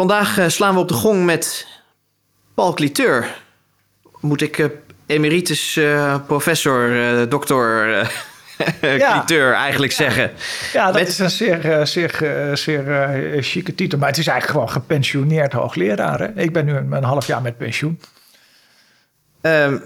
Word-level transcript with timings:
Vandaag 0.00 0.38
eh, 0.38 0.48
slaan 0.48 0.74
we 0.74 0.80
op 0.80 0.88
de 0.88 0.94
gong 0.94 1.24
met 1.24 1.66
Paul 2.54 2.72
Cliteur. 2.74 3.34
Moet 4.20 4.40
ik 4.40 4.58
eh, 4.58 4.66
emeritus 5.06 5.76
eh, 5.76 6.16
professor, 6.26 6.90
dokter 7.28 7.86
Ja. 8.80 9.12
Cliteur 9.12 9.52
eigenlijk 9.52 9.92
zeggen. 9.92 10.30
Ja, 10.72 10.84
dat 10.86 10.94
Met- 10.94 11.08
is 11.08 11.18
een 11.18 11.30
zeer, 11.30 11.86
zeer, 11.86 12.10
zeer 12.56 13.42
chique 13.42 13.74
titel. 13.74 13.98
Maar 13.98 14.08
het 14.08 14.18
is 14.18 14.26
eigenlijk 14.26 14.58
gewoon 14.58 14.82
gepensioneerd 14.82 15.52
hoogleraar. 15.52 16.20
Hè? 16.20 16.26
Ik 16.42 16.52
ben 16.52 16.64
nu 16.64 16.72
een, 16.76 16.92
een 16.92 17.04
half 17.04 17.26
jaar 17.26 17.42
met 17.42 17.56
pensioen. 17.58 18.00
Ehm, 19.40 19.78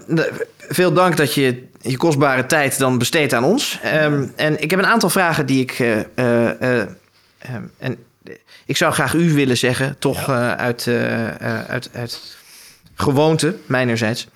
veel 0.57 0.93
dank 0.93 1.17
dat 1.17 1.33
je 1.33 1.67
je 1.81 1.97
kostbare 1.97 2.45
tijd 2.45 2.77
dan 2.79 2.97
besteedt 2.97 3.33
aan 3.33 3.43
ons. 3.43 3.79
Ehm, 3.83 4.27
en 4.35 4.61
ik 4.61 4.69
heb 4.69 4.79
een 4.79 4.85
aantal 4.85 5.09
vragen 5.09 5.45
die 5.45 5.61
ik. 5.61 5.71
eh, 5.79 5.99
eh, 5.99 6.61
eh, 6.61 6.87
ehm, 7.39 7.63
en 7.77 7.97
ik 8.65 8.77
zou 8.77 8.93
graag 8.93 9.13
u 9.13 9.33
willen 9.33 9.57
zeggen, 9.57 9.99
toch 9.99 10.29
eh, 10.29 10.51
uit, 10.51 10.87
eh, 10.87 11.27
eh, 11.27 11.69
uit, 11.69 11.89
uit 11.93 12.37
gewoonte, 12.95 13.55
mijnerzijds. 13.65 14.27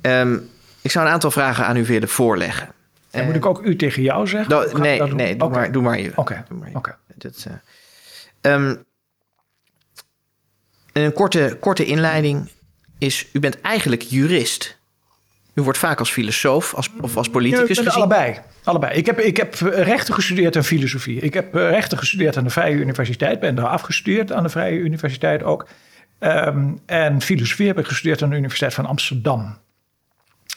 Ehm, 0.00 0.38
ik 0.82 0.90
zou 0.90 1.06
een 1.06 1.12
aantal 1.12 1.30
vragen 1.30 1.66
aan 1.66 1.76
u 1.76 1.84
willen 1.84 2.08
voorleggen. 2.08 2.68
En 3.10 3.24
moet 3.24 3.34
ik 3.34 3.46
ook 3.46 3.62
u 3.62 3.76
tegen 3.76 4.02
jou 4.02 4.26
zeggen? 4.26 4.50
Nou, 4.50 4.80
nee, 4.80 5.02
nee, 5.02 5.36
doe, 5.36 5.48
maar, 5.48 5.72
doe 5.72 5.82
maar 5.82 6.00
je. 6.00 6.12
Oké, 6.14 6.44
je. 6.64 6.76
oké. 6.76 6.96
Eh, 7.18 7.52
ehm, 8.40 8.76
een 10.92 11.12
korte, 11.12 11.56
korte 11.60 11.84
inleiding 11.84 12.50
is... 12.98 13.26
U 13.32 13.40
bent 13.40 13.60
eigenlijk 13.60 14.02
jurist. 14.02 14.77
U 15.58 15.62
wordt 15.62 15.78
vaak 15.78 15.98
als 15.98 16.12
filosoof 16.12 16.74
als, 16.74 16.90
of 17.00 17.16
als 17.16 17.28
politicus 17.28 17.78
gezien. 17.78 17.92
allebei. 17.92 18.38
allebei. 18.64 18.96
Ik, 18.96 19.06
heb, 19.06 19.20
ik 19.20 19.36
heb 19.36 19.54
eh, 19.54 19.82
rechten 19.82 20.14
gestudeerd 20.14 20.56
en 20.56 20.64
filosofie. 20.64 21.20
Ik 21.20 21.34
heb 21.34 21.54
eh, 21.54 21.70
rechten 21.70 21.98
gestudeerd 21.98 22.36
aan 22.36 22.44
de 22.44 22.50
Vrije 22.50 22.74
Universiteit. 22.74 23.40
Ben 23.40 23.58
er 23.58 23.66
afgestudeerd 23.66 24.32
aan 24.32 24.42
de 24.42 24.48
Vrije 24.48 24.78
Universiteit 24.78 25.42
ook. 25.42 25.68
Ehm, 26.18 26.70
en 26.86 27.20
filosofie 27.20 27.66
heb 27.66 27.78
ik 27.78 27.86
gestudeerd 27.86 28.22
aan 28.22 28.30
de 28.30 28.36
Universiteit 28.36 28.74
van 28.74 28.86
Amsterdam. 28.86 29.58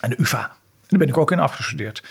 En 0.02 0.10
de 0.10 0.16
UvA. 0.20 0.42
En 0.42 0.88
daar 0.88 1.00
ben 1.00 1.08
ik 1.08 1.18
ook 1.18 1.32
in 1.32 1.40
afgestudeerd. 1.40 2.04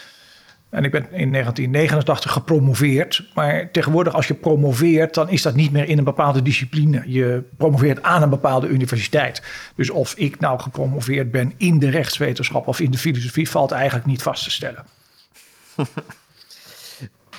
En 0.71 0.85
ik 0.85 0.91
ben 0.91 1.03
in 1.03 1.33
1989 1.33 2.33
gepromoveerd. 2.33 3.25
Maar 3.35 3.71
tegenwoordig 3.71 4.15
als 4.15 4.27
je 4.27 4.35
promoveert, 4.35 5.15
dan 5.15 5.31
is 5.31 5.43
dat 5.43 5.55
niet 5.55 5.73
meer 5.73 5.89
in 5.89 5.99
een 5.99 6.05
bepaalde 6.05 6.43
discipline. 6.43 7.03
Je 7.07 7.43
promoveert 7.57 8.03
aan 8.03 8.23
een 8.23 8.31
bepaalde 8.31 8.69
universiteit. 8.69 9.43
Dus 9.75 9.91
of 9.91 10.15
ik 10.15 10.41
nou 10.41 10.61
gepromoveerd 10.61 11.31
ben 11.31 11.53
in 11.57 11.79
de 11.79 11.91
rechtswetenschap 11.91 12.67
of 12.67 12.81
in 12.81 12.91
de 12.91 12.99
filosofie, 12.99 13.51
valt 13.51 13.71
eigenlijk 13.71 14.07
niet 14.07 14.23
vast 14.23 14.45
te 14.45 14.51
stellen. 14.51 14.85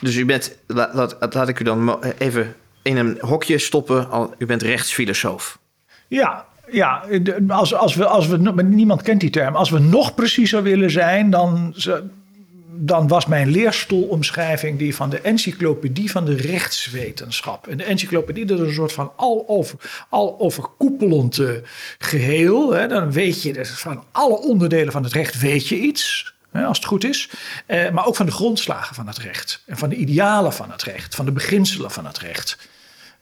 Dus 0.02 0.16
u 0.16 0.26
bent, 0.26 0.58
laat, 0.68 0.94
laat, 0.94 1.34
laat 1.34 1.48
ik 1.48 1.60
u 1.60 1.64
dan 1.64 2.04
even 2.18 2.56
in 2.82 2.98
een 2.98 3.18
hokje 3.20 3.58
stoppen. 3.58 4.10
Al, 4.10 4.34
u 4.38 4.46
bent 4.46 4.62
rechtsfilosoof. 4.62 5.60
Ja, 6.08 6.46
ja 6.72 7.06
als, 7.48 7.74
als 7.74 7.96
we, 7.96 8.06
als 8.06 8.28
we, 8.28 8.64
niemand 8.64 9.02
kent 9.02 9.20
die 9.20 9.30
term. 9.30 9.56
Als 9.56 9.70
we 9.70 9.80
nog 9.80 10.16
preciezer 10.16 10.64
willen 10.64 10.92
zijn, 10.92 11.30
dan, 11.30 11.74
dan 12.74 13.08
was 13.08 13.26
mijn 13.26 13.50
leerstoelomschrijving 13.50 14.78
die 14.78 14.96
van 14.96 15.10
de 15.10 15.20
encyclopedie 15.20 16.12
van 16.12 16.26
de 16.26 16.36
rechtswetenschap. 16.36 17.68
En 17.68 17.78
de 17.78 17.84
encyclopedie 17.84 18.46
dat 18.46 18.60
is 18.60 18.68
een 18.68 18.74
soort 18.74 18.94
van 18.94 19.12
al, 19.16 19.44
over, 19.48 19.76
al 20.10 20.40
overkoepelend 20.40 21.38
eh, 21.38 21.50
geheel. 21.98 22.74
Hè. 22.74 22.88
Dan 22.88 23.12
weet 23.12 23.42
je, 23.42 23.54
dus 23.54 23.70
van 23.70 24.04
alle 24.12 24.38
onderdelen 24.38 24.92
van 24.92 25.04
het 25.04 25.14
recht 25.14 25.40
weet 25.40 25.68
je 25.68 25.76
iets. 25.76 26.34
Als 26.54 26.78
het 26.78 26.88
goed 26.88 27.04
is. 27.04 27.30
Eh, 27.66 27.90
maar 27.90 28.06
ook 28.06 28.16
van 28.16 28.26
de 28.26 28.32
grondslagen 28.32 28.96
van 28.96 29.08
het 29.08 29.18
recht. 29.18 29.64
En 29.66 29.78
van 29.78 29.90
de 29.90 29.96
idealen 29.96 30.54
van 30.54 30.72
het 30.72 30.84
recht. 30.84 31.16
Van 31.16 31.26
de 31.26 31.32
beginselen 31.32 31.92
van 31.92 32.06
het 32.06 32.20
recht. 32.20 32.58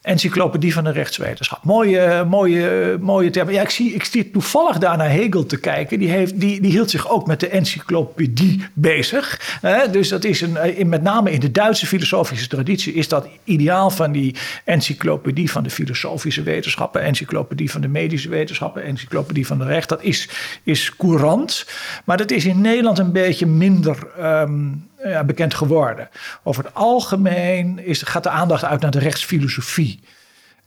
Encyclopedie 0.02 0.74
van 0.74 0.84
de 0.84 0.92
rechtswetenschap. 0.92 1.64
Mooie, 1.64 2.26
mooie, 2.30 2.98
mooie 3.02 3.30
term. 3.30 3.50
Ja, 3.50 3.62
ik, 3.62 3.70
zie, 3.70 3.94
ik 3.94 4.04
zit 4.04 4.34
toevallig 4.34 4.78
daar 4.78 4.98
naar 4.98 5.10
Hegel 5.10 5.46
te 5.46 5.60
kijken. 5.60 6.00
Die, 6.00 6.10
heeft, 6.10 6.40
die, 6.40 6.62
die 6.62 6.72
hield 6.72 6.90
zich 6.90 7.10
ook 7.10 7.28
met 7.28 7.40
de 7.40 7.48
encyclopedie 7.48 8.64
bezig. 8.74 9.58
Dus 9.92 10.10
dat 10.10 10.24
is 10.24 10.42
een, 10.42 10.58
eh, 10.58 10.80
in, 10.80 10.90
met 10.90 11.02
name 11.02 11.32
in 11.32 11.40
de 11.40 11.52
Duitse 11.52 11.86
filosofische 11.86 12.48
traditie... 12.48 12.94
is 12.94 13.08
dat 13.08 13.28
ideaal 13.44 13.90
van 13.90 14.12
die 14.12 14.36
encyclopedie 14.66 15.52
van 15.52 15.64
de 15.64 15.70
filosofische 15.70 16.44
wetenschappen... 16.44 17.02
encyclopedie 17.02 17.72
van 17.72 17.82
de 17.82 17.88
medische 17.88 18.30
wetenschappen... 18.30 18.84
encyclopedie 18.84 19.48
van 19.48 19.58
de 19.58 19.66
recht. 19.66 19.90
Dat 19.90 20.04
is, 20.04 20.30
is 20.64 20.96
courant. 20.96 21.66
Maar 22.06 22.18
dat 22.18 22.32
is 22.32 22.46
in 22.46 22.62
Nederland 22.62 23.00
een 23.00 23.12
beetje 23.12 23.46
minder... 23.46 24.08
ehm, 24.18 24.68
ja, 25.04 25.24
bekend 25.24 25.54
geworden. 25.54 26.10
Over 26.44 26.64
het 26.64 26.74
algemeen 26.74 27.80
is, 27.86 28.02
gaat 28.02 28.24
de 28.24 28.30
aandacht 28.30 28.64
uit 28.64 28.82
naar 28.82 28.92
de 28.92 29.00
rechtsfilosofie. 29.00 30.00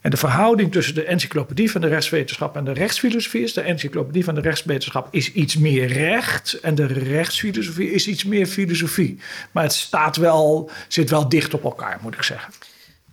En 0.03 0.11
de 0.11 0.17
verhouding 0.17 0.73
tussen 0.73 0.95
de 0.95 1.05
encyclopedie 1.05 1.71
van 1.71 1.81
de 1.81 1.87
rechtswetenschap 1.87 2.57
en 2.57 2.65
de 2.65 2.73
rechtsfilosofie 2.73 3.43
is: 3.43 3.53
de 3.53 3.61
encyclopedie 3.61 4.25
van 4.25 4.35
de 4.35 4.41
rechtswetenschap 4.41 5.09
is 5.11 5.33
iets 5.33 5.57
meer 5.57 5.87
recht 5.87 6.53
en 6.53 6.75
de 6.75 6.87
rechtsfilosofie 6.87 7.91
is 7.91 8.07
iets 8.07 8.25
meer 8.25 8.47
filosofie. 8.47 9.19
Maar 9.51 9.63
het 9.63 9.73
staat 9.73 10.17
wel, 10.17 10.71
zit 10.89 11.11
wel 11.11 11.29
dicht 11.29 11.55
op 11.55 11.65
elkaar, 11.65 11.99
moet 12.03 12.15
ik 12.15 12.23
zeggen. 12.23 12.53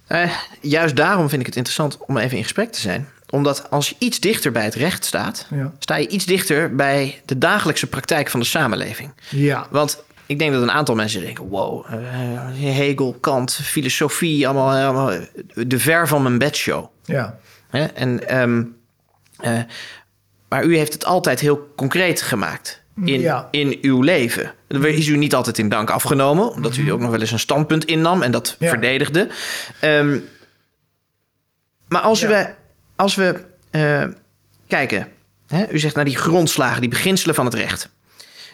Eh, 0.08 0.32
juist 0.62 0.96
daarom 0.96 1.30
vind 1.30 1.42
ik 1.42 1.48
het 1.48 1.56
interessant 1.56 1.98
om 1.98 2.18
even 2.18 2.38
in 2.38 2.44
gesprek 2.44 2.72
te 2.72 2.80
zijn. 2.80 3.08
Omdat 3.30 3.70
als 3.70 3.90
je 3.90 3.96
iets 3.98 4.20
dichter 4.20 4.52
bij 4.52 4.64
het 4.64 4.76
recht 4.76 5.06
staat... 5.06 5.48
Ja. 5.50 5.74
sta 5.80 5.96
je 5.96 6.08
iets 6.08 6.26
dichter 6.26 6.76
bij 6.76 7.22
de 7.26 7.38
dagelijkse 7.38 7.88
praktijk 7.88 8.30
van 8.30 8.40
de 8.40 8.46
samenleving. 8.46 9.12
Ja, 9.30 9.68
Want 9.70 10.04
ik 10.30 10.40
denk 10.40 10.54
dat 10.54 10.62
een 10.62 10.72
aantal 10.72 10.96
mensen 10.96 11.22
denken: 11.22 11.48
wow, 11.48 11.86
eh, 11.90 11.98
Hegel, 12.76 13.18
Kant, 13.20 13.54
filosofie, 13.54 14.48
allemaal, 14.48 14.86
allemaal 14.86 15.20
de 15.56 15.80
ver 15.80 16.08
van 16.08 16.22
mijn 16.24 16.38
bedshow. 16.38 16.86
ja, 17.06 17.40
Hè? 17.70 17.84
En, 17.86 18.28
ehm, 18.28 18.64
eh, 19.40 19.60
maar 20.50 20.64
u 20.66 20.78
heeft 20.78 20.94
het 20.94 21.06
altijd 21.06 21.40
heel 21.40 21.74
concreet 21.76 22.22
gemaakt 22.22 22.84
in, 23.06 23.20
Ja. 23.22 23.48
in 23.52 23.78
uw 23.82 24.02
leven. 24.02 24.54
Er 24.68 24.86
is 24.88 25.08
u 25.08 25.18
niet 25.18 25.36
altijd 25.36 25.58
in 25.58 25.70
dank 25.70 25.90
afgenomen, 25.90 26.52
omdat 26.52 26.76
u 26.76 26.90
ook 26.92 27.00
nog 27.00 27.12
wel 27.12 27.20
eens 27.20 27.32
een 27.32 27.40
standpunt 27.40 27.86
innam 27.86 28.22
en 28.22 28.32
dat 28.32 28.56
Ja. 28.60 28.70
verdedigde. 28.70 29.30
Ehm, 29.80 30.18
maar 31.88 32.02
als 32.02 32.20
Ja. 32.20 32.28
we, 32.28 32.50
als 32.96 33.16
we 33.16 33.46
eh, 33.70 34.04
kijken, 34.68 35.08
hè, 35.48 35.70
u 35.72 35.80
zegt 35.80 35.96
naar 35.96 36.06
die 36.06 36.18
grondslagen, 36.18 36.82
die 36.82 36.90
beginselen 36.90 37.36
van 37.36 37.46
het 37.46 37.54
recht, 37.54 37.90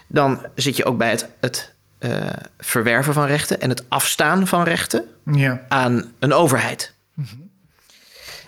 dan 0.07 0.45
zit 0.55 0.77
je 0.77 0.85
ook 0.85 0.97
bij 0.97 1.09
het, 1.09 1.29
het 1.39 1.73
eh, 1.97 2.29
verwerven 2.57 3.13
van 3.13 3.25
rechten 3.25 3.61
en 3.61 3.69
het 3.69 3.89
afstaan 3.89 4.47
van 4.47 4.63
rechten 4.63 5.05
ja, 5.25 5.65
aan 5.67 6.13
een 6.19 6.33
overheid. 6.33 6.93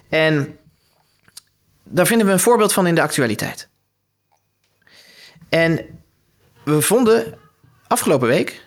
En 0.10 0.58
daar 1.84 2.08
vinden 2.08 2.28
we 2.28 2.34
een 2.34 2.40
voorbeeld 2.40 2.74
van 2.74 2.88
in 2.88 2.96
de 2.96 3.02
actualiteit. 3.02 3.68
En 5.50 5.80
we 6.64 6.82
vonden 6.82 7.38
afgelopen 7.88 8.28
week 8.28 8.66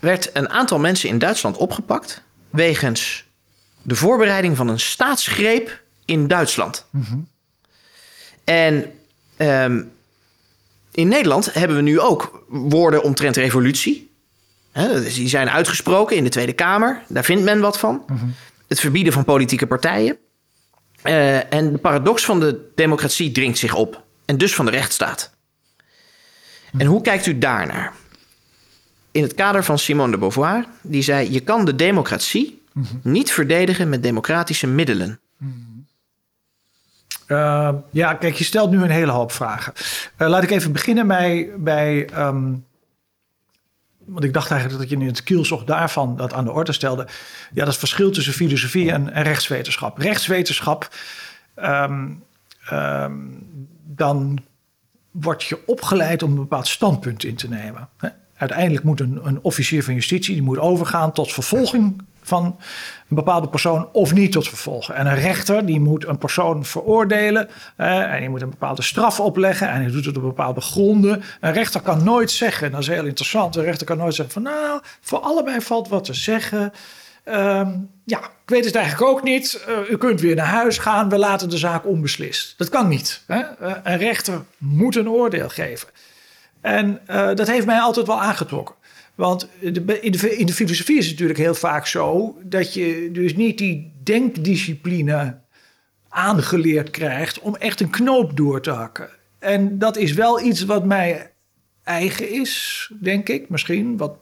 werd 0.00 0.30
een 0.32 0.48
aantal 0.48 0.78
mensen 0.78 1.08
in 1.08 1.18
Duitsland 1.18 1.56
opgepakt 1.56 2.22
wegens 2.50 3.28
de 3.82 3.96
voorbereiding 3.96 4.56
van 4.56 4.68
een 4.68 4.80
staatsgreep 4.80 5.82
in 6.04 6.26
Duitsland. 6.26 6.86
En 8.44 8.92
ehm, 9.36 9.82
in 10.92 11.08
Nederland 11.08 11.54
hebben 11.54 11.76
we 11.76 11.82
nu 11.82 12.00
ook 12.00 12.44
woorden 12.48 13.02
omtrent 13.02 13.36
revolutie. 13.36 14.10
Die 15.14 15.28
zijn 15.28 15.50
uitgesproken 15.50 16.16
in 16.16 16.24
de 16.24 16.30
Tweede 16.30 16.52
Kamer. 16.52 17.02
Daar 17.08 17.24
vindt 17.24 17.42
men 17.42 17.60
wat 17.60 17.78
van. 17.78 18.04
Het 18.68 18.80
verbieden 18.80 19.12
van 19.12 19.24
politieke 19.24 19.66
partijen. 19.66 20.18
Eh, 21.02 21.52
en 21.52 21.72
de 21.72 21.78
paradox 21.78 22.24
van 22.24 22.40
de 22.40 22.70
democratie 22.74 23.32
dringt 23.32 23.58
zich 23.58 23.74
op. 23.74 24.02
En 24.24 24.38
dus 24.38 24.54
van 24.54 24.64
de 24.64 24.70
rechtsstaat. 24.70 25.30
En 26.78 26.86
hoe 26.86 27.00
kijkt 27.00 27.26
u 27.26 27.38
daarnaar? 27.38 27.92
In 29.10 29.22
het 29.22 29.34
kader 29.34 29.64
van 29.64 29.78
Simone 29.78 30.10
de 30.10 30.18
Beauvoir, 30.18 30.64
die 30.82 31.02
zei: 31.02 31.32
Je 31.32 31.40
kan 31.40 31.64
de 31.64 31.76
democratie 31.76 32.62
niet 33.02 33.32
verdedigen 33.32 33.88
met 33.88 34.02
democratische 34.02 34.66
middelen. 34.66 35.20
Eh, 37.30 37.70
ja, 37.90 38.14
kijk, 38.14 38.34
je 38.34 38.44
stelt 38.44 38.70
nu 38.70 38.82
een 38.82 38.90
hele 38.90 39.12
hoop 39.12 39.32
vragen. 39.32 39.72
Eh, 40.16 40.28
laat 40.28 40.42
ik 40.42 40.50
even 40.50 40.72
beginnen 40.72 41.06
bij. 41.06 41.50
bij 41.56 42.06
ehm, 42.06 42.52
want 43.98 44.24
ik 44.24 44.32
dacht 44.32 44.50
eigenlijk 44.50 44.80
dat 44.80 44.90
je 44.90 44.96
in 44.96 45.06
het 45.06 45.22
kielzog 45.22 45.64
daarvan 45.64 46.16
dat 46.16 46.32
aan 46.32 46.44
de 46.44 46.52
orde 46.52 46.72
stelde. 46.72 47.06
Ja, 47.52 47.64
dat 47.64 47.76
verschil 47.76 48.10
tussen 48.10 48.32
filosofie 48.32 48.92
en, 48.92 49.12
en 49.12 49.22
rechtswetenschap. 49.22 49.98
Rechtswetenschap, 49.98 50.88
ehm, 51.54 52.08
ehm, 52.64 53.14
dan 53.86 54.38
word 55.10 55.42
je 55.42 55.58
opgeleid 55.66 56.22
om 56.22 56.30
een 56.30 56.36
bepaald 56.36 56.68
standpunt 56.68 57.24
in 57.24 57.36
te 57.36 57.48
nemen. 57.48 57.88
Uiteindelijk 58.36 58.84
moet 58.84 59.00
een, 59.00 59.20
een 59.22 59.38
officier 59.42 59.84
van 59.84 59.94
justitie 59.94 60.34
die 60.34 60.42
moet 60.42 60.58
overgaan 60.58 61.12
tot 61.12 61.32
vervolging 61.32 62.02
van 62.30 62.44
een 63.08 63.16
bepaalde 63.16 63.48
persoon 63.48 63.88
of 63.92 64.12
niet 64.12 64.32
tot 64.32 64.48
vervolgen. 64.48 64.94
En 64.94 65.06
een 65.06 65.20
rechter 65.20 65.66
die 65.66 65.80
moet 65.80 66.06
een 66.06 66.18
persoon 66.18 66.64
veroordelen 66.64 67.48
eh, 67.76 68.12
en 68.12 68.20
die 68.20 68.28
moet 68.28 68.42
een 68.42 68.50
bepaalde 68.50 68.82
straf 68.82 69.20
opleggen 69.20 69.68
en 69.68 69.80
hij 69.80 69.90
doet 69.90 70.04
het 70.04 70.16
op 70.16 70.22
bepaalde 70.22 70.60
gronden. 70.60 71.22
Een 71.40 71.52
rechter 71.52 71.80
kan 71.80 72.04
nooit 72.04 72.30
zeggen, 72.30 72.66
en 72.66 72.72
dat 72.72 72.80
is 72.80 72.86
heel 72.86 73.04
interessant, 73.04 73.56
een 73.56 73.64
rechter 73.64 73.86
kan 73.86 73.96
nooit 73.96 74.14
zeggen 74.14 74.34
van 74.34 74.42
nou, 74.42 74.80
voor 75.00 75.18
allebei 75.18 75.60
valt 75.60 75.88
wat 75.88 76.04
te 76.04 76.14
zeggen. 76.14 76.72
Ehm, 77.24 77.70
ja, 78.04 78.18
ik 78.18 78.56
weet 78.56 78.64
het 78.64 78.74
eigenlijk 78.74 79.10
ook 79.10 79.22
niet. 79.22 79.64
Uh, 79.68 79.90
u 79.90 79.96
kunt 79.96 80.20
weer 80.20 80.34
naar 80.34 80.46
huis 80.46 80.78
gaan, 80.78 81.08
we 81.08 81.18
laten 81.18 81.50
de 81.50 81.58
zaak 81.58 81.86
onbeslist. 81.86 82.54
Dat 82.56 82.68
kan 82.68 82.88
niet. 82.88 83.22
Hè? 83.26 83.38
Uh, 83.38 83.72
een 83.82 83.98
rechter 83.98 84.42
moet 84.58 84.96
een 84.96 85.08
oordeel 85.08 85.48
geven. 85.48 85.88
En 86.60 87.00
uh, 87.10 87.34
dat 87.34 87.46
heeft 87.46 87.66
mij 87.66 87.78
altijd 87.78 88.06
wel 88.06 88.20
aangetrokken. 88.20 88.74
Want 89.14 89.48
in 89.58 89.72
de, 89.72 90.36
in 90.36 90.46
de 90.46 90.52
filosofie 90.52 90.98
is 90.98 91.04
het 91.04 91.12
natuurlijk 91.12 91.38
heel 91.38 91.54
vaak 91.54 91.86
zo 91.86 92.36
dat 92.42 92.74
je 92.74 93.08
dus 93.12 93.36
niet 93.36 93.58
die 93.58 93.92
denkdiscipline 94.02 95.38
aangeleerd 96.08 96.90
krijgt 96.90 97.40
om 97.40 97.56
echt 97.56 97.80
een 97.80 97.90
knoop 97.90 98.36
door 98.36 98.60
te 98.60 98.70
hakken. 98.70 99.08
En 99.38 99.78
dat 99.78 99.96
is 99.96 100.12
wel 100.12 100.40
iets 100.40 100.64
wat 100.64 100.84
mij 100.84 101.30
eigen 101.82 102.30
is, 102.30 102.92
denk 103.00 103.28
ik. 103.28 103.48
Misschien 103.48 103.96
wat 103.96 104.16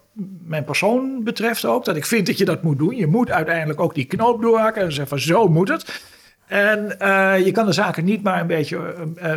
mijn 0.44 0.64
persoon 0.64 1.24
betreft 1.24 1.64
ook. 1.64 1.84
Dat 1.84 1.96
ik 1.96 2.06
vind 2.06 2.26
dat 2.26 2.38
je 2.38 2.44
dat 2.44 2.62
moet 2.62 2.78
doen. 2.78 2.96
Je 2.96 3.06
moet 3.06 3.30
uiteindelijk 3.30 3.80
ook 3.80 3.94
die 3.94 4.04
knoop 4.04 4.42
doorhakken 4.42 4.82
en 4.82 4.92
zeggen 4.92 5.08
van 5.08 5.18
zo 5.18 5.48
moet 5.48 5.68
het. 5.68 6.02
En 6.48 6.96
uh, 7.02 7.44
je 7.44 7.52
kan 7.52 7.66
de 7.66 7.72
zaken 7.72 8.04
niet 8.04 8.22
maar 8.22 8.40
een 8.40 8.46
beetje, 8.46 8.94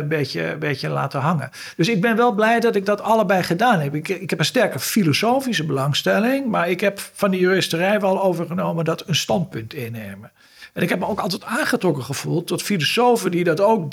beetje, 0.08 0.56
beetje 0.58 0.88
laten 0.88 1.20
hangen. 1.20 1.50
Dus 1.76 1.88
ik 1.88 2.00
ben 2.00 2.16
wel 2.16 2.32
blij 2.32 2.60
dat 2.60 2.76
ik 2.76 2.86
dat 2.86 3.00
allebei 3.00 3.42
gedaan 3.42 3.80
heb. 3.80 3.94
Ik, 3.94 4.08
ik 4.08 4.30
heb 4.30 4.38
een 4.38 4.44
sterke 4.44 4.78
filosofische 4.78 5.66
belangstelling, 5.66 6.46
maar 6.46 6.70
ik 6.70 6.80
heb 6.80 6.98
van 7.12 7.30
de 7.30 7.38
juristerij 7.38 8.00
wel 8.00 8.22
overgenomen 8.22 8.84
dat 8.84 9.08
een 9.08 9.14
standpunt 9.14 9.74
innemen. 9.74 10.32
En 10.72 10.82
ik 10.82 10.88
heb 10.88 10.98
me 10.98 11.06
ook 11.06 11.20
altijd 11.20 11.44
aangetrokken 11.44 12.04
gevoeld 12.04 12.46
tot 12.46 12.62
filosofen 12.62 13.30
die 13.30 13.44
dat 13.44 13.60
ook, 13.60 13.92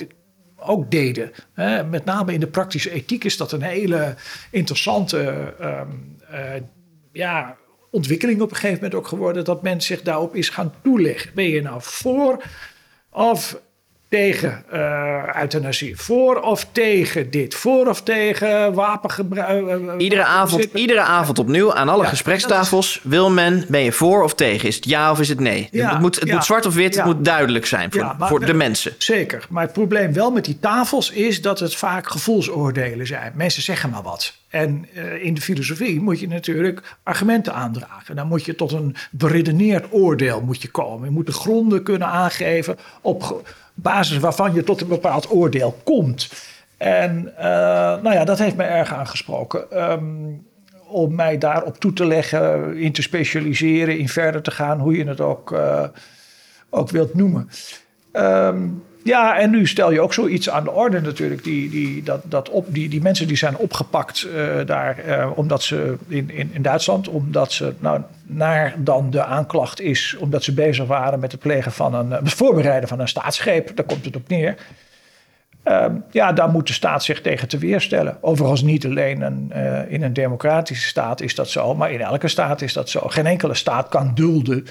ook 0.56 0.92
deden. 0.92 1.31
Met 1.89 2.06
name 2.06 2.33
in 2.33 2.39
de 2.39 2.48
praktische 2.48 2.92
ethiek 2.92 3.24
is 3.24 3.38
dat 3.38 3.51
een 3.51 3.62
hele 3.62 4.16
interessante 4.51 5.54
um, 5.62 6.18
uh, 6.31 6.39
ja, 7.12 7.56
ontwikkeling 7.92 8.42
op 8.42 8.50
een 8.50 8.56
gegeven 8.56 8.75
moment 8.75 8.95
ook 8.95 9.07
geworden. 9.07 9.45
Dat 9.45 9.63
men 9.63 9.81
zich 9.81 10.01
daarop 10.01 10.36
is 10.36 10.50
gaan 10.50 10.74
toeleggen. 10.83 11.31
Ben 11.36 11.50
je 11.50 11.62
nou 11.62 11.80
voor 11.81 12.44
of 13.13 13.61
tegen 14.09 14.63
uh, 14.73 15.23
euthanasie? 15.41 15.97
Voor 15.97 16.39
of 16.41 16.67
tegen 16.71 17.31
dit? 17.31 17.56
Voor 17.56 17.88
of 17.88 18.01
tegen 18.01 18.73
wapengebruik? 18.73 19.81
Uh, 19.81 19.94
iedere, 19.97 20.23
avond, 20.23 20.63
iedere 20.73 21.01
avond 21.01 21.39
opnieuw 21.39 21.73
aan 21.73 21.89
alle 21.89 22.03
ja, 22.03 22.09
gesprekstafels 22.09 23.00
wil 23.03 23.29
men, 23.29 23.65
ben 23.67 23.81
je 23.81 23.91
voor 23.91 24.23
of 24.23 24.35
tegen? 24.35 24.67
Is 24.67 24.75
het 24.75 24.85
ja 24.85 25.11
of 25.11 25.19
is 25.19 25.29
het 25.29 25.39
nee? 25.39 25.67
Ja, 25.71 25.89
het 25.89 26.00
moet, 26.00 26.19
het 26.19 26.31
moet 26.31 26.45
zwart 26.45 26.65
of 26.65 26.73
wit, 26.73 26.95
het 26.95 27.06
moet 27.06 27.25
duidelijk 27.25 27.65
zijn 27.65 27.91
voor, 27.91 28.15
voor 28.19 28.45
de 28.45 28.53
mensen. 28.53 28.94
Zeker, 28.97 29.45
maar 29.50 29.63
het 29.63 29.73
probleem 29.73 30.13
wel 30.13 30.31
met 30.31 30.45
die 30.45 30.59
tafels 30.59 31.11
is 31.11 31.41
dat 31.41 31.59
het 31.59 31.75
vaak 31.75 32.09
gevoelsoordelen 32.09 33.07
zijn. 33.07 33.31
Mensen 33.35 33.61
zeggen 33.61 33.89
maar 33.89 34.03
wat. 34.03 34.38
En 34.50 34.88
uh, 34.94 35.23
in 35.23 35.33
de 35.33 35.41
filosofie 35.41 36.01
moet 36.01 36.19
je 36.19 36.27
natuurlijk 36.27 36.95
argumenten 37.03 37.53
aandragen. 37.53 38.15
Dan 38.15 38.27
moet 38.27 38.45
je 38.45 38.56
tot 38.56 38.71
een 38.71 38.95
beredeneerd 39.11 39.85
oordeel 39.89 40.41
moet 40.41 40.61
je 40.61 40.67
komen. 40.67 41.07
Je 41.07 41.13
moet 41.13 41.25
de 41.25 41.31
gronden 41.31 41.83
kunnen 41.83 42.07
aangeven 42.07 42.77
op 43.01 43.41
basis 43.81 44.18
waarvan 44.18 44.54
je 44.54 44.64
tot 44.64 44.81
een 44.81 44.88
bepaald 44.88 45.31
oordeel 45.31 45.78
komt. 45.84 46.30
En 46.78 47.34
uh, 47.38 47.44
nou 48.02 48.12
ja, 48.12 48.24
dat 48.24 48.40
heeft 48.40 48.56
mij 48.56 48.70
erg 48.70 48.94
aangesproken. 48.94 49.92
Um, 49.92 50.48
om 50.88 51.16
mij 51.16 51.38
daarop 51.38 51.78
toe 51.78 51.94
te 51.94 52.06
leggen, 52.06 52.76
in 52.78 52.92
te 52.92 53.02
specialiseren, 53.02 53.98
in 53.98 54.10
verder 54.10 54.42
te 54.42 54.52
gaan, 54.52 54.80
hoe 54.80 54.98
je 54.98 55.08
het 55.08 55.22
ook, 55.22 55.52
uh, 55.52 55.84
ook 56.70 56.90
wilt 56.90 57.14
noemen. 57.14 57.50
Um, 58.14 58.84
ja, 59.09 59.39
en 59.39 59.50
nu 59.50 59.67
stel 59.67 59.91
je 59.91 60.01
ook 60.01 60.13
zoiets 60.13 60.50
aan 60.50 60.63
de 60.63 60.71
orde 60.71 61.01
natuurlijk. 61.01 61.44
Die, 61.44 61.69
die, 61.69 62.03
dat, 62.03 62.21
dat 62.23 62.50
op, 62.50 62.65
die, 62.69 62.89
die 62.89 63.01
mensen 63.01 63.27
die 63.27 63.38
zijn 63.38 63.57
opgepakt 63.57 64.27
uh, 64.27 64.65
daar, 64.65 65.06
uh, 65.07 65.31
omdat 65.35 65.63
ze 65.63 65.97
in, 66.07 66.29
in, 66.29 66.50
in 66.53 66.61
Duitsland, 66.61 67.07
omdat 67.07 67.51
ze 67.51 67.73
nou, 67.79 68.01
naar 68.25 68.73
dan 68.77 69.09
de 69.09 69.23
aanklacht 69.23 69.81
is, 69.81 70.15
omdat 70.19 70.44
ze 70.44 70.53
bezig 70.53 70.85
waren 70.85 71.19
met 71.19 71.31
het 71.31 71.41
plegen 71.41 71.71
van 71.71 71.94
een, 71.94 72.11
het 72.11 72.33
voorbereiden 72.33 72.89
van 72.89 73.00
een 73.00 73.07
staatsgreep. 73.07 73.75
Daar 73.75 73.85
komt 73.85 74.06
het 74.06 74.15
op 74.15 74.27
neer. 74.27 74.56
Uh, 75.63 75.85
ja, 76.11 76.33
daar 76.33 76.50
moet 76.50 76.67
de 76.67 76.73
staat 76.73 77.03
zich 77.03 77.21
tegen 77.21 77.47
te 77.47 77.57
weerstellen. 77.57 78.17
Overigens 78.21 78.61
niet 78.61 78.85
alleen 78.85 79.21
een, 79.21 79.51
in 79.89 80.03
een 80.03 80.13
democratische 80.13 80.88
staat 80.88 81.21
is 81.21 81.35
dat 81.35 81.50
zo, 81.50 81.75
maar 81.75 81.91
in 81.91 82.01
elke 82.01 82.27
staat 82.27 82.61
is 82.61 82.73
dat 82.73 82.89
zo. 82.89 83.00
Geen 83.07 83.25
enkele 83.25 83.53
staat 83.53 83.88
kan 83.88 84.11
dulden 84.15 84.65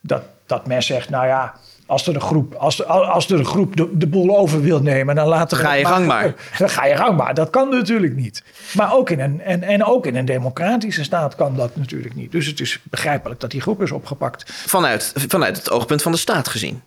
dat, 0.00 0.22
dat 0.46 0.66
men 0.66 0.82
zegt, 0.82 1.10
nou 1.10 1.26
ja, 1.26 1.54
als 1.92 2.06
er 2.06 2.14
een 2.14 2.20
groep, 2.20 2.54
als, 2.54 2.86
als 2.86 3.30
er 3.30 3.38
een 3.38 3.44
groep 3.44 3.76
de, 3.76 3.88
de 3.92 4.06
boel 4.06 4.38
over 4.38 4.60
wil 4.60 4.82
nemen, 4.82 5.14
dan 5.14 5.28
laten. 5.28 5.56
Ga 5.56 5.72
je 5.72 5.86
gang 5.86 6.06
maar. 6.06 6.34
Dan 6.58 6.68
ga 6.68 6.86
je 6.86 6.96
gang 6.96 7.16
maar. 7.16 7.34
Dat 7.34 7.50
kan 7.50 7.68
natuurlijk 7.68 8.14
niet. 8.14 8.42
Maar 8.74 8.94
ook 8.94 9.10
in 9.10 9.20
een, 9.20 9.40
en, 9.40 9.62
en 9.62 9.84
ook 9.84 10.06
in 10.06 10.16
een 10.16 10.24
democratische 10.24 11.04
staat 11.04 11.34
kan 11.34 11.56
dat 11.56 11.76
natuurlijk 11.76 12.14
niet. 12.14 12.32
Dus 12.32 12.46
het 12.46 12.60
is 12.60 12.78
begrijpelijk 12.82 13.40
dat 13.40 13.50
die 13.50 13.60
groep 13.60 13.82
is 13.82 13.92
opgepakt. 13.92 14.52
Vanuit, 14.66 15.12
vanuit 15.28 15.56
het 15.56 15.70
oogpunt 15.70 16.02
van 16.02 16.12
de 16.12 16.18
staat 16.18 16.48
gezien. 16.48 16.82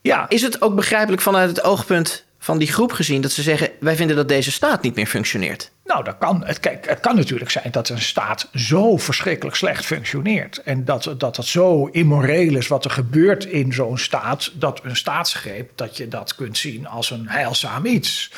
Ja. 0.00 0.26
Is 0.28 0.42
het 0.42 0.62
ook 0.62 0.74
begrijpelijk 0.74 1.22
vanuit 1.22 1.48
het 1.48 1.64
oogpunt 1.64 2.24
van 2.38 2.58
die 2.58 2.72
groep 2.72 2.92
gezien 2.92 3.20
dat 3.20 3.32
ze 3.32 3.42
zeggen: 3.42 3.70
wij 3.80 3.96
vinden 3.96 4.16
dat 4.16 4.28
deze 4.28 4.52
staat 4.52 4.82
niet 4.82 4.94
meer 4.94 5.06
functioneert? 5.06 5.70
Nou, 5.84 6.04
dat 6.04 6.18
kan. 6.18 6.44
Het, 6.44 6.60
kijk, 6.60 6.88
het 6.88 7.00
kan 7.00 7.16
natuurlijk 7.16 7.50
zijn 7.50 7.70
dat 7.70 7.88
een 7.88 8.00
staat 8.00 8.48
zo 8.54 8.96
verschrikkelijk 8.96 9.56
slecht 9.56 9.84
functioneert. 9.84 10.62
En 10.62 10.84
dat, 10.84 11.14
dat 11.18 11.36
het 11.36 11.46
zo 11.46 11.86
immoreel 11.86 12.56
is 12.56 12.68
wat 12.68 12.84
er 12.84 12.90
gebeurt 12.90 13.44
in 13.44 13.72
zo'n 13.72 13.98
staat. 13.98 14.52
Dat 14.54 14.80
een 14.82 14.96
staatsgreep, 14.96 15.70
dat 15.74 15.96
je 15.96 16.08
dat 16.08 16.34
kunt 16.34 16.58
zien 16.58 16.86
als 16.86 17.10
een 17.10 17.28
heilzaam 17.28 17.86
iets. 17.86 18.32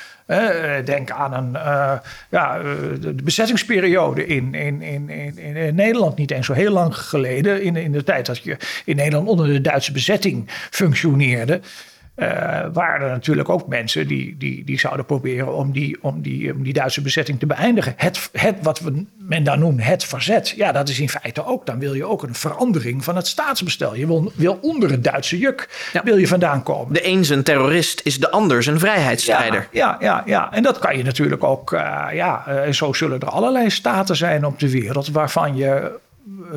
denk 0.84 1.10
aan 1.10 1.32
een, 1.32 1.52
uh, 1.52 1.98
ja, 2.30 2.58
de 3.00 3.14
bezettingsperiode 3.24 4.26
in, 4.26 4.54
in, 4.54 4.82
in, 4.82 5.08
in, 5.08 5.38
in 5.38 5.74
Nederland. 5.74 6.16
Niet 6.16 6.30
eens 6.30 6.46
zo 6.46 6.52
heel 6.52 6.72
lang 6.72 6.96
geleden. 6.96 7.62
In, 7.62 7.76
in 7.76 7.92
de 7.92 8.04
tijd 8.04 8.26
dat 8.26 8.42
je 8.42 8.56
in 8.84 8.96
Nederland 8.96 9.28
onder 9.28 9.46
de 9.46 9.60
Duitse 9.60 9.92
bezetting 9.92 10.48
functioneerde. 10.70 11.60
Uh, 12.16 12.26
waren 12.72 13.06
er 13.06 13.12
natuurlijk 13.12 13.48
ook 13.48 13.68
mensen 13.68 14.06
die, 14.06 14.36
die, 14.38 14.64
die 14.64 14.78
zouden 14.78 15.04
proberen 15.04 15.54
om 15.54 15.72
die, 15.72 15.98
om, 16.00 16.22
die, 16.22 16.54
om 16.54 16.62
die 16.62 16.72
Duitse 16.72 17.02
bezetting 17.02 17.38
te 17.38 17.46
beëindigen. 17.46 17.94
Het, 17.96 18.28
het, 18.32 18.56
wat 18.62 18.80
we, 18.80 19.04
men 19.18 19.44
dan 19.44 19.58
noemt 19.58 19.84
het 19.84 20.04
verzet, 20.04 20.48
ja, 20.48 20.72
dat 20.72 20.88
is 20.88 21.00
in 21.00 21.08
feite 21.08 21.44
ook. 21.44 21.66
Dan 21.66 21.78
wil 21.78 21.94
je 21.94 22.04
ook 22.04 22.22
een 22.22 22.34
verandering 22.34 23.04
van 23.04 23.16
het 23.16 23.26
staatsbestel. 23.26 23.94
Je 23.94 24.06
wil, 24.06 24.32
wil 24.34 24.58
onder 24.62 24.90
het 24.90 25.04
Duitse 25.04 25.38
juk 25.38 25.90
ja. 25.92 26.02
wil 26.04 26.16
je 26.16 26.28
vandaan 26.28 26.62
komen. 26.62 26.92
De 26.92 27.06
een 27.06 27.24
een 27.30 27.42
terrorist 27.42 28.00
is 28.04 28.18
de 28.18 28.30
ander 28.30 28.68
een 28.68 28.78
vrijheidsstrijder. 28.78 29.68
Ja, 29.72 29.96
ja, 30.00 30.06
ja, 30.06 30.22
ja. 30.26 30.52
en 30.52 30.62
dat 30.62 30.78
kan 30.78 30.96
je 30.96 31.02
natuurlijk 31.02 31.44
ook. 31.44 31.72
Uh, 31.72 32.06
ja, 32.12 32.44
uh, 32.48 32.72
zo 32.72 32.92
zullen 32.92 33.20
er 33.20 33.28
allerlei 33.28 33.70
staten 33.70 34.16
zijn 34.16 34.44
op 34.44 34.58
de 34.58 34.70
wereld 34.70 35.10
waarvan 35.10 35.56
je 35.56 35.60
je 35.60 35.98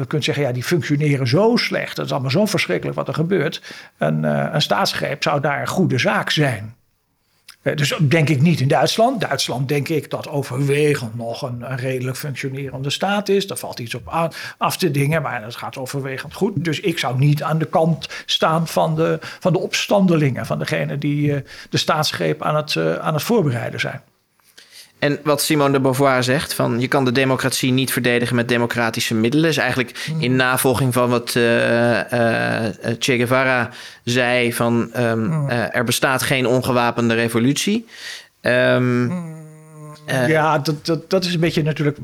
kunt 0.08 0.24
zeggen, 0.24 0.44
ja, 0.44 0.51
die 0.51 0.63
functioneren 0.63 1.27
zo 1.27 1.56
slecht. 1.56 1.96
Dat 1.96 2.06
is 2.06 2.12
allemaal 2.12 2.32
zo 2.32 2.46
verschrikkelijk 2.46 2.98
wat 2.98 3.08
er 3.08 3.13
gebeurt. 3.13 3.62
Een, 3.98 4.24
uh, 4.24 4.48
een 4.51 4.62
staatsgreep 4.62 5.24
zou 5.24 5.42
daar 5.42 5.62
een 5.62 5.68
goede 5.68 5.98
zaak 5.98 6.30
zijn. 6.30 6.75
Uh, 7.62 7.75
dus 7.75 7.94
denk 8.01 8.30
ik 8.30 8.42
niet 8.42 8.60
in 8.60 8.68
Duitsland. 8.68 9.22
Duitsland 9.22 9.68
denk 9.68 9.89
ik 9.89 10.10
dat 10.10 10.30
overwegend 10.30 11.15
nog 11.15 11.42
een, 11.42 11.77
redelijk 11.77 12.18
functionerende 12.18 12.89
staat 12.89 13.30
is. 13.30 13.48
Daar 13.48 13.58
valt 13.58 13.80
iets 13.80 13.96
op 13.96 14.10
aan, 14.10 14.32
af 14.58 14.77
te 14.77 14.92
dingen, 14.92 15.22
maar 15.22 15.42
dat 15.42 15.56
gaat 15.56 15.77
overwegend 15.77 16.34
goed. 16.34 16.65
Dus 16.65 16.80
ik 16.80 17.00
zou 17.00 17.18
niet 17.18 17.44
aan 17.44 17.58
de 17.58 17.65
kant 17.65 18.10
staan 18.25 18.68
van 18.68 18.96
de, 18.96 19.18
van 19.22 19.53
de 19.53 19.60
opstandelingen, 19.60 20.46
van 20.46 20.60
degene 20.60 20.98
die 20.98 21.44
de 21.70 21.77
staatsgreep 21.77 22.42
aan 22.42 22.56
het, 22.56 22.77
aan 23.00 23.13
het 23.13 23.24
voorbereiden 23.24 23.80
zijn. 23.80 24.01
En 25.03 25.19
wat 25.24 25.41
Simone 25.41 25.72
de 25.72 25.79
Beauvoir 25.79 26.24
zegt, 26.24 26.53
van 26.53 26.79
je 26.79 26.88
kan 26.88 27.05
de 27.05 27.12
democratie 27.12 27.72
niet 27.72 27.91
verdedigen 27.91 28.36
met 28.36 28.48
democratische 28.48 29.15
middelen, 29.15 29.50
is 29.50 29.57
eigenlijk 29.57 30.10
in 30.19 30.31
mm. 30.31 30.38
navolging 30.38 30.93
van 30.93 31.10
wat 31.10 31.36
uh, 31.36 31.43
uh, 31.43 32.03
Che 33.00 33.17
Guevara 33.17 33.69
zei 34.03 34.53
van 34.53 34.89
um, 34.98 35.50
uh, 35.50 35.75
er 35.75 35.83
bestaat 35.83 36.22
geen 36.22 36.48
ongewapende 36.48 37.13
revolutie. 37.13 37.86
Um, 38.41 39.12
ja, 40.27 40.60
dat, 40.60 40.86
dat, 40.86 41.10
dat 41.10 41.25
is 41.25 41.33
een 41.33 41.39
beetje 41.39 41.63
natuurlijk 41.63 41.98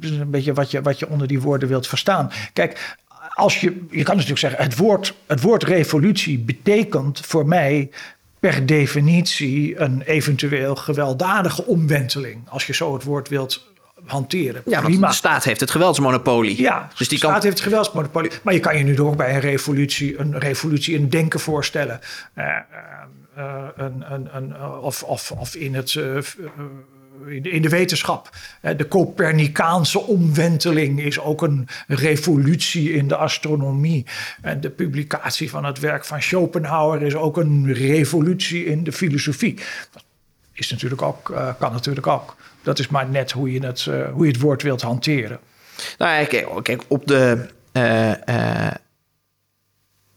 een 0.00 0.30
beetje 0.30 0.52
wat 0.52 0.70
je, 0.70 0.82
wat 0.82 0.98
je 0.98 1.08
onder 1.08 1.26
die 1.26 1.40
woorden 1.40 1.68
wilt 1.68 1.86
verstaan. 1.86 2.30
Kijk, 2.52 2.96
als 3.34 3.60
je, 3.60 3.86
je 3.90 4.02
kan 4.02 4.14
natuurlijk 4.14 4.40
zeggen, 4.40 4.62
het 4.62 4.76
woord, 4.76 5.14
het 5.26 5.40
woord 5.40 5.62
revolutie 5.62 6.38
betekent 6.38 7.20
voor 7.26 7.46
mij 7.46 7.90
per 8.40 8.66
definitie 8.66 9.80
een 9.80 10.02
eventueel 10.02 10.76
gewelddadige 10.76 11.66
omwenteling. 11.66 12.48
Als 12.48 12.66
je 12.66 12.74
zo 12.74 12.92
het 12.94 13.04
woord 13.04 13.28
wilt 13.28 13.68
hanteren. 14.06 14.62
Ja, 14.66 14.80
Prima. 14.80 15.08
de 15.08 15.14
staat 15.14 15.44
heeft 15.44 15.60
het 15.60 15.70
geweldsmonopolie. 15.70 16.60
Ja, 16.60 16.88
dus 16.96 17.08
die 17.08 17.18
de 17.18 17.26
staat 17.26 17.42
heeft 17.42 17.54
het 17.54 17.66
geweldsmonopolie. 17.66 18.30
Maar 18.42 18.54
je 18.54 18.60
kan 18.60 18.78
je 18.78 18.84
nu 18.84 19.00
ook 19.00 19.16
bij 19.16 19.34
een 19.34 19.40
revolutie, 19.40 20.18
een 20.18 20.38
revolutie 20.38 20.94
in 20.94 21.08
denken 21.08 21.40
voorstellen. 21.40 22.00
Uh, 22.34 22.44
uh, 23.38 23.64
een, 23.76 24.12
een, 24.12 24.28
een, 24.36 24.62
of, 24.62 25.02
of, 25.02 25.32
of 25.32 25.54
in 25.54 25.74
het 25.74 25.94
uh, 25.94 26.18
in 27.30 27.62
de 27.62 27.68
wetenschap. 27.68 28.30
De 28.76 28.88
Copernicaanse 28.88 30.00
omwenteling 30.00 31.02
is 31.02 31.20
ook 31.20 31.42
een 31.42 31.68
revolutie 31.86 32.92
in 32.92 33.08
de 33.08 33.16
astronomie. 33.16 34.06
En 34.42 34.60
de 34.60 34.70
publicatie 34.70 35.50
van 35.50 35.64
het 35.64 35.78
werk 35.78 36.04
van 36.04 36.22
Schopenhauer 36.22 37.02
is 37.02 37.14
ook 37.14 37.36
een 37.36 37.72
revolutie 37.72 38.64
in 38.64 38.84
de 38.84 38.92
filosofie. 38.92 39.54
Dat 39.92 40.04
is 40.52 40.70
natuurlijk 40.70 41.02
ook, 41.02 41.28
uh, 41.28 41.48
kan 41.58 41.72
natuurlijk 41.72 42.06
ook. 42.06 42.36
Dat 42.62 42.78
is 42.78 42.88
maar 42.88 43.08
net 43.08 43.30
hoe 43.30 43.52
je 43.52 43.66
het, 43.66 43.86
uh, 43.88 44.12
hoe 44.12 44.24
je 44.26 44.32
het 44.32 44.40
woord 44.40 44.62
wilt 44.62 44.82
hanteren. 44.82 45.38
Nou, 45.98 46.24
kijk, 46.24 46.48
kijk 46.62 46.82
op 46.88 47.06
de. 47.06 47.48
Uh, 47.72 48.70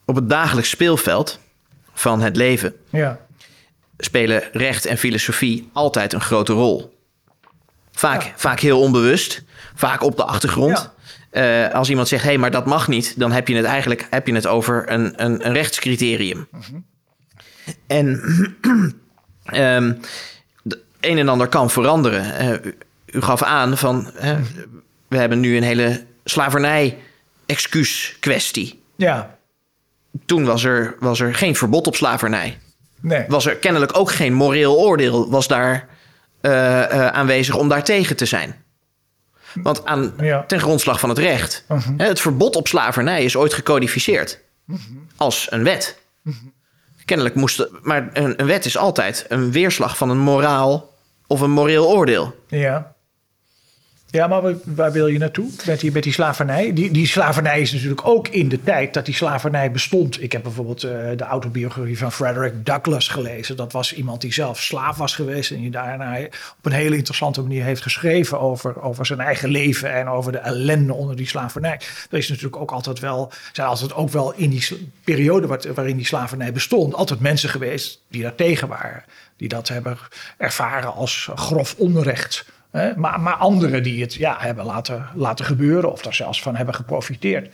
op 0.06 0.16
het 0.16 0.30
dagelijks 0.30 0.70
speelveld 0.70 1.40
van 1.94 2.22
het 2.22 2.36
leven 2.36 2.76
Ja. 2.90 3.20
spelen 3.98 4.44
recht 4.52 4.86
en 4.86 4.98
filosofie 4.98 5.70
altijd 5.74 6.14
een 6.14 6.22
grote 6.22 6.54
rol. 6.54 6.93
Vaak, 8.04 8.34
vaak 8.36 8.60
heel 8.60 8.80
onbewust, 8.80 9.44
vaak 9.76 10.04
op 10.04 10.18
de 10.18 10.24
achtergrond. 10.24 10.92
Eh, 11.30 11.74
als 11.74 11.90
iemand 11.90 12.08
zegt, 12.08 12.24
hé, 12.24 12.30
hey, 12.30 12.38
maar 12.38 12.52
dat 12.52 12.66
mag 12.66 12.88
niet, 12.88 13.20
dan 13.20 13.32
heb 13.32 13.48
je 13.48 13.56
het 13.56 13.66
eigenlijk 13.66 14.08
heb 14.10 14.28
je 14.28 14.34
het 14.34 14.48
over 14.48 14.92
een, 14.92 15.24
een, 15.24 15.46
een 15.46 15.54
rechtscriterium. 15.54 16.48
En 17.88 18.22
ehm, 19.46 19.94
de 20.64 20.82
een 21.00 21.18
en 21.18 21.30
ander 21.30 21.48
kan 21.48 21.70
veranderen. 21.70 22.36
Eh, 22.36 22.50
u, 22.50 22.78
u 23.06 23.22
gaf 23.22 23.44
aan 23.44 23.78
van, 23.78 24.12
we 25.08 25.18
hebben 25.18 25.40
nu 25.40 25.58
een 25.58 25.64
hele 25.64 26.06
slavernij-excuus-kwestie. 26.24 28.84
Ja. 28.96 29.38
Toen 30.26 30.46
was 30.46 30.64
er, 30.64 30.96
was 31.00 31.20
er 31.20 31.36
geen 31.36 31.56
verbod 31.56 31.88
op 31.88 31.96
slavernij 31.96 32.58
Nee. 33.04 33.26
was 33.28 33.46
er 33.46 33.56
kennelijk 33.56 33.98
ook 33.98 34.12
geen 34.12 34.34
moreel 34.34 34.78
oordeel 34.78 35.30
was 35.30 35.48
daar 35.48 35.88
aanwezig 37.12 37.56
om 37.56 37.70
daartegen 37.70 38.16
te 38.16 38.26
zijn. 38.26 38.56
Want 39.54 39.86
aan, 39.86 40.14
Ja. 40.18 40.44
ten 40.44 40.60
grondslag 40.60 41.00
van 41.00 41.10
het 41.10 41.18
recht, 41.18 41.66
hè, 41.98 42.06
het 42.08 42.22
verbod 42.22 42.56
op 42.56 42.68
slavernij 42.68 43.24
is 43.24 43.36
ooit 43.36 43.54
gecodificeerd 43.54 44.40
als 45.16 45.48
een 45.52 45.64
wet. 45.64 46.02
Kennelijk 47.06 47.36
moest, 47.36 47.68
maar 47.82 48.10
een, 48.14 48.40
een 48.42 48.46
wet 48.48 48.66
is 48.66 48.78
altijd 48.78 49.26
een 49.30 49.52
weerslag 49.52 49.98
van 49.98 50.10
een 50.10 50.18
moraal 50.20 50.94
of 51.28 51.42
een 51.42 51.52
moreel 51.52 51.88
oordeel. 51.90 52.36
Ja. 52.48 52.96
Ja, 54.14 54.28
maar 54.28 54.56
waar, 54.64 54.92
wil 54.92 55.08
je 55.08 55.18
naartoe 55.18 55.50
met 55.66 55.80
die, 55.80 55.92
met 55.92 56.04
die 56.04 56.14
slavernij? 56.14 56.74
Die, 56.74 56.92
die 56.92 57.08
slavernij 57.08 57.62
is 57.62 57.72
natuurlijk 57.72 58.08
ook 58.08 58.28
in 58.28 58.50
de 58.50 58.64
tijd 58.64 58.94
dat 58.94 59.06
die 59.06 59.14
slavernij 59.14 59.72
bestond. 59.72 60.22
Ik 60.22 60.32
heb 60.32 60.44
bijvoorbeeld 60.44 60.84
eh, 60.84 60.92
de 61.16 61.24
autobiografie 61.24 61.98
van 61.98 62.12
Frederick 62.12 62.66
Douglass 62.66 63.08
gelezen. 63.08 63.56
Dat 63.56 63.72
was 63.72 63.94
iemand 63.94 64.22
die 64.22 64.34
zelf 64.34 64.62
slaaf 64.62 64.98
was 64.98 65.16
geweest 65.16 65.52
en 65.52 65.62
die 65.62 65.72
daarna 65.72 66.18
op 66.58 66.66
een 66.66 66.72
hele 66.72 66.96
interessante 66.96 67.42
manier 67.42 67.64
heeft 67.64 67.82
geschreven 67.82 68.40
over, 68.40 68.82
over 68.82 69.06
zijn 69.06 69.20
eigen 69.20 69.50
leven 69.50 69.94
en 69.94 70.08
over 70.08 70.32
de 70.32 70.38
ellende 70.38 70.94
onder 70.94 71.16
die 71.16 71.28
slavernij. 71.28 71.80
Er 72.10 72.18
is 72.18 72.30
natuurlijk 72.30 72.58
ook 72.58 72.72
altijd 72.72 73.00
wel, 73.00 73.32
zijn 73.54 73.68
altijd 73.68 73.94
ook 73.94 74.10
wel 74.10 74.34
in 74.34 74.50
die 74.50 74.92
periode 75.04 75.60
waarin 75.74 75.98
die 75.98 76.06
slavernij 76.06 76.52
bestond, 76.52 76.94
altijd 76.94 77.20
mensen 77.20 77.50
geweest 77.50 78.02
die 78.10 78.22
daar 78.22 78.36
tegen 78.36 78.68
waren. 78.68 79.04
Die 79.38 79.48
dat 79.48 79.68
hebben 79.68 79.98
ervaren 80.38 80.94
als 80.94 81.30
grof 81.36 81.76
onrecht. 81.78 82.46
Hè? 82.74 82.96
Maar, 82.96 83.20
maar 83.20 83.34
anderen 83.34 83.84
die 83.84 84.02
het 84.02 84.14
ja, 84.14 84.36
hebben 84.40 84.66
laten, 84.66 85.06
laten 85.16 85.46
gebeuren 85.46 85.92
of 85.92 86.02
daar 86.02 86.14
zelfs 86.14 86.42
van 86.42 86.56
hebben 86.56 86.76
geprofiteerd. 86.76 87.50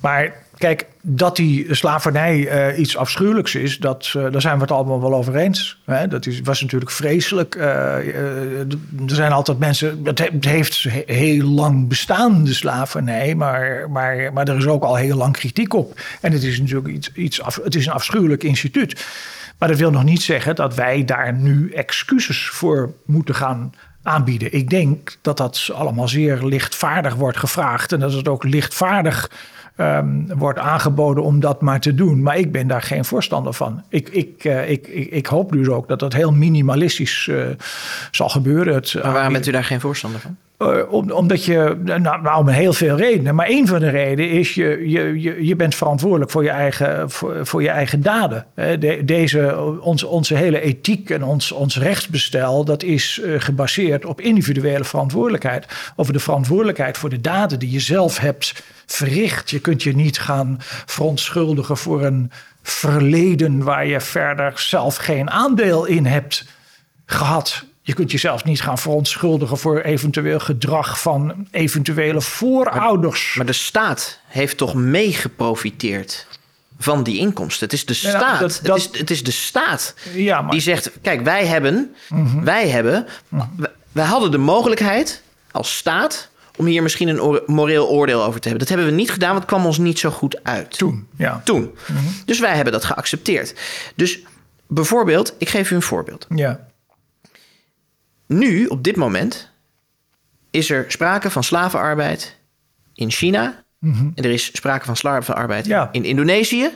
Maar 0.00 0.32
kijk, 0.56 0.86
dat 1.02 1.36
die 1.36 1.74
slavernij 1.74 2.48
eh, 2.48 2.78
iets 2.78 2.96
afschuwelijks 2.96 3.54
is, 3.54 3.78
dat, 3.78 4.12
eh, 4.16 4.30
daar 4.30 4.40
zijn 4.40 4.54
we 4.54 4.60
het 4.60 4.70
allemaal 4.70 5.00
wel 5.00 5.14
over 5.14 5.36
eens. 5.36 5.80
Hè? 5.84 6.08
Dat 6.08 6.26
is, 6.26 6.40
was 6.40 6.60
natuurlijk 6.60 6.90
vreselijk. 6.90 7.54
Eh, 7.54 7.96
er 8.58 8.66
zijn 9.06 9.32
altijd 9.32 9.58
mensen. 9.58 10.00
Het 10.04 10.18
he- 10.18 10.28
het 10.32 10.44
heeft 10.44 10.82
he- 10.82 11.02
heel 11.14 11.46
lang 11.46 11.88
bestaan, 11.88 12.44
de 12.44 12.54
slavernij, 12.54 13.34
maar, 13.34 13.90
maar, 13.90 14.32
maar 14.32 14.48
er 14.48 14.56
is 14.56 14.66
ook 14.66 14.82
al 14.84 14.96
heel 14.96 15.16
lang 15.16 15.32
kritiek 15.32 15.74
op. 15.74 16.00
En 16.20 16.32
het 16.32 16.42
is 16.42 16.60
natuurlijk 16.60 16.94
iets, 16.94 17.12
iets 17.12 17.42
af, 17.42 17.60
het 17.64 17.74
is 17.74 17.86
een 17.86 17.92
afschuwelijk 17.92 18.42
instituut. 18.44 19.06
Maar 19.58 19.68
dat 19.68 19.78
wil 19.78 19.90
nog 19.90 20.04
niet 20.04 20.22
zeggen 20.22 20.54
dat 20.54 20.74
wij 20.74 21.04
daar 21.04 21.32
nu 21.32 21.70
excuses 21.70 22.48
voor 22.48 22.92
moeten 23.04 23.34
gaan 23.34 23.72
aanbieden. 24.08 24.52
Ik 24.52 24.70
denk 24.70 25.16
dat 25.22 25.36
dat 25.36 25.70
allemaal 25.74 26.08
zeer 26.08 26.42
lichtvaardig 26.42 27.14
wordt 27.14 27.38
gevraagd 27.38 27.92
en 27.92 28.00
dat 28.00 28.12
het 28.12 28.28
ook 28.28 28.44
lichtvaardig 28.44 29.30
ehm, 29.76 30.26
wordt 30.36 30.58
aangeboden 30.58 31.24
om 31.24 31.40
dat 31.40 31.60
maar 31.60 31.80
te 31.80 31.94
doen. 31.94 32.22
Maar 32.22 32.38
ik 32.38 32.52
ben 32.52 32.66
daar 32.66 32.82
geen 32.82 33.04
voorstander 33.04 33.52
van. 33.52 33.82
Ik, 33.88 34.08
ik, 34.08 34.44
eh, 34.44 34.70
ik, 34.70 34.86
ik, 34.86 35.10
ik 35.10 35.26
hoop 35.26 35.52
dus 35.52 35.68
ook 35.68 35.88
dat 35.88 35.98
dat 35.98 36.12
heel 36.12 36.32
minimalistisch 36.32 37.28
eh, 37.28 37.46
zal 38.10 38.28
gebeuren. 38.28 38.74
Het, 38.74 38.94
Maar 39.02 39.12
waarom 39.12 39.32
bent 39.32 39.46
u 39.46 39.50
daar 39.50 39.64
geen 39.64 39.80
voorstander 39.80 40.20
van? 40.20 40.36
Eh, 40.58 40.92
om, 40.92 41.10
omdat 41.10 41.44
je, 41.44 41.76
nou, 41.84 42.00
nou, 42.00 42.38
om 42.38 42.48
heel 42.48 42.72
veel 42.72 42.96
redenen. 42.96 43.34
Maar 43.34 43.48
een 43.48 43.66
van 43.66 43.78
de 43.78 43.88
redenen 43.88 44.30
is, 44.30 44.54
je, 44.54 44.88
je, 44.90 45.20
je, 45.20 45.46
je 45.46 45.56
bent 45.56 45.74
verantwoordelijk 45.74 46.30
voor 46.30 46.42
je 46.42 46.50
eigen, 46.50 47.10
voor, 47.10 47.46
voor 47.46 47.62
je 47.62 47.68
eigen 47.68 48.02
daden. 48.02 48.46
Eh, 48.54 48.80
de- 48.80 49.04
deze, 49.04 49.60
onze, 49.80 50.06
onze 50.06 50.34
hele 50.34 50.60
ethiek 50.60 51.10
en 51.10 51.24
ons, 51.24 51.52
ons 51.52 51.78
rechtsbestel, 51.78 52.64
dat 52.64 52.82
is 52.82 53.20
eh, 53.20 53.34
gebaseerd 53.40 54.04
op 54.04 54.20
individuele 54.20 54.84
verantwoordelijkheid. 54.84 55.66
Over 55.96 56.12
de 56.12 56.20
verantwoordelijkheid 56.20 56.98
voor 56.98 57.10
de 57.10 57.20
daden 57.20 57.58
die 57.58 57.70
je 57.70 57.80
zelf 57.80 58.18
hebt 58.18 58.62
verricht. 58.86 59.50
Je 59.50 59.60
kunt 59.60 59.82
je 59.82 59.94
niet 59.94 60.18
gaan 60.18 60.56
verontschuldigen 60.86 61.76
voor 61.76 62.04
een 62.04 62.30
verleden 62.62 63.62
waar 63.62 63.86
je 63.86 64.00
verder 64.00 64.52
zelf 64.56 64.96
geen 64.96 65.30
aandeel 65.30 65.84
in 65.84 66.06
hebt 66.06 66.44
gehad. 67.06 67.64
Je 67.88 67.94
kunt 67.94 68.10
jezelf 68.10 68.44
niet 68.44 68.60
gaan 68.60 68.78
verontschuldigen 68.78 69.58
voor 69.58 69.80
eventueel 69.80 70.38
gedrag 70.38 71.00
van 71.00 71.46
eventuele 71.50 72.20
voorouders. 72.20 73.34
Maar 73.36 73.46
de 73.46 73.52
staat 73.52 74.18
heeft 74.26 74.56
toch 74.56 74.74
meegeprofiteerd 74.74 76.26
van 76.78 77.02
die 77.02 77.18
inkomsten. 77.18 77.64
Het 77.64 77.72
is 77.72 77.84
de 77.86 77.98
Ja, 78.08 78.18
staat. 78.18 78.40
dat- 78.40 78.60
dat- 78.62 78.76
Het, 78.82 78.92
is, 78.94 78.98
het 79.00 79.10
is 79.10 79.24
de 79.24 79.30
staat 79.30 79.94
ja, 80.14 80.34
maar 80.34 80.42
Mhm. 80.42 80.50
die 80.52 80.60
zegt: 80.60 80.90
kijk, 81.02 81.20
wij 81.24 81.46
hebben, 81.46 81.94
wij 82.42 82.68
hebben, 82.68 83.06
wij, 83.28 83.68
wij 83.92 84.04
hadden 84.04 84.30
de 84.30 84.38
mogelijkheid 84.38 85.22
als 85.50 85.76
staat 85.76 86.28
om 86.56 86.66
hier 86.66 86.82
misschien 86.82 87.08
een 87.08 87.40
moreel 87.46 87.88
oordeel 87.88 88.22
over 88.24 88.40
te 88.40 88.48
hebben. 88.48 88.66
Dat 88.66 88.76
hebben 88.76 88.94
we 88.94 89.00
niet 89.00 89.10
gedaan, 89.10 89.28
want 89.30 89.40
het 89.42 89.50
kwam 89.52 89.66
ons 89.66 89.78
niet 89.78 89.98
zo 89.98 90.10
goed 90.10 90.44
uit. 90.44 90.78
toen, 90.78 91.06
ja. 91.16 91.40
Toen. 91.44 91.70
Dus 92.24 92.38
wij 92.40 92.54
hebben 92.54 92.72
dat 92.72 92.84
geaccepteerd. 92.84 93.54
Dus 93.94 94.18
bijvoorbeeld, 94.66 95.34
ik 95.38 95.48
geef 95.48 95.70
u 95.70 95.74
een 95.74 95.82
voorbeeld. 95.82 96.26
ja. 96.34 96.66
Nu, 98.28 98.66
op 98.66 98.84
dit 98.84 98.96
moment, 98.96 99.50
is 100.50 100.70
er 100.70 100.84
sprake 100.88 101.30
van 101.30 101.44
slavenarbeid 101.44 102.36
in 102.94 103.10
China. 103.10 103.62
En 103.80 104.12
er 104.14 104.30
is 104.30 104.44
sprake 104.44 104.84
van 104.84 104.96
slavenarbeid 104.96 105.66
Ja. 105.66 105.88
in 105.92 106.04
Indonesië. 106.04 106.70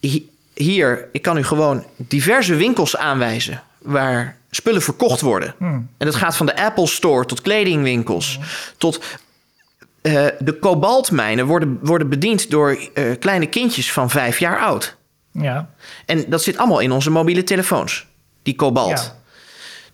Hi- 0.00 0.26
Hier, 0.54 1.08
ik 1.12 1.22
kan 1.22 1.38
u 1.38 1.42
gewoon 1.44 1.84
diverse 1.96 2.54
winkels 2.54 2.96
aanwijzen 2.96 3.62
waar 3.78 4.36
spullen 4.50 4.82
verkocht 4.82 5.20
worden. 5.20 5.54
En 5.58 5.88
dat 5.98 6.14
gaat 6.14 6.36
van 6.36 6.46
de 6.46 6.56
Apple 6.56 6.86
Store 6.86 7.24
tot 7.24 7.42
kledingwinkels, 7.42 8.38
tot 8.78 9.04
eh, 10.02 10.26
de 10.38 10.52
kobaltmijnen 10.60 11.46
worden, 11.46 11.78
worden 11.82 12.08
bediend 12.08 12.50
door 12.50 12.78
eh, 12.94 13.04
kleine 13.18 13.46
kindjes 13.46 13.92
van 13.92 14.10
vijf 14.10 14.38
jaar 14.38 14.58
oud. 14.58 14.96
Ja. 15.32 15.70
En 16.06 16.24
dat 16.28 16.42
zit 16.42 16.56
allemaal 16.58 16.80
in 16.80 16.92
onze 16.92 17.10
mobiele 17.10 17.44
telefoons, 17.44 18.06
die 18.42 18.54
kobalt. 18.54 18.90
Ja. 18.90 19.16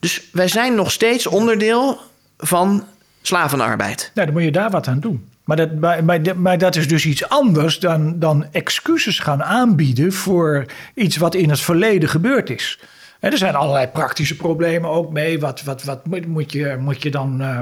Dus 0.04 0.28
wij 0.32 0.48
zijn 0.48 0.74
nog 0.74 0.90
steeds 0.90 1.26
onderdeel 1.26 1.98
van 2.38 2.84
slavenarbeid. 3.22 4.10
Nou, 4.14 4.26
dan 4.26 4.36
moet 4.36 4.44
je 4.44 4.52
daar 4.52 4.70
wat 4.70 4.88
aan 4.88 5.00
doen. 5.00 5.28
Maar 5.44 5.56
dat, 6.22 6.60
dat 6.60 6.76
is 6.76 6.88
dus 6.88 7.06
iets 7.06 7.28
anders 7.28 7.78
dan, 7.78 8.18
dan 8.18 8.46
excuses 8.52 9.18
gaan 9.18 9.42
aanbieden 9.42 10.12
voor 10.12 10.64
iets 10.94 11.16
wat 11.16 11.34
in 11.34 11.50
het 11.50 11.60
verleden 11.60 12.08
gebeurd 12.08 12.50
is. 12.50 12.80
Er 13.20 13.38
zijn 13.38 13.54
allerlei 13.54 13.86
praktische 13.86 14.36
problemen 14.36 14.90
ook 14.90 15.12
mee. 15.12 15.40
Wat, 15.40 15.62
wat, 15.62 15.84
wat 15.84 16.06
moet, 16.06 16.26
moet, 16.26 16.52
je, 16.52 16.76
moet 16.80 17.02
je 17.02 17.10
dan 17.10 17.40
eh, 17.40 17.60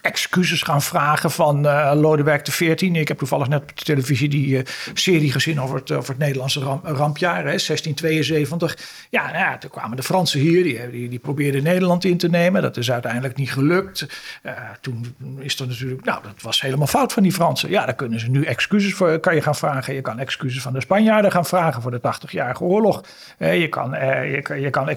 excuses 0.00 0.62
gaan 0.62 0.82
vragen 0.82 1.30
van 1.30 1.66
eh 1.66 1.92
Lodewijk 1.94 2.42
XIV? 2.42 2.80
Ik 2.80 3.08
heb 3.08 3.18
toevallig 3.18 3.48
net 3.48 3.62
op 3.62 3.76
de 3.76 3.84
televisie 3.84 4.28
die 4.28 4.56
eh, 4.56 4.64
serie 4.94 5.32
gezien 5.32 5.60
over 5.60 5.76
het, 5.76 5.92
over 5.92 6.08
het 6.10 6.18
Nederlandse 6.18 6.60
ram- 6.60 6.80
rampjaar, 6.84 7.36
hè, 7.36 7.42
1672. 7.42 8.78
Ja, 9.10 9.24
nou 9.24 9.38
ja, 9.38 9.58
toen 9.58 9.70
kwamen 9.70 9.96
de 9.96 10.02
Fransen 10.02 10.40
hier, 10.40 10.62
die, 10.62 10.90
die, 10.90 11.08
die 11.08 11.18
probeerden 11.18 11.62
Nederland 11.62 12.04
in 12.04 12.18
te 12.18 12.28
nemen. 12.28 12.62
Dat 12.62 12.76
is 12.76 12.90
uiteindelijk 12.90 13.36
niet 13.36 13.52
gelukt. 13.52 14.06
Eh, 14.42 14.52
toen 14.80 15.14
is 15.38 15.60
er 15.60 15.66
natuurlijk, 15.66 16.04
nou, 16.04 16.22
dat 16.22 16.42
was 16.42 16.60
helemaal 16.60 16.86
fout 16.86 17.12
van 17.12 17.22
die 17.22 17.32
Fransen. 17.32 17.70
Ja, 17.70 17.84
daar 17.84 17.94
kunnen 17.94 18.20
ze 18.20 18.30
nu 18.30 18.44
excuses 18.44 18.94
voor, 18.94 19.18
kan 19.18 19.34
je 19.34 19.42
gaan 19.42 19.54
vragen. 19.54 19.94
Je 19.94 20.00
kan 20.00 20.18
excuses 20.18 20.62
van 20.62 20.72
de 20.72 20.80
Spanjaarden 20.80 21.30
gaan 21.30 21.46
vragen 21.46 21.82
voor 21.82 21.90
de 21.90 22.00
80-jarige 22.00 22.62
oorlog. 22.62 23.04
Je 23.38 23.68
kan, 23.68 23.90
je 23.90 24.42
je 24.60 24.70
kan 24.70 24.96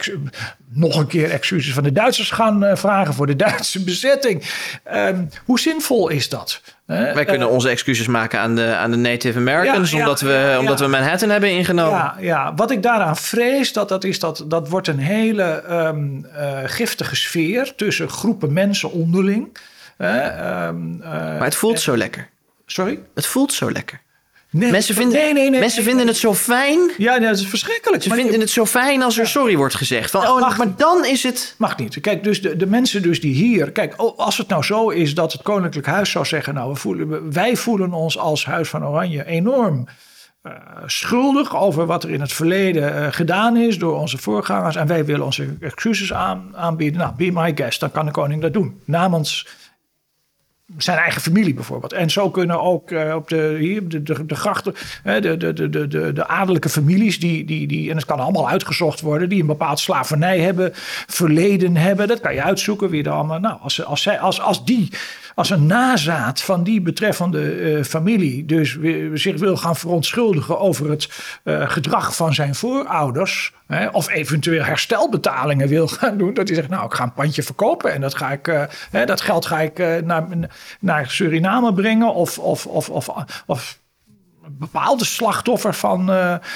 nog 0.69 0.95
een 0.95 1.07
keer 1.07 1.31
excuses 1.31 1.73
van 1.73 1.83
de 1.83 1.91
Duitsers 1.91 2.31
gaan 2.31 2.77
vragen 2.77 3.13
voor 3.13 3.27
de 3.27 3.35
Duitse 3.35 3.83
bezetting. 3.83 4.43
Ehm, 4.89 5.25
hoe 5.45 5.59
zinvol 5.59 6.09
is 6.09 6.29
dat? 6.29 6.61
Eh, 6.85 7.13
Wij 7.13 7.25
kunnen 7.25 7.49
onze 7.49 7.69
excuses 7.69 8.07
maken 8.07 8.39
aan 8.39 8.55
de, 8.55 8.75
aan 8.75 8.91
de 8.91 8.97
Native 8.97 9.37
Americans... 9.39 9.91
Ja, 9.91 9.97
ja, 9.97 10.03
omdat, 10.03 10.21
we, 10.21 10.31
ja, 10.31 10.59
omdat 10.59 10.79
we 10.79 10.87
Manhattan 10.87 11.29
hebben 11.29 11.49
ingenomen. 11.49 11.97
Ja, 11.97 12.15
ja, 12.19 12.53
wat 12.55 12.71
ik 12.71 12.83
daaraan 12.83 13.17
vrees, 13.17 13.73
dat, 13.73 13.89
dat, 13.89 14.03
is 14.03 14.19
dat, 14.19 14.43
dat 14.47 14.69
wordt 14.69 14.87
een 14.87 14.99
hele 14.99 15.43
ehm, 15.43 16.23
eh, 16.35 16.59
giftige 16.63 17.15
sfeer 17.15 17.75
tussen 17.75 18.09
groepen 18.09 18.53
mensen 18.53 18.91
onderling. 18.91 19.57
Eh, 19.97 20.25
ehm, 20.27 21.01
eh, 21.01 21.09
Maar 21.11 21.43
het 21.43 21.55
voelt 21.55 21.79
zo 21.79 21.97
lekker. 21.97 22.29
sorry? 22.65 22.99
Het 23.15 23.25
voelt 23.25 23.53
zo 23.53 23.71
lekker. 23.71 24.01
Nee, 24.57 24.71
Mensen 24.71 24.95
vinden, 24.95 25.17
nee, 25.19 25.33
nee, 25.33 25.49
nee, 25.49 25.59
mensen 25.59 25.83
vinden 25.83 26.07
het 26.07 26.17
zo 26.17 26.33
fijn. 26.33 26.91
Ja, 26.97 27.17
nee, 27.17 27.27
dat 27.27 27.37
is 27.37 27.47
verschrikkelijk. 27.47 28.03
Ze 28.03 28.09
Maar 28.09 28.17
vinden 28.17 28.39
het 28.39 28.49
zo 28.49 28.65
fijn 28.65 29.01
als 29.03 29.17
er 29.17 29.27
sorry 29.27 29.55
wordt 29.55 29.75
gezegd. 29.75 30.11
Van, 30.11 30.21
Ja, 30.21 30.33
oh, 30.33 30.39
mag 30.39 30.57
maar 30.57 30.75
dan 30.75 31.05
is 31.05 31.23
het... 31.23 31.55
Mag 31.57 31.77
niet. 31.77 31.99
Kijk, 31.99 32.23
dus 32.23 32.41
de, 32.41 32.55
de 32.55 32.65
mensen 32.65 33.01
dus 33.01 33.21
die 33.21 33.33
hier... 33.33 33.71
Kijk, 33.71 34.01
oh, 34.01 34.17
als 34.17 34.37
het 34.37 34.47
nou 34.47 34.63
zo 34.63 34.89
is 34.89 35.13
dat 35.13 35.31
het 35.31 35.41
Koninklijk 35.41 35.87
Huis 35.87 36.11
zou 36.11 36.25
zeggen... 36.25 36.53
nou, 36.53 36.71
we 36.71 36.79
voelen, 36.79 37.33
wij 37.33 37.55
voelen 37.55 37.93
ons 37.93 38.17
als 38.17 38.45
Huis 38.45 38.69
van 38.69 38.85
Oranje 38.85 39.25
enorm 39.25 39.87
uh, 40.43 40.53
schuldig 40.85 41.57
over 41.57 41.85
wat 41.85 42.03
er 42.03 42.09
in 42.09 42.21
het 42.21 42.33
verleden 42.33 42.95
uh, 42.95 43.07
gedaan 43.11 43.57
is 43.57 43.77
door 43.77 43.99
onze 43.99 44.17
voorgangers. 44.17 44.75
En 44.75 44.87
wij 44.87 45.05
willen 45.05 45.25
onze 45.25 45.55
excuses 45.59 46.13
aan, 46.13 46.51
aanbieden. 46.55 46.99
Nou, 46.99 47.13
be 47.17 47.31
my 47.31 47.51
guest, 47.55 47.79
dan 47.79 47.91
kan 47.91 48.05
de 48.05 48.11
koning 48.11 48.41
dat 48.41 48.53
doen. 48.53 48.81
Namens 48.85 49.47
zijn 50.77 50.97
eigen 50.97 51.21
familie 51.21 51.53
bijvoorbeeld. 51.53 51.93
En 51.93 52.09
zo 52.09 52.29
kunnen 52.29 52.61
ook 52.61 52.91
uh, 52.91 53.15
op 53.15 53.27
de, 53.29 53.57
hier, 53.59 53.87
de, 53.87 54.25
de, 54.25 54.35
grachten, 54.35 54.73
de, 55.03 55.37
de, 55.37 55.53
de, 55.53 55.87
de, 55.87 56.13
de 56.13 56.27
adellijke 56.27 56.69
families, 56.69 57.19
die, 57.19 57.45
die, 57.45 57.67
die, 57.67 57.89
en 57.89 57.95
het 57.95 58.05
kan 58.05 58.19
allemaal 58.19 58.49
uitgezocht 58.49 59.01
worden, 59.01 59.29
die 59.29 59.41
een 59.41 59.47
bepaald 59.47 59.79
slavernij 59.79 60.39
hebben, 60.39 60.71
verleden 61.07 61.75
hebben. 61.75 62.07
Dat 62.07 62.19
kan 62.19 62.33
je 62.33 62.43
uitzoeken 62.43 62.89
wie 62.89 63.03
er 63.03 63.11
allemaal. 63.11 63.39
Nou, 63.39 63.57
als, 63.61 63.85
als, 63.85 64.01
zij, 64.01 64.19
als, 64.19 64.41
als 64.41 64.65
die 64.65 64.89
als 65.37 65.49
een 65.49 65.65
nazaat 65.65 66.41
van 66.41 66.63
die 66.63 66.81
betreffende 66.81 67.55
uh, 67.55 67.83
familie 67.83 68.45
dus 68.45 68.77
zich 69.13 69.39
wil 69.39 69.57
gaan 69.57 69.75
verontschuldigen 69.75 70.59
over 70.59 70.89
het 70.89 71.09
uh, 71.43 71.69
gedrag 71.69 72.15
van 72.15 72.33
zijn 72.33 72.55
voorouders, 72.55 73.53
hè, 73.67 73.87
of 73.87 74.09
eventueel 74.09 74.63
herstelbetalingen 74.63 75.67
wil 75.67 75.87
gaan 75.87 76.17
doen, 76.17 76.33
dat 76.33 76.47
hij 76.47 76.57
zegt, 76.57 76.69
nou, 76.69 76.85
ik 76.85 76.93
ga 76.93 77.03
een 77.03 77.13
pandje 77.13 77.43
verkopen 77.43 77.93
en 77.93 78.01
dat, 78.01 78.15
ga 78.15 78.31
ik, 78.31 78.47
uh, 78.47 78.63
hè, 78.91 79.05
dat 79.05 79.21
geld 79.21 79.45
ga 79.45 79.59
ik 79.59 80.03
naar, 80.03 80.27
naar 80.79 81.09
Suriname 81.09 81.73
brengen, 81.73 82.13
of, 82.13 82.39
of, 82.39 82.65
of, 82.65 82.89
of, 82.89 83.09
of 83.45 83.79
bepaalde 84.49 85.05
slachtoffer 85.05 85.73
van, 85.73 86.11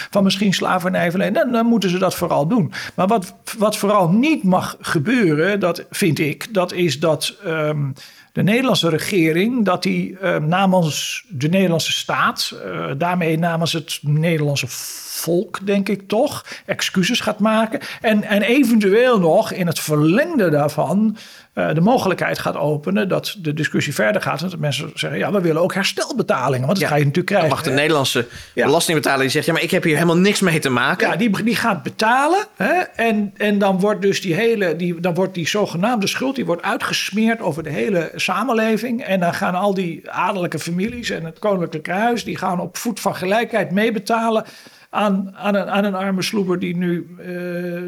van 0.09 0.23
misschien 0.23 0.53
slavernijverleden, 0.53 1.33
dan, 1.33 1.51
dan 1.51 1.65
moeten 1.65 1.89
ze 1.89 1.97
dat 1.97 2.15
vooral 2.15 2.47
doen. 2.47 2.73
Maar 2.95 3.07
wat, 3.07 3.35
wat 3.57 3.77
vooral 3.77 4.09
niet 4.09 4.43
mag 4.43 4.77
gebeuren, 4.79 5.59
dat 5.59 5.85
vind 5.89 6.19
ik, 6.19 6.53
dat 6.53 6.71
is 6.71 6.99
dat 6.99 7.35
um, 7.45 7.93
de 8.31 8.43
Nederlandse 8.43 8.89
regering, 8.89 9.65
dat 9.65 9.83
die 9.83 10.17
uh, 10.21 10.35
namens 10.37 11.25
de 11.29 11.49
Nederlandse 11.49 11.91
staat, 11.91 12.53
uh, 12.65 12.85
daarmee 12.97 13.37
namens 13.37 13.73
het 13.73 13.99
Nederlandse 14.01 14.67
volk, 14.67 15.65
denk 15.65 15.89
ik 15.89 16.07
toch, 16.07 16.45
excuses 16.65 17.19
gaat 17.19 17.39
maken. 17.39 17.79
En, 18.01 18.23
en 18.23 18.41
eventueel 18.41 19.19
nog 19.19 19.51
in 19.51 19.67
het 19.67 19.79
verlengde 19.79 20.49
daarvan 20.49 21.17
uh, 21.55 21.73
de 21.73 21.81
mogelijkheid 21.81 22.39
gaat 22.39 22.57
openen 22.57 23.07
dat 23.07 23.35
de 23.37 23.53
discussie 23.53 23.93
verder 23.93 24.21
gaat. 24.21 24.41
En 24.41 24.49
dat 24.49 24.59
mensen 24.59 24.91
zeggen, 24.93 25.19
ja, 25.19 25.31
we 25.31 25.41
willen 25.41 25.61
ook 25.61 25.73
herstelbetalingen. 25.73 26.67
Want 26.67 26.79
dat 26.79 26.81
ja, 26.81 26.87
ga 26.87 26.95
je 26.95 27.05
natuurlijk 27.05 27.27
krijgen. 27.27 27.49
Dan 27.49 27.57
mag 27.57 27.67
de 27.67 27.73
Nederlandse 27.73 28.27
ja. 28.53 28.65
belastingbetaler 28.65 29.21
die 29.21 29.29
zegt, 29.29 29.45
ja, 29.45 29.53
maar 29.53 29.61
ik 29.61 29.71
heb 29.71 29.83
hier 29.83 29.93
helemaal 29.93 30.17
niks 30.17 30.39
mee 30.39 30.59
te 30.59 30.69
maken. 30.69 31.07
Ja, 31.07 31.15
die, 31.15 31.43
die 31.43 31.55
gaat 31.55 31.83
betalen. 31.83 32.45
Hè? 32.55 32.73
En, 32.95 33.33
en 33.37 33.59
dan 33.59 33.79
wordt 33.79 34.01
dus 34.01 34.21
die 34.21 34.33
hele, 34.33 34.75
die, 34.75 34.99
dan 34.99 35.13
wordt 35.13 35.33
die 35.33 35.47
zogenaamde 35.47 36.07
schuld, 36.07 36.35
die 36.35 36.45
wordt 36.45 36.61
uitgesmeerd 36.61 37.41
over 37.41 37.63
de 37.63 37.69
hele 37.69 38.11
samenleving. 38.15 39.03
En 39.03 39.19
dan 39.19 39.33
gaan 39.33 39.55
al 39.55 39.73
die 39.73 40.11
adellijke 40.11 40.59
families 40.59 41.09
en 41.09 41.25
het 41.25 41.39
koninklijke 41.39 41.91
huis, 41.91 42.23
die 42.23 42.37
gaan 42.37 42.59
op 42.59 42.77
voet 42.77 42.99
van 42.99 43.15
gelijkheid 43.15 43.71
meebetalen 43.71 44.45
aan, 44.93 45.35
aan, 45.37 45.83
een, 45.83 45.95
arme 45.95 46.21
sloeber 46.21 46.59
die 46.59 46.75
nu 46.75 47.07
uh, 47.19 47.25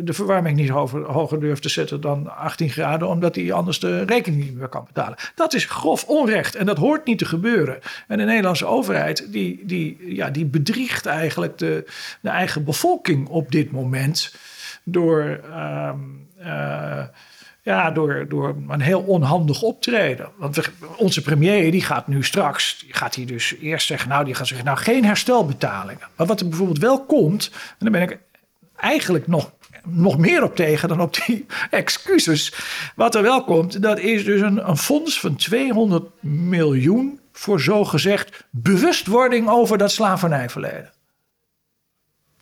de 0.03 0.13
verwarming 0.13 0.57
niet 0.57 0.69
hoger, 0.69 1.39
durft 1.39 1.61
te 1.61 1.69
zetten 1.69 2.01
dan 2.01 2.35
18 2.35 2.69
graden, 2.69 3.07
omdat 3.07 3.35
hij 3.35 3.53
anders 3.53 3.79
de 3.79 4.03
rekening 4.03 4.43
niet 4.43 4.55
meer 4.55 4.67
kan 4.67 4.85
betalen. 4.85 5.17
Dat 5.35 5.53
is 5.53 5.65
grof 5.65 6.03
onrecht 6.03 6.55
en 6.55 6.65
dat 6.65 6.77
hoort 6.77 7.05
niet 7.05 7.17
te 7.17 7.25
gebeuren. 7.25 7.79
En 8.07 8.17
de 8.17 8.23
Nederlandse 8.23 8.65
overheid 8.65 9.31
die, 9.31 9.65
die, 9.65 10.15
ja, 10.15 10.29
die 10.29 10.45
bedriegt 10.45 11.05
eigenlijk 11.05 11.57
de, 11.57 11.85
de 12.21 12.29
eigen 12.29 12.63
bevolking 12.63 13.27
op 13.27 13.51
dit 13.51 13.71
moment 13.71 14.35
door. 14.83 15.39
Uh, 15.49 15.91
uh, 16.39 17.03
ja, 17.63 17.91
door, 17.91 18.25
door 18.29 18.55
een 18.67 18.81
heel 18.81 19.01
onhandig 19.01 19.61
optreden. 19.61 20.29
Want 20.37 20.55
we, 20.55 20.63
onze 20.97 21.21
premier 21.21 21.71
die 21.71 21.81
gaat 21.81 22.07
nu 22.07 22.23
straks, 22.23 22.79
die 22.79 22.93
gaat 22.93 23.15
hij 23.15 23.25
dus 23.25 23.55
eerst 23.61 23.87
zeggen, 23.87 24.09
nou 24.09 24.25
die 24.25 24.35
gaat 24.35 24.47
zeggen, 24.47 24.65
nou 24.65 24.77
geen 24.77 25.05
herstelbetalingen. 25.05 26.07
Maar 26.15 26.27
wat 26.27 26.39
er 26.39 26.47
bijvoorbeeld 26.47 26.79
wel 26.79 27.05
komt, 27.05 27.49
en 27.53 27.75
daar 27.79 27.91
ben 27.91 28.01
ik 28.01 28.17
eigenlijk 28.75 29.27
nog, 29.27 29.51
nog 29.83 30.17
meer 30.17 30.43
op 30.43 30.55
tegen 30.55 30.89
dan 30.89 31.01
op 31.01 31.15
die 31.25 31.45
excuses. 31.69 32.53
Wat 32.95 33.15
er 33.15 33.21
wel 33.21 33.43
komt, 33.43 33.81
dat 33.81 33.99
is 33.99 34.25
dus 34.25 34.41
een, 34.41 34.69
een 34.69 34.77
fonds 34.77 35.19
van 35.19 35.35
200 35.35 36.05
miljoen 36.19 37.19
voor 37.31 37.61
zogezegd 37.61 38.45
bewustwording 38.49 39.49
over 39.49 39.77
dat 39.77 39.91
slavernijverleden. 39.91 40.91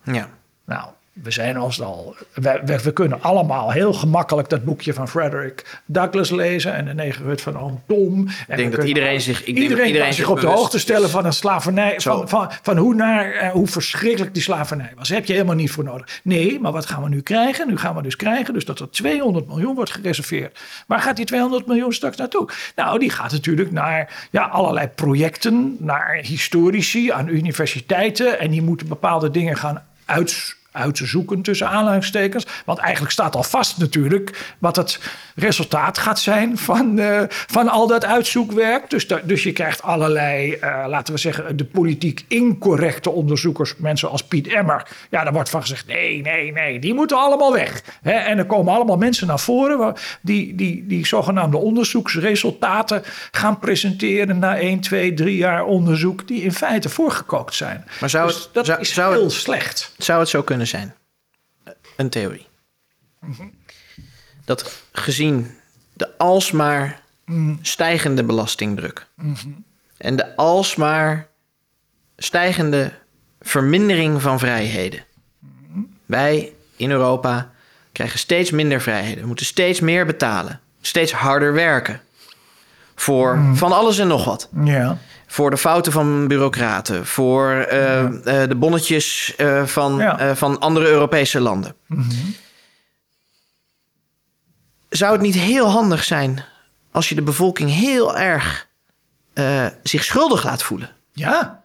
Ja. 0.04 0.30
Nou, 0.66 0.90
we 1.14 1.32
zijn 1.32 1.60
ons 1.60 1.82
al. 1.82 2.16
We, 2.34 2.62
we, 2.66 2.82
we, 2.82 2.94
kunnen 2.94 3.22
allemaal 3.22 3.72
heel 3.72 3.94
gemakkelijk 3.94 4.50
dat 4.50 4.64
boekje 4.64 4.94
van 4.94 5.08
Frederick 5.08 5.82
Douglass 5.86 6.32
lezen. 6.32 6.74
En 6.74 6.86
de 6.86 6.94
negerhut 6.94 7.42
van 7.42 7.60
Oom 7.60 7.82
Tom. 7.88 8.28
Ik 8.48 8.56
denk 8.56 8.76
dat 8.76 8.86
iedereen 8.86 9.22
zich. 9.22 9.42
Ik 9.42 9.48
iedereen, 9.48 9.68
denk 9.68 9.80
dat 9.80 9.88
iedereen 9.88 10.08
kan 10.08 10.16
zich 10.16 10.30
op 10.30 10.40
de 10.40 10.48
hoogte 10.48 10.80
stellen 10.80 11.10
van 11.10 11.26
een 11.26 11.34
slavernij. 11.34 12.00
Van, 12.00 12.30
van, 12.30 12.52
van, 12.62 12.78
hoe, 12.78 12.96
naar, 12.96 13.44
uh, 13.44 13.52
hoe 13.52 13.68
verschrikkelijk 13.68 14.34
die 14.34 14.44
slavernij 14.44 14.92
was. 14.96 15.08
Daar 15.08 15.18
heb 15.18 15.28
je 15.28 15.34
helemaal 15.34 15.56
niet 15.56 15.72
voor 15.72 15.84
nodig. 15.84 16.20
Nee, 16.24 16.60
maar 16.60 16.72
wat 16.72 16.86
gaan 16.86 17.04
we 17.04 17.10
nu 17.10 17.22
krijgen? 17.22 17.68
Nu 17.68 17.78
gaan 17.78 17.96
we 17.96 18.02
dus 18.02 18.16
krijgen 18.16 18.54
dus 18.54 18.66
dat 18.66 18.80
er 18.80 18.90
200 18.90 19.48
miljoen 19.48 19.76
wordt 19.76 19.92
gereserveerd. 19.92 20.60
Waar 20.88 21.00
gaat 21.00 21.16
die 21.16 21.26
200 21.26 21.68
miljoen 21.68 21.94
straks 21.94 22.18
naartoe? 22.18 22.50
Nou, 22.76 23.00
die 23.00 23.10
gaat 23.10 23.32
natuurlijk 23.32 23.72
naar 23.72 24.28
ja, 24.32 24.44
allerlei 24.44 24.88
projecten. 24.88 25.76
Naar 25.80 26.20
historici 26.22 27.12
aan 27.12 27.28
universiteiten. 27.28 28.40
En 28.40 28.52
die 28.52 28.62
moeten 28.62 28.88
bepaalde 28.88 29.32
dingen 29.32 29.58
gaan 29.58 29.84
uit 30.06 30.60
te 30.92 31.06
zoeken 31.06 31.42
tussen 31.42 31.70
aanhalingstekens. 31.70 32.46
Want 32.66 32.80
eigenlijk 32.80 33.14
staat 33.14 33.36
al 33.36 33.44
vast 33.44 33.78
natuurlijk 33.78 34.56
wat 34.60 34.76
het 34.76 35.00
resultaat 35.36 35.98
gaat 35.98 36.20
zijn 36.20 36.58
van, 36.58 37.00
uh, 37.00 37.22
van 37.28 37.70
al 37.70 37.88
dat 37.88 38.06
uitzoekwerk. 38.06 38.90
Dus, 38.90 39.08
da, 39.08 39.20
dus 39.24 39.44
je 39.44 39.52
krijgt 39.52 39.82
allerlei, 39.82 40.58
uh, 40.64 40.86
laten 40.88 41.14
we 41.14 41.20
zeggen, 41.20 41.58
de 41.58 41.66
politiek 41.66 42.26
incorrecte 42.28 43.10
onderzoekers, 43.10 43.76
mensen 43.78 44.10
als 44.10 44.24
Piet 44.24 44.48
Emmer. 44.48 44.88
Ja, 45.10 45.24
daar 45.24 45.34
wordt 45.34 45.50
van 45.50 45.62
gezegd: 45.62 45.88
nee, 45.88 46.22
nee, 46.22 46.52
nee, 46.52 46.80
die 46.80 46.94
moeten 46.94 47.18
allemaal 47.18 47.54
weg. 47.54 47.82
He, 48.02 48.12
en 48.12 48.38
er 48.38 48.46
komen 48.46 48.74
allemaal 48.74 48.98
mensen 48.98 49.28
naar 49.28 49.40
voren 49.40 49.94
die, 50.22 50.56
die, 50.56 50.88
die 50.88 51.08
zogenaamde 51.08 51.58
onderzoeksresultaten 51.58 53.04
gaan 53.32 53.60
presenteren 53.60 54.40
na 54.40 54.58
1, 54.58 54.80
2, 54.80 55.14
3 55.14 55.36
jaar 55.36 55.64
onderzoek, 55.64 56.28
die 56.28 56.42
in 56.42 56.54
feite 56.54 56.90
voorgekookt 56.90 57.56
zijn. 57.56 57.86
Maar 58.00 58.10
zou 58.10 58.28
dus 58.28 58.36
het, 58.36 58.50
dat 58.54 58.66
zou, 58.66 58.80
is 58.80 58.94
zou 58.94 59.14
heel 59.14 59.24
het, 59.24 59.32
slecht. 59.32 59.94
Zou 59.98 60.20
het 60.20 60.30
zo 60.30 60.42
kunnen 60.42 60.61
zijn? 60.68 60.96
Een 61.98 62.10
theorie. 62.10 62.48
Mm 63.20 63.34
-hmm. 63.34 63.54
Dat 64.46 64.84
gezien 64.92 65.52
de 65.94 66.18
alsmaar 66.18 67.02
mm. 67.26 67.60
stijgende 67.62 68.24
belastingdruk 68.24 69.08
mm 69.16 69.36
-hmm. 69.42 69.64
en 69.98 70.16
de 70.16 70.36
alsmaar 70.36 71.28
stijgende 72.18 72.94
vermindering 73.42 74.22
van 74.22 74.40
vrijheden. 74.40 75.06
Wij 76.06 76.54
in 76.76 76.92
Europa 76.92 77.52
krijgen 77.92 78.20
steeds 78.20 78.52
minder 78.52 78.82
vrijheden. 78.82 79.22
We 79.22 79.28
moeten 79.28 79.46
steeds 79.46 79.80
meer 79.80 80.06
betalen. 80.06 80.60
Steeds 80.82 81.12
harder 81.12 81.54
werken. 81.54 82.02
Voor 82.96 83.40
van 83.54 83.72
alles 83.72 83.98
en 83.98 84.08
nog 84.08 84.26
wat. 84.26 84.50
Ja 84.64 84.98
voor 85.32 85.50
de 85.50 85.58
fouten 85.58 85.92
van 85.92 86.28
bureaucraten, 86.28 87.06
voor 87.06 87.52
uh, 87.52 87.78
ja. 87.78 88.10
uh, 88.10 88.22
de 88.24 88.56
bonnetjes 88.56 89.34
uh, 89.38 89.66
van, 89.66 89.98
ja. 89.98 90.36
van 90.36 90.60
andere 90.60 90.88
Europese 90.88 91.40
landen. 91.40 91.76
Mm 91.88 92.02
-hmm. 92.02 92.36
Zou 94.90 95.12
het 95.12 95.22
niet 95.22 95.36
heel 95.36 95.70
handig 95.70 96.04
zijn 96.04 96.44
als 96.92 97.10
je 97.10 97.16
de 97.16 97.22
bevolking 97.22 97.70
heel 97.70 98.18
erg 98.18 98.70
zich 99.84 100.04
schuldig 100.04 100.44
laat 100.44 100.64
voelen? 100.64 100.90
Ja. 101.12 101.64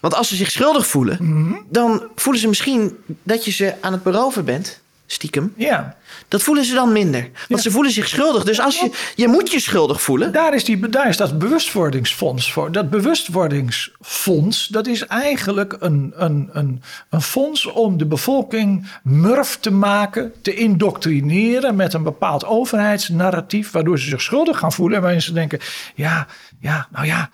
Want 0.00 0.14
als 0.14 0.28
ze 0.28 0.36
zich 0.36 0.50
schuldig 0.50 0.86
voelen, 0.86 1.16
mm 1.20 1.46
-hmm. 1.46 1.66
dan 1.70 2.08
voelen 2.14 2.42
ze 2.42 2.48
misschien 2.48 2.96
dat 3.22 3.44
je 3.44 3.50
ze 3.50 3.74
aan 3.80 3.92
het 3.92 4.02
beroven 4.02 4.44
bent 4.44 4.80
stiekem. 5.06 5.52
Ja. 5.56 5.96
Dat 6.28 6.42
voelen 6.42 6.64
ze 6.64 6.74
dan 6.74 6.92
minder. 6.92 7.20
Want 7.20 7.32
ja. 7.48 7.58
ze 7.58 7.70
voelen 7.70 7.92
zich 7.92 8.08
schuldig. 8.08 8.44
Dus 8.44 8.60
als 8.60 8.80
je, 8.80 8.90
je 9.14 9.28
moet 9.28 9.52
je 9.52 9.60
schuldig 9.60 10.02
voelen. 10.02 10.32
Daar 10.32 10.54
is, 10.54 10.64
die, 10.64 10.88
daar 10.88 11.08
is 11.08 11.16
dat 11.16 11.38
bewustwordingsfonds 11.38 12.52
voor. 12.52 12.72
Dat 12.72 12.90
bewustwordingsfonds, 12.90 14.66
dat 14.66 14.86
is 14.86 15.06
eigenlijk 15.06 15.76
een, 15.80 16.12
een, 16.16 16.48
een, 16.52 16.82
een 17.10 17.22
fonds 17.22 17.66
om 17.66 17.98
de 17.98 18.06
bevolking 18.06 18.86
murf 19.02 19.58
te 19.60 19.70
maken, 19.70 20.32
te 20.42 20.54
indoctrineren 20.54 21.76
met 21.76 21.94
een 21.94 22.02
bepaald 22.02 22.44
overheidsnarratief, 22.44 23.70
waardoor 23.70 23.98
ze 23.98 24.08
zich 24.08 24.22
schuldig 24.22 24.58
gaan 24.58 24.72
voelen. 24.72 24.96
En 24.96 25.02
waarin 25.02 25.22
ze 25.22 25.32
denken, 25.32 25.60
ja, 25.94 26.26
ja, 26.60 26.88
nou 26.90 27.06
ja. 27.06 27.30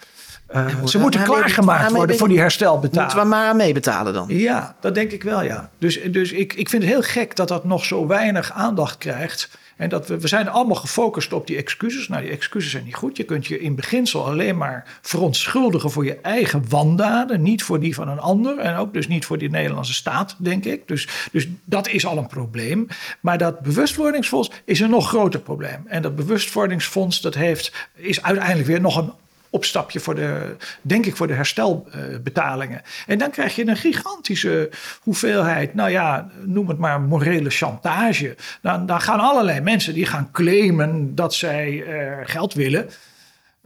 Uh, 0.55 0.87
ze 0.87 0.99
moeten 0.99 1.23
klaargemaakt 1.23 1.93
worden 1.93 2.17
voor 2.17 2.29
die 2.29 2.39
herstelbetaling. 2.39 3.13
Moeten 3.13 3.19
we 3.19 3.37
maar 3.37 3.49
aan 3.49 3.57
meebetalen 3.57 4.13
dan? 4.13 4.25
Ja, 4.29 4.77
dat 4.81 4.95
denk 4.95 5.11
ik 5.11 5.23
wel, 5.23 5.43
ja. 5.43 5.71
Dus, 5.79 6.01
dus 6.03 6.33
ik, 6.33 6.53
ik 6.53 6.69
vind 6.69 6.83
het 6.83 6.93
heel 6.93 7.03
gek 7.03 7.37
dat 7.37 7.49
dat 7.49 7.65
nog 7.65 7.85
zo 7.85 8.07
weinig 8.07 8.53
aandacht 8.53 8.99
krijgt. 8.99 9.51
En 9.77 9.89
dat 9.89 10.09
we, 10.09 10.21
we 10.21 10.29
zijn 10.29 10.49
allemaal 10.49 10.77
gefocust 10.77 11.33
op 11.33 11.47
die 11.47 11.57
excuses. 11.57 12.09
Nou, 12.09 12.23
die 12.23 12.31
excuses 12.31 12.71
zijn 12.71 12.85
niet 12.85 12.95
goed. 12.95 13.17
Je 13.17 13.25
kunt 13.25 13.47
je 13.47 13.61
in 13.61 13.75
beginsel 13.75 14.27
alleen 14.27 14.57
maar 14.57 14.99
verontschuldigen 15.03 15.91
voor 15.91 16.05
je 16.05 16.19
eigen 16.21 16.65
wandaden. 16.69 17.43
Niet 17.43 17.63
voor 17.63 17.81
die 17.81 17.95
van 17.95 18.09
een 18.09 18.19
ander. 18.19 18.59
En 18.59 18.77
ook 18.77 18.93
dus 18.93 19.09
niet 19.09 19.25
voor 19.25 19.39
die 19.39 19.51
Nederlandse 19.51 19.95
staat, 19.95 20.37
denk 20.39 20.65
ik. 20.65 20.89
Dus, 20.89 21.09
dus 21.33 21.49
dat 21.65 21.89
is 21.89 22.07
al 22.07 22.19
een 22.19 22.27
probleem. 22.27 22.87
Maar 23.21 23.39
dat 23.39 23.61
bewustwordingsfonds 23.61 24.51
is 24.65 24.81
een 24.81 24.91
nog 24.91 25.09
groter 25.09 25.41
probleem. 25.41 25.83
En 25.87 26.03
dat 26.03 26.17
bewustwordingsfonds 26.17 27.21
dat 27.21 27.35
heeft, 27.35 27.73
is 27.95 28.23
uiteindelijk 28.23 28.67
weer 28.67 28.81
nog 28.81 28.97
een 28.97 29.13
opstapje 29.53 30.01
voor 30.01 30.15
de, 30.15 30.57
denk 30.83 31.07
ik, 31.07 31.17
voor 31.17 31.27
de 31.27 31.33
herstelbetalingen. 31.33 32.83
en 33.07 33.19
dan 33.19 33.31
krijg 33.31 33.57
je 33.57 33.67
een 33.67 33.77
gigantische 33.77 34.71
hoeveelheid, 35.01 35.75
nou 35.75 35.91
ja, 35.91 36.31
noem 36.45 36.69
het 36.69 36.79
maar 36.79 37.01
morele 37.01 37.51
chantage. 37.51 38.37
Dan, 38.63 38.87
dan 38.87 39.01
gaan 39.01 39.21
allerlei 39.21 39.61
mensen 39.61 39.95
die 39.95 40.07
gaan 40.07 40.29
claimen 40.33 41.15
dat 41.15 41.35
zij 41.35 41.73
uh, 41.73 42.17
geld 42.25 42.55
willen. 42.55 42.91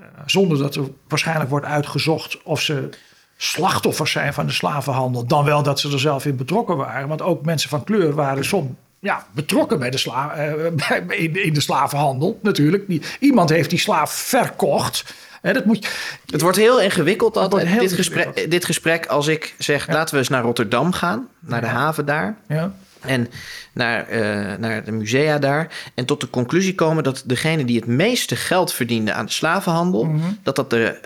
Uh, 0.00 0.06
zonder 0.26 0.58
dat 0.58 0.74
er 0.74 0.84
waarschijnlijk 1.08 1.50
wordt 1.50 1.66
uitgezocht 1.66 2.42
of 2.42 2.60
ze 2.60 2.88
slachtoffers 3.36 4.12
zijn 4.12 4.34
van 4.34 4.46
de 4.46 4.52
slavenhandel. 4.52 5.26
Dan 5.26 5.44
wel 5.44 5.62
dat 5.62 5.80
ze 5.80 5.92
er 5.92 6.00
zelf 6.00 6.26
in 6.26 6.36
betrokken 6.36 6.76
waren. 6.76 7.08
Want 7.08 7.22
ook 7.22 7.44
mensen 7.44 7.70
van 7.70 7.84
kleur 7.84 8.14
waren 8.14 8.44
soms 8.44 8.70
ja, 9.00 9.26
betrokken 9.32 9.78
bij 9.78 9.90
de 9.90 9.98
sla 9.98 10.34
uh, 10.38 10.64
in, 11.08 11.44
in, 11.44 11.54
de 11.54 11.60
slavenhandel 11.60 12.38
natuurlijk. 12.42 13.08
Iemand 13.20 13.50
heeft 13.50 13.70
die 13.70 13.78
slaaf 13.78 14.12
verkocht. 14.12 15.14
Dat 15.42 15.64
moet 15.64 15.88
Het 16.26 16.40
wordt 16.40 16.56
heel 16.56 16.80
ingewikkeld 16.80 17.36
altijd, 17.36 17.66
heel 17.66 17.80
dit, 17.80 17.92
gesprek, 17.92 18.50
dit 18.50 18.64
gesprek 18.64 19.06
als 19.06 19.26
ik 19.26 19.54
zeg... 19.58 19.88
laten 19.88 20.14
we 20.14 20.20
eens 20.20 20.28
naar 20.28 20.42
Rotterdam 20.42 20.92
gaan, 20.92 21.28
naar 21.40 21.60
de 21.60 21.66
haven 21.66 22.06
daar... 22.06 22.36
Ja. 22.48 22.72
En 23.00 23.28
naar, 23.72 24.12
uh, 24.12 24.56
naar 24.58 24.84
de 24.84 24.92
musea 24.92 25.38
daar. 25.38 25.68
En 25.94 26.04
tot 26.04 26.20
de 26.20 26.30
conclusie 26.30 26.74
komen 26.74 27.04
dat 27.04 27.22
degene 27.26 27.64
die 27.64 27.76
het 27.76 27.86
meeste 27.86 28.36
geld 28.36 28.72
verdiende 28.72 29.12
aan 29.12 29.26
de 29.26 29.32
slavenhandel, 29.32 30.04
mm 30.04 30.20
-hmm. 30.20 30.38
dat 30.42 30.56
dat 30.56 30.70
de 30.70 30.98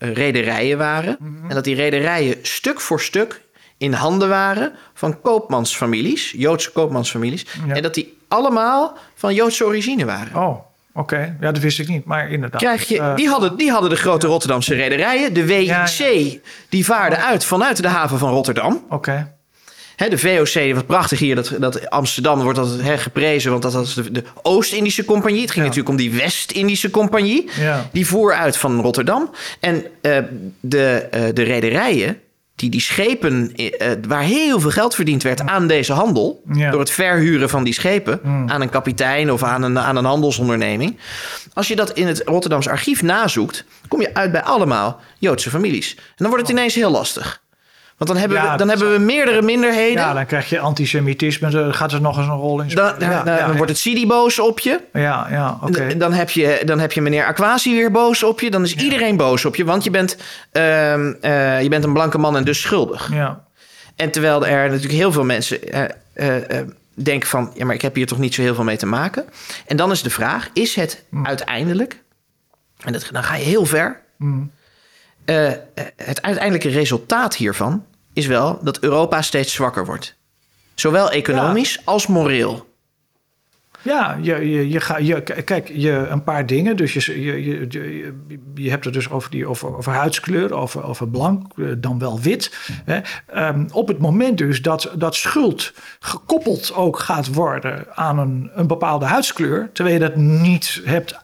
uh, 0.00 0.12
rederijen 0.14 0.78
waren. 0.78 1.16
Mm 1.18 1.36
-hmm. 1.36 1.48
En 1.48 1.54
dat 1.54 1.64
die 1.64 1.74
rederijen 1.74 2.36
stuk 2.42 2.80
voor 2.80 3.00
stuk 3.00 3.42
in 3.76 3.92
handen 3.92 4.28
waren 4.28 4.72
van 4.94 5.20
koopmansfamilies, 5.20 6.30
Joodse 6.30 6.72
koopmansfamilies. 6.72 7.46
Ja. 7.66 7.74
En 7.74 7.82
dat 7.82 7.94
die 7.94 8.18
allemaal 8.28 8.96
van 9.14 9.34
Joodse 9.34 9.64
origine 9.64 10.04
waren. 10.04 10.36
Oh. 10.36 10.67
Oké, 10.98 11.36
ja, 11.40 11.52
dat 11.52 11.62
wist 11.62 11.78
ik 11.78 11.88
niet, 11.88 12.04
maar 12.04 12.30
inderdaad. 12.30 12.60
Krijg 12.60 12.88
je, 12.88 13.12
die, 13.16 13.28
hadden, 13.28 13.56
die 13.56 13.70
hadden 13.70 13.90
de 13.90 13.96
grote 13.96 14.26
Rotterdamse 14.26 14.74
rederijen. 14.74 15.34
De 15.34 15.44
WIC, 15.44 15.66
ja, 15.66 15.86
ja. 15.98 16.38
die 16.68 16.84
vaarde 16.84 17.16
uit 17.16 17.44
vanuit 17.44 17.82
de 17.82 17.88
haven 17.88 18.18
van 18.18 18.30
Rotterdam. 18.30 18.84
Oké. 18.88 19.32
De 19.96 20.18
VOC, 20.18 20.74
wat 20.74 20.86
prachtig 20.86 21.18
hier, 21.18 21.34
dat, 21.34 21.54
dat 21.58 21.90
Amsterdam 21.90 22.42
wordt 22.42 22.58
dat 22.58 22.80
hè, 22.80 22.98
geprezen, 22.98 23.50
want 23.50 23.62
dat 23.62 23.72
was 23.72 23.94
de, 23.94 24.10
de 24.10 24.24
Oost-Indische 24.42 25.04
Compagnie. 25.04 25.40
Het 25.40 25.50
ging 25.50 25.64
ja. 25.64 25.70
natuurlijk 25.70 25.88
om 25.88 25.96
die 25.96 26.20
West-Indische 26.20 26.90
Compagnie. 26.90 27.50
Ja. 27.60 27.88
Die 27.92 28.06
voer 28.06 28.34
uit 28.34 28.56
van 28.56 28.80
Rotterdam. 28.80 29.30
En 29.60 29.74
uh, 30.02 30.18
de, 30.60 31.08
uh, 31.14 31.20
de 31.34 31.42
rederijen, 31.42 32.20
die 32.58 32.70
die 32.70 32.80
schepen, 32.80 33.52
uh, 33.56 33.70
waar 34.08 34.22
heel 34.22 34.60
veel 34.60 34.70
geld 34.70 34.94
verdiend 34.94 35.22
werd 35.22 35.40
aan 35.40 35.66
deze 35.66 35.92
handel, 35.92 36.42
ja. 36.52 36.70
door 36.70 36.80
het 36.80 36.90
verhuren 36.90 37.48
van 37.48 37.64
die 37.64 37.72
schepen 37.72 38.20
Mm. 38.22 38.50
aan 38.50 38.60
een 38.60 38.68
kapitein 38.70 39.32
of 39.32 39.42
aan 39.42 39.62
een, 39.62 39.78
aan 39.78 39.96
een 39.96 40.04
handelsonderneming. 40.04 40.98
Als 41.52 41.68
je 41.68 41.76
dat 41.76 41.90
in 41.90 42.06
het 42.06 42.22
Rotterdamse 42.24 42.70
archief 42.70 43.02
nazoekt, 43.02 43.64
kom 43.88 44.00
je 44.00 44.14
uit 44.14 44.32
bij 44.32 44.42
allemaal 44.42 45.00
Joodse 45.18 45.50
families. 45.50 45.94
En 45.96 46.02
dan 46.16 46.28
wordt 46.28 46.42
het 46.42 46.56
ineens 46.56 46.74
heel 46.74 46.90
lastig. 46.90 47.42
Want 47.98 48.10
dan 48.10 48.20
hebben, 48.20 48.38
Ja, 48.38 48.52
we, 48.52 48.58
dan 48.58 48.68
hebben 48.68 48.92
we 48.92 48.98
meerdere 48.98 49.42
minderheden. 49.42 50.02
Ja, 50.02 50.12
dan 50.12 50.26
krijg 50.26 50.48
je 50.48 50.58
antisemitisme, 50.58 51.50
dan 51.50 51.74
gaat 51.74 51.92
er 51.92 52.00
nog 52.00 52.16
eens 52.18 52.26
een 52.26 52.32
rol 52.32 52.60
in 52.60 52.68
Dan, 52.68 52.88
spelen. 52.88 52.98
dan, 52.98 53.10
ja, 53.10 53.22
dan 53.22 53.34
ja, 53.50 53.54
wordt 53.56 53.70
het 53.70 53.78
Sidi 53.80 54.06
boos 54.06 54.38
op 54.38 54.58
je. 54.58 54.80
Ja, 54.92 55.26
ja, 55.30 55.58
oké. 55.62 55.96
Dan, 55.96 56.12
heb 56.12 56.30
je. 56.30 56.62
dan 56.64 56.78
heb 56.78 56.92
je 56.92 57.00
meneer 57.00 57.24
Aquasi 57.24 57.74
weer 57.74 57.90
boos 57.90 58.22
op 58.22 58.40
je. 58.40 58.50
Dan 58.50 58.62
is 58.62 58.74
iedereen 58.74 59.16
boos 59.16 59.44
op 59.44 59.56
je, 59.56 59.64
want 59.64 59.84
je 59.84 59.90
bent, 59.90 60.16
ehm, 60.52 61.12
eh, 61.20 61.62
je 61.62 61.68
bent 61.68 61.84
een 61.84 61.92
blanke 61.92 62.18
man 62.18 62.36
en 62.36 62.44
dus 62.44 62.60
schuldig. 62.60 63.12
Ja, 63.12 63.44
En 63.96 64.10
terwijl 64.10 64.46
er 64.46 64.64
natuurlijk 64.68 64.92
heel 64.98 65.12
veel 65.12 65.24
mensen 65.24 65.62
eh, 66.14 66.36
eh, 66.58 66.66
denken 66.94 67.28
van... 67.28 67.50
ja, 67.54 67.64
maar 67.64 67.74
ik 67.74 67.82
heb 67.82 67.94
hier 67.94 68.06
toch 68.06 68.18
niet 68.18 68.34
zo 68.34 68.42
heel 68.42 68.54
veel 68.54 68.64
mee 68.64 68.76
te 68.76 68.86
maken. 68.86 69.24
En 69.66 69.76
dan 69.76 69.90
is 69.90 70.02
de 70.02 70.10
vraag, 70.10 70.48
is 70.52 70.74
het 70.74 71.04
Hm. 71.10 71.26
uiteindelijk... 71.26 72.02
en 72.84 72.92
dat, 72.92 73.08
dan 73.12 73.22
ga 73.24 73.34
je 73.36 73.44
heel 73.44 73.64
ver... 73.66 74.00
Mm. 74.16 74.50
Eh, 75.28 75.52
het 75.96 76.22
uiteindelijke 76.22 76.68
resultaat 76.68 77.36
hiervan 77.36 77.84
is 78.12 78.26
wel 78.26 78.58
dat 78.62 78.78
Europa 78.78 79.22
steeds 79.22 79.52
zwakker 79.52 79.86
wordt. 79.86 80.16
Zowel 80.74 81.10
economisch 81.10 81.80
als 81.84 82.06
moreel. 82.06 82.66
Ja, 83.82 84.18
je, 84.22 84.50
je, 84.50 84.68
je, 84.68 84.80
ga, 84.80 84.98
je, 84.98 85.22
kijk, 85.22 85.70
je, 85.74 85.90
een 85.90 86.22
paar 86.22 86.46
dingen. 86.46 86.76
Dus 86.76 86.92
je, 86.92 87.22
je, 87.22 87.44
je, 87.44 87.66
je, 87.68 88.14
je 88.54 88.70
hebt 88.70 88.84
het 88.84 88.94
dus 88.94 89.10
over, 89.10 89.30
die, 89.30 89.46
over, 89.46 89.76
over 89.76 89.92
huidskleur, 89.92 90.54
over, 90.54 90.84
over 90.84 91.08
blank, 91.08 91.52
eh, 91.56 91.66
dan 91.78 91.98
wel 91.98 92.20
wit. 92.20 92.58
Hè. 92.84 93.00
Um, 93.48 93.66
op 93.72 93.88
het 93.88 93.98
moment 93.98 94.38
dus 94.38 94.62
dat, 94.62 94.92
dat 94.94 95.14
schuld 95.14 95.72
gekoppeld 96.00 96.74
ook 96.74 96.98
gaat 96.98 97.34
worden 97.34 97.96
aan 97.96 98.18
een, 98.18 98.50
een 98.54 98.66
bepaalde 98.66 99.06
huidskleur, 99.06 99.70
terwijl 99.72 99.96
je 99.96 100.02
dat 100.08 100.16
niet 100.16 100.80
hebt 100.84 101.18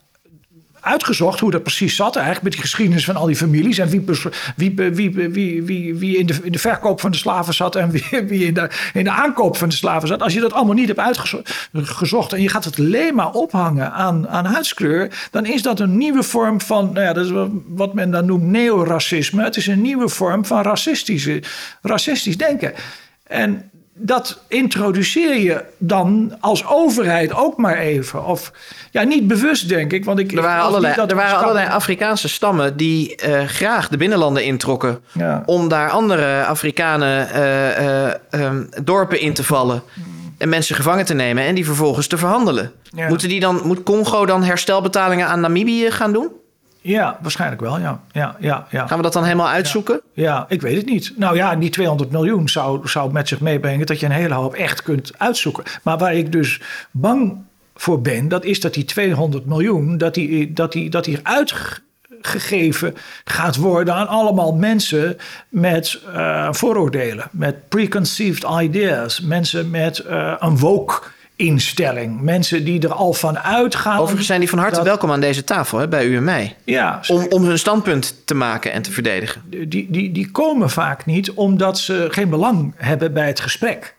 uitgezocht 0.85 1.41
hoe 1.41 1.51
dat 1.51 1.63
precies 1.63 1.97
zat 1.97 2.15
eigenlijk 2.15 2.45
met 2.45 2.53
die 2.53 2.63
geschiedenis 2.63 3.05
van 3.05 3.17
al 3.17 3.27
die 3.27 3.37
families 3.37 3.79
en 3.79 3.89
wie, 3.89 4.05
wie, 4.57 4.75
wie, 4.75 5.13
wie, 5.13 5.63
wie, 5.63 5.95
wie 5.95 6.17
in, 6.17 6.27
de, 6.27 6.39
in 6.43 6.53
de 6.53 6.59
verkoop 6.59 7.01
van 7.01 7.11
de 7.11 7.17
slaven 7.17 7.55
zat 7.55 7.77
en 7.77 7.91
wie, 7.91 8.05
wie 8.29 8.47
in, 8.47 8.55
de, 8.55 8.71
in 8.93 9.05
de 9.05 9.11
aankoop 9.11 9.57
van 9.57 9.69
de 9.69 9.75
slaven 9.75 10.09
zat. 10.09 10.23
Als 10.23 10.33
je 10.33 10.41
dat 10.41 10.53
allemaal 10.53 10.75
niet 10.75 10.89
hebt 10.89 10.99
uitgezocht 10.99 12.33
en 12.33 12.43
je 12.43 12.49
gaat 12.49 12.65
het 12.65 12.79
alleen 12.79 13.15
maar 13.15 13.33
ophangen 13.33 13.93
aan, 13.93 14.29
aan 14.29 14.45
huidskleur, 14.45 15.29
dan 15.31 15.47
is 15.47 15.63
dat 15.63 15.81
een 15.81 15.97
nieuwe 15.97 16.23
vorm 16.23 16.61
van, 16.61 16.93
nou 16.93 17.07
ja, 17.07 17.13
dat 17.13 17.25
is 17.25 17.33
wat 17.67 17.95
men 17.95 18.11
dan 18.11 18.27
noemt 18.27 18.45
neoracisme. 18.45 19.43
Het 19.43 19.57
is 19.57 19.67
een 19.67 19.81
nieuwe 19.81 20.09
vorm 20.09 20.45
van 20.45 20.63
racistische, 20.63 21.43
racistisch 21.83 22.37
denken. 22.37 22.73
En 23.27 23.71
dat 23.97 24.39
introduceer 24.49 25.37
je 25.37 25.65
dan 25.79 26.37
als 26.41 26.67
overheid 26.67 27.35
ook 27.35 27.57
maar 27.57 27.79
even. 27.79 28.25
Of 28.25 28.53
ja, 28.91 29.03
niet 29.03 29.27
bewust, 29.27 29.69
denk 29.69 29.93
ik. 29.93 30.05
Want 30.05 30.19
ik, 30.19 30.33
er 30.33 30.43
waren, 30.43 30.65
allerlei, 30.65 30.95
er 31.07 31.17
waren 31.17 31.39
allerlei 31.39 31.69
Afrikaanse 31.69 32.29
stammen 32.29 32.77
die 32.77 33.23
uh, 33.27 33.45
graag 33.45 33.89
de 33.89 33.97
binnenlanden 33.97 34.45
introkken. 34.45 35.03
Ja. 35.13 35.43
om 35.47 35.69
daar 35.69 35.91
andere 35.91 36.45
Afrikanen 36.45 37.29
uh, 37.35 38.41
uh, 38.41 38.45
um, 38.45 38.69
dorpen 38.83 39.21
in 39.21 39.35
te 39.35 39.45
vallen. 39.45 39.83
Hmm. 39.95 40.05
En 40.39 40.49
mensen 40.49 40.77
gevangen 40.77 41.05
te 41.05 41.15
nemen 41.15 41.45
en 41.45 41.55
die 41.55 41.65
vervolgens 41.65 42.07
te 42.07 42.17
verhandelen. 42.17 42.73
Ja. 42.85 43.09
Moeten 43.09 43.29
die 43.29 43.41
dan, 43.41 43.61
moet 43.65 43.83
Congo 43.83 44.27
dan 44.27 44.43
herstelbetalingen 44.43 45.27
aan 45.27 45.41
Namibië 45.41 45.91
gaan 45.91 46.13
doen? 46.13 46.29
Ja, 46.87 47.19
waarschijnlijk 47.23 47.61
wel, 47.61 47.79
ja. 47.79 48.01
ja, 48.13 48.37
ja, 48.41 48.67
ja. 48.71 48.87
Gaan 48.87 48.97
we 48.97 49.03
dat 49.03 49.13
dan 49.13 49.25
helemaal 49.25 49.49
uitzoeken? 49.49 50.01
Ja, 50.13 50.23
ja, 50.23 50.47
ik 50.49 50.61
weet 50.61 50.77
het 50.77 50.87
niet. 50.87 51.13
Nou 51.17 51.37
ja, 51.37 51.57
die 51.57 51.71
200 51.71 52.11
miljoen 52.11 52.49
zou, 52.49 52.89
zou 52.89 53.13
met 53.13 53.29
zich 53.29 53.41
meebrengen 53.41 53.87
dat 53.87 54.01
je 54.01 54.07
een 54.07 54.13
hele 54.13 54.35
hoop 54.35 54.55
echt 54.55 54.83
kunt 54.83 55.13
uitzoeken. 55.19 55.65
Maar 55.83 55.99
waar 55.99 56.15
ik 56.15 56.33
dus 56.33 56.61
bang 56.91 57.37
voor 57.75 58.01
ben, 58.01 58.29
dat 58.29 58.45
is 58.45 58.61
dat 58.61 58.75
die 58.75 58.85
200 58.85 59.47
miljoen, 59.47 59.99
dat 59.99 60.15
die, 60.15 60.53
dat 60.53 60.73
die, 60.73 60.91
dat 60.91 61.05
die 61.05 61.19
uitgegeven 61.23 62.95
gaat 63.25 63.57
worden 63.57 63.95
aan 63.95 64.09
allemaal 64.09 64.55
mensen 64.55 65.17
met 65.49 66.01
uh, 66.09 66.49
vooroordelen, 66.51 67.29
met 67.31 67.69
preconceived 67.69 68.47
ideas, 68.61 69.21
mensen 69.21 69.71
met 69.71 70.05
uh, 70.09 70.35
een 70.39 70.59
woke 70.59 71.01
instelling. 71.37 72.21
Mensen 72.21 72.65
die 72.65 72.81
er 72.81 72.93
al 72.93 73.13
van 73.13 73.39
uitgaan. 73.39 73.99
Overigens 73.99 74.27
zijn 74.27 74.41
die 74.41 74.49
van 74.49 74.59
harte 74.59 74.75
dat, 74.77 74.85
welkom 74.85 75.11
aan 75.11 75.21
deze 75.21 75.45
tafel 75.45 75.79
hè, 75.79 75.89
bij 75.89 76.07
u 76.07 76.17
en 76.17 76.25
mij. 76.25 76.57
Ja, 76.65 77.01
om, 77.07 77.27
om 77.29 77.45
hun 77.45 77.59
standpunt 77.59 78.27
te 78.27 78.35
maken 78.35 78.73
en 78.73 78.83
te 78.83 78.93
verdedigen. 78.93 79.43
Die, 79.69 79.91
die, 79.91 80.13
die 80.13 80.31
komen 80.31 80.71
vaak 80.71 81.07
niet 81.07 81.33
omdat 81.33 81.79
ze 81.79 82.07
geen 82.11 82.29
belang 82.29 82.75
hebben 82.77 83.13
bij 83.13 83.27
het 83.27 83.41
gesprek. 83.41 83.95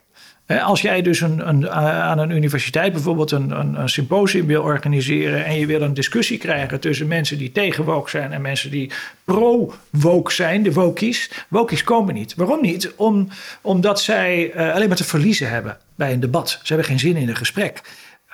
Als 0.46 0.80
jij 0.80 1.02
dus 1.02 1.20
een, 1.20 1.48
een, 1.48 1.70
aan 1.70 2.18
een 2.18 2.30
universiteit 2.30 2.92
bijvoorbeeld 2.92 3.30
een, 3.30 3.50
een, 3.50 3.88
symposium 3.88 4.46
wil 4.46 4.62
organiseren 4.62 5.44
en 5.44 5.58
je 5.58 5.66
wil 5.66 5.82
een 5.82 5.94
discussie 5.94 6.38
krijgen 6.38 6.80
tussen 6.80 7.06
mensen 7.06 7.38
die 7.38 7.52
tegen 7.52 7.84
woke 7.84 8.10
zijn 8.10 8.32
en 8.32 8.40
mensen 8.40 8.70
die 8.70 8.90
pro-woke 9.24 10.32
zijn, 10.32 10.62
de 10.62 10.72
wokies. 10.72 11.30
Wokies 11.48 11.84
komen 11.84 12.14
niet. 12.14 12.34
Waarom 12.34 12.62
niet? 12.62 12.92
Om, 12.96 13.28
omdat 13.60 14.00
zij 14.00 14.54
uh, 14.54 14.74
alleen 14.74 14.88
maar 14.88 14.96
te 14.96 15.04
verliezen 15.04 15.50
hebben 15.50 15.78
bij 15.94 16.12
een 16.12 16.20
debat. 16.20 16.50
Ze 16.50 16.58
hebben 16.72 16.86
geen 16.86 16.98
zin 16.98 17.16
in 17.16 17.28
een 17.28 17.36
gesprek. 17.36 17.82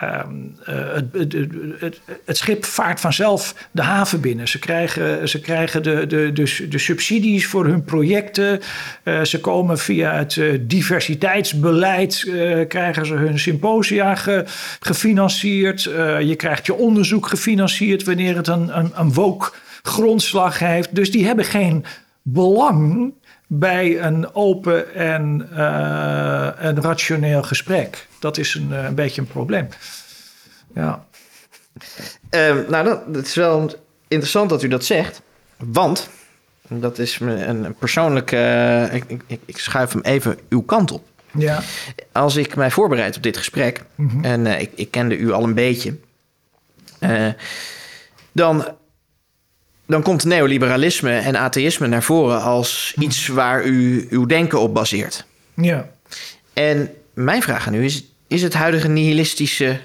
Um, 0.02 0.56
uh, 0.68 0.74
het, 1.12 1.32
het, 1.78 2.00
het, 2.24 2.36
schip 2.36 2.64
vaart 2.64 3.00
vanzelf 3.00 3.68
de 3.70 3.82
haven 3.82 4.20
binnen. 4.20 4.48
Ze 4.48 4.58
krijgen, 4.58 5.28
ze 5.28 5.40
krijgen 5.40 5.82
de, 5.82 6.06
de, 6.06 6.32
de, 6.32 6.68
de 6.68 6.78
subsidies 6.78 7.46
voor 7.46 7.66
hun 7.66 7.84
projecten. 7.84 8.60
Uh, 9.04 9.22
ze 9.22 9.40
komen 9.40 9.78
via 9.78 10.14
het 10.14 10.36
uh, 10.36 10.58
diversiteitsbeleid, 10.60 12.20
krijgen 12.68 13.06
ze 13.06 13.14
hun 13.14 13.38
symposia 13.38 14.14
ge, 14.14 14.44
gefinancierd. 14.80 15.82
je 16.22 16.34
krijgt 16.36 16.66
je 16.66 16.74
onderzoek 16.74 17.26
gefinancierd 17.26 18.04
wanneer 18.04 18.36
het 18.36 18.48
een, 18.48 18.78
een, 18.78 18.90
een 18.94 19.40
grondslag 19.82 20.58
heeft. 20.58 20.94
Dus 20.94 21.10
die 21.10 21.26
hebben 21.26 21.44
geen 21.44 21.84
belang 22.22 23.12
bij 23.54 24.02
een 24.02 24.34
open 24.34 24.94
en, 24.94 25.48
uh, 25.52 26.64
en 26.64 26.82
rationeel 26.82 27.42
gesprek. 27.42 28.06
Dat 28.18 28.38
is 28.38 28.54
een, 28.54 28.70
een 28.70 28.94
beetje 28.94 29.20
een 29.20 29.26
probleem. 29.26 29.68
Ja. 30.74 31.04
Uh, 32.30 32.68
nou, 32.68 32.84
dat, 32.84 33.14
dat, 33.14 33.26
is 33.26 33.34
wel 33.34 33.70
interessant 34.08 34.50
dat 34.50 34.62
u 34.62 34.68
dat 34.68 34.84
zegt. 34.84 35.22
Want, 35.56 36.08
dat 36.68 36.98
is 36.98 37.20
een, 37.20 37.48
een 37.48 37.74
persoonlijke... 37.74 38.36
Uh, 38.36 38.94
ik, 38.94 39.04
ik, 39.26 39.40
ik, 39.44 39.58
schuif 39.58 39.92
hem 39.92 40.02
even 40.02 40.38
uw 40.48 40.62
kant 40.62 40.90
op. 40.90 41.04
Ja. 41.32 41.60
Als 42.12 42.36
ik 42.36 42.56
mij 42.56 42.70
voorbereid 42.70 43.16
op 43.16 43.22
dit 43.22 43.36
gesprek... 43.36 43.84
Mm 43.94 44.08
-hmm. 44.08 44.24
en 44.24 44.46
uh, 44.46 44.60
ik, 44.60 44.70
ik, 44.74 44.90
kende 44.90 45.16
u 45.16 45.32
al 45.32 45.44
een 45.44 45.54
beetje... 45.54 45.96
dan 48.32 48.64
dan 49.92 50.02
komt 50.02 50.24
neoliberalisme 50.24 51.18
en 51.18 51.36
atheïsme 51.36 51.86
naar 51.86 52.02
voren 52.02 52.42
als 52.42 52.94
iets 52.98 53.26
waar 53.26 53.64
u 53.64 54.06
uw 54.10 54.26
denken 54.26 54.60
op 54.60 54.74
baseert. 54.74 55.24
Ja. 55.54 55.88
En 56.52 56.90
mijn 57.14 57.42
vraag 57.42 57.66
aan 57.66 57.74
u 57.74 57.84
is: 57.84 58.04
is 58.26 58.42
het 58.42 58.54
huidige 58.54 58.88
nihilistische 58.88 59.80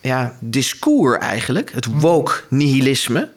ja, 0.00 0.36
discours 0.40 1.18
eigenlijk, 1.18 1.72
het 1.72 1.86
woke 2.00 2.32
nihilisme, 2.48 3.28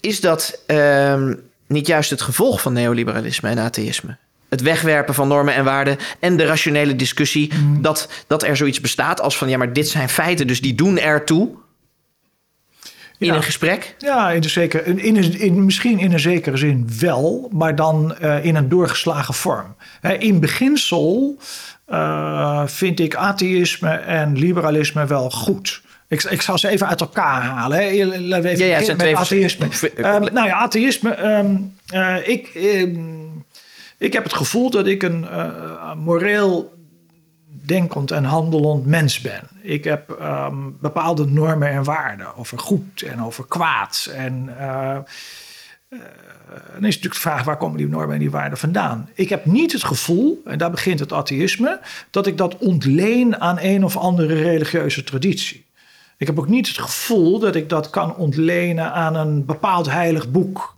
is 0.00 0.20
dat 0.20 0.60
ehm, 0.66 1.34
niet 1.66 1.86
juist 1.86 2.10
het 2.10 2.22
gevolg 2.22 2.60
van 2.60 2.72
neoliberalisme 2.72 3.48
en 3.48 3.58
atheïsme? 3.58 4.16
Het 4.48 4.62
wegwerpen 4.62 5.14
van 5.14 5.28
normen 5.28 5.54
en 5.54 5.64
waarden 5.64 5.96
en 6.18 6.36
de 6.36 6.44
rationele 6.44 6.96
discussie 6.96 7.52
dat, 7.80 8.08
dat 8.26 8.42
er 8.42 8.56
zoiets 8.56 8.80
bestaat 8.80 9.20
als 9.20 9.36
van 9.36 9.48
ja, 9.48 9.56
maar 9.56 9.72
dit 9.72 9.88
zijn 9.88 10.08
feiten, 10.08 10.46
dus 10.46 10.60
die 10.60 10.74
doen 10.74 10.98
ertoe 10.98 11.62
in 13.24 13.30
Ja. 13.30 13.36
een 13.36 13.42
gesprek. 13.42 13.94
Ja, 13.98 14.30
in 14.30 14.40
de 14.40 14.48
zeker, 14.48 14.86
in, 14.86 14.98
in, 14.98 15.40
in, 15.40 15.64
misschien 15.64 15.98
in 15.98 16.12
een 16.12 16.20
zekere 16.20 16.56
zin 16.56 16.88
wel, 17.00 17.50
maar 17.52 17.74
dan 17.76 18.16
eh, 18.16 18.44
in 18.44 18.54
een 18.56 18.68
doorgeslagen 18.68 19.34
vorm. 19.34 19.74
In 20.18 20.40
beginsel 20.40 21.36
eh, 21.86 22.62
vind 22.66 23.00
ik 23.00 23.14
atheïsme 23.14 23.90
en 23.90 24.38
liberalisme 24.38 25.06
wel 25.06 25.30
goed. 25.30 25.82
Ik, 26.08 26.22
ik 26.22 26.42
zal 26.42 26.58
ze 26.58 26.68
even 26.68 26.86
uit 26.88 27.00
elkaar 27.00 27.42
halen. 27.42 27.78
Hè. 27.78 28.04
Laten 28.04 28.42
we 28.42 28.48
even 28.48 28.66
Ja, 28.66 28.78
ja, 28.78 28.86
met 28.86 28.98
twee 28.98 29.16
atheïsme. 29.16 29.68
Ehm, 29.96 30.32
nou 30.32 30.46
ja, 30.46 30.54
atheïsme. 30.54 31.10
ehm, 31.10 31.54
eh, 31.86 32.28
ik, 32.28 32.46
ehm, 32.54 32.94
ik 33.98 34.12
heb 34.12 34.22
het 34.22 34.32
gevoel 34.34 34.70
dat 34.70 34.86
ik 34.86 35.02
een 35.02 35.26
moreel 35.96 36.73
denkend 37.66 38.10
en 38.10 38.24
handelend 38.24 38.86
mens 38.86 39.20
ben. 39.20 39.42
Ik 39.60 39.84
heb 39.84 40.10
ehm, 40.10 40.56
bepaalde 40.80 41.26
normen 41.26 41.68
en 41.68 41.84
waarden 41.84 42.36
over 42.36 42.58
goed 42.58 43.02
en 43.02 43.22
over 43.22 43.46
kwaad. 43.46 44.10
En 44.14 44.58
eh, 44.58 44.96
eh, 45.88 45.98
dan 46.48 46.84
is 46.84 46.94
natuurlijk 46.94 47.14
de 47.14 47.20
vraag 47.20 47.44
waar 47.44 47.56
komen 47.56 47.78
die 47.78 47.88
normen 47.88 48.14
en 48.14 48.20
die 48.20 48.30
waarden 48.30 48.58
vandaan. 48.58 49.08
Ik 49.14 49.28
heb 49.28 49.44
niet 49.44 49.72
het 49.72 49.84
gevoel, 49.84 50.42
en 50.44 50.58
daar 50.58 50.70
begint 50.70 51.00
het 51.00 51.12
atheïsme, 51.12 51.80
dat 52.10 52.26
ik 52.26 52.38
dat 52.38 52.58
ontleen 52.58 53.40
aan 53.40 53.58
een 53.60 53.84
of 53.84 53.96
andere 53.96 54.34
religieuze 54.34 55.04
traditie. 55.04 55.66
Ik 56.16 56.26
heb 56.26 56.38
ook 56.38 56.48
niet 56.48 56.68
het 56.68 56.78
gevoel 56.78 57.38
dat 57.38 57.54
ik 57.54 57.68
dat 57.68 57.90
kan 57.90 58.16
ontlenen 58.16 58.92
aan 58.92 59.14
een 59.14 59.44
bepaald 59.44 59.90
heilig 59.90 60.30
boek. 60.30 60.73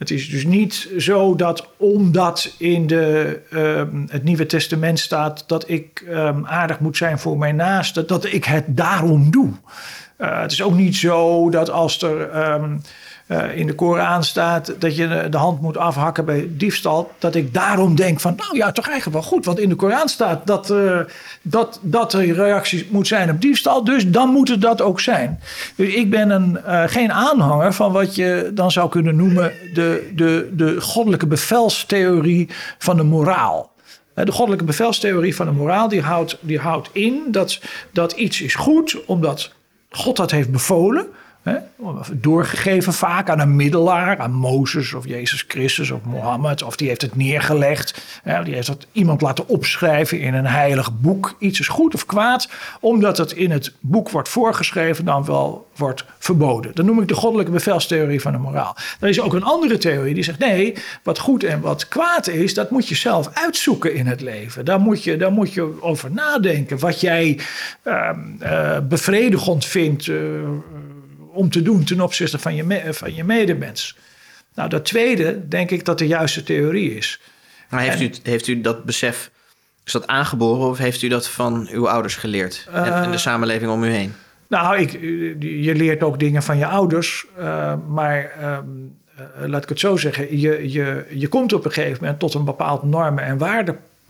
Het 0.00 0.10
is 0.10 0.28
dus 0.28 0.44
niet 0.44 0.88
zo 0.98 1.34
dat 1.34 1.68
omdat 1.76 2.54
in 2.58 2.86
de, 2.86 3.38
ehm, 3.50 4.06
het 4.08 4.24
Nieuwe 4.24 4.46
Testament 4.46 4.98
staat 4.98 5.44
dat 5.46 5.68
ik 5.68 6.04
ehm, 6.08 6.44
aardig 6.44 6.80
moet 6.80 6.96
zijn 6.96 7.18
voor 7.18 7.38
mijn 7.38 7.56
naaste, 7.56 8.04
dat 8.04 8.24
ik 8.24 8.44
het 8.44 8.64
daarom 8.68 9.30
doe. 9.30 9.52
Eh, 10.16 10.40
het 10.40 10.52
is 10.52 10.62
ook 10.62 10.74
niet 10.74 10.96
zo 10.96 11.50
dat 11.50 11.70
als 11.70 12.02
er 12.02 12.30
ehm, 12.30 12.78
eh, 13.30 13.56
in 13.56 13.66
de 13.66 13.74
Koran 13.74 14.24
staat 14.24 14.74
dat 14.78 14.96
je 14.96 15.28
de- 15.30 15.36
hand 15.36 15.60
moet 15.60 15.76
afhakken 15.76 16.24
bij 16.24 16.48
diefstal, 16.50 17.12
dat 17.18 17.34
ik 17.34 17.54
daarom 17.54 17.94
denk 17.94 18.20
van, 18.20 18.34
nou 18.36 18.56
ja, 18.56 18.72
toch 18.72 18.88
eigenlijk 18.88 19.16
wel 19.20 19.30
goed, 19.30 19.44
want 19.44 19.58
in 19.58 19.68
de 19.68 19.74
Koran 19.74 20.08
staat 20.08 20.46
dat, 20.46 20.70
eh, 20.70 20.98
dat, 21.42 21.78
dat 21.82 22.12
er 22.12 22.32
reactie 22.32 22.88
moet 22.90 23.06
zijn 23.06 23.30
op 23.30 23.40
diefstal, 23.40 23.84
dus 23.84 24.08
dan 24.08 24.28
moet 24.28 24.48
het 24.48 24.60
dat 24.60 24.82
ook 24.82 25.00
zijn. 25.00 25.40
Dus 25.74 25.94
ik 25.94 26.10
ben 26.10 26.30
een, 26.30 26.64
eh, 26.64 26.82
geen 26.86 27.12
aanhanger 27.12 27.72
van 27.72 27.92
wat 27.92 28.14
je 28.14 28.50
dan 28.54 28.70
zou 28.70 28.88
kunnen 28.88 29.16
noemen 29.16 29.52
de, 29.74 30.10
de, 30.14 30.50
de 30.52 30.80
goddelijke 30.80 31.26
bevelstheorie 31.26 32.48
van 32.78 32.96
de 32.96 33.02
moraal. 33.04 33.72
De 34.14 34.32
goddelijke 34.32 34.64
bevelstheorie 34.64 35.36
van 35.36 35.46
de 35.46 35.52
moraal 35.52 35.88
die 35.88 36.02
houdt, 36.02 36.36
die 36.40 36.58
houdt 36.58 36.88
in 36.92 37.22
dat, 37.26 37.60
dat 37.92 38.12
iets 38.12 38.40
is 38.40 38.54
goed 38.54 39.04
omdat 39.04 39.52
God 39.90 40.16
dat 40.16 40.30
heeft 40.30 40.50
bevolen. 40.50 41.06
Hè, 41.42 41.56
doorgegeven 42.12 42.92
vaak 42.92 43.30
aan 43.30 43.40
een 43.40 43.56
middelaar, 43.56 44.18
aan 44.18 44.32
Mozes 44.32 44.94
of 44.94 45.06
Jezus 45.06 45.44
Christus 45.48 45.90
of 45.90 46.00
Mohammed. 46.04 46.62
Of 46.62 46.76
die 46.76 46.88
heeft 46.88 47.02
het 47.02 47.16
neergelegd. 47.16 48.20
Hè, 48.22 48.44
die 48.44 48.54
heeft 48.54 48.66
het 48.66 48.86
iemand 48.92 49.20
laten 49.20 49.48
opschrijven 49.48 50.20
in 50.20 50.34
een 50.34 50.46
heilig 50.46 51.00
boek. 51.00 51.36
Iets 51.38 51.60
is 51.60 51.68
goed 51.68 51.94
of 51.94 52.06
kwaad, 52.06 52.48
omdat 52.80 53.16
het 53.16 53.32
in 53.32 53.50
het 53.50 53.72
boek 53.80 54.10
wordt 54.10 54.28
voorgeschreven, 54.28 55.04
dan 55.04 55.24
wel 55.24 55.68
wordt 55.76 56.04
verboden. 56.18 56.74
Dat 56.74 56.84
noem 56.84 57.00
ik 57.00 57.08
de 57.08 57.14
goddelijke 57.14 57.52
bevelstheorie 57.52 58.20
van 58.20 58.32
de 58.32 58.38
moraal. 58.38 58.76
Er 59.00 59.08
is 59.08 59.20
ook 59.20 59.34
een 59.34 59.42
andere 59.42 59.78
theorie 59.78 60.14
die 60.14 60.24
zegt: 60.24 60.38
nee, 60.38 60.74
wat 61.02 61.18
goed 61.18 61.44
en 61.44 61.60
wat 61.60 61.88
kwaad 61.88 62.28
is, 62.28 62.54
dat 62.54 62.70
moet 62.70 62.88
je 62.88 62.94
zelf 62.94 63.30
uitzoeken 63.32 63.94
in 63.94 64.06
het 64.06 64.20
leven. 64.20 64.64
Daar 64.64 64.80
moet 64.80 65.04
je, 65.04 65.16
daar 65.16 65.32
moet 65.32 65.52
je 65.52 65.82
over 65.82 66.10
nadenken. 66.10 66.78
Wat 66.78 67.00
jij 67.00 67.38
ehm, 67.82 68.18
eh, 68.38 68.78
bevredigend 68.88 69.64
vindt. 69.64 70.08
eh, 70.08 70.16
om 71.32 71.50
te 71.50 71.62
doen 71.62 71.84
ten 71.84 72.00
opzichte 72.00 72.38
van 72.38 72.54
je, 72.54 72.64
me- 72.64 72.94
van 72.94 73.14
je 73.14 73.24
medemens. 73.24 73.96
Nou, 74.54 74.68
dat 74.68 74.84
tweede 74.84 75.48
denk 75.48 75.70
ik 75.70 75.84
dat 75.84 75.98
de 75.98 76.06
juiste 76.06 76.42
theorie 76.42 76.96
is. 76.96 77.20
Maar 77.68 77.80
heeft, 77.80 78.00
u, 78.00 78.10
heeft 78.22 78.46
u 78.46 78.60
dat 78.60 78.84
besef, 78.84 79.30
is 79.84 79.92
dat 79.92 80.06
aangeboren 80.06 80.68
of 80.68 80.78
heeft 80.78 81.02
u 81.02 81.08
dat 81.08 81.28
van 81.28 81.68
uw 81.70 81.88
ouders 81.88 82.16
geleerd? 82.16 82.68
en, 82.72 82.84
en 82.84 83.10
de 83.10 83.18
samenleving 83.18 83.70
om 83.70 83.84
u 83.84 83.90
heen? 83.90 84.12
Nou, 84.48 84.78
ik, 84.78 84.92
je 85.40 85.74
leert 85.74 86.02
ook 86.02 86.18
dingen 86.18 86.42
van 86.42 86.58
je 86.58 86.66
ouders, 86.66 87.26
eh, 87.36 87.74
maar 87.88 88.32
ehm, 88.40 88.64
eh, 89.16 89.48
laat 89.48 89.62
ik 89.62 89.68
het 89.68 89.80
zo 89.80 89.96
zeggen, 89.96 90.38
je, 90.38 90.72
je, 90.72 91.06
je 91.10 91.28
komt 91.28 91.52
op 91.52 91.64
een 91.64 91.72
gegeven 91.72 91.98
moment 92.00 92.18
tot 92.18 92.34
een 92.34 92.44
bepaald 92.44 92.82
normen- 92.82 93.24
en 93.24 93.38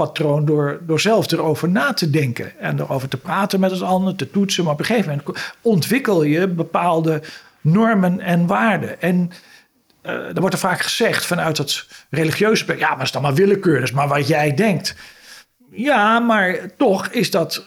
waardepatroon 0.00 0.44
door, 0.44 0.80
door 0.86 1.00
zelf 1.00 1.32
erover 1.32 1.68
na 1.68 1.92
te 1.92 2.10
denken 2.10 2.58
en 2.58 2.78
erover 2.78 3.08
te 3.08 3.16
praten 3.16 3.60
met 3.60 3.70
het 3.70 3.82
ander, 3.82 4.16
te 4.16 4.30
toetsen. 4.30 4.64
Maar 4.64 4.72
op 4.72 4.78
een 4.78 4.84
gegeven 4.84 5.22
moment 5.26 5.38
ontwikkel 5.60 6.22
je 6.22 6.48
bepaalde 6.48 7.22
normen 7.60 8.20
en 8.20 8.46
waarden. 8.46 9.00
En 9.00 9.30
eh 10.02 10.12
er 10.12 10.40
wordt 10.40 10.54
er 10.54 10.60
vaak 10.60 10.80
gezegd 10.80 11.26
vanuit 11.26 11.58
het 11.58 11.86
religieuze, 12.10 12.78
ja, 12.78 12.94
maar 12.94 13.04
is 13.04 13.12
dan 13.12 13.22
maar 13.22 13.34
willekeur, 13.34 13.82
is 13.82 13.92
maar 13.92 14.08
wat 14.08 14.28
jij 14.28 14.54
denkt. 14.54 14.94
Ja, 15.70 16.18
maar 16.18 16.56
toch 16.76 17.06
is 17.06 17.30
dat 17.30 17.66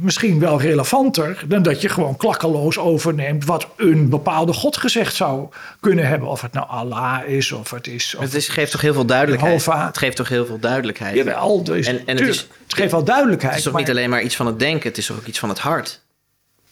misschien 0.00 0.38
wel 0.38 0.60
relevanter 0.60 1.42
dan 1.46 1.62
dat 1.62 1.80
je 1.80 1.88
gewoon 1.88 2.16
klakkeloos 2.16 2.78
overneemt 2.78 3.44
wat 3.44 3.68
een 3.76 4.08
bepaalde 4.08 4.52
God 4.52 4.76
gezegd 4.76 5.14
zou 5.14 5.48
kunnen 5.80 6.06
hebben. 6.08 6.28
Of 6.28 6.40
het 6.40 6.52
nou 6.52 6.68
Allah 6.68 7.18
is, 7.26 7.52
of 7.52 7.70
het 7.70 7.86
is. 7.86 8.14
Of 8.14 8.22
Het 8.22 8.34
is, 8.34 8.48
geeft 8.48 8.70
toch 8.72 8.80
heel 8.80 8.92
veel 8.94 9.04
duidelijkheid? 9.06 9.64
Jehovah. 9.64 9.86
Het 9.86 9.98
geeft 9.98 10.16
toch 10.16 10.28
heel 10.28 10.46
veel 10.46 10.58
duidelijkheid? 10.58 11.14
Jawel, 11.16 11.64
dus, 11.64 11.86
En- 11.86 11.94
en 11.94 11.98
het 12.06 12.16
tuurlijk, 12.16 12.38
is- 12.38 12.46
het 12.62 12.74
geeft 12.74 12.92
wel 12.92 13.04
duidelijkheid. 13.04 13.50
Het 13.54 13.58
is 13.58 13.64
toch 13.64 13.72
maar- 13.72 13.82
niet 13.82 13.90
alleen 13.90 14.10
maar 14.10 14.22
iets 14.22 14.36
van 14.36 14.46
het 14.46 14.58
denken, 14.58 14.88
het 14.88 14.98
is 14.98 15.06
toch 15.06 15.16
ook 15.16 15.26
iets 15.26 15.38
van 15.38 15.48
het 15.48 15.58
hart? 15.58 16.00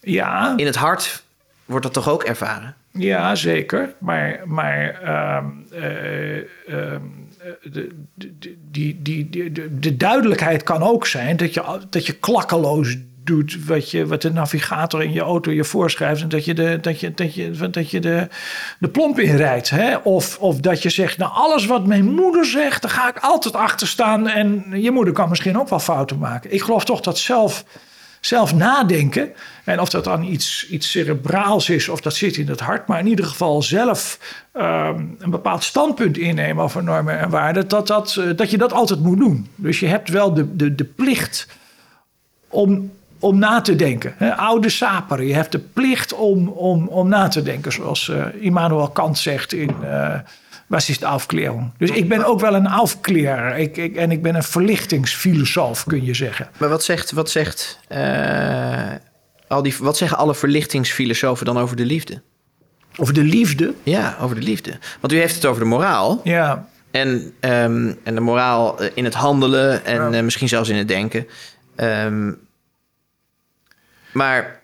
Ja, 0.00 0.52
In 0.56 0.66
het 0.66 0.76
hart 0.76 1.22
wordt 1.64 1.84
dat 1.84 1.92
toch 1.94 2.08
ook 2.08 2.22
ervaren? 2.22 2.74
ja, 2.92 3.34
zeker. 3.34 3.94
Maar, 3.98 4.40
maar 4.44 5.00
ehm, 5.02 5.44
eh, 5.82 6.36
ehm, 6.36 7.00
de, 7.62 7.88
de, 8.14 8.56
die, 8.70 8.98
die, 9.02 9.30
die, 9.30 9.52
de, 9.52 9.78
de 9.78 9.96
duidelijkheid 9.96 10.62
kan 10.62 10.82
ook 10.82 11.06
zijn 11.06 11.36
dat 11.36 11.54
je, 11.54 11.78
dat 11.90 12.06
je 12.06 12.12
klakkeloos 12.12 12.96
doet 13.28 13.64
wat, 13.64 13.90
je, 13.90 14.06
wat 14.06 14.22
de 14.22 14.32
navigator 14.32 15.02
in 15.02 15.12
je 15.12 15.20
auto 15.20 15.50
je 15.50 15.64
voorschrijft. 15.64 16.22
En 16.22 16.28
dat 16.28 16.44
je 16.44 16.54
de, 16.54 16.78
dat 16.80 17.00
je, 17.00 17.14
dat 17.14 17.34
je, 17.34 17.68
dat 17.70 17.90
je 17.90 18.00
de, 18.00 18.28
de 18.78 18.88
plomp 18.88 19.18
inrijdt. 19.18 19.70
Hè? 19.70 19.96
Of, 19.96 20.38
of 20.38 20.56
dat 20.56 20.82
je 20.82 20.90
zegt, 20.90 21.18
nou 21.18 21.32
alles 21.34 21.66
wat 21.66 21.86
mijn 21.86 22.14
moeder 22.14 22.44
zegt, 22.44 22.82
daar 22.82 22.90
ga 22.90 23.08
ik 23.08 23.18
altijd 23.18 23.54
achter 23.54 23.86
staan. 23.86 24.28
En 24.28 24.64
je 24.74 24.90
moeder 24.90 25.14
kan 25.14 25.28
misschien 25.28 25.58
ook 25.58 25.68
wel 25.68 25.78
fouten 25.78 26.18
maken. 26.18 26.52
Ik 26.52 26.62
geloof 26.62 26.84
toch 26.84 27.00
dat 27.00 27.18
zelf, 27.18 27.64
zelf 28.20 28.54
nadenken. 28.54 29.32
En 29.64 29.80
of 29.80 29.88
dat 29.88 30.04
dan 30.04 30.22
iets, 30.22 30.68
iets 30.68 30.90
cerebraals 30.90 31.68
is 31.68 31.88
of 31.88 32.00
dat 32.00 32.14
zit 32.14 32.36
in 32.36 32.48
het 32.48 32.60
hart. 32.60 32.86
Maar 32.86 32.98
in 32.98 33.06
ieder 33.06 33.24
geval 33.24 33.62
zelf 33.62 34.18
ehm, 34.52 35.04
een 35.18 35.30
bepaald 35.30 35.64
standpunt 35.64 36.18
innemen 36.18 36.64
over 36.64 36.82
normen 36.82 37.18
en 37.18 37.30
waarden. 37.30 37.68
Dat, 37.68 37.86
dat, 37.86 38.16
eh, 38.16 38.36
dat 38.36 38.50
je 38.50 38.58
dat 38.58 38.72
altijd 38.72 39.00
moet 39.00 39.18
doen. 39.18 39.48
Dus 39.54 39.80
je 39.80 39.86
hebt 39.86 40.08
wel 40.08 40.34
de, 40.34 40.56
de, 40.56 40.74
de 40.74 40.84
plicht 40.84 41.46
om, 42.48 42.90
om 43.20 43.38
na 43.38 43.60
te 43.60 43.76
denken. 43.76 44.36
Oude 44.36 44.68
saperen, 44.68 45.26
je 45.26 45.34
hebt 45.34 45.52
de 45.52 45.58
plicht 45.58 46.14
om, 46.14 46.48
om, 46.48 46.88
om 46.88 47.08
na 47.08 47.28
te 47.28 47.42
denken. 47.42 47.72
Zoals 47.72 48.08
eh, 48.08 48.24
Immanuel 48.40 48.88
Kant 48.88 49.18
zegt 49.18 49.52
in 49.52 49.70
eh 49.84 50.14
Was 50.66 50.88
is 50.88 50.98
de 50.98 51.06
Aufklärung. 51.06 51.70
Dus 51.78 51.90
ik 51.90 52.08
ben 52.08 52.24
ook 52.24 52.40
wel 52.40 52.54
een 52.54 52.66
aufklärer. 52.68 53.56
Ik, 53.56 53.76
ik, 53.76 53.96
en 53.96 54.10
ik 54.10 54.22
ben 54.22 54.34
een 54.34 54.42
verlichtingsfilosoof, 54.42 55.84
kun 55.84 56.04
je 56.04 56.14
zeggen. 56.14 56.48
Maar 56.58 56.68
wat 56.68 56.84
zegt, 56.84 57.12
wat 57.12 57.30
zegt, 57.30 57.78
eh, 57.88 58.92
al 59.48 59.62
die, 59.62 59.74
wat 59.80 59.96
zeggen 59.96 60.18
alle 60.18 60.34
verlichtingsfilosofen 60.34 61.46
dan 61.46 61.58
over 61.58 61.76
de 61.76 61.84
liefde? 61.84 62.22
Over 62.96 63.14
de 63.14 63.22
liefde. 63.22 63.74
Ja, 63.82 64.16
over 64.20 64.36
de 64.36 64.42
liefde. 64.42 64.78
Want 65.00 65.12
u 65.12 65.18
heeft 65.18 65.34
het 65.34 65.44
over 65.44 65.60
de 65.62 65.68
moraal. 65.68 66.20
Ja, 66.24 66.68
En, 66.90 67.32
ehm, 67.40 67.92
en 68.04 68.14
de 68.14 68.20
moraal 68.20 68.76
in 68.94 69.04
het 69.04 69.14
handelen 69.14 69.84
en 69.84 70.12
Ja. 70.12 70.22
misschien 70.22 70.48
zelfs 70.48 70.68
in 70.68 70.76
het 70.76 70.88
denken. 70.88 71.26
Ehm, 71.76 72.32
maar 74.12 74.60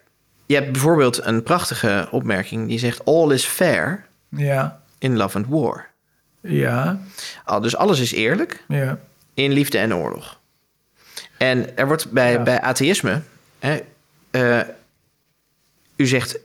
je 0.46 0.54
hebt 0.54 0.72
bijvoorbeeld 0.72 1.24
een 1.24 1.42
prachtige 1.42 2.08
opmerking 2.10 2.68
die 2.68 2.78
zegt: 2.78 3.04
All 3.04 3.30
is 3.32 3.44
fair 3.44 4.06
ja, 4.28 4.80
in 4.98 5.16
love 5.16 5.36
and 5.36 5.46
war. 5.48 5.86
ja, 6.40 7.00
Al, 7.44 7.60
dus 7.60 7.76
alles 7.76 8.00
is 8.00 8.12
eerlijk 8.12 8.64
ja. 8.68 8.98
in 9.34 9.52
liefde 9.52 9.78
en 9.78 9.94
oorlog. 9.94 10.40
En 11.38 11.76
er 11.76 11.86
wordt 11.86 12.10
bij, 12.10 12.32
Ja. 12.32 12.42
bij 12.42 12.60
atheïsme. 12.60 13.20
Hè, 13.58 13.80
eh, 14.30 14.60
u 15.96 16.06
zegt. 16.06 16.38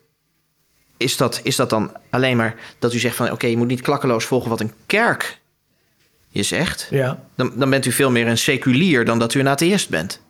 is 0.98 1.18
dat, 1.18 1.40
is 1.44 1.56
dat 1.56 1.70
dan 1.70 1.92
alleen 2.10 2.38
maar 2.38 2.56
dat 2.80 2.94
u 2.94 3.00
zegt 3.00 3.16
van 3.16 3.32
oké, 3.32 3.48
je 3.48 3.58
moet 3.58 3.68
niet 3.68 3.82
klakkeloos 3.82 4.26
volgen 4.26 4.50
wat 4.50 4.60
een 4.60 4.74
kerk 4.86 5.40
je 6.30 6.44
zegt? 6.44 6.88
Ja. 6.90 7.20
Dan, 7.36 7.52
dan 7.56 7.70
bent 7.70 7.86
u 7.86 7.92
veel 7.92 8.12
meer 8.12 8.28
een 8.28 8.38
seculier 8.38 9.06
dan 9.06 9.20
dat 9.20 9.34
u 9.34 9.40
een 9.40 9.48
atheïst 9.48 9.90
bent. 9.90 10.22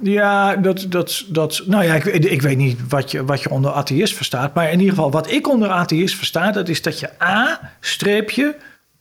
Ja, 0.00 0.56
dat, 0.56 0.86
dat, 0.88 1.24
dat, 1.28 1.62
nou 1.66 1.84
ja, 1.84 1.94
ik, 1.94 2.04
ik 2.04 2.42
weet 2.42 2.56
niet 2.56 2.88
wat 2.88 3.10
je, 3.10 3.24
wat 3.24 3.42
je 3.42 3.50
onder 3.50 3.72
atheïst 3.72 4.14
verstaat. 4.14 4.54
Maar 4.54 4.70
in 4.70 4.78
ieder 4.78 4.94
geval, 4.94 5.10
wat 5.10 5.30
ik 5.30 5.48
onder 5.48 5.68
atheïst 5.68 6.16
versta, 6.16 6.52
dat 6.52 6.68
is 6.68 6.82
dat 6.82 7.00
je 7.00 7.22
A, 7.22 7.72
streepje, 7.80 8.56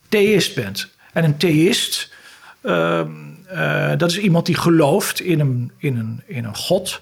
theïst 0.09 0.55
bent. 0.55 0.89
En 1.13 1.23
een 1.23 1.37
theïst, 1.37 2.13
eh, 2.61 3.91
dat 3.97 4.11
is 4.11 4.19
iemand 4.19 4.45
die 4.45 4.55
gelooft 4.55 5.19
in 5.19 5.39
een, 5.39 5.71
in 5.77 5.97
een, 5.97 6.21
in 6.25 6.45
een 6.45 6.55
God. 6.55 7.01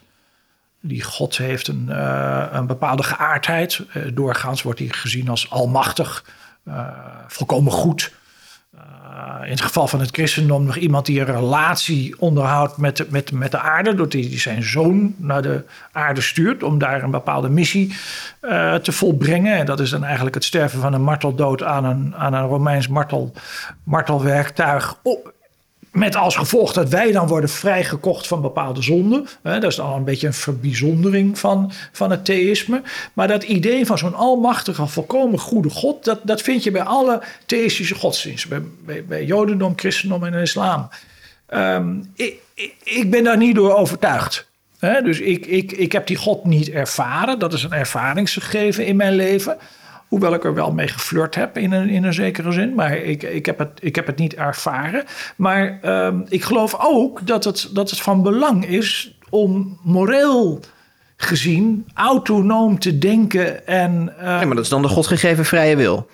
Die 0.82 1.04
God 1.04 1.38
heeft 1.38 1.68
een, 1.68 1.90
eh, 1.90 2.48
een 2.52 2.68
bepaalde 2.68 3.04
geaardheid. 3.04 3.82
Eh, 3.92 4.02
doorgaans 4.14 4.62
wordt 4.62 4.80
hij 4.80 4.88
gezien 4.88 5.30
als 5.30 5.50
almachtig, 5.50 6.26
volkomen 7.28 7.72
goed. 7.72 8.12
In 9.44 9.52
het 9.52 9.62
geval 9.62 9.88
van 9.88 10.00
het 10.00 10.10
christendom 10.12 10.64
nog 10.64 10.76
iemand 10.76 11.06
die 11.06 11.20
een 11.20 11.26
relatie 11.26 12.16
onderhoudt 12.20 12.78
met 12.78 13.12
met, 13.12 13.32
met 13.32 13.52
de 13.52 13.60
aarde. 13.60 13.96
Doordat 13.96 14.14
hij 14.14 14.40
zijn 14.40 14.64
zoon 14.64 15.14
naar 15.18 15.42
de 15.42 15.64
aarde 15.92 16.22
stuurt 16.22 16.64
om 16.64 16.78
daar 16.78 17.04
een 17.04 17.12
bepaalde 17.12 17.50
missie 17.50 17.96
te 18.82 18.92
volbrengen. 18.92 19.56
En 19.56 19.66
dat 19.66 19.80
is 19.80 19.90
dan 19.90 20.04
eigenlijk 20.04 20.36
het 20.36 20.44
sterven 20.44 20.80
van 20.80 20.94
een 20.94 21.04
marteldood 21.04 21.64
aan 21.64 21.86
een, 21.86 22.16
aan 22.16 22.34
een 22.34 22.48
Romeins 22.48 22.88
martel, 22.88 23.34
martelwerktuig. 23.84 24.98
Met 25.96 26.16
als 26.16 26.36
gevolg 26.36 26.74
dat 26.74 26.90
wij 26.90 27.12
dan 27.12 27.28
worden 27.28 27.50
vrijgekocht 27.50 28.28
van 28.28 28.42
bepaalde 28.42 28.82
zonden. 28.82 29.28
Dat 29.42 29.64
is 29.64 29.76
dan 29.76 29.94
een 29.94 30.04
beetje 30.04 30.28
een 30.28 30.34
verbijzondering 30.34 31.40
van, 31.40 31.72
van 31.92 32.12
het 32.12 32.26
theïsme. 32.26 32.82
Maar 33.14 33.28
dat 33.28 33.44
idee 33.44 33.86
van 33.86 33.98
zo'n 33.98 34.14
almachtige, 34.14 34.88
volkomen 34.88 35.40
goede 35.40 35.70
God, 35.70 36.06
dat, 36.06 36.20
dat 36.24 36.42
vind 36.42 36.64
je 36.64 36.72
bij 36.72 36.82
alle 36.82 37.22
theïstische 37.46 37.96
godsdiensten. 37.96 38.78
Bij, 38.86 39.06
bij, 39.06 39.26
Jodendom, 39.26 39.74
Christendom 39.76 40.24
en 40.24 40.34
Islam. 40.34 40.90
Um, 41.54 42.12
ik, 42.16 42.40
ik, 42.84 43.12
ben 43.12 43.24
daar 43.24 43.38
niet 43.38 43.56
door 43.56 43.76
overtuigd. 43.76 44.48
dus 44.80 45.20
ik, 45.20 45.46
ik, 45.46 45.72
ik 45.72 45.92
heb 45.92 46.08
die 46.08 46.18
God 46.18 46.46
niet 46.46 46.70
ervaren. 46.70 47.40
Dat 47.40 47.54
is 47.54 47.64
een 47.64 47.74
ervaringsgegeven 47.74 48.86
in 48.86 48.96
mijn 48.96 49.14
leven. 49.14 49.58
Hoewel 50.08 50.34
ik 50.34 50.44
er 50.44 50.54
wel 50.54 50.72
mee 50.72 50.88
geflirt 50.88 51.36
heb 51.36 51.58
in 51.58 51.72
een, 51.72 51.90
in 51.90 52.04
een 52.04 52.14
zekere 52.14 52.52
zin. 52.52 52.76
Maar 52.76 52.98
ik, 52.98 53.24
ik, 53.24 53.46
heb, 53.46 53.58
het, 53.58 53.70
ik 53.80 53.96
heb 53.96 54.08
het 54.08 54.18
niet 54.18 54.36
ervaren. 54.36 55.04
Maar 55.36 55.80
ehm, 55.82 56.20
ik 56.30 56.44
geloof 56.44 56.76
ook 56.80 57.28
dat 57.28 57.44
het, 57.44 57.70
dat 57.74 57.90
het 57.90 58.02
van 58.02 58.24
belang 58.24 58.68
is 58.68 59.18
om 59.30 59.80
moreel 59.84 60.60
gezien 61.18 61.88
autonoom 61.94 62.80
te 62.80 62.98
denken. 62.98 63.68
En, 63.68 64.14
uh, 64.18 64.24
ja, 64.24 64.46
maar 64.46 64.56
dat 64.56 64.64
is 64.64 64.70
dan 64.70 64.82
de 64.82 64.88
godgegeven 64.88 65.46
vrije 65.46 65.76
wil. 65.76 66.08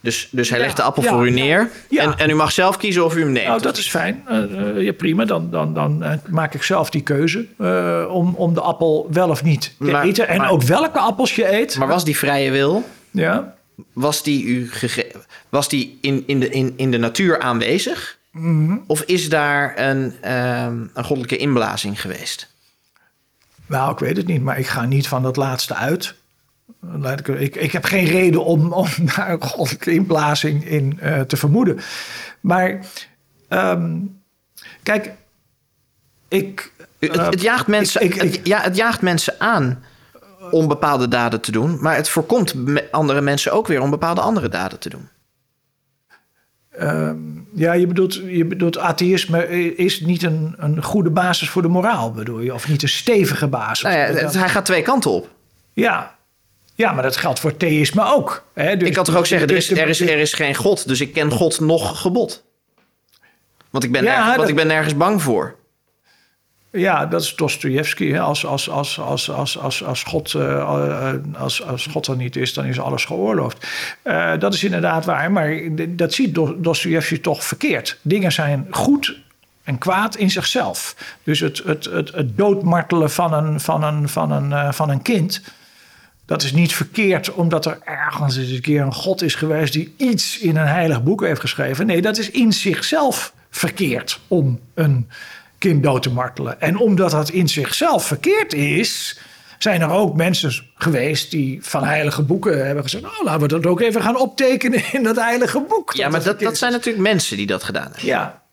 Dus, 0.00 0.28
dus 0.30 0.50
hij 0.50 0.58
legt 0.58 0.76
de 0.76 0.82
appel 0.82 1.02
voor 1.02 1.26
u 1.26 1.30
neer. 1.30 1.70
En, 1.90 2.18
en 2.18 2.30
u 2.30 2.34
mag 2.34 2.52
zelf 2.52 2.76
kiezen 2.76 3.04
of 3.04 3.16
u 3.16 3.20
hem 3.20 3.32
neemt. 3.32 3.46
Nou, 3.46 3.62
dat 3.62 3.76
is 3.76 3.88
fijn. 3.88 4.24
Uh, 4.30 4.82
ja, 4.82 4.92
prima. 4.92 5.24
Dan, 5.24 5.50
dan, 5.50 5.74
dan 5.74 6.20
maak 6.28 6.54
ik 6.54 6.62
zelf 6.62 6.90
die 6.90 7.02
keuze 7.02 7.46
om, 8.10 8.34
om 8.34 8.54
de 8.54 8.60
appel 8.60 9.08
wel 9.10 9.28
of 9.28 9.42
niet 9.42 9.74
te 9.78 10.00
eten. 10.00 10.28
En 10.28 10.42
ook 10.42 10.62
welke 10.62 10.98
appels 10.98 11.34
je 11.34 11.52
eet. 11.52 11.78
Maar 11.78 11.88
was 11.88 12.04
die 12.04 12.16
vrije 12.16 12.50
wil? 12.50 12.84
Ja. 13.16 13.54
Was 13.92 14.22
die, 14.22 14.44
u 14.44 14.70
was 15.48 15.68
die 15.68 15.98
in, 16.00 16.24
in, 16.26 16.40
de, 16.40 16.48
in, 16.48 16.72
in 16.76 16.90
de 16.90 16.98
natuur 16.98 17.40
aanwezig? 17.40 18.18
Mhm. 18.30 18.76
Of 18.86 19.00
is 19.00 19.28
daar 19.28 19.78
een, 19.78 20.32
um, 20.32 20.90
een 20.94 21.04
goddelijke 21.04 21.36
inblazing 21.36 22.00
geweest? 22.00 22.54
Nou, 23.66 23.92
ik 23.92 23.98
weet 23.98 24.16
het 24.16 24.26
niet, 24.26 24.42
maar 24.42 24.58
ik 24.58 24.66
ga 24.66 24.84
niet 24.84 25.08
van 25.08 25.22
dat 25.22 25.36
laatste 25.36 25.74
uit. 25.74 26.14
Ik, 27.02 27.28
ik, 27.28 27.56
ik 27.56 27.72
heb 27.72 27.84
geen 27.84 28.04
reden 28.04 28.44
om, 28.44 28.72
om 28.82 28.88
daar 29.16 29.30
een 29.30 29.42
goddelijke 29.42 29.92
inblazing 29.92 30.64
in 30.64 30.98
uh, 31.02 31.20
te 31.20 31.36
vermoeden. 31.36 31.80
Maar 32.40 32.86
um, 33.48 34.20
kijk, 34.82 35.12
ik. 36.28 36.72
Uh, 36.98 37.10
het, 37.10 37.26
het, 37.26 37.42
jaagt 37.42 37.66
mensen, 37.66 38.02
ik, 38.02 38.14
het, 38.14 38.40
ja, 38.42 38.60
het 38.60 38.76
jaagt 38.76 39.02
mensen 39.02 39.40
aan 39.40 39.84
om 40.50 40.68
bepaalde 40.68 41.08
daden 41.08 41.40
te 41.40 41.52
doen. 41.52 41.78
Maar 41.80 41.96
het 41.96 42.08
voorkomt 42.08 42.54
andere 42.90 43.20
mensen 43.20 43.52
ook 43.52 43.66
weer 43.66 43.80
om 43.80 43.90
bepaalde 43.90 44.20
andere 44.20 44.48
daden 44.48 44.78
te 44.78 44.88
doen. 44.88 45.08
Uh, 46.80 47.10
ja, 47.54 47.72
je 47.72 47.86
bedoelt, 47.86 48.14
je 48.14 48.44
bedoelt 48.44 48.78
atheïsme 48.78 49.74
is 49.76 50.00
niet 50.00 50.22
een, 50.22 50.54
een 50.58 50.82
goede 50.82 51.10
basis 51.10 51.48
voor 51.48 51.62
de 51.62 51.68
moraal, 51.68 52.12
bedoel 52.12 52.40
je? 52.40 52.54
Of 52.54 52.68
niet 52.68 52.82
een 52.82 52.88
stevige 52.88 53.46
basis? 53.46 53.82
Nou 53.82 53.96
ja, 53.96 54.04
het, 54.04 54.34
hij 54.34 54.48
gaat 54.48 54.64
twee 54.64 54.82
kanten 54.82 55.10
op. 55.10 55.28
Ja, 55.72 56.14
ja 56.74 56.92
maar 56.92 57.02
dat 57.02 57.16
geldt 57.16 57.40
voor 57.40 57.56
theïsme 57.56 58.04
ook. 58.04 58.44
Hè? 58.54 58.76
Dus, 58.76 58.88
ik 58.88 58.94
kan 58.94 59.04
toch 59.04 59.16
ook 59.16 59.26
zeggen, 59.26 59.48
er 59.48 59.56
is, 59.56 59.70
er, 59.70 59.88
is, 59.88 60.00
er 60.00 60.18
is 60.18 60.32
geen 60.32 60.54
God, 60.54 60.88
dus 60.88 61.00
ik 61.00 61.12
ken 61.12 61.30
God 61.30 61.60
nog 61.60 62.00
gebod. 62.00 62.44
Want 63.70 63.84
ik 63.84 63.92
ben, 63.92 64.04
ja, 64.04 64.36
want 64.36 64.48
ik 64.48 64.54
ben 64.54 64.66
nergens 64.66 64.96
bang 64.96 65.22
voor. 65.22 65.55
Ja, 66.76 67.06
dat 67.06 67.22
is 67.22 67.34
Dostoevsky. 67.34 68.18
Als, 68.18 68.46
als, 68.46 68.70
als, 68.70 69.00
als, 69.00 69.30
als, 69.30 69.58
als, 69.58 69.84
als, 69.84 70.02
God, 70.02 70.32
uh, 70.32 71.12
als, 71.38 71.62
als 71.62 71.86
God 71.86 72.06
er 72.06 72.16
niet 72.16 72.36
is, 72.36 72.54
dan 72.54 72.64
is 72.64 72.80
alles 72.80 73.04
geoorloofd. 73.04 73.66
Uh, 74.04 74.32
dat 74.38 74.54
is 74.54 74.64
inderdaad 74.64 75.04
waar, 75.04 75.32
maar 75.32 75.58
dat 75.88 76.12
ziet 76.12 76.34
Dostoevsky 76.34 77.20
toch 77.20 77.44
verkeerd. 77.44 77.98
Dingen 78.02 78.32
zijn 78.32 78.66
goed 78.70 79.20
en 79.62 79.78
kwaad 79.78 80.16
in 80.16 80.30
zichzelf. 80.30 80.96
Dus 81.22 81.40
het, 81.40 81.62
het, 81.64 81.84
het, 81.84 82.12
het 82.12 82.36
doodmartelen 82.36 83.10
van 83.10 83.32
een, 83.32 83.60
van, 83.60 83.82
een, 83.82 84.08
van, 84.08 84.30
een, 84.30 84.74
van 84.74 84.90
een 84.90 85.02
kind. 85.02 85.42
Dat 86.26 86.42
is 86.42 86.52
niet 86.52 86.74
verkeerd 86.74 87.32
omdat 87.32 87.66
er 87.66 87.78
ergens 87.84 88.36
eens 88.36 88.50
een 88.50 88.60
keer 88.60 88.82
een 88.82 88.94
God 88.94 89.22
is 89.22 89.34
geweest 89.34 89.72
die 89.72 89.94
iets 89.96 90.38
in 90.38 90.56
een 90.56 90.66
heilig 90.66 91.02
boek 91.02 91.20
heeft 91.20 91.40
geschreven. 91.40 91.86
Nee, 91.86 92.02
dat 92.02 92.18
is 92.18 92.30
in 92.30 92.52
zichzelf 92.52 93.32
verkeerd 93.50 94.20
om 94.28 94.60
een 94.74 95.08
kind 95.58 95.82
dood 95.82 96.02
te 96.02 96.10
martelen. 96.10 96.60
En 96.60 96.78
omdat 96.78 97.10
dat 97.10 97.30
in 97.30 97.48
zichzelf 97.48 98.06
verkeerd 98.06 98.52
is, 98.52 99.18
zijn 99.58 99.80
er 99.80 99.90
ook 99.90 100.16
mensen 100.16 100.52
geweest 100.74 101.30
die 101.30 101.58
van 101.62 101.84
heilige 101.84 102.22
boeken 102.22 102.66
hebben 102.66 102.84
gezegd: 102.84 103.04
Nou, 103.04 103.24
laten 103.24 103.40
we 103.40 103.48
dat 103.48 103.66
ook 103.66 103.80
even 103.80 104.02
gaan 104.02 104.18
optekenen 104.18 104.82
in 104.92 105.02
dat 105.02 105.16
heilige 105.16 105.60
boek. 105.60 105.92
Ja, 105.92 106.08
maar 106.08 106.22
dat, 106.22 106.40
dat 106.40 106.58
zijn 106.58 106.72
natuurlijk 106.72 107.08
mensen 107.08 107.36
die 107.36 107.46
dat 107.46 107.64
gedaan 107.64 107.90
hebben. 107.92 108.04
Ja. 108.04 108.44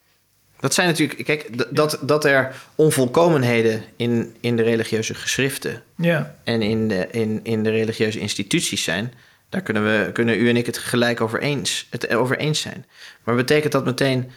Dat 0.59 0.73
zijn 0.73 0.87
natuurlijk, 0.87 1.23
kijk, 1.23 1.75
dat, 1.75 1.99
dat 2.01 2.25
er 2.25 2.55
onvolkomenheden 2.75 3.83
in, 3.95 4.35
in 4.39 4.55
de 4.55 4.63
religieuze 4.63 5.13
geschriften 5.13 5.83
ja. 5.95 6.35
en 6.43 6.61
in 6.61 6.87
de, 6.87 7.07
in, 7.11 7.39
in 7.43 7.63
de 7.63 7.69
religieuze 7.69 8.19
instituties 8.19 8.83
zijn, 8.83 9.13
daar 9.49 9.61
kunnen, 9.61 9.83
we, 9.83 10.11
kunnen 10.11 10.39
u 10.39 10.49
en 10.49 10.57
ik 10.57 10.65
het 10.65 10.77
gelijk 10.77 11.21
over 11.21 11.41
eens, 11.41 11.87
het 11.89 12.13
over 12.13 12.37
eens 12.37 12.61
zijn. 12.61 12.85
Maar 13.23 13.35
betekent 13.35 13.71
dat 13.71 13.85
meteen 13.85 14.31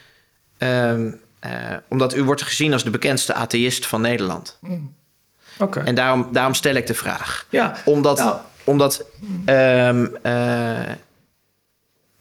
um, 0.59 1.21
uh, 1.47 1.77
omdat 1.89 2.15
u 2.15 2.25
wordt 2.25 2.43
gezien 2.43 2.73
als 2.73 2.85
de 2.85 2.91
bekendste 2.91 3.35
atheïst 3.35 3.87
van 3.87 4.01
Nederland. 4.01 4.59
Mm. 4.61 4.95
Oké. 5.59 5.81
En 5.81 5.95
daarom, 5.95 6.29
daarom 6.33 6.55
stel 6.55 6.75
ik 6.75 6.87
de 6.87 6.95
vraag. 6.95 7.47
Ja, 7.51 7.77
omdat 7.85 8.19
nou. 8.19 8.37
omdat 8.65 9.05
um, 9.47 10.17
uh, 10.23 10.89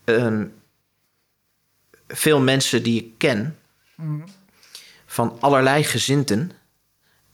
um, 0.05 0.53
veel 2.07 2.41
mensen 2.41 2.83
die 2.83 3.01
ik 3.01 3.17
ken, 3.17 3.57
mm. 3.95 4.23
van 5.05 5.38
allerlei 5.39 5.83
gezinten, 5.83 6.51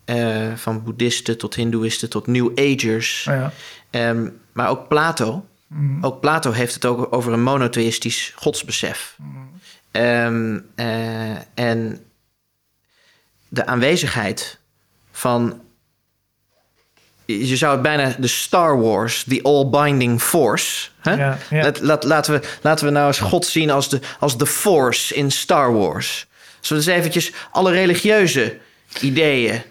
uh, 0.06 0.56
van 0.56 0.84
boeddhisten 0.84 1.38
tot 1.38 1.56
hindoeïsten 1.56 2.10
tot 2.10 2.28
new 2.28 2.60
agers, 2.60 3.28
oh 3.30 3.50
ja. 3.92 4.10
um, 4.10 4.40
maar 4.52 4.70
ook 4.70 4.88
Plato. 4.88 5.46
Mm. 5.68 6.04
Ook 6.04 6.20
Plato 6.20 6.52
heeft 6.52 6.74
het 6.74 6.86
ook 6.86 7.08
over 7.14 7.34
een 7.34 7.44
monotheïstisch 7.44 8.34
godsbesef. 8.36 9.18
Um, 9.92 10.66
uh, 10.76 11.36
en 11.54 12.06
de 13.48 13.66
aanwezigheid 13.66 14.58
van. 15.12 15.62
Je 17.26 17.58
zou 17.58 17.72
het 17.72 17.82
bijna 17.82 18.16
de 18.18 18.28
Star 18.28 18.82
Wars, 18.82 19.24
the 19.24 19.40
all-binding 19.44 20.22
force. 20.22 20.90
Hè? 21.02 21.14
Ja, 21.14 21.38
ja. 21.50 21.62
Laat, 21.62 21.80
laat, 21.82 22.04
laten, 22.04 22.34
we, 22.34 22.48
laten 22.62 22.86
we 22.86 22.92
nou 22.92 23.08
eens 23.08 23.20
God 23.20 23.46
zien 23.46 23.70
als 23.70 23.90
de, 23.90 24.00
als 24.20 24.38
de 24.38 24.46
force 24.46 25.16
in 25.16 25.32
Star 25.32 25.74
Wars. 25.74 26.28
Zullen 26.60 26.84
we 26.84 26.90
eens 26.92 27.00
eventjes 27.00 27.32
alle 27.52 27.72
religieuze 27.72 28.58
ideeën 29.00 29.62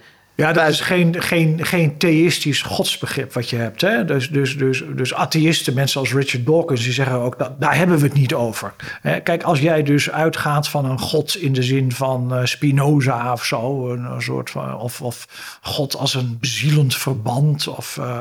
ja, 0.40 0.52
dat 0.52 0.68
is 0.68 0.80
geen, 0.80 1.22
geen, 1.22 1.64
geen 1.66 1.96
theïstisch 1.96 2.62
godsbegrip 2.62 3.32
wat 3.32 3.50
je 3.50 3.56
hebt. 3.56 3.80
Hè? 3.80 4.04
Dus, 4.04 4.28
dus, 4.28 4.56
dus, 4.56 4.82
dus 4.96 5.14
atheïsten, 5.14 5.74
mensen 5.74 6.00
als 6.00 6.12
Richard 6.12 6.46
Dawkins, 6.46 6.82
die 6.82 6.92
zeggen 6.92 7.16
ook 7.16 7.38
dat 7.38 7.60
daar 7.60 7.76
hebben 7.76 7.98
we 7.98 8.04
het 8.04 8.14
niet 8.14 8.34
over. 8.34 8.72
Kijk, 9.02 9.42
als 9.42 9.60
jij 9.60 9.82
dus 9.82 10.10
uitgaat 10.10 10.68
van 10.68 10.84
een 10.84 10.98
god 10.98 11.36
in 11.36 11.52
de 11.52 11.62
zin 11.62 11.92
van 11.92 12.34
uh, 12.38 12.44
Spinoza 12.44 13.32
of 13.32 13.44
zo, 13.44 13.90
een, 13.92 14.04
een, 14.04 14.22
soort 14.22 14.50
van, 14.50 14.76
of, 14.76 15.02
of 15.02 15.26
god 15.62 15.96
als 15.96 16.14
een 16.14 16.36
bezielend 16.40 16.96
verband, 16.96 17.68
of, 17.68 17.96
uh, 18.00 18.20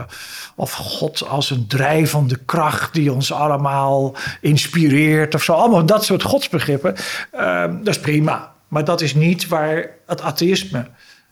of 0.55 0.74
god 0.74 1.28
als 1.28 1.49
een 1.49 1.67
drijvende 1.67 2.38
kracht 2.45 2.93
die 2.93 3.13
ons 3.13 3.32
allemaal 3.32 4.15
inspireert 4.41 5.36
of 5.36 5.43
zo, 5.43 5.53
allemaal 5.53 5.86
dat 5.86 6.05
soort 6.05 6.24
godsbegrippen, 6.24 6.95
uh, 7.36 7.63
dat 7.82 7.88
is 7.88 7.99
prima. 7.99 8.51
Maar 8.67 8.84
dat 8.86 9.01
is 9.01 9.15
niet 9.15 9.47
waar 9.47 9.89
het 10.05 10.22
atheïsme 10.22 10.86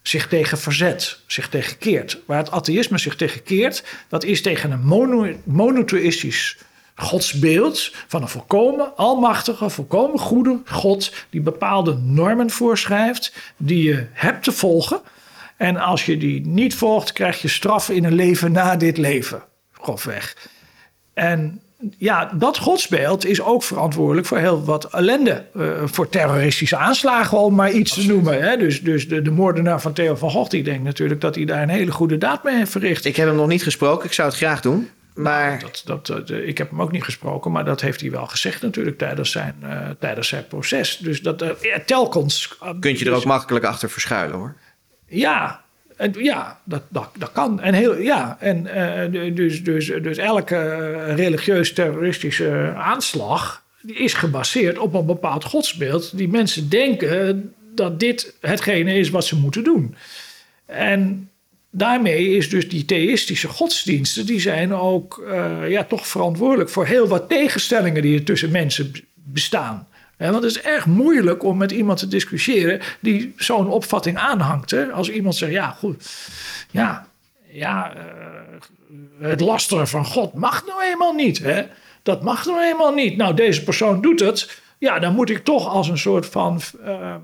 zich 0.07 0.27
tegen 0.27 0.57
verzet, 0.57 1.19
zich 1.25 1.49
tegen 1.49 1.77
keert. 1.77 2.19
Waar 2.25 2.37
het 2.37 2.51
atheïsme 2.51 2.97
zich 2.97 3.15
tegen 3.15 3.43
keert, 3.43 3.83
dat 4.07 4.23
is 4.23 4.41
tegen 4.41 4.71
een 4.71 4.85
mono, 4.85 5.33
monotheïstisch 5.43 6.57
godsbeeld 6.95 7.91
van 8.07 8.21
een 8.21 8.27
volkomen 8.27 8.95
almachtige, 8.95 9.69
volkomen 9.69 10.19
goede 10.19 10.59
God 10.65 11.13
die 11.29 11.41
bepaalde 11.41 11.93
normen 11.93 12.49
voorschrijft 12.49 13.33
die 13.57 13.83
je 13.83 14.07
hebt 14.11 14.43
te 14.43 14.51
volgen. 14.51 15.01
En 15.57 15.77
als 15.77 16.05
je 16.05 16.17
die 16.17 16.45
niet 16.45 16.75
volgt, 16.75 17.11
krijg 17.11 17.41
je 17.41 17.47
straf 17.47 17.89
in 17.89 18.03
een 18.03 18.15
leven 18.15 18.51
na 18.51 18.75
dit 18.75 18.97
leven. 18.97 19.43
Grofweg. 19.71 20.49
En 21.13 21.61
ja, 21.97 22.31
dat 22.33 22.57
godsbeeld 22.57 23.25
is 23.25 23.41
ook 23.41 23.63
verantwoordelijk 23.63 24.27
voor 24.27 24.37
heel 24.37 24.63
wat 24.63 24.93
ellende. 24.93 25.45
Uh, 25.55 25.71
voor 25.85 26.09
terroristische 26.09 26.77
aanslagen, 26.77 27.37
om 27.37 27.55
maar 27.55 27.71
iets 27.71 27.93
te 27.93 28.07
noemen. 28.07 28.41
Hè? 28.41 28.57
Dus, 28.57 28.81
dus 28.81 29.07
de, 29.07 29.21
de 29.21 29.31
moordenaar 29.31 29.81
van 29.81 29.93
Theo 29.93 30.15
van 30.15 30.29
Gogh, 30.29 30.49
die 30.49 30.63
denkt 30.63 30.83
natuurlijk 30.83 31.21
dat 31.21 31.35
hij 31.35 31.45
daar 31.45 31.61
een 31.61 31.69
hele 31.69 31.91
goede 31.91 32.17
daad 32.17 32.43
mee 32.43 32.55
heeft 32.55 32.71
verricht. 32.71 33.05
Ik 33.05 33.15
heb 33.15 33.27
hem 33.27 33.35
nog 33.35 33.47
niet 33.47 33.63
gesproken, 33.63 34.05
ik 34.05 34.13
zou 34.13 34.27
het 34.27 34.37
graag 34.37 34.61
doen. 34.61 34.89
Maar... 35.13 35.63
Dat, 35.85 36.07
dat, 36.07 36.29
uh, 36.29 36.47
ik 36.47 36.57
heb 36.57 36.69
hem 36.69 36.81
ook 36.81 36.91
niet 36.91 37.03
gesproken, 37.03 37.51
maar 37.51 37.65
dat 37.65 37.81
heeft 37.81 38.01
hij 38.01 38.11
wel 38.11 38.27
gezegd 38.27 38.61
natuurlijk 38.61 38.97
tijdens 38.97 39.31
zijn, 39.31 39.55
uh, 39.63 39.89
tijdens 39.99 40.27
zijn 40.27 40.47
proces. 40.47 40.97
Dus 40.97 41.21
dat 41.21 41.43
telkens... 41.85 42.57
Kunt 42.79 42.99
je 42.99 43.05
er 43.05 43.13
ook 43.13 43.25
makkelijk 43.25 43.65
achter 43.65 43.89
verschuilen 43.89 44.37
hoor. 44.37 44.55
Ja, 45.07 45.61
en, 45.97 46.13
ja, 46.17 46.59
dat, 46.63 46.83
dat, 46.89 47.09
dat 47.17 47.31
kan. 47.31 47.61
En, 47.61 47.73
heel, 47.73 47.97
ja, 47.97 48.37
en 48.39 48.67
uh, 49.11 49.35
dus, 49.35 49.63
dus, 49.63 49.91
dus 50.01 50.17
elke 50.17 50.91
religieus 51.15 51.73
terroristische 51.73 52.73
aanslag 52.75 53.63
is 53.85 54.13
gebaseerd 54.13 54.77
op 54.77 54.93
een 54.93 55.05
bepaald 55.05 55.43
godsbeeld. 55.43 56.17
Die 56.17 56.27
mensen 56.27 56.69
denken 56.69 57.53
dat 57.75 57.99
dit 57.99 58.35
hetgene 58.41 58.93
is 58.93 59.09
wat 59.09 59.25
ze 59.25 59.35
moeten 59.35 59.63
doen. 59.63 59.95
En 60.65 61.29
daarmee 61.69 62.35
is 62.35 62.49
dus 62.49 62.69
die 62.69 62.85
theïstische 62.85 63.47
godsdiensten, 63.47 64.25
die 64.25 64.39
zijn 64.39 64.73
ook 64.73 65.23
uh, 65.27 65.69
ja, 65.69 65.83
toch 65.83 66.07
verantwoordelijk 66.07 66.69
voor 66.69 66.85
heel 66.85 67.07
wat 67.07 67.29
tegenstellingen 67.29 68.01
die 68.01 68.17
er 68.17 68.23
tussen 68.23 68.51
mensen 68.51 68.91
bestaan. 69.13 69.87
Want 70.17 70.35
het 70.35 70.43
is 70.43 70.61
erg 70.61 70.85
moeilijk 70.85 71.43
om 71.43 71.57
met 71.57 71.71
iemand 71.71 71.99
te 71.99 72.07
discussiëren 72.07 72.81
die 72.99 73.33
zo'n 73.37 73.67
opvatting 73.67 74.17
aanhangt. 74.17 74.71
Hè? 74.71 74.85
Als 74.85 75.09
iemand 75.09 75.35
zegt, 75.35 75.51
ja, 75.51 75.69
goed, 75.69 76.09
ja, 76.71 77.07
ja 77.51 77.93
uh, 77.95 79.27
het 79.27 79.39
lasteren 79.39 79.87
van 79.87 80.05
God 80.05 80.33
mag 80.33 80.65
nou 80.65 80.83
eenmaal 80.83 81.13
niet. 81.13 81.39
Hè? 81.39 81.63
Dat 82.03 82.23
mag 82.23 82.45
nou 82.45 82.63
eenmaal 82.63 82.93
niet. 82.93 83.17
Nou, 83.17 83.33
deze 83.33 83.63
persoon 83.63 84.01
doet 84.01 84.19
het. 84.19 84.61
Ja, 84.77 84.99
dan 84.99 85.15
moet 85.15 85.29
ik 85.29 85.43
toch 85.43 85.67
als 85.67 85.87
een 85.87 85.97
soort 85.97 86.25
van 86.25 86.61
uh, 86.85 87.15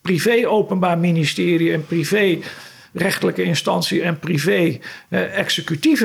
privé-openbaar 0.00 0.98
ministerie 0.98 1.72
en 1.72 1.86
privé 1.86 2.38
rechtelijke 2.92 3.42
instantie 3.42 4.02
en 4.02 4.18
privé 4.18 4.78
eh, 5.08 5.46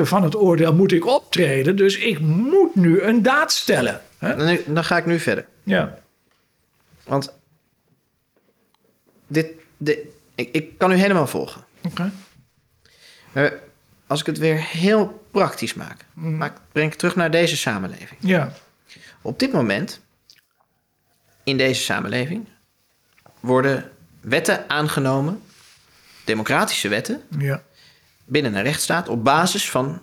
van 0.01 0.23
het 0.23 0.35
oordeel 0.35 0.73
moet 0.73 0.91
ik 0.91 1.05
optreden. 1.05 1.75
Dus 1.75 1.97
ik 1.97 2.19
moet 2.19 2.75
nu 2.75 3.01
een 3.01 3.21
daad 3.21 3.51
stellen. 3.51 4.01
Dan, 4.33 4.57
dan, 4.65 4.83
ga 4.83 4.97
ik 4.97 5.05
nu 5.05 5.19
verder. 5.19 5.45
Ja. 5.63 5.97
Want 7.03 7.33
dit, 9.27 9.47
dit, 9.77 9.99
ik, 10.35 10.49
ik 10.51 10.77
kan 10.77 10.91
u 10.91 10.95
helemaal 10.95 11.27
volgen. 11.27 11.63
Oké. 11.83 12.11
Okay. 13.33 13.59
als 14.07 14.19
ik 14.19 14.25
het 14.25 14.37
weer 14.37 14.61
heel 14.61 15.27
praktisch 15.31 15.73
maak, 15.73 16.05
mm. 16.13 16.37
maak, 16.37 16.57
breng 16.71 16.91
ik 16.91 16.97
terug 16.97 17.15
naar 17.15 17.31
deze 17.31 17.57
samenleving. 17.57 18.19
Ja. 18.19 18.53
Op 19.21 19.39
dit 19.39 19.51
moment, 19.51 20.01
in 21.43 21.57
deze 21.57 21.81
samenleving, 21.81 22.47
worden 23.39 23.91
wetten 24.21 24.69
aangenomen 24.69 25.41
democratische 26.23 26.87
wetten 26.87 27.21
ja. 27.37 27.63
binnen 28.25 28.55
een 28.55 28.63
rechtsstaat 28.63 29.09
op 29.09 29.23
basis 29.23 29.69
van 29.69 30.01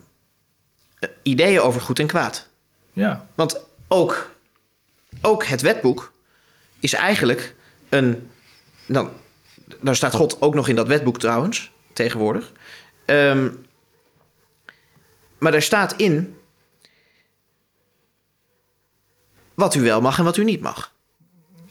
uh, 1.01 1.11
ideeën 1.23 1.61
over 1.61 1.81
goed 1.81 1.99
en 1.99 2.07
kwaad. 2.07 2.49
Ja. 2.93 3.27
Want 3.35 3.61
ook, 3.93 4.31
ook 5.21 5.45
het 5.45 5.61
wetboek 5.61 6.13
is 6.81 6.93
eigenlijk 6.93 7.55
een. 7.89 8.31
Dan, 8.87 9.11
daar 9.81 9.97
staat 9.97 10.15
God 10.15 10.41
ook 10.41 10.55
nog 10.55 10.69
in 10.69 10.77
dat 10.77 10.87
wetboek 10.87 11.19
trouwens, 11.19 11.71
tegenwoordig. 11.93 12.53
Um, 13.07 13.67
maar 15.39 15.53
daar 15.53 15.63
staat 15.63 15.93
in 15.93 16.37
wat 19.55 19.75
u 19.75 19.81
wel 19.81 20.01
mag 20.01 20.19
en 20.19 20.25
wat 20.25 20.37
u 20.37 20.45
niet 20.45 20.61
mag. 20.61 20.93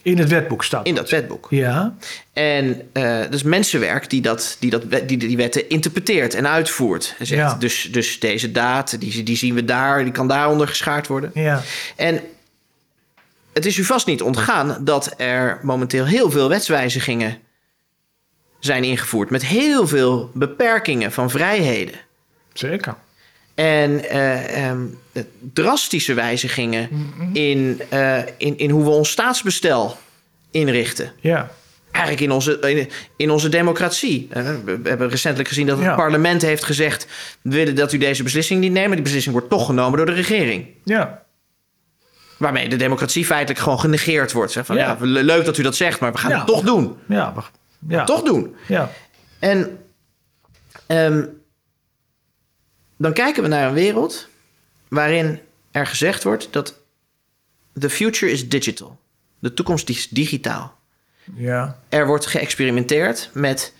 In 0.03 0.17
het 0.17 0.29
wetboek 0.29 0.63
staat. 0.63 0.87
In 0.87 0.95
dat 0.95 1.09
wetboek. 1.09 1.47
Ja. 1.49 1.95
En 2.33 2.81
uh, 2.93 3.19
dat 3.19 3.33
is 3.33 3.43
mensenwerk 3.43 4.09
die, 4.09 4.21
dat, 4.21 4.57
die, 4.59 4.69
dat, 4.69 4.83
die, 5.07 5.17
die 5.17 5.37
wetten 5.37 5.69
interpreteert 5.69 6.33
en 6.33 6.47
uitvoert. 6.47 7.15
En 7.19 7.25
zegt, 7.25 7.41
Ja. 7.41 7.55
dus, 7.59 7.87
dus 7.91 8.19
deze 8.19 8.51
daad, 8.51 8.99
die, 8.99 9.23
die 9.23 9.37
zien 9.37 9.55
we 9.55 9.65
daar, 9.65 10.03
die 10.03 10.13
kan 10.13 10.27
daaronder 10.27 10.67
geschaard 10.67 11.07
worden. 11.07 11.31
Ja. 11.33 11.61
En 11.95 12.21
het 13.53 13.65
is 13.65 13.77
u 13.77 13.83
vast 13.83 14.05
niet 14.07 14.21
ontgaan 14.21 14.77
dat 14.79 15.13
er 15.17 15.59
momenteel 15.61 16.05
heel 16.05 16.31
veel 16.31 16.49
wetswijzigingen 16.49 17.37
zijn 18.59 18.83
ingevoerd. 18.83 19.29
Met 19.29 19.45
heel 19.45 19.87
veel 19.87 20.29
beperkingen 20.33 21.11
van 21.11 21.29
vrijheden. 21.29 21.95
Zeker. 22.53 22.95
En 23.61 24.09
eh, 24.09 24.65
ehm, 24.69 24.79
drastische 25.53 26.13
wijzigingen 26.13 26.89
in, 27.33 27.81
eh, 27.89 28.17
in, 28.37 28.57
in 28.57 28.69
hoe 28.69 28.83
we 28.83 28.89
ons 28.89 29.09
staatsbestel 29.11 29.97
inrichten. 30.51 31.11
Ja. 31.19 31.51
Eigenlijk 31.91 32.23
in 32.23 32.31
onze, 32.31 32.59
in, 32.59 32.89
in 33.15 33.29
onze 33.29 33.49
democratie. 33.49 34.27
Eh, 34.29 34.43
we 34.65 34.79
hebben 34.83 35.09
recentelijk 35.09 35.49
gezien 35.49 35.67
dat 35.67 35.77
het 35.77 35.85
Ja. 35.85 35.95
parlement 35.95 36.41
heeft 36.41 36.63
gezegd... 36.63 37.07
we 37.41 37.55
willen 37.55 37.75
dat 37.75 37.93
u 37.93 37.97
deze 37.97 38.23
beslissing 38.23 38.59
niet 38.59 38.71
neemt... 38.71 38.85
maar 38.85 38.95
die 38.95 39.03
beslissing 39.03 39.33
wordt 39.33 39.49
toch 39.49 39.65
genomen 39.65 39.97
door 39.97 40.05
de 40.05 40.11
regering. 40.13 40.65
Ja. 40.83 41.23
Waarmee 42.37 42.69
de 42.69 42.75
democratie 42.75 43.25
feitelijk 43.25 43.59
gewoon 43.59 43.79
genegeerd 43.79 44.31
wordt. 44.31 44.51
Zeg 44.51 44.65
Van, 44.65 44.75
Ja. 44.75 44.97
ja. 44.99 45.05
le- 45.05 45.21
leuk 45.21 45.45
dat 45.45 45.57
u 45.57 45.63
dat 45.63 45.75
zegt, 45.75 45.99
maar 45.99 46.11
we 46.11 46.17
gaan 46.17 46.31
Ja. 46.31 46.37
het 46.37 46.47
toch 46.47 46.61
doen. 46.61 46.97
Ja. 47.07 47.33
Ja. 47.87 48.03
Toch 48.03 48.23
doen. 48.23 48.55
Ja. 48.67 48.91
En 49.39 49.77
ehm, 50.87 51.23
dan 53.01 53.13
kijken 53.13 53.43
we 53.43 53.49
naar 53.49 53.67
een 53.67 53.73
wereld 53.73 54.27
waarin 54.87 55.39
er 55.71 55.87
gezegd 55.87 56.23
wordt 56.23 56.47
dat 56.51 56.75
the 57.79 57.89
future 57.89 58.31
is 58.31 58.49
digital. 58.49 58.99
De 59.39 59.53
toekomst 59.53 59.89
is 59.89 60.09
digitaal. 60.09 60.79
Ja. 61.35 61.77
Er 61.89 62.07
wordt 62.07 62.25
geëxperimenteerd 62.25 63.29
met 63.33 63.73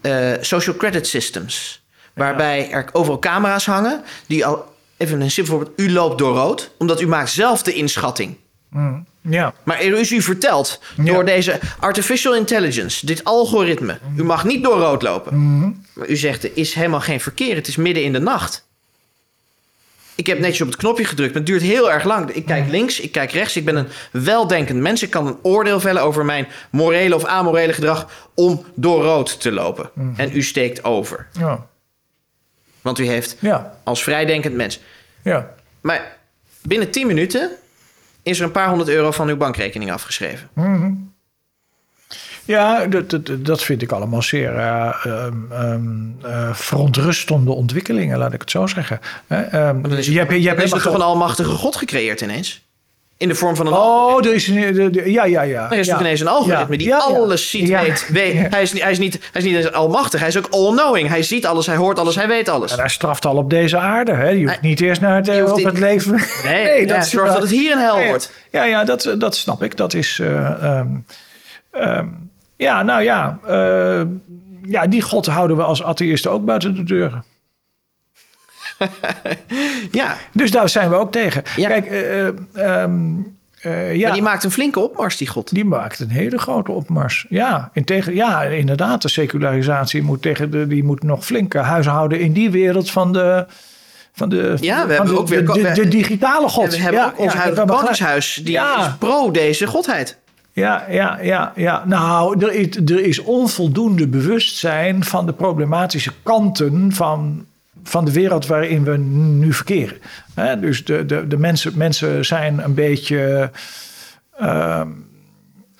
eh, 0.00 0.32
social 0.40 0.76
credit 0.76 1.06
systems. 1.06 1.84
Waarbij 2.14 2.70
er 2.70 2.88
overal 2.92 3.18
camera's 3.18 3.66
hangen 3.66 4.02
die 4.26 4.46
al... 4.46 4.74
Even 4.96 5.20
een 5.20 5.30
simpel 5.30 5.56
voorbeeld. 5.56 5.80
U 5.80 5.92
loopt 5.92 6.18
door 6.18 6.36
rood, 6.36 6.70
omdat 6.78 7.00
u 7.00 7.06
maakt 7.06 7.30
zelf 7.30 7.62
de 7.62 7.72
inschatting. 7.72 8.36
Mm. 8.70 9.06
Ja. 9.20 9.54
Maar 9.64 9.80
er 9.80 9.98
is 9.98 10.10
u 10.10 10.22
verteld 10.22 10.80
Ja. 10.96 11.04
door 11.04 11.24
deze 11.24 11.60
artificial 11.78 12.34
intelligence, 12.34 13.06
dit 13.06 13.24
algoritme. 13.24 13.98
U 14.16 14.24
mag 14.24 14.44
niet 14.44 14.62
door 14.62 14.78
rood 14.78 15.02
lopen. 15.02 15.84
Maar 15.92 16.08
u 16.08 16.16
zegt, 16.16 16.44
er 16.44 16.50
is 16.54 16.74
helemaal 16.74 17.00
geen 17.00 17.20
verkeer. 17.20 17.54
Het 17.54 17.68
is 17.68 17.76
midden 17.76 18.02
in 18.04 18.12
de 18.12 18.18
nacht. 18.18 18.65
Ik 20.16 20.26
heb 20.26 20.38
netjes 20.38 20.60
op 20.60 20.66
het 20.66 20.76
knopje 20.76 21.04
gedrukt, 21.04 21.28
maar 21.32 21.42
het 21.42 21.50
duurt 21.50 21.62
heel 21.62 21.92
erg 21.92 22.04
lang. 22.04 22.30
Ik 22.30 22.46
kijk 22.46 22.68
links, 22.68 23.00
ik 23.00 23.12
kijk 23.12 23.30
rechts. 23.30 23.56
Ik 23.56 23.64
ben 23.64 23.76
een 23.76 23.86
weldenkend 24.12 24.80
mens. 24.80 25.02
Ik 25.02 25.10
kan 25.10 25.26
een 25.26 25.38
oordeel 25.42 25.80
vellen 25.80 26.02
over 26.02 26.24
mijn 26.24 26.46
morele 26.70 27.14
of 27.14 27.24
amorele 27.24 27.72
gedrag 27.72 28.28
om 28.34 28.64
door 28.74 29.02
rood 29.02 29.40
te 29.40 29.52
lopen. 29.52 29.90
En 30.16 30.30
u 30.36 30.42
steekt 30.42 30.84
over. 30.84 31.26
Ja. 31.32 31.66
Want 32.80 32.98
u 32.98 33.06
heeft 33.06 33.36
Ja. 33.40 33.78
als 33.84 34.02
vrijdenkend 34.02 34.54
mens. 34.54 34.80
Ja. 35.22 35.54
Maar 35.80 36.16
binnen 36.62 36.90
10 36.90 37.06
minuten 37.06 37.50
is 38.22 38.38
er 38.38 38.44
een 38.44 38.50
paar 38.52 38.68
honderd 38.68 38.88
euro 38.88 39.10
van 39.10 39.28
uw 39.28 39.36
bankrekening 39.36 39.92
afgeschreven. 39.92 40.48
Ja, 42.46 42.86
dat, 42.86 43.10
dat, 43.10 43.30
dat 43.38 43.62
vind 43.62 43.82
ik 43.82 43.92
allemaal 43.92 44.22
zeer 44.22 44.56
eh, 44.56 44.88
eh, 45.50 46.52
verontrustende 46.52 47.52
ontwikkelingen, 47.52 48.18
laat 48.18 48.32
ik 48.32 48.40
het 48.40 48.50
zo 48.50 48.66
zeggen. 48.66 49.00
Eh, 49.26 49.54
ehm, 49.54 49.84
is, 49.92 50.06
je 50.06 50.18
hebt, 50.18 50.30
je 50.42 50.48
hebt 50.48 50.62
is 50.62 50.72
er 50.72 50.82
toch 50.82 50.94
een 50.94 51.00
almachtige 51.00 51.50
God 51.50 51.76
gecreëerd 51.76 52.20
ineens? 52.20 52.64
In 53.18 53.28
de 53.28 53.34
vorm 53.34 53.56
van 53.56 53.66
een 53.66 53.72
Oh, 53.72 54.26
er 54.26 54.34
is 54.34 54.48
een, 54.48 54.72
de- 54.74 54.90
de- 54.90 55.12
ja, 55.12 55.24
ja, 55.24 55.42
ja. 55.42 55.70
Er 55.70 55.78
is 55.78 55.86
ja. 55.86 56.00
ineens 56.00 56.20
een 56.20 56.28
algoritme 56.28 56.72
Ja, 56.72 56.78
die 56.78 56.86
ja, 56.88 56.96
alles 56.98 57.50
ziet, 57.50 57.68
weet. 57.68 58.08
weet. 58.12 58.50
Hij, 58.50 58.62
is, 58.62 58.72
niet- 58.72 58.82
hij, 58.82 58.90
is 58.90 58.98
niet, 58.98 59.12
hij 59.32 59.40
is 59.42 59.44
niet 59.46 59.56
eens 59.56 59.72
almachtig, 59.72 60.20
hij 60.20 60.28
is 60.28 60.36
ook 60.38 60.46
all-knowing. 60.50 61.08
Hij 61.08 61.22
ziet 61.22 61.46
alles, 61.46 61.66
hij 61.66 61.76
hoort 61.76 61.98
alles, 61.98 62.14
hij 62.14 62.28
weet 62.28 62.48
alles. 62.48 62.72
En 62.72 62.78
hij 62.78 62.88
straft 62.88 63.26
al 63.26 63.36
op 63.36 63.50
deze 63.50 63.78
aarde. 63.78 64.12
Hè? 64.12 64.28
Je 64.28 64.46
hoeft 64.46 64.60
niet 64.60 64.80
eerst 64.80 65.00
naar 65.00 65.16
het, 65.16 65.38
hoeft 65.40 65.52
op 65.52 65.64
het 65.64 65.78
leven. 65.78 66.20
Nee, 66.44 66.86
ja, 66.86 67.02
zorg 67.02 67.32
dat 67.32 67.42
het 67.42 67.50
hier 67.50 67.72
een 67.72 67.78
hel 67.78 68.04
wordt. 68.04 68.32
Ja, 68.50 68.64
ja 68.64 68.84
dat, 68.84 69.14
dat 69.18 69.36
snap 69.36 69.62
ik. 69.62 69.76
Dat 69.76 69.94
is. 69.94 70.18
eh, 70.18 70.80
ja, 72.56 72.82
nou 72.82 73.02
ja. 73.02 73.38
eh, 73.46 74.02
ja, 74.62 74.86
die 74.86 75.02
God 75.02 75.26
houden 75.26 75.56
we 75.56 75.62
als 75.62 75.82
atheïsten 75.82 76.30
ook 76.30 76.44
buiten 76.44 76.74
de 76.74 76.82
deuren. 76.84 77.24
Ja, 79.92 80.16
Dus 80.32 80.50
daar 80.50 80.68
zijn 80.68 80.90
we 80.90 80.96
ook 80.96 81.12
tegen. 81.12 81.42
Ja. 81.56 81.68
Kijk, 81.68 81.86
eh, 81.86 82.26
eh, 82.26 82.34
ehm, 82.54 83.00
eh, 83.60 83.94
ja, 83.94 84.04
Maar 84.06 84.12
die 84.12 84.22
maakt 84.22 84.44
een 84.44 84.50
flinke 84.50 84.80
opmars, 84.80 85.16
die 85.16 85.26
god. 85.28 85.54
die 85.54 85.64
maakt 85.64 86.00
een 86.00 86.10
hele 86.10 86.38
grote 86.38 86.72
opmars. 86.72 87.26
Ja, 87.28 87.70
in 87.72 87.84
tegen, 87.84 88.14
ja 88.14 88.42
inderdaad, 88.42 89.02
de 89.02 89.08
secularisatie 89.08 90.02
moet, 90.02 90.22
tegen 90.22 90.50
de, 90.50 90.66
die 90.66 90.84
moet 90.84 91.02
nog 91.02 91.24
flinke 91.24 91.58
huishouden 91.58 92.20
in 92.20 92.32
die 92.32 92.50
wereld 92.50 92.90
van 92.90 93.12
de... 93.12 93.46
Van 94.12 94.28
de, 94.28 94.56
Ja, 94.60 94.86
we 94.86 94.94
van 94.94 95.06
hebben 95.06 95.14
de, 95.14 95.20
ook 95.20 95.28
weer- 95.28 95.46
de, 95.46 95.52
de, 95.62 95.72
de 95.82 95.88
digitale 95.88 96.48
god. 96.48 96.70
We 96.76 96.80
hebben 96.82 97.00
ja, 97.00 97.06
ook 97.06 97.18
ons 97.18 97.32
ja, 97.32 97.38
huidige 97.38 97.66
koningshuis, 97.66 98.40
die 98.44 98.58
is 98.58 98.96
pro 98.98 99.30
deze 99.30 99.66
godheid. 99.66 100.18
Ja, 100.56 100.84
ja, 100.88 101.18
ja, 101.22 101.52
ja. 101.56 101.84
Nou, 101.86 102.44
er 102.44 102.52
is, 102.52 102.76
er 102.76 103.00
is 103.04 103.18
onvoldoende 103.18 104.08
bewustzijn 104.08 105.04
van 105.04 105.26
de 105.26 105.32
problematische 105.32 106.12
kanten 106.22 106.92
van, 106.92 107.46
van 107.82 108.04
de 108.04 108.12
wereld 108.12 108.46
waarin 108.46 108.84
we 108.84 108.96
nu 108.96 109.52
verkeren. 109.52 109.98
Dus 110.60 110.84
de, 110.84 111.06
de, 111.06 111.26
de 111.26 111.36
mensen, 111.36 111.72
mensen 111.76 112.24
zijn 112.24 112.58
een 112.64 112.74
beetje. 112.74 113.50
ehm, 114.38 114.88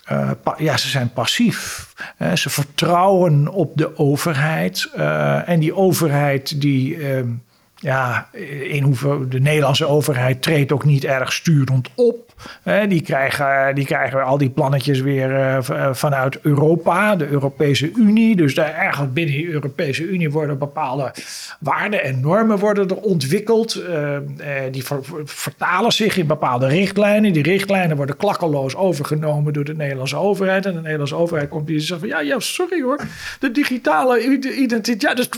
eh, 0.05 0.31
ja, 0.57 0.77
ze 0.77 0.87
zijn 0.87 1.13
passief. 1.13 1.87
Ze 2.35 2.49
vertrouwen 2.49 3.47
op 3.47 3.71
de 3.75 3.97
overheid. 3.97 4.89
eh, 4.95 5.49
en 5.49 5.59
die 5.59 5.75
overheid 5.75 6.61
die. 6.61 6.97
ehm, 6.97 7.29
ja, 7.79 8.29
in 8.69 8.83
hoever 8.83 9.29
de 9.29 9.39
Nederlandse 9.39 9.87
overheid 9.87 10.41
treedt 10.41 10.71
ook 10.71 10.85
niet 10.85 11.03
erg 11.03 11.33
sturend 11.33 11.89
op. 11.95 12.26
Die, 12.87 13.01
krijgen, 13.01 13.75
die 13.75 13.85
krijgen 13.85 14.23
al 14.23 14.37
die 14.37 14.49
plannetjes 14.49 14.99
weer 15.01 15.35
eh, 15.35 15.57
eh, 15.69 15.93
vanuit 15.93 16.39
Europa, 16.41 17.15
de 17.15 17.27
Europese 17.27 17.91
Unie. 17.95 18.35
Dus 18.35 18.55
daar 18.55 18.75
ergens 18.75 19.13
binnen 19.13 19.35
die 19.35 19.49
Europese 19.49 20.03
Unie 20.03 20.31
worden 20.31 20.57
bepaalde 20.57 21.13
waarden 21.59 22.03
en 22.03 22.19
normen 22.19 22.57
worden 22.59 22.87
er 22.89 22.95
ontwikkeld. 22.95 23.75
Eh, 23.75 24.17
die 24.71 24.83
ver- 24.85 25.03
ver- 25.03 25.21
vertalen 25.25 25.91
zich 25.91 26.17
in 26.17 26.27
bepaalde 26.27 26.67
richtlijnen. 26.67 27.33
Die 27.33 27.43
richtlijnen 27.43 27.97
worden 27.97 28.17
klakkeloos 28.17 28.75
overgenomen 28.75 29.53
door 29.53 29.63
de 29.63 29.75
Nederlandse 29.75 30.15
overheid. 30.17 30.65
En 30.65 30.73
de 30.73 30.81
Nederlandse 30.81 31.15
overheid 31.15 31.49
komt 31.49 31.69
en 31.69 31.81
zegt 31.81 31.99
van 31.99 32.09
ja, 32.09 32.19
ja, 32.19 32.39
sorry 32.39 32.81
hoor. 32.81 32.99
De 33.39 33.51
digitale 33.51 34.23
ide- 34.23 34.53
identiteit. 34.55 35.01
Ja, 35.01 35.13
dus, 35.13 35.29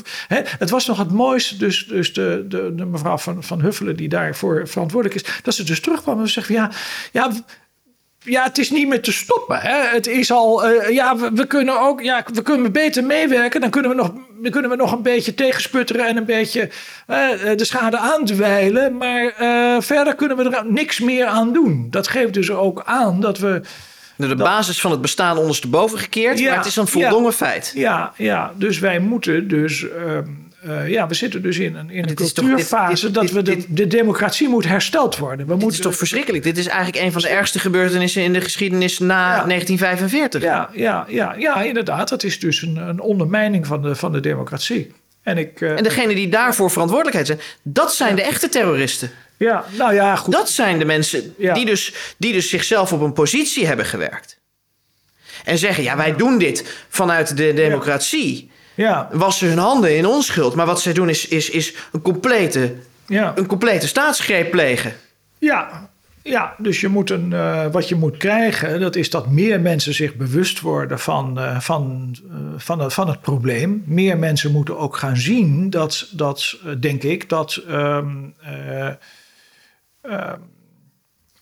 het 0.60 0.70
was 0.70 0.88
nog 0.88 0.98
het 0.98 1.12
mooiste. 1.12 1.58
Dus, 1.58 1.86
dus 1.88 2.14
de, 2.14 2.46
de, 2.48 2.72
de 2.76 2.86
mevrouw 2.86 3.18
van, 3.18 3.44
van 3.44 3.62
Huffelen, 3.62 3.96
die 3.96 4.10
daarvoor 4.10 4.68
verantwoordelijk 4.68 5.22
is, 5.22 5.40
dat 5.44 5.54
ze 5.54 5.64
dus 5.64 5.82
terugkwam 5.82 6.20
en 6.20 6.28
zegt 6.30 6.48
van 6.48 6.56
ja, 6.56 6.72
ja. 7.12 7.32
Ja, 8.24 8.44
het 8.44 8.58
is 8.58 8.70
niet 8.70 8.88
meer 8.88 9.02
te 9.02 9.12
stoppen. 9.12 9.60
Hè? 9.60 9.88
Het 9.88 10.08
is 10.08 10.32
al. 10.32 10.66
eh, 10.66 10.90
ja, 10.94 11.18
we, 11.18 11.32
we 11.34 11.48
kunnen 11.48 11.80
ook. 11.82 12.02
Ja, 12.02 12.26
we 12.34 12.42
kunnen 12.42 12.72
beter 12.72 13.04
meewerken. 13.04 13.62
Dan 13.62 13.70
kunnen 13.70 13.92
we 13.92 13.98
nog, 13.98 14.12
dan 14.42 14.52
kunnen 14.52 14.70
we 14.72 14.76
nog 14.78 14.92
een 14.92 15.02
beetje 15.02 15.34
tegensputteren 15.34 16.08
en 16.08 16.18
een 16.18 16.26
beetje 16.26 16.70
eh, 17.08 17.28
de 17.56 17.66
schade 17.66 17.98
aandwijlen. 17.98 18.98
Maar 18.98 19.26
eh, 19.38 19.82
verder 19.82 20.16
kunnen 20.16 20.38
we 20.38 20.50
er 20.58 20.66
niks 20.72 21.00
meer 21.00 21.26
aan 21.26 21.54
doen. 21.54 21.88
Dat 21.90 22.08
geeft 22.08 22.34
dus 22.34 22.52
ook 22.52 22.82
aan 22.86 23.22
dat 23.22 23.38
we. 23.38 23.62
De 24.16 24.36
basis 24.36 24.82
van 24.82 24.92
het 24.92 25.02
bestaan 25.02 25.38
ondersteboven 25.38 26.00
gekeerd, 26.00 26.40
Ja, 26.40 26.48
maar 26.50 26.58
het 26.58 26.66
is 26.68 26.76
een 26.76 26.88
voldongen 26.88 27.34
feit. 27.34 27.72
Ja, 27.76 28.14
ja, 28.16 28.52
dus 28.56 28.80
wij 28.80 29.00
moeten 29.00 29.48
dus. 29.48 29.90
ehm, 29.90 30.28
eh, 30.62 30.90
ja, 30.90 31.08
we 31.08 31.14
zitten 31.14 31.42
dus 31.42 31.58
in 31.58 31.76
een, 31.76 31.90
in 31.90 31.98
een 32.10 32.16
toch- 32.16 32.34
cultuurfase 32.34 32.94
dit- 32.94 33.02
dit- 33.02 33.14
dat 33.14 33.24
dit- 33.24 33.34
we 33.34 33.42
de, 33.42 33.74
de 33.74 33.88
democratie 33.88 34.48
moet 34.50 34.66
hersteld 34.66 35.18
worden. 35.18 35.46
We 35.46 35.52
Dit 35.52 35.62
moeten 35.62 35.80
is 35.80 35.86
toch 35.86 35.96
verschrikkelijk? 35.98 36.44
Dit 36.44 36.58
is 36.58 36.68
eigenlijk 36.68 37.06
een 37.06 37.12
van 37.12 37.22
de 37.22 37.28
ergste 37.30 37.60
gebeurtenissen 37.60 38.24
in 38.24 38.34
de 38.34 38.42
geschiedenis 38.42 39.00
na 39.00 39.36
Ja. 39.36 39.46
1945. 39.46 40.42
Ja, 40.42 40.70
ja, 40.74 41.06
ja, 41.10 41.36
ja, 41.38 41.62
inderdaad. 41.62 42.10
Dat 42.10 42.24
is 42.24 42.40
dus 42.40 42.62
een, 42.62 42.76
een 42.78 43.00
ondermijning 43.00 43.68
van 43.68 43.82
de, 43.82 43.96
van 43.96 44.12
de 44.12 44.20
democratie. 44.20 44.92
En 45.24 45.38
ik. 45.38 45.62
eh, 45.62 45.78
En 45.78 45.84
degenen 45.84 46.16
die 46.16 46.30
daarvoor 46.30 46.72
verantwoordelijkheid 46.72 47.28
zijn, 47.28 47.40
dat 47.64 47.94
zijn 47.96 48.16
de 48.16 48.22
echte 48.22 48.50
terroristen. 48.50 49.12
ja, 49.38 49.66
nou 49.78 49.94
ja, 49.94 50.16
goed. 50.16 50.34
Dat 50.34 50.50
zijn 50.50 50.80
de 50.80 50.86
mensen 50.86 51.34
Ja. 51.38 51.54
die, 51.54 51.66
dus, 51.66 51.94
die 52.18 52.34
dus 52.34 52.50
zichzelf 52.50 52.94
op 52.94 53.02
een 53.02 53.14
positie 53.14 53.66
hebben 53.68 53.86
gewerkt. 53.86 54.38
En 55.44 55.58
zeggen, 55.58 55.84
ja, 55.84 55.98
wij 55.98 56.16
doen 56.16 56.38
dit 56.38 56.84
vanuit 56.90 57.38
de 57.38 57.54
democratie. 57.54 58.52
Ja, 58.80 59.10
Wassen 59.12 59.48
hun 59.48 59.58
handen 59.58 59.98
in 59.98 60.06
onschuld. 60.06 60.56
Maar 60.56 60.66
wat 60.66 60.82
zij 60.82 60.94
doen 60.94 61.10
is, 61.10 61.28
is, 61.28 61.50
is 61.50 61.76
een, 61.92 62.02
complete, 62.02 62.76
ja. 63.08 63.32
een 63.36 63.46
complete 63.46 63.88
staatsgreep 63.88 64.52
plegen. 64.52 64.94
Ja, 65.38 65.90
ja, 66.24 66.56
dus 66.58 66.82
je 66.82 66.88
moet 66.88 67.10
een, 67.10 67.34
eh, 67.34 67.66
wat 67.72 67.90
je 67.90 67.96
moet 67.96 68.18
krijgen, 68.18 68.80
dat 68.80 68.96
is 68.96 69.10
dat 69.10 69.30
meer 69.30 69.62
mensen 69.62 69.94
zich 69.94 70.16
bewust 70.16 70.60
worden 70.60 71.00
van, 71.00 71.40
eh, 71.40 71.60
van, 71.60 72.16
eh, 72.30 72.38
van, 72.58 72.80
het, 72.80 72.94
van 72.94 73.08
het 73.08 73.22
probleem. 73.22 73.84
Meer 73.86 74.18
mensen 74.18 74.52
moeten 74.52 74.78
ook 74.78 74.98
gaan 74.98 75.18
zien 75.18 75.70
dat, 75.70 76.08
dat 76.12 76.58
denk 76.80 77.04
ik, 77.04 77.30
dat. 77.30 77.62
ehm, 77.68 78.16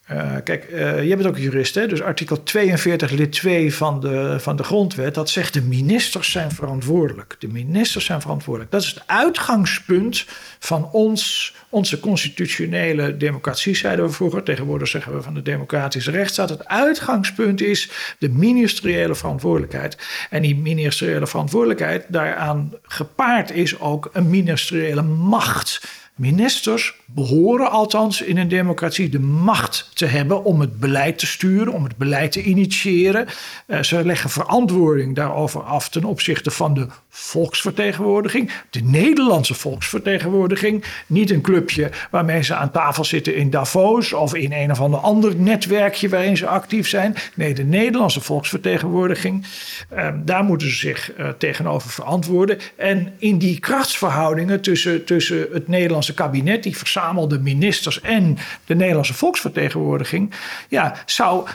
eh, 0.08 0.36
kijk, 0.43 0.64
eh 0.64 1.03
je 1.03 1.16
bent 1.16 1.28
ook 1.28 1.38
jurist, 1.38 1.76
hè? 1.76 1.88
dus 1.88 2.01
artikel 2.01 2.43
42 2.43 3.12
lid 3.12 3.32
2 3.32 3.74
van 3.74 3.99
de, 3.99 4.39
van 4.39 4.55
de 4.55 4.64
grondwet, 4.64 5.14
dat 5.14 5.30
zegt 5.30 5.53
de 5.53 5.62
ministers 5.62 6.32
zijn 6.32 6.51
verantwoordelijk. 6.51 7.36
De 7.39 7.47
ministers 7.47 8.05
zijn 8.05 8.22
verantwoordelijk. 8.22 8.72
Dat 8.72 8.82
is 8.82 8.88
het 8.88 9.03
uitgangspunt 9.05 10.26
van 10.60 10.89
ons, 10.91 11.53
onze 11.70 11.99
constitutionele 11.99 13.18
democratie, 13.18 13.76
zeiden 13.76 14.05
we 14.05 14.12
vroeger. 14.12 14.43
Tegenwoordig 14.43 14.88
zeggen 14.88 15.16
we 15.16 15.22
van 15.22 15.34
de 15.34 15.41
democratische 15.41 16.12
rechtsstaat. 16.12 16.49
Het 16.49 16.68
uitgangspunt 16.68 17.62
is 17.62 17.89
de 18.20 18.30
ministeriële 18.30 19.16
verantwoordelijkheid. 19.16 19.97
En 20.30 20.41
die 20.41 20.55
ministeriële 20.55 21.28
verantwoordelijkheid, 21.28 22.05
daaraan 22.08 22.74
gepaard 22.82 23.51
is 23.51 23.80
ook 23.80 24.10
een 24.14 24.30
ministeriële 24.30 25.01
macht. 25.01 25.82
Ministers 26.18 26.95
behoren 27.05 27.72
althans 27.72 28.22
in 28.22 28.38
een 28.38 28.47
democratie 28.47 29.09
de 29.09 29.20
macht 29.20 29.91
te 29.93 30.05
hebben 30.05 30.43
om 30.43 30.59
het 30.59 30.80
beleid 30.80 31.20
te 31.20 31.26
sturen, 31.26 31.74
om 31.74 31.84
het 31.84 31.97
beleid 31.97 32.32
te 32.32 32.43
initiëren. 32.43 33.28
Eh, 33.65 33.84
ze 33.84 34.05
leggen 34.05 34.30
verantwoording 34.30 35.15
daarover 35.15 35.61
af 35.61 35.89
ten 35.89 36.03
opzichte 36.03 36.51
van 36.51 36.74
de 36.74 36.88
volksvertegenwoordiging, 37.20 38.51
de 38.70 38.82
Nederlandse 38.84 39.53
volksvertegenwoordiging. 39.53 40.84
Niet 41.07 41.32
een 41.32 41.41
clubje 41.41 41.91
waarmee 42.11 42.43
ze 42.43 42.55
aan 42.55 42.72
tafel 42.72 43.05
zitten 43.05 43.36
in 43.36 43.49
Davos 43.49 44.13
of 44.13 44.36
in 44.36 44.53
een 44.53 44.72
of 44.72 44.82
ander 44.82 44.99
ander 44.99 45.36
netwerkje 45.36 46.09
waarin 46.09 46.38
ze 46.38 46.47
actief 46.47 46.88
zijn. 46.88 47.15
Nee, 47.36 47.53
de 47.53 47.63
Nederlandse 47.63 48.22
volksvertegenwoordiging. 48.22 49.45
Eh, 49.89 50.09
daar 50.24 50.43
moeten 50.43 50.70
ze 50.70 50.76
zich 50.76 51.13
eh, 51.13 51.30
tegenover 51.30 51.89
verantwoorden. 51.89 52.57
En 52.76 53.13
in 53.18 53.38
die 53.38 53.59
krachtsverhoudingen 53.59 54.61
tussen, 54.61 55.05
tussen 55.05 55.47
het 55.51 55.68
Nederlandse 55.68 56.13
kabinet, 56.13 56.63
die 56.63 56.78
verzamelde 56.78 57.39
ministers 57.39 58.01
en 58.01 58.38
de 58.65 58.76
Nederlandse 58.76 59.13
volksvertegenwoordiging, 59.13 60.34
ja, 60.70 60.95
zou. 61.05 61.47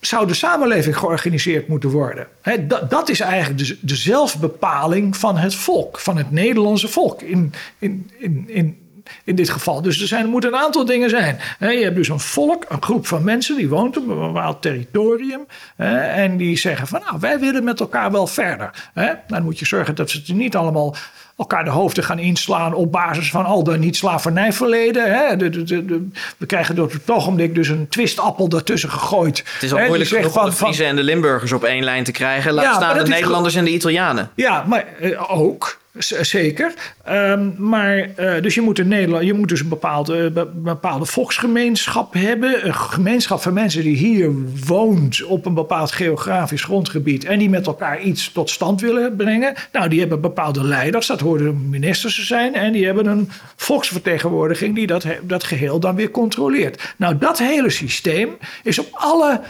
Zou 0.00 0.26
de 0.26 0.34
samenleving 0.34 0.98
georganiseerd 0.98 1.68
moeten 1.68 1.90
worden. 1.90 2.26
Dat, 2.60 2.90
dat 2.90 3.08
is 3.08 3.20
eigenlijk 3.20 3.66
de, 3.66 3.78
de 3.80 3.96
zelfbepaling 3.96 5.16
van 5.16 5.36
het 5.36 5.54
volk, 5.54 5.98
van 5.98 6.16
het 6.16 6.30
Nederlandse 6.30 6.88
volk 6.88 7.22
in, 7.22 7.52
in, 7.78 8.10
in, 8.18 8.44
in, 8.46 8.78
in 9.24 9.34
dit 9.34 9.50
geval. 9.50 9.82
Dus 9.82 10.00
er, 10.00 10.06
zijn, 10.06 10.22
er 10.22 10.28
moeten 10.28 10.52
een 10.52 10.58
aantal 10.58 10.84
dingen 10.84 11.10
zijn. 11.10 11.38
Je 11.58 11.66
hebt 11.66 11.96
dus 11.96 12.08
een 12.08 12.20
volk, 12.20 12.64
een 12.68 12.82
groep 12.82 13.06
van 13.06 13.24
mensen 13.24 13.56
die 13.56 13.68
woont 13.68 13.96
op 13.96 14.08
een 14.08 14.18
bepaald 14.32 14.62
territorium. 14.62 15.46
En 15.76 16.36
die 16.36 16.58
zeggen 16.58 16.86
van 16.86 17.00
nou, 17.06 17.16
wij 17.20 17.38
willen 17.38 17.64
met 17.64 17.80
elkaar 17.80 18.10
wel 18.12 18.26
verder. 18.26 18.70
Dan 19.28 19.42
moet 19.42 19.58
je 19.58 19.66
zorgen 19.66 19.94
dat 19.94 20.10
ze 20.10 20.18
het 20.18 20.28
niet 20.36 20.56
allemaal 20.56 20.94
elkaar 21.38 21.64
de 21.64 21.70
hoofden 21.70 22.04
gaan 22.04 22.18
inslaan 22.18 22.74
op 22.74 22.92
basis 22.92 23.30
van 23.30 23.44
al 23.44 23.62
dan 23.64 23.78
niet 23.80 23.96
slavernijverleden. 23.96 25.12
Hè. 25.14 25.36
De, 25.36 25.48
de, 25.50 25.62
de, 25.64 25.84
de- 25.84 26.08
we 26.36 26.46
krijgen 26.46 26.74
door 26.74 26.90
het 26.92 27.10
ogenblik 27.10 27.54
dus 27.54 27.68
een 27.68 27.88
twistappel 27.88 28.48
daartussen 28.48 28.90
gegooid. 28.90 29.38
Het 29.52 29.62
is 29.62 29.72
al 29.72 29.78
Hè, 29.78 29.86
moeilijk 29.86 30.10
genoeg 30.10 30.24
om 30.38 30.44
de 30.44 30.52
van- 30.52 30.52
Friese 30.52 30.84
en 30.84 30.96
de 30.96 31.02
Limburgers 31.02 31.52
op 31.52 31.64
één 31.64 31.84
lijn 31.84 32.04
te 32.04 32.12
krijgen. 32.12 32.52
Laat 32.52 32.64
Ja, 32.64 32.72
staan 32.74 32.88
dat 32.88 32.96
de 32.96 33.02
is 33.12 33.18
Nederlanders 33.18 33.54
en 33.54 33.64
de 33.64 33.70
Italianen. 33.70 34.30
Ja, 34.34 34.64
maar 34.66 34.84
eh, 35.00 35.38
ook. 35.40 35.77
Zeker. 35.98 36.74
Ehm, 37.04 37.50
maar 37.56 38.08
eh, 38.16 38.42
dus 38.42 38.54
je 38.54 38.60
moet, 38.60 38.78
in 38.78 38.88
Nederland, 38.88 39.24
je 39.24 39.32
moet 39.32 39.48
dus 39.48 39.60
een 39.60 39.68
bepaalde, 39.68 40.30
be- 40.30 40.50
bepaalde 40.54 41.04
volksgemeenschap 41.04 42.12
hebben. 42.12 42.66
Een 42.66 42.74
gemeenschap 42.74 43.40
van 43.42 43.52
mensen 43.52 43.82
die 43.82 43.96
hier 43.96 44.30
woont 44.66 45.24
op 45.24 45.46
een 45.46 45.54
bepaald 45.54 45.92
geografisch 45.92 46.62
grondgebied. 46.62 47.24
En 47.24 47.38
die 47.38 47.50
met 47.50 47.66
elkaar 47.66 48.00
iets 48.00 48.32
tot 48.32 48.50
stand 48.50 48.80
willen 48.80 49.16
brengen. 49.16 49.54
Nou, 49.72 49.88
die 49.88 50.00
hebben 50.00 50.20
bepaalde 50.20 50.64
leiders. 50.64 51.06
Dat 51.06 51.20
horen 51.20 51.68
ministers 51.68 52.14
te 52.14 52.24
zijn. 52.24 52.54
En 52.54 52.72
die 52.72 52.86
hebben 52.86 53.06
een 53.06 53.30
volksvertegenwoordiging 53.56 54.74
die 54.74 54.86
dat, 54.86 55.06
dat 55.22 55.44
geheel 55.44 55.80
dan 55.80 55.94
weer 55.94 56.10
controleert. 56.10 56.94
Nou, 56.96 57.18
dat 57.18 57.38
hele 57.38 57.70
systeem 57.70 58.36
is 58.62 58.78
op 58.78 58.88
alle 58.92 59.40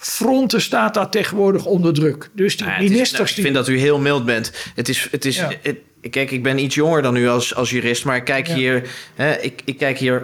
fronten 0.00 0.60
staat 0.60 0.94
dat 0.94 1.12
tegenwoordig 1.12 1.64
onder 1.64 1.92
druk. 1.94 2.30
Dus 2.32 2.56
die 2.56 2.66
Nou 2.66 2.70
ja, 2.70 2.76
het 2.76 2.84
is- 2.90 2.90
ministers 2.96 3.18
nou, 3.18 3.28
ik 3.28 3.34
die 3.34 3.44
vind 3.44 3.56
dat 3.56 3.68
u 3.68 3.78
heel 3.78 3.98
mild 3.98 4.24
bent. 4.24 4.52
Het 4.74 4.88
is, 4.88 5.08
het 5.10 5.24
is, 5.24 5.36
Ja. 5.36 5.50
het- 5.62 5.76
kijk, 6.10 6.30
ik 6.30 6.42
ben 6.42 6.58
iets 6.58 6.74
jonger 6.74 7.02
dan 7.02 7.16
u 7.16 7.28
als, 7.28 7.54
als 7.54 7.70
jurist, 7.70 8.04
maar 8.04 8.16
ik 8.16 8.24
kijk, 8.24 8.46
Ja. 8.46 8.54
hier, 8.54 8.88
hè, 9.14 9.36
ik, 9.36 9.62
ik 9.64 9.78
kijk 9.78 9.98
hier 9.98 10.22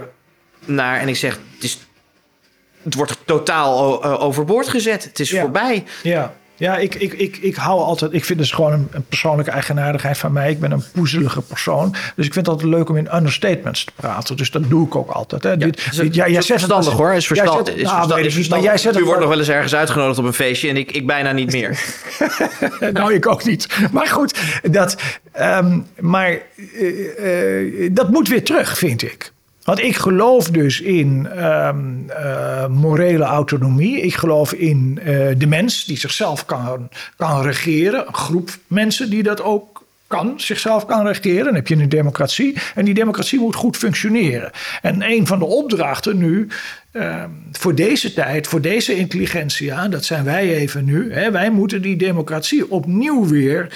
naar 0.64 1.00
en 1.00 1.08
ik 1.08 1.16
zeg, 1.16 1.38
het, 1.54 1.64
is, 1.64 1.78
het 2.82 2.94
wordt 2.94 3.16
totaal 3.24 4.02
overboord 4.20 4.68
gezet. 4.68 5.04
Het 5.04 5.20
is 5.20 5.30
voorbij. 5.30 5.84
Ja, 6.02 6.34
Ja, 6.56 6.76
ik, 6.76 6.94
ik, 6.94 7.12
ik, 7.12 7.36
ik 7.36 7.54
hou 7.54 7.80
altijd. 7.80 8.12
Ik 8.12 8.24
vind 8.24 8.40
het 8.40 8.52
gewoon 8.52 8.72
een, 8.72 8.88
een, 8.90 9.04
persoonlijke 9.04 9.50
eigenaardigheid 9.50 10.18
van 10.18 10.32
mij. 10.32 10.50
Ik 10.50 10.60
ben 10.60 10.72
een 10.72 10.84
poezelige 10.92 11.42
persoon. 11.42 11.90
Dus 11.90 12.26
ik 12.26 12.32
vind 12.32 12.46
het 12.46 12.48
altijd 12.48 12.70
leuk 12.70 12.88
om 12.88 12.96
in 12.96 13.16
understatements 13.16 13.84
te 13.84 13.92
praten. 13.96 14.36
Dus 14.36 14.50
dat 14.50 14.70
doe 14.70 14.86
ik 14.86 14.96
ook 14.96 15.10
altijd. 15.10 15.42
Hè. 15.42 15.50
Ja, 15.50 15.56
dit, 15.56 15.96
dit, 15.96 16.14
ja, 16.14 16.28
jij 16.28 16.42
zegt 16.42 16.60
verstandig 16.60 16.92
hoor. 16.92 17.12
Is 17.12 17.26
verstand, 17.26 17.68
is 17.68 17.74
verstand, 17.74 18.24
is 18.24 18.34
verstand. 18.34 18.62
Maar 18.62 18.70
jij 18.70 18.78
zet 18.78 18.98
U 18.98 19.04
wordt 19.04 19.20
nog 19.20 19.28
wel 19.28 19.38
eens 19.38 19.48
ergens 19.48 19.74
uitgenodigd 19.74 20.18
op 20.18 20.24
een 20.24 20.32
feestje 20.32 20.68
en 20.68 20.76
ik, 20.76 20.92
ik 20.92 21.06
bijna 21.06 21.32
niet 21.32 21.52
meer. 21.52 21.80
nou, 22.92 23.14
ik 23.14 23.26
ook 23.26 23.44
niet. 23.44 23.68
Maar 23.92 24.06
goed, 24.06 24.38
dat, 24.62 24.96
um, 25.40 25.86
maar, 26.00 26.38
uh, 26.56 27.84
uh, 27.84 27.90
dat 27.92 28.10
moet 28.10 28.28
weer 28.28 28.44
terug, 28.44 28.78
vind 28.78 29.02
ik. 29.02 29.34
Want 29.66 29.82
ik 29.82 29.96
geloof 29.96 30.50
dus 30.50 30.80
in 30.80 31.28
um, 31.44 32.06
uh, 32.08 32.66
morele 32.66 33.24
autonomie. 33.24 34.00
Ik 34.00 34.14
geloof 34.14 34.52
in 34.52 34.98
uh, 34.98 35.04
de 35.36 35.46
mens 35.46 35.84
die 35.84 35.98
zichzelf 35.98 36.44
kan, 36.44 36.88
kan 37.16 37.42
regeren. 37.42 38.06
Een 38.06 38.14
groep 38.14 38.50
mensen 38.66 39.10
die 39.10 39.22
dat 39.22 39.42
ook 39.42 39.84
kan, 40.06 40.32
zichzelf 40.36 40.86
kan 40.86 41.06
regeren. 41.06 41.44
Dan 41.44 41.54
heb 41.54 41.68
je 41.68 41.76
een 41.76 41.88
democratie. 41.88 42.56
En 42.74 42.84
die 42.84 42.94
democratie 42.94 43.40
moet 43.40 43.54
goed 43.54 43.76
functioneren. 43.76 44.50
En 44.82 45.02
een 45.02 45.26
van 45.26 45.38
de 45.38 45.44
opdrachten 45.44 46.18
nu 46.18 46.48
uh, 46.92 47.24
voor 47.52 47.74
deze 47.74 48.12
tijd, 48.12 48.46
voor 48.46 48.60
deze 48.60 48.96
intelligentia, 48.96 49.88
dat 49.88 50.04
zijn 50.04 50.24
wij 50.24 50.54
even 50.54 50.84
nu. 50.84 51.12
Hè, 51.12 51.30
wij 51.30 51.50
moeten 51.50 51.82
die 51.82 51.96
democratie 51.96 52.70
opnieuw 52.70 53.26
weer 53.26 53.68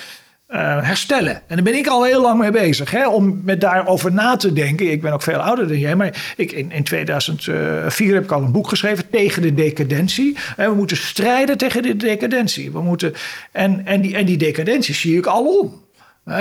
uh, 0.53 0.83
herstellen. 0.83 1.35
En 1.35 1.55
daar 1.55 1.63
ben 1.63 1.75
ik 1.75 1.87
al 1.87 2.05
heel 2.05 2.21
lang 2.21 2.39
mee 2.39 2.51
bezig. 2.51 2.91
Hè, 2.91 3.09
om 3.09 3.41
met 3.45 3.61
daarover 3.61 4.13
na 4.13 4.37
te 4.37 4.53
denken. 4.53 4.91
Ik 4.91 5.01
ben 5.01 5.13
ook 5.13 5.23
veel 5.23 5.39
ouder 5.39 5.69
dan 5.69 5.79
jij. 5.79 5.97
Maar 5.97 6.35
ik, 6.37 6.53
in, 6.53 6.73
in 6.73 6.83
2004 6.83 8.15
heb 8.15 8.25
ik 8.25 8.33
al 8.33 8.43
een 8.43 8.53
boek 8.53 8.69
geschreven 8.69 9.11
tegen 9.11 9.43
de 9.43 9.55
decadentie. 9.55 10.37
En 10.57 10.71
we 10.71 10.77
moeten 10.77 10.97
strijden 10.97 11.59
tegen 11.59 11.83
de 11.83 11.97
decadentie. 11.97 12.71
We 12.71 12.83
moeten, 12.83 13.15
en, 13.53 13.87
en, 13.87 14.01
die, 14.01 14.17
en 14.17 14.27
die 14.27 14.37
decadentie 14.37 14.95
zie 14.95 15.17
ik 15.17 15.27
al 15.27 15.59
om 15.61 15.89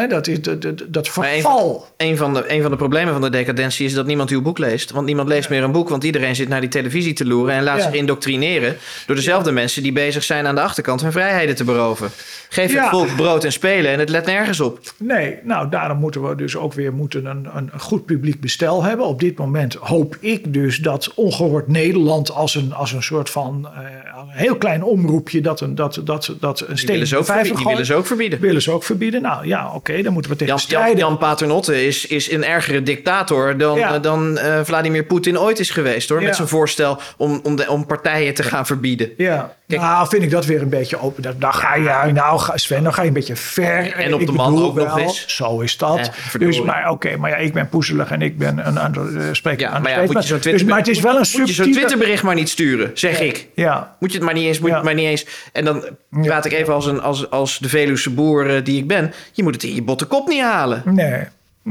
dat, 0.10 0.28
is, 0.28 0.42
dat, 0.42 0.84
dat 0.88 1.10
verval. 1.10 1.88
Een 1.98 2.18
van, 2.18 2.34
de, 2.34 2.54
een 2.54 2.62
van 2.62 2.72
de 2.72 2.78
problemen 2.78 3.14
van 3.14 3.22
de 3.22 3.30
decadentie 3.30 3.86
is 3.86 3.94
dat 3.94 4.06
niemand 4.06 4.30
uw 4.30 4.42
boek 4.42 4.58
leest. 4.58 4.92
Want 4.92 5.06
niemand 5.06 5.28
leest 5.28 5.50
meer 5.50 5.64
een 5.64 5.72
boek, 5.72 5.90
want 5.90 6.04
iedereen 6.04 6.36
zit 6.36 6.50
naar 6.50 6.62
die 6.62 6.70
televisie 6.70 7.14
te 7.14 7.26
loeren 7.26 7.56
en 7.56 7.64
laat 7.64 7.82
zich 7.82 7.94
indoctrineren 7.94 8.78
door 9.06 9.16
dezelfde 9.16 9.52
mensen 9.52 9.84
die 9.84 9.92
bezig 9.92 10.24
zijn 10.24 10.48
aan 10.48 10.56
de 10.56 10.62
achterkant 10.62 11.02
hun 11.02 11.12
vrijheden 11.12 11.56
te 11.56 11.64
beroven. 11.64 12.10
Geef 12.50 12.74
het 12.74 12.90
volk 12.90 13.16
brood 13.16 13.44
en 13.44 13.52
spelen 13.52 13.92
en 13.92 14.00
het 14.00 14.10
let 14.10 14.26
nergens 14.26 14.60
op. 14.60 14.80
Nee, 14.98 15.38
nou 15.44 15.70
daarom 15.70 15.98
moeten 15.98 16.30
we 16.30 16.36
dus 16.36 16.56
ook 16.56 16.74
weer 16.74 16.94
moeten 16.94 17.26
een, 17.26 17.48
een 17.56 17.72
goed 17.78 18.06
publiek 18.06 18.40
bestel 18.40 18.84
hebben. 18.84 19.06
Op 19.06 19.20
dit 19.20 19.38
moment 19.38 19.74
hoop 19.74 20.18
ik 20.20 20.54
dus 20.54 20.78
dat 20.78 21.12
ongehoord 21.16 21.68
Nederland 21.68 22.32
als 22.32 22.56
een, 22.56 22.74
als 22.74 22.92
een 22.92 23.04
soort 23.04 23.30
van 23.30 23.70
uh, 23.74 23.80
heel 24.28 24.56
klein 24.56 24.84
omroepje 24.84 25.42
dat 25.42 25.62
een, 25.62 25.76
dat, 25.76 26.02
dat, 26.04 26.36
dat 26.40 26.66
een 26.68 26.78
willen 26.86 27.08
ze 27.08 27.18
ook 27.18 28.06
verbieden. 28.06 28.40
Willen 28.40 28.62
ze 28.62 28.72
ook 28.72 28.84
verbieden. 28.84 29.22
Nou 29.22 29.48
ja, 29.48 29.72
oké, 29.80 30.02
dan 30.02 30.14
moeten 30.14 30.32
we 30.32 30.38
tegen 30.38 30.54
Jan, 30.54 30.64
strijden. 30.64 30.98
Jan 30.98 31.18
Paternotte 31.18 31.86
is, 31.86 32.06
is 32.06 32.32
een 32.32 32.46
ergere 32.46 32.84
dictator 32.84 33.58
dan, 33.58 33.78
ja. 33.78 34.00
dan 34.00 34.38
uh, 34.38 34.60
Vladimir 34.64 35.04
Poetin 35.04 35.40
ooit 35.40 35.60
is 35.60 35.70
geweest, 35.70 36.10
hoor. 36.10 36.20
Ja. 36.20 36.26
Met 36.26 36.36
zijn 36.36 36.48
voorstel 36.48 37.00
om, 37.18 37.40
om, 37.44 37.56
de, 37.56 37.70
om 37.70 37.86
partijen 37.86 38.34
te 38.34 38.44
gaan 38.44 38.66
verbieden. 38.66 39.12
Ja, 39.18 39.58
Kijk, 39.70 39.82
nou 39.82 40.08
vind 40.08 40.24
ik 40.24 40.30
dat 40.30 40.46
weer 40.46 40.62
een 40.62 40.70
beetje 40.70 41.00
open. 41.00 41.36
Dan 41.38 41.54
ga 41.54 41.76
je, 41.76 42.12
nou 42.12 42.42
Sven, 42.56 42.84
dan 42.84 42.94
ga 42.94 43.02
je 43.02 43.08
een 43.08 43.14
beetje 43.14 43.36
ver. 43.36 43.94
En 43.94 44.14
op 44.14 44.26
de 44.26 44.32
man 44.32 44.64
ook 44.64 44.76
wel, 44.76 44.86
nog 44.86 45.00
eens. 45.00 45.24
Zo 45.28 45.60
is 45.60 45.78
dat. 45.78 46.00
Eh, 46.00 46.40
dus, 46.40 46.62
maar 46.62 46.90
oké, 46.90 47.18
maar 47.18 47.30
ja, 47.30 47.36
ik 47.36 47.54
ben 47.54 47.70
poezelig 47.70 48.12
en 48.12 48.22
ik 48.22 48.38
ben 48.38 48.68
een 48.68 48.78
ander 48.78 49.12
uh, 49.12 49.24
spreker. 49.32 49.70
Ja, 49.70 49.80
maar 49.80 49.92
ja, 49.92 50.12
moet 50.12 50.28
je 50.28 50.40
dus, 50.40 50.64
maar 50.64 50.78
het 50.78 50.88
is 50.88 51.00
wel 51.00 51.18
een 51.18 51.26
subtiele... 51.26 51.48
Moet 51.48 51.56
je 51.56 51.64
zo'n 51.64 51.72
Twitterbericht 51.72 52.24
maar 52.24 52.36
niet 52.36 52.50
sturen, 52.50 52.92
zeg 52.94 53.20
ik. 53.20 53.48
Ja. 53.54 53.96
Moet 54.00 54.12
je 54.12 54.18
het 54.18 54.26
maar 54.26 54.36
niet 54.36 54.46
eens, 54.46 54.60
moet 54.60 54.70
je 54.70 54.76
het 54.76 54.84
maar 54.84 54.94
niet 54.94 55.08
eens. 55.08 55.26
En 55.52 55.66
dan 55.66 55.84
praat 56.10 56.46
ik 56.46 56.52
even 56.52 56.74
als, 56.74 56.86
een, 56.86 57.02
als, 57.02 57.30
als 57.30 57.58
de 57.60 57.70
Veluwse 57.70 58.10
boer 58.10 58.56
uh, 58.56 58.64
die 58.64 58.78
ik 58.78 58.88
ben. 58.88 59.14
Je 59.32 59.44
moet 59.44 59.54
het 59.54 59.64
in 59.64 59.76
je 59.76 59.84
botte 59.84 60.06
kop 60.06 60.28
niet 60.28 60.42
halen. 60.42 60.82
Nee. 60.86 61.24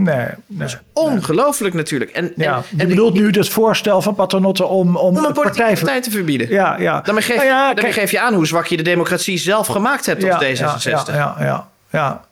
Nee, 0.04 0.16
nee, 0.16 0.28
dat 0.46 0.68
is 0.68 0.78
ongelooflijk 0.92 1.74
nee. 1.74 1.82
natuurlijk. 1.82 2.10
En, 2.10 2.32
ja, 2.36 2.54
en, 2.56 2.62
je 2.78 2.86
bedoelt 2.86 3.14
nu 3.14 3.30
het 3.30 3.48
voorstel 3.48 4.02
van 4.02 4.14
Paternotte 4.14 4.66
om, 4.66 4.96
om, 4.96 5.16
om 5.16 5.24
een 5.24 5.32
partij, 5.32 5.74
partij 5.74 6.00
te 6.00 6.10
verbieden. 6.10 6.48
Ja, 6.48 6.76
ja. 6.78 7.00
Daarmee 7.00 7.22
geef, 7.22 7.36
nou 7.36 7.48
ja, 7.48 7.74
daarmee 7.74 7.92
geef 7.92 8.10
je 8.10 8.20
aan 8.20 8.34
hoe 8.34 8.46
zwak 8.46 8.66
je 8.66 8.76
de 8.76 8.82
democratie 8.82 9.38
zelf 9.38 9.66
gemaakt 9.66 10.06
hebt 10.06 10.24
als 10.24 10.58
ja, 10.58 10.74
D66. 10.76 10.82
Ja, 10.90 11.04
ja, 11.06 11.36
ja, 11.38 11.68
ja. 11.90 12.26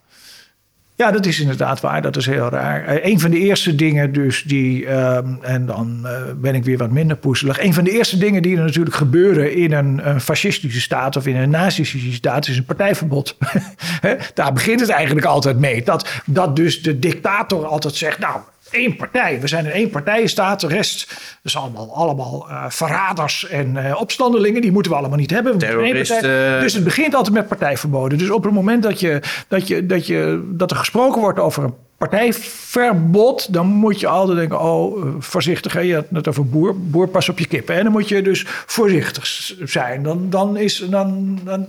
Ja, 0.96 1.10
dat 1.10 1.26
is 1.26 1.40
inderdaad 1.40 1.80
waar. 1.80 2.02
Dat 2.02 2.16
is 2.16 2.26
heel 2.26 2.48
raar. 2.48 2.94
Uh, 2.94 3.04
een 3.04 3.20
van 3.20 3.30
de 3.30 3.38
eerste 3.38 3.74
dingen 3.74 4.12
dus 4.12 4.42
die... 4.42 4.90
Um, 4.90 5.38
en 5.42 5.66
dan 5.66 6.00
uh, 6.04 6.10
ben 6.36 6.54
ik 6.54 6.64
weer 6.64 6.78
wat 6.78 6.90
minder 6.90 7.16
poezelig. 7.16 7.60
Een 7.60 7.74
van 7.74 7.84
de 7.84 7.90
eerste 7.90 8.18
dingen 8.18 8.42
die 8.42 8.56
er 8.56 8.64
natuurlijk 8.64 8.96
gebeuren... 8.96 9.54
in 9.54 9.72
een, 9.72 10.08
een 10.08 10.20
fascistische 10.20 10.80
staat 10.80 11.16
of 11.16 11.26
in 11.26 11.36
een 11.36 11.50
nazistische 11.50 12.12
staat... 12.12 12.48
is 12.48 12.56
een 12.56 12.64
partijverbod. 12.64 13.36
Daar 14.34 14.52
begint 14.52 14.80
het 14.80 14.88
eigenlijk 14.88 15.26
altijd 15.26 15.58
mee. 15.58 15.82
Dat, 15.82 16.08
dat 16.26 16.56
dus 16.56 16.82
de 16.82 16.98
dictator 16.98 17.66
altijd 17.66 17.94
zegt... 17.94 18.18
nou, 18.18 18.40
één 18.76 18.96
partij. 18.96 19.40
We 19.40 19.48
zijn 19.48 19.64
een 19.64 19.72
één 19.72 19.90
partijenstaat. 19.90 20.60
De 20.60 20.66
rest 20.66 21.20
is 21.42 21.56
allemaal, 21.56 21.94
allemaal 21.94 22.46
uh, 22.50 22.64
verraders 22.68 23.48
en 23.48 23.76
uh, 23.76 24.00
opstandelingen. 24.00 24.60
Die 24.60 24.72
moeten 24.72 24.92
we 24.92 24.98
allemaal 24.98 25.18
niet 25.18 25.30
hebben. 25.30 25.58
Terroristen. 25.58 26.60
Dus 26.60 26.74
het 26.74 26.84
begint 26.84 27.14
altijd 27.14 27.34
met 27.34 27.48
partijverboden. 27.48 28.18
Dus 28.18 28.30
op 28.30 28.44
het 28.44 28.52
moment 28.52 28.82
dat, 28.82 29.00
je, 29.00 29.20
dat, 29.48 29.68
je, 29.68 29.86
dat, 29.86 30.06
je, 30.06 30.48
dat 30.52 30.70
er 30.70 30.76
gesproken 30.76 31.20
wordt 31.20 31.38
over 31.38 31.64
een 31.64 31.74
partijverbod, 31.96 33.52
dan 33.52 33.66
moet 33.66 34.00
je 34.00 34.06
altijd 34.06 34.38
denken: 34.38 34.60
oh, 34.60 35.06
voorzichtig. 35.18 35.72
Hè? 35.72 35.80
Je 35.80 35.94
had 35.94 36.04
het 36.12 36.28
over 36.28 36.46
boer, 36.48 36.80
boer 36.80 37.08
pas 37.08 37.28
op 37.28 37.38
je 37.38 37.46
kippen. 37.46 37.74
En 37.74 37.82
dan 37.82 37.92
moet 37.92 38.08
je 38.08 38.22
dus 38.22 38.44
voorzichtig 38.46 39.26
zijn. 39.64 40.02
Dan, 40.02 40.30
dan 40.30 40.56
is. 40.56 40.84
Dan, 40.90 41.38
dan 41.44 41.66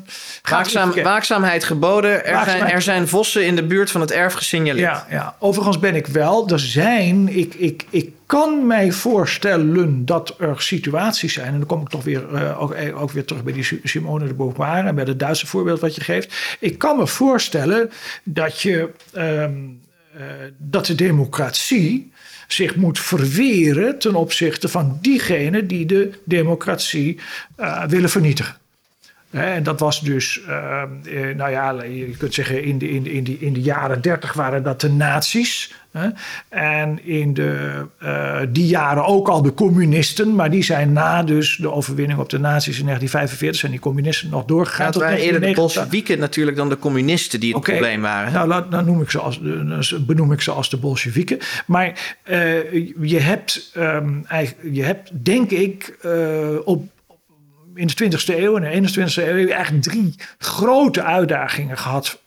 Waakzaam, 0.49 0.93
waakzaamheid 1.03 1.63
geboden. 1.63 2.25
Er, 2.25 2.33
Waakzaamheid. 2.33 2.59
Zijn, 2.59 2.75
er 2.75 2.81
zijn 2.81 3.07
vossen 3.07 3.45
in 3.45 3.55
de 3.55 3.63
buurt 3.63 3.91
van 3.91 4.01
het 4.01 4.11
erf 4.11 4.33
gesignaleerd. 4.33 4.87
Ja, 4.87 5.07
ja. 5.09 5.35
overigens 5.39 5.79
ben 5.79 5.95
ik 5.95 6.07
wel. 6.07 6.49
Er 6.49 6.59
zijn. 6.59 7.37
Ik, 7.37 7.53
ik, 7.53 7.85
ik 7.89 8.11
kan 8.25 8.67
mij 8.67 8.91
voorstellen 8.91 10.05
dat 10.05 10.35
er 10.39 10.61
situaties 10.61 11.33
zijn. 11.33 11.47
En 11.47 11.57
dan 11.57 11.65
kom 11.67 11.81
ik 11.81 11.89
toch 11.89 12.03
weer, 12.03 12.23
uh, 12.33 12.61
ook, 12.61 12.75
ook, 12.95 13.11
weer 13.11 13.25
terug 13.25 13.43
bij 13.43 13.53
die 13.53 13.79
Simone 13.83 14.27
de 14.27 14.33
Beauvoir 14.33 14.85
en 14.85 14.95
bij 14.95 15.03
het 15.03 15.19
Duitse 15.19 15.47
voorbeeld 15.47 15.79
wat 15.79 15.95
je 15.95 16.01
geeft. 16.01 16.57
Ik 16.59 16.77
kan 16.77 16.97
me 16.97 17.07
voorstellen 17.07 17.91
dat 18.23 18.61
je. 18.61 18.89
Um, 19.15 19.23
uh, 19.23 19.86
dat 20.57 20.85
de 20.85 20.95
democratie 20.95 22.11
zich 22.47 22.75
moet 22.75 22.99
verweren 22.99 23.99
ten 23.99 24.15
opzichte 24.15 24.67
van 24.67 24.97
diegenen 25.01 25.67
die 25.67 25.85
de 25.85 26.11
democratie 26.23 27.19
uh, 27.59 27.83
willen 27.85 28.09
vernietigen. 28.09 28.55
En 29.43 29.63
dat 29.63 29.79
was 29.79 30.01
dus, 30.01 30.41
uh, 30.47 30.81
nou 31.35 31.51
ja, 31.51 31.83
je 31.83 32.15
kunt 32.17 32.33
zeggen, 32.33 32.63
in 32.63 32.77
de, 32.77 32.89
in, 32.89 33.03
de, 33.03 33.13
in, 33.13 33.23
de, 33.23 33.37
in 33.39 33.53
de 33.53 33.61
jaren 33.61 34.01
dertig 34.01 34.33
waren 34.33 34.63
dat 34.63 34.81
de 34.81 34.89
nazi's. 34.89 35.73
Hè? 35.91 36.09
En 36.49 37.05
in 37.05 37.33
de, 37.33 37.85
uh, 38.03 38.39
die 38.49 38.67
jaren 38.67 39.05
ook 39.05 39.27
al 39.27 39.41
de 39.41 39.53
communisten, 39.53 40.35
maar 40.35 40.49
die 40.51 40.63
zijn 40.63 40.93
na 40.93 41.23
dus 41.23 41.55
de 41.55 41.71
overwinning 41.71 42.19
op 42.19 42.29
de 42.29 42.39
nazi's 42.39 42.79
in 42.79 42.85
1945 42.85 43.59
zijn 43.59 43.71
die 43.71 43.81
communisten 43.81 44.29
nog 44.29 44.45
doorgegaan. 44.45 44.85
Ja, 44.85 44.91
het 44.91 45.01
waren 45.01 45.17
eerder 45.17 45.41
de 45.41 45.51
Bolsjewieken 45.51 46.19
natuurlijk 46.19 46.57
dan 46.57 46.69
de 46.69 46.79
communisten 46.79 47.39
die 47.39 47.49
het 47.49 47.57
okay. 47.57 47.75
probleem 47.75 48.01
waren. 48.01 48.33
Nou, 48.33 48.69
dan 48.69 48.85
noem 48.85 49.01
ik 49.01 49.09
ze 49.09 49.19
als, 49.19 49.39
benoem 50.05 50.31
ik 50.31 50.41
ze 50.41 50.51
als 50.51 50.69
de 50.69 50.77
Bolsjewieken. 50.77 51.37
Maar 51.65 52.15
uh, 52.29 52.73
je, 53.01 53.19
hebt, 53.19 53.71
um, 53.77 54.25
je 54.71 54.83
hebt, 54.83 55.09
denk 55.23 55.51
ik, 55.51 55.97
op 56.65 56.83
in 57.77 57.87
de 57.87 58.03
20e 58.03 58.37
eeuw 58.37 58.57
en 58.57 58.81
de 58.81 58.89
21e 58.89 59.27
eeuw 59.27 59.47
eigenlijk 59.47 59.83
drie 59.83 60.15
grote 60.37 61.03
uitdagingen 61.03 61.77
gehad 61.77 62.21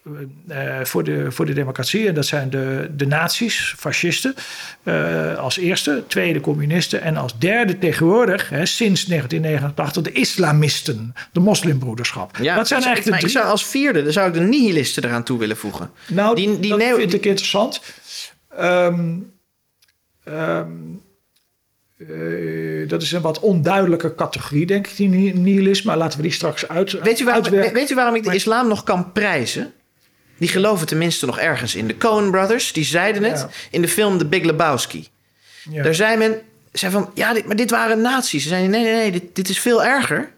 uh, 0.49 0.81
voor, 0.83 1.05
de, 1.05 1.33
voor 1.33 1.47
de 1.47 1.53
democratie. 1.53 2.09
En 2.09 2.15
dat 2.15 2.27
zijn 2.27 2.51
de, 2.51 2.91
de 2.97 3.07
nazi's, 3.07 3.75
fascisten, 3.79 4.35
uh, 4.85 5.39
als 5.39 5.59
eerste. 5.59 6.03
Tweede, 6.07 6.41
communisten. 6.41 7.03
En 7.03 7.17
als 7.17 7.39
derde 7.39 7.79
tegenwoordig, 7.79 8.49
hè, 8.49 8.67
sinds 8.67 9.05
1989, 9.05 10.03
de 10.03 10.21
islamisten, 10.21 11.15
de 11.33 11.41
moslimbroederschap. 11.41 12.37
Ja, 12.37 12.57
dat 12.57 12.69
zijn 12.69 12.83
eigenlijk 12.83 13.17
ik, 13.17 13.23
de 13.23 13.29
drie... 13.29 13.43
zou 13.43 13.51
als 13.51 13.67
vierde, 13.67 14.03
dan 14.03 14.13
zou 14.13 14.29
ik 14.29 14.35
de 14.35 14.41
nihilisten 14.41 15.05
eraan 15.05 15.23
toe 15.23 15.39
willen 15.39 15.57
voegen. 15.57 15.91
Nou, 16.09 16.35
die, 16.35 16.61
die 16.61 16.71
dat 16.77 16.97
vind 16.97 17.15
ik 17.15 17.27
interessant. 17.27 17.83
Um, 18.61 19.33
um, 20.25 21.03
uh, 22.09 22.89
dat 22.89 23.03
is 23.03 23.13
een 23.13 23.21
wat 23.21 23.41
onduidelijke 23.41 24.15
categorie, 24.15 24.67
denk 24.67 24.87
ik, 24.87 24.97
die 24.97 25.09
nihilisme. 25.35 25.91
Maar 25.91 25.99
laten 25.99 26.17
we 26.17 26.23
die 26.23 26.33
straks 26.33 26.69
uit. 26.69 26.93
Weet 26.93 27.21
u, 27.21 27.25
waarom, 27.25 27.51
weet 27.51 27.91
u 27.91 27.95
waarom 27.95 28.15
ik 28.15 28.25
de 28.25 28.35
islam 28.35 28.69
nog 28.69 28.83
kan 28.83 29.13
prijzen? 29.13 29.73
Die 30.39 30.49
geloven 30.49 30.87
tenminste 30.87 31.27
nog 31.27 31.39
ergens 31.39 31.75
in. 31.75 31.87
De 31.87 31.97
Coen 31.97 32.31
Brothers, 32.31 32.73
die 32.73 32.85
zeiden 32.85 33.23
het 33.23 33.39
ja. 33.39 33.49
in 33.71 33.83
de 33.83 33.89
film 33.89 34.19
The 34.19 34.27
Big 34.27 34.43
Lebowski. 34.43 35.09
Ja. 35.71 35.83
Daar 35.83 35.95
zei 35.95 36.17
men, 36.17 36.41
zei 36.73 36.93
van, 36.93 37.11
ja, 37.15 37.33
dit, 37.33 37.47
maar 37.47 37.57
dit 37.57 37.71
waren 37.71 38.01
nazi's. 38.01 38.43
Ze 38.43 38.49
zeiden, 38.49 38.71
nee, 38.71 38.83
nee, 38.83 38.95
nee, 38.95 39.11
dit, 39.11 39.25
dit 39.33 39.49
is 39.49 39.59
veel 39.61 39.85
erger. 39.85 40.31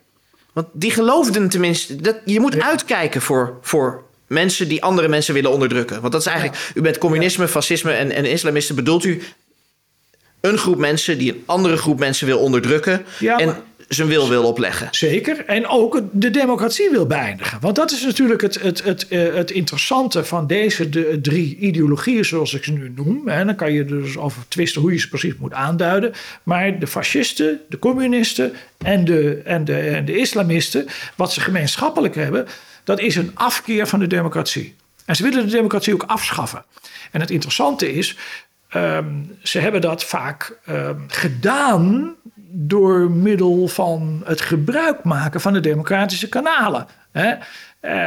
Want 0.52 0.66
die 0.72 0.90
geloofden 0.90 1.48
tenminste, 1.48 1.96
dat, 1.96 2.16
je 2.24 2.40
moet 2.40 2.54
ja. 2.54 2.66
uitkijken 2.66 3.20
voor, 3.20 3.58
voor 3.60 4.02
mensen 4.26 4.68
die 4.68 4.82
andere 4.82 5.08
mensen 5.08 5.34
willen 5.34 5.50
onderdrukken. 5.50 6.00
Want 6.00 6.12
dat 6.12 6.20
is 6.20 6.26
eigenlijk, 6.26 6.72
u 6.74 6.80
bent 6.80 6.98
communisme, 6.98 7.48
fascisme 7.48 7.92
en, 7.92 8.10
en 8.10 8.24
islamisten, 8.24 8.74
bedoelt 8.74 9.04
u 9.04 9.22
een 10.42 10.58
groep 10.58 10.78
mensen 10.78 11.18
die 11.18 11.32
een 11.32 11.42
andere 11.46 11.76
groep 11.76 11.98
mensen 11.98 12.26
wil 12.26 12.38
onderdrukken. 12.38 13.04
Ja, 13.18 13.38
en 13.38 13.56
zijn 13.94 14.08
wil 14.08 14.28
wil 14.28 14.44
opleggen. 14.44 14.88
Zeker. 14.90 15.44
En 15.46 15.66
ook 15.66 16.00
de 16.12 16.30
democratie 16.30 16.90
wil 16.90 17.06
beëindigen. 17.06 17.58
Want 17.60 17.76
dat 17.76 17.90
is 17.90 18.04
natuurlijk 18.04 18.40
het, 18.40 18.62
het, 18.62 18.84
het, 18.84 19.08
eh, 19.08 19.34
het 19.34 19.50
interessante 19.50 20.24
van 20.24 20.46
deze 20.46 20.88
de, 20.88 21.18
drie 21.22 21.56
ideologieën, 21.56 22.24
zoals 22.24 22.54
ik 22.54 22.64
ze 22.64 22.72
nu 22.72 22.92
noem. 22.94 23.28
En 23.28 23.46
dan 23.46 23.56
kan 23.56 23.72
je 23.72 23.84
dus 23.84 24.16
over 24.16 24.42
twisten 24.48 24.80
hoe 24.80 24.92
je 24.92 24.98
ze 24.98 25.08
precies 25.08 25.36
moet 25.38 25.52
aanduiden. 25.52 26.12
Maar 26.42 26.78
de 26.78 26.86
fascisten, 26.86 27.60
de 27.68 27.78
communisten 27.78 28.52
en 28.78 29.04
de, 29.04 29.40
en 29.44 29.64
de, 29.64 29.78
en 29.78 30.04
de 30.04 30.16
islamisten, 30.16 30.86
wat 31.16 31.32
ze 31.32 31.40
gemeenschappelijk 31.40 32.14
hebben, 32.14 32.46
dat 32.84 33.00
is 33.00 33.16
een 33.16 33.30
afkeer 33.34 33.86
van 33.86 33.98
de 33.98 34.06
democratie. 34.06 34.74
En 35.04 35.16
ze 35.16 35.22
willen 35.22 35.44
de 35.44 35.50
democratie 35.50 35.94
ook 35.94 36.04
afschaffen. 36.06 36.64
En 37.10 37.20
het 37.20 37.30
interessante 37.30 37.92
is, 37.94 38.16
ehm, 38.72 39.06
ze 39.42 39.58
hebben 39.58 39.80
dat 39.80 40.04
vaak 40.04 40.58
ehm, 40.64 41.00
gedaan 41.06 42.14
door 42.54 43.10
middel 43.10 43.68
van 43.68 44.22
het 44.24 44.40
gebruik 44.40 45.04
maken 45.04 45.40
van 45.40 45.52
de 45.52 45.60
democratische 45.60 46.28
kanalen. 46.28 46.86
Hè? 47.12 47.34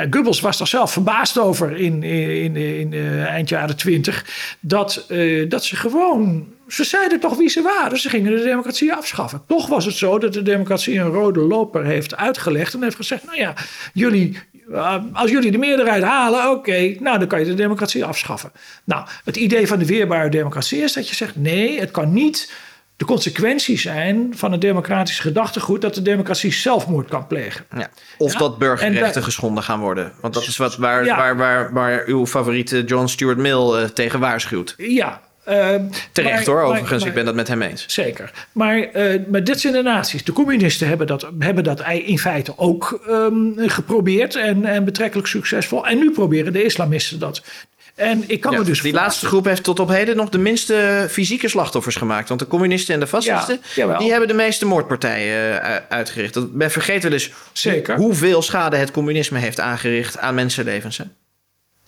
Goebbels 0.09 0.39
was 0.39 0.57
daar 0.57 0.67
zelf 0.67 0.91
verbaasd 0.91 1.37
over 1.37 1.75
in, 1.75 2.03
in, 2.03 2.55
in, 2.55 2.93
in 2.93 3.23
eind 3.25 3.49
jaren 3.49 3.77
twintig. 3.77 4.25
Dat, 4.59 5.05
uh, 5.09 5.49
dat 5.49 5.63
ze 5.63 5.75
gewoon. 5.75 6.47
Ze 6.67 6.83
zeiden 6.83 7.19
toch 7.19 7.37
wie 7.37 7.49
ze 7.49 7.61
waren. 7.61 7.99
Ze 7.99 8.09
gingen 8.09 8.35
de 8.35 8.43
democratie 8.43 8.93
afschaffen. 8.93 9.41
Toch 9.47 9.67
was 9.67 9.85
het 9.85 9.95
zo 9.95 10.19
dat 10.19 10.33
de 10.33 10.41
democratie 10.41 10.99
een 10.99 11.11
rode 11.11 11.39
loper 11.39 11.85
heeft 11.85 12.15
uitgelegd. 12.15 12.73
En 12.73 12.83
heeft 12.83 12.95
gezegd: 12.95 13.25
Nou 13.25 13.37
ja, 13.37 13.53
jullie, 13.93 14.39
uh, 14.69 14.95
als 15.13 15.31
jullie 15.31 15.51
de 15.51 15.57
meerderheid 15.57 16.03
halen, 16.03 16.49
oké, 16.49 16.57
okay, 16.57 16.97
nou 16.99 17.19
dan 17.19 17.27
kan 17.27 17.39
je 17.39 17.45
de 17.45 17.53
democratie 17.53 18.05
afschaffen. 18.05 18.51
Nou, 18.83 19.07
het 19.23 19.35
idee 19.35 19.67
van 19.67 19.79
de 19.79 19.85
weerbare 19.85 20.29
democratie 20.29 20.81
is 20.81 20.93
dat 20.93 21.09
je 21.09 21.15
zegt: 21.15 21.35
nee, 21.35 21.79
het 21.79 21.91
kan 21.91 22.13
niet 22.13 22.51
de 22.97 23.05
consequenties 23.05 23.81
zijn 23.81 24.33
van 24.35 24.51
het 24.51 24.61
democratisch 24.61 25.19
gedachtegoed 25.19 25.81
dat 25.81 25.95
de 25.95 26.01
democratie 26.01 26.53
zelfmoord 26.53 27.09
kan 27.09 27.27
plegen. 27.27 27.65
Ja. 27.77 27.89
Of 28.17 28.33
ja? 28.33 28.39
dat 28.39 28.57
burgerrechten 28.57 29.23
geschonden 29.23 29.63
gaan 29.63 29.79
worden. 29.79 30.11
Want 30.21 30.33
dat 30.33 30.47
is 30.47 30.57
wat 30.57 30.75
waar, 30.75 31.05
ja. 31.05 31.17
waar, 31.17 31.37
waar, 31.37 31.73
waar 31.73 32.03
uw 32.05 32.27
favoriete 32.27 32.83
John 32.83 33.05
Stuart 33.05 33.37
Mill 33.37 33.81
uh, 33.81 33.83
tegen 33.83 34.19
waarschuwt. 34.19 34.73
Ja. 34.77 35.21
Uh, 35.49 35.75
Terecht 36.11 36.45
maar, 36.47 36.55
hoor, 36.55 36.63
overigens. 36.63 36.99
Maar, 36.99 37.09
ik 37.09 37.15
ben 37.15 37.25
dat 37.25 37.35
met 37.35 37.47
hem 37.47 37.61
eens. 37.61 37.85
Zeker. 37.87 38.31
Maar, 38.51 38.77
uh, 38.77 39.19
maar 39.27 39.43
dit 39.43 39.59
zijn 39.59 39.73
de 39.73 39.81
naties. 39.81 40.23
De 40.23 40.31
communisten 40.31 40.87
hebben 40.87 41.07
dat, 41.07 41.27
hebben 41.39 41.63
dat 41.63 41.81
in 41.87 42.19
feite 42.19 42.53
ook 42.55 42.99
um, 43.09 43.53
geprobeerd 43.57 44.35
en, 44.35 44.65
en 44.65 44.85
betrekkelijk 44.85 45.27
succesvol. 45.27 45.87
En 45.87 45.97
nu 45.97 46.11
proberen 46.11 46.53
de 46.53 46.63
islamisten 46.63 47.19
dat. 47.19 47.41
En 47.95 48.23
ik 48.27 48.41
kan 48.41 48.51
ja, 48.51 48.57
me 48.57 48.63
dus 48.63 48.81
die 48.81 48.93
laatste 48.93 49.25
groep 49.25 49.45
heeft 49.45 49.63
tot 49.63 49.79
op 49.79 49.89
heden 49.89 50.15
nog 50.15 50.29
de 50.29 50.37
minste 50.37 51.07
fysieke 51.09 51.47
slachtoffers 51.47 51.95
gemaakt. 51.95 52.27
Want 52.27 52.39
de 52.39 52.47
communisten 52.47 52.93
en 52.93 52.99
de 52.99 53.07
fascisten, 53.07 53.61
ja, 53.75 53.97
die 53.97 54.09
hebben 54.09 54.27
de 54.27 54.33
meeste 54.33 54.65
moordpartijen 54.65 55.61
uh, 55.61 55.75
uitgericht. 55.89 56.53
Men 56.53 56.71
vergeet 56.71 57.03
wel 57.03 57.11
eens 57.11 57.31
Zeker. 57.51 57.95
hoeveel 57.95 58.41
schade 58.41 58.75
het 58.75 58.91
communisme 58.91 59.39
heeft 59.39 59.59
aangericht 59.59 60.17
aan 60.17 60.35
mensenlevens. 60.35 61.01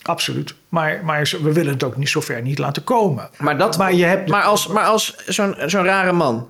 Absoluut. 0.02 0.54
Maar, 0.70 1.02
maar 1.04 1.30
we 1.41 1.54
willen 1.54 1.74
het 1.74 1.84
ook 1.84 1.98
niet 1.98 2.10
zover 2.10 2.41
niet 2.41 2.58
laten 2.58 2.84
komen. 2.84 3.30
Maar, 3.38 3.58
dat, 3.58 3.78
maar, 3.78 3.93
je 3.93 4.06
hebt 4.06 4.30
maar 4.30 4.43
als, 4.43 4.68
maar 4.68 4.86
als 4.86 5.16
zo'n 5.26 5.56
zo'n 5.66 5.84
rare 5.84 6.12
man, 6.12 6.50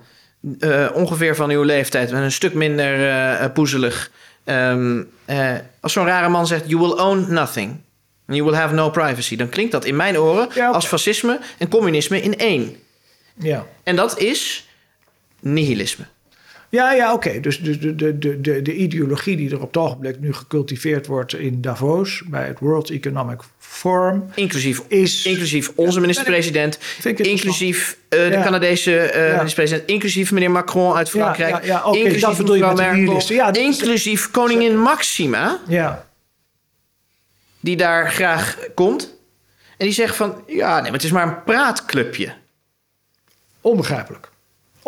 uh, 0.60 0.88
ongeveer 0.94 1.36
van 1.36 1.50
uw 1.50 1.62
leeftijd, 1.62 2.10
en 2.10 2.22
een 2.22 2.32
stuk 2.32 2.54
minder 2.54 2.98
uh, 2.98 3.52
poezelig. 3.52 4.10
Um, 4.44 5.10
als 5.80 5.92
zo'n 5.92 6.06
rare 6.06 6.28
man 6.28 6.46
zegt: 6.46 6.68
You 6.68 6.80
will 6.80 6.98
own 6.98 7.26
nothing. 7.28 7.80
You 8.26 8.44
will 8.44 8.54
have 8.54 8.74
no 8.74 8.90
privacy. 8.90 9.36
Dan 9.36 9.48
klinkt 9.48 9.72
dat 9.72 9.84
in 9.84 9.96
mijn 9.96 10.18
oren 10.18 10.48
ja, 10.54 10.70
als 10.70 10.86
fascisme 10.86 11.40
en 11.58 11.68
communisme 11.68 12.22
in 12.22 12.36
één. 12.36 12.76
Ja. 13.34 13.66
En 13.82 13.96
dat 13.96 14.18
is 14.18 14.68
nihilisme. 15.40 16.04
Ja, 16.68 16.92
ja, 16.92 17.12
oké. 17.12 17.28
Okay. 17.28 17.40
Dus 17.40 17.60
de, 17.60 17.94
de, 17.94 18.18
de, 18.18 18.40
de, 18.40 18.62
de 18.62 18.74
ideologie 18.74 19.36
die 19.36 19.50
er 19.50 19.60
op 19.60 19.66
het 19.66 19.76
ogenblik 19.76 20.20
nu 20.20 20.32
gecultiveerd 20.32 21.06
wordt 21.06 21.34
in 21.34 21.60
Davos 21.60 22.22
bij 22.26 22.46
het 22.46 22.58
World 22.58 22.90
Economic 22.90 23.40
Forum. 23.58 24.30
Inclusief, 24.34 24.82
is, 24.88 25.24
inclusief 25.24 25.72
onze 25.74 26.00
minister-president, 26.00 26.78
inclusief 27.16 27.98
uh, 28.08 28.20
de 28.20 28.30
ja. 28.30 28.42
Canadese 28.42 28.90
uh, 29.14 29.28
ja. 29.28 29.36
minister-president, 29.36 29.88
inclusief 29.88 30.32
meneer 30.32 30.50
Macron 30.50 30.94
uit 30.94 31.10
Frankrijk, 31.10 31.64
ja, 31.64 31.84
okay, 31.84 32.00
inclusief 32.00 32.38
mevrouw 32.38 32.74
Merkel, 32.74 33.34
ja, 33.34 33.52
inclusief 33.52 34.30
koningin 34.30 34.78
Maxima. 34.78 35.60
Ja 35.68 36.06
die 37.60 37.76
daar 37.76 38.10
graag 38.10 38.58
komt. 38.74 39.16
En 39.76 39.86
die 39.86 39.94
zegt 39.94 40.16
van, 40.16 40.42
ja, 40.46 40.72
nee, 40.74 40.82
maar 40.82 40.92
het 40.92 41.02
is 41.02 41.10
maar 41.10 41.26
een 41.26 41.42
praatclubje. 41.42 42.34
Onbegrijpelijk. 43.60 44.28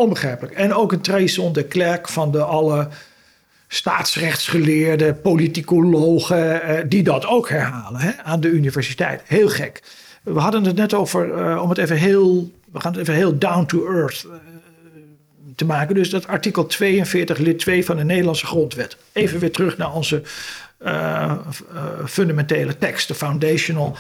Onbegrijpelijk. 0.00 0.54
En 0.54 0.74
ook 0.74 0.92
een 0.92 1.00
Traison 1.00 1.52
de 1.52 1.64
Klerk 1.64 2.08
van 2.08 2.30
de 2.30 2.42
alle 2.42 2.88
staatsrechtsgeleerden, 3.68 5.20
politicologen, 5.20 6.62
eh, 6.62 6.84
die 6.88 7.02
dat 7.02 7.26
ook 7.26 7.48
herhalen 7.48 8.00
hè, 8.00 8.10
aan 8.22 8.40
de 8.40 8.48
universiteit. 8.48 9.22
Heel 9.26 9.48
gek. 9.48 9.82
We 10.22 10.38
hadden 10.38 10.64
het 10.64 10.76
net 10.76 10.94
over, 10.94 11.50
uh, 11.50 11.62
om 11.62 11.68
het 11.68 11.78
even 11.78 11.96
heel, 11.96 12.50
we 12.72 12.80
gaan 12.80 12.92
het 12.92 13.00
even 13.00 13.14
heel 13.14 13.38
down 13.38 13.66
to 13.66 13.86
earth 13.86 14.24
uh, 14.26 14.32
te 15.56 15.64
maken. 15.64 15.94
Dus 15.94 16.10
dat 16.10 16.26
artikel 16.26 16.66
42, 16.66 17.38
lid 17.38 17.58
2 17.58 17.84
van 17.84 17.96
de 17.96 18.04
Nederlandse 18.04 18.46
grondwet. 18.46 18.96
Even 19.12 19.38
weer 19.38 19.52
terug 19.52 19.76
naar 19.76 19.92
onze 19.92 20.22
uh, 20.82 21.32
fundamentele 22.06 22.78
tekst, 22.78 23.08
de 23.08 23.14
foundational 23.14 23.96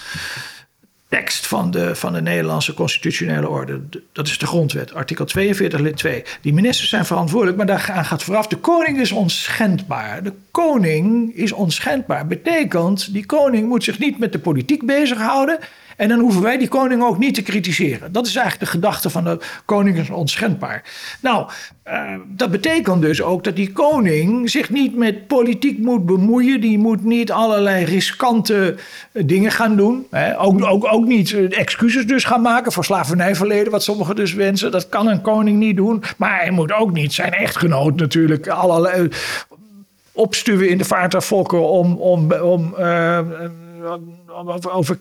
tekst 1.10 1.46
van 1.46 1.70
de, 1.70 1.94
van 1.94 2.12
de 2.12 2.22
Nederlandse 2.22 2.74
constitutionele 2.74 3.48
orde. 3.48 3.80
Dat 4.12 4.26
is 4.26 4.38
de 4.38 4.46
grondwet, 4.46 4.94
artikel 4.94 5.24
42, 5.24 5.80
lid 5.80 5.96
2. 5.96 6.22
Die 6.40 6.52
ministers 6.54 6.88
zijn 6.88 7.04
verantwoordelijk, 7.04 7.56
maar 7.56 7.66
daar 7.66 8.04
gaat 8.04 8.22
vooraf. 8.22 8.46
De 8.46 8.56
koning 8.56 9.00
is 9.00 9.12
onschendbaar. 9.12 10.22
De 10.22 10.32
koning 10.50 11.34
is 11.34 11.52
onschendbaar. 11.52 12.26
Betekent, 12.26 13.12
die 13.12 13.26
koning 13.26 13.68
moet 13.68 13.84
zich 13.84 13.98
niet 13.98 14.18
met 14.18 14.32
de 14.32 14.38
politiek 14.38 14.86
bezighouden. 14.86 15.58
En 16.00 16.08
dan 16.08 16.18
hoeven 16.18 16.42
wij 16.42 16.58
die 16.58 16.68
koning 16.68 17.02
ook 17.02 17.18
niet 17.18 17.34
te 17.34 17.42
kritiseren. 17.42 18.12
Dat 18.12 18.26
is 18.26 18.36
eigenlijk 18.36 18.64
de 18.70 18.78
gedachte 18.78 19.10
van 19.10 19.24
de 19.24 19.38
koning 19.64 19.98
is 19.98 20.10
onschendbaar. 20.10 20.82
Nou, 21.22 21.48
uh, 21.86 22.12
dat 22.26 22.50
betekent 22.50 23.02
dus 23.02 23.22
ook 23.22 23.44
dat 23.44 23.56
die 23.56 23.72
koning 23.72 24.50
zich 24.50 24.70
niet 24.70 24.96
met 24.96 25.26
politiek 25.26 25.78
moet 25.78 26.06
bemoeien. 26.06 26.60
Die 26.60 26.78
moet 26.78 27.04
niet 27.04 27.32
allerlei 27.32 27.84
riskante 27.84 28.76
dingen 29.12 29.50
gaan 29.50 29.76
doen. 29.76 30.06
Hè. 30.10 30.40
Ook, 30.40 30.64
ook, 30.64 30.92
ook 30.92 31.06
niet 31.06 31.34
excuses 31.48 32.06
dus 32.06 32.24
gaan 32.24 32.42
maken 32.42 32.72
voor 32.72 32.84
slavernijverleden, 32.84 33.72
wat 33.72 33.82
sommigen 33.82 34.16
dus 34.16 34.34
wensen. 34.34 34.70
Dat 34.70 34.88
kan 34.88 35.08
een 35.08 35.22
koning 35.22 35.58
niet 35.58 35.76
doen. 35.76 36.02
Maar 36.16 36.40
hij 36.40 36.50
moet 36.50 36.72
ook 36.72 36.92
niet 36.92 37.12
zijn 37.12 37.32
echtgenoot 37.32 37.96
natuurlijk 37.96 38.48
allerlei 38.48 39.08
opstuwen 40.12 40.68
in 40.68 40.78
de 40.78 40.84
vaartuigvolken 40.84 41.68
om, 41.68 41.96
om, 41.96 42.32
om 42.32 42.74
over 44.72 44.98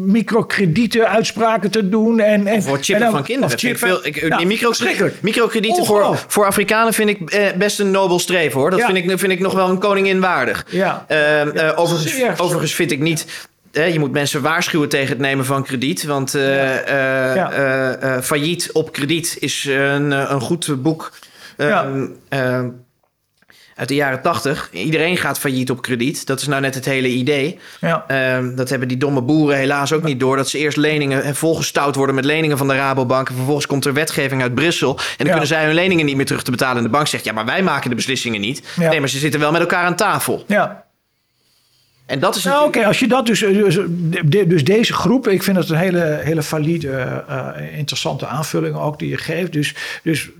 microkredieten 0.00 1.08
uitspraken 1.08 1.70
te 1.70 1.88
doen. 1.88 2.20
En, 2.20 2.46
en, 2.46 2.62
voor 2.62 2.78
chippen 2.80 3.06
en, 3.06 3.12
van 3.12 3.22
kinderen. 3.22 3.58
Chip, 3.58 3.78
veel, 3.78 4.06
ik, 4.06 4.28
nou, 4.28 4.46
micro, 4.46 4.72
microkredieten 5.20 5.84
voor, 5.84 6.24
voor 6.26 6.46
Afrikanen 6.46 6.92
vind 6.92 7.08
ik 7.08 7.30
eh, 7.30 7.52
best 7.56 7.78
een 7.80 7.90
nobel 7.90 8.18
streven 8.18 8.60
hoor. 8.60 8.70
Dat 8.70 8.78
ja. 8.78 8.86
vind, 8.86 8.98
ik, 8.98 9.18
vind 9.18 9.32
ik 9.32 9.40
nog 9.40 9.52
wel 9.52 9.68
een 9.68 9.78
koningin 9.78 10.20
waardig. 10.20 10.66
Ja. 10.68 11.04
Uh, 11.08 11.18
ja, 11.18 11.54
uh, 11.54 11.78
overigens, 11.78 12.40
overigens 12.40 12.74
vind 12.74 12.90
ik 12.90 13.00
niet 13.00 13.48
je 13.72 13.98
moet 13.98 14.12
mensen 14.12 14.42
waarschuwen 14.42 14.88
tegen 14.88 15.08
het 15.08 15.18
nemen 15.18 15.44
van 15.44 15.62
krediet. 15.62 16.04
Want 16.04 16.34
uh, 16.34 16.86
ja. 16.86 17.34
ja. 17.34 18.02
uh, 18.02 18.22
failliet 18.22 18.72
op 18.72 18.92
krediet 18.92 19.36
is 19.40 19.64
een, 19.64 20.10
een 20.10 20.40
goed 20.40 20.82
boek. 20.82 21.12
Ja. 21.56 21.86
Ehm, 23.78 23.80
uit 23.80 23.88
de 23.88 23.94
jaren 23.94 24.22
tachtig. 24.22 24.68
Iedereen 24.72 25.16
gaat 25.16 25.38
failliet 25.38 25.70
op 25.70 25.82
krediet. 25.82 26.26
Dat 26.26 26.40
is 26.40 26.46
nou 26.46 26.60
net 26.60 26.74
het 26.74 26.84
hele 26.84 27.08
idee. 27.08 27.58
Ja. 27.80 28.36
Um, 28.36 28.56
dat 28.56 28.68
hebben 28.68 28.88
die 28.88 28.96
domme 28.96 29.22
boeren 29.22 29.56
helaas 29.56 29.92
ook 29.92 30.02
niet 30.02 30.20
door. 30.20 30.36
Dat 30.36 30.48
ze 30.48 30.58
eerst 30.58 30.76
leningen 30.76 31.22
en 31.22 31.34
volgestouwd 31.34 31.94
worden 31.94 32.14
met 32.14 32.24
leningen 32.24 32.58
van 32.58 32.68
de 32.68 32.74
Rabobank. 32.74 33.28
En 33.28 33.34
vervolgens 33.34 33.66
komt 33.66 33.84
er 33.84 33.92
wetgeving 33.92 34.42
uit 34.42 34.54
Brussel. 34.54 34.90
En 34.90 35.04
dan 35.16 35.26
ja. 35.26 35.30
kunnen 35.30 35.48
zij 35.48 35.64
hun 35.64 35.74
leningen 35.74 36.06
niet 36.06 36.16
meer 36.16 36.26
terug 36.26 36.42
te 36.42 36.50
betalen. 36.50 36.76
En 36.76 36.82
de 36.82 36.88
bank 36.88 37.06
zegt, 37.06 37.24
ja, 37.24 37.32
maar 37.32 37.44
wij 37.44 37.62
maken 37.62 37.90
de 37.90 37.96
beslissingen 37.96 38.40
niet. 38.40 38.62
Ja. 38.76 38.88
Nee, 38.88 39.00
maar 39.00 39.08
ze 39.08 39.18
zitten 39.18 39.40
wel 39.40 39.52
met 39.52 39.60
elkaar 39.60 39.84
aan 39.84 39.96
tafel. 39.96 40.44
Ja. 40.46 40.86
En 42.08 42.18
dat 42.18 42.36
is 42.36 42.44
nou, 42.44 42.66
oké, 42.66 42.86
als 42.86 42.98
je 42.98 43.08
dat 43.08 43.26
dus, 43.26 43.40
dus, 43.40 43.78
dus 44.46 44.64
deze 44.64 44.92
groep, 44.92 45.28
ik 45.28 45.42
vind 45.42 45.56
dat 45.56 45.68
een 45.68 45.76
hele, 45.76 46.20
hele 46.22 46.42
valide, 46.42 47.24
uh, 47.28 47.78
interessante 47.78 48.26
aanvulling 48.26 48.76
ook 48.76 48.98
die 48.98 49.08
je 49.08 49.16
geeft. 49.16 49.52
Dus, 49.52 49.74
dus 50.02 50.30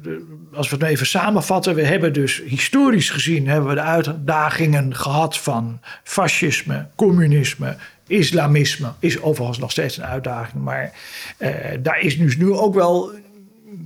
als 0.53 0.69
we 0.69 0.77
het 0.77 0.85
even 0.85 1.07
samenvatten, 1.07 1.75
we 1.75 1.83
hebben 1.83 2.13
dus 2.13 2.43
historisch 2.47 3.11
gezien 3.11 3.49
hebben 3.49 3.69
we 3.69 3.75
de 3.75 3.81
uitdagingen 3.81 4.97
gehad 4.97 5.39
van 5.39 5.81
fascisme, 6.03 6.87
communisme, 6.95 7.77
islamisme. 8.07 8.93
Is 8.99 9.21
overigens 9.21 9.59
nog 9.59 9.71
steeds 9.71 9.97
een 9.97 10.05
uitdaging, 10.05 10.63
maar 10.63 10.93
daar 11.81 12.01
is 12.01 12.19
dus 12.19 12.37
nu 12.37 12.53
ook 12.53 12.75
wel 12.75 13.11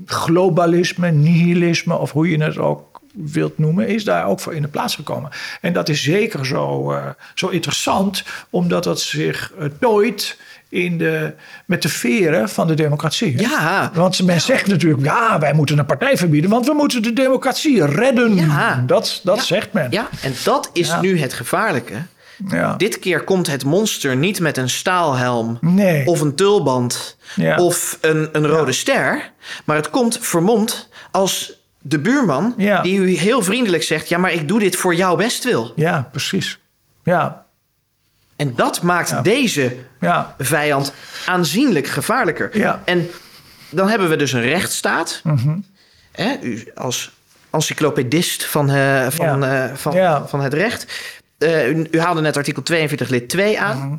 globalisme, 0.07 1.11
nihilisme 1.11 1.99
of 1.99 2.12
hoe 2.12 2.30
je 2.30 2.43
het 2.43 2.59
ook 2.59 2.91
wilt 3.12 3.58
noemen, 3.58 3.88
is 3.88 4.04
daar 4.04 4.26
ook 4.26 4.40
voor 4.40 4.54
in 4.54 4.62
de 4.62 4.68
plaats 4.68 4.94
gekomen. 4.94 5.30
En 5.60 5.72
dat 5.72 5.88
is 5.88 6.02
zeker 6.02 6.46
zo, 6.46 6.92
uh, 6.92 7.06
zo 7.34 7.48
interessant, 7.48 8.24
omdat 8.50 8.84
dat 8.84 9.00
zich 9.00 9.52
uh, 9.58 9.66
tooit 9.80 10.36
in 10.68 10.98
de, 10.98 11.34
met 11.66 11.82
de 11.82 11.88
veren 11.88 12.48
van 12.48 12.66
de 12.66 12.74
democratie. 12.74 13.38
Ja. 13.38 13.90
Want 13.94 14.22
men 14.22 14.40
zegt 14.40 14.66
natuurlijk, 14.66 15.04
ja, 15.04 15.38
wij 15.38 15.52
moeten 15.52 15.78
een 15.78 15.86
partij 15.86 16.16
verbieden, 16.16 16.50
want 16.50 16.66
we 16.66 16.72
moeten 16.72 17.02
de 17.02 17.12
democratie 17.12 17.86
redden. 17.86 18.34
Ja. 18.34 18.84
Dat, 18.86 19.20
dat 19.22 19.36
ja. 19.36 19.42
zegt 19.42 19.72
men. 19.72 19.86
Ja, 19.90 20.08
en 20.22 20.34
dat 20.44 20.70
is 20.72 20.92
nu 21.00 21.18
het 21.18 21.32
gevaarlijke. 21.32 21.94
Ja. 22.48 22.74
Dit 22.76 22.98
keer 22.98 23.24
komt 23.24 23.46
het 23.46 23.64
monster 23.64 24.16
niet 24.16 24.40
met 24.40 24.56
een 24.56 24.70
staalhelm 24.70 25.58
Nee. 25.60 26.06
of 26.06 26.20
een 26.20 26.34
tulband 26.34 27.16
Ja. 27.34 27.56
of 27.56 27.98
een, 28.00 28.28
een 28.32 28.46
rode 28.46 28.72
ster. 28.72 29.30
Maar 29.64 29.76
het 29.76 29.90
komt 29.90 30.18
vermomd 30.20 30.88
als 31.10 31.61
de 31.83 31.99
buurman 31.99 32.55
Ja. 32.57 32.83
die 32.83 32.99
u 32.99 33.16
heel 33.16 33.43
vriendelijk 33.43 33.83
zegt... 33.83 34.09
ja, 34.09 34.18
maar 34.18 34.33
ik 34.33 34.49
doe 34.49 34.59
dit 34.59 34.76
voor 34.76 34.95
jouw 34.95 35.16
bestwil. 35.16 35.72
Ja, 35.76 36.09
precies. 36.12 36.59
Ja, 37.05 37.45
En 38.37 38.55
dat 38.55 38.83
maakt 38.83 39.24
deze 39.24 39.76
ja, 40.01 40.35
vijand 40.39 40.93
aanzienlijk 41.26 41.87
gevaarlijker. 41.87 42.59
Ja. 42.59 42.83
En 42.85 43.11
dan 43.70 43.89
hebben 43.89 44.09
we 44.09 44.16
dus 44.16 44.33
een 44.33 44.41
rechtsstaat. 44.43 45.22
Hè, 46.12 46.39
u 46.43 46.64
als 46.74 47.11
encyclopedist 47.51 48.45
van, 48.45 48.70
eh, 48.70 49.07
van, 49.09 49.45
eh, 49.45 49.74
van, 49.74 50.28
van 50.28 50.41
het 50.41 50.55
recht. 50.55 50.87
Eh, 51.39 51.68
u, 51.68 51.87
u 51.91 52.01
haalde 52.01 52.20
net 52.20 52.37
artikel 52.37 52.62
42 52.62 53.09
lid 53.09 53.28
2 53.28 53.61
aan. 53.61 53.76
Mhm. 53.78 53.97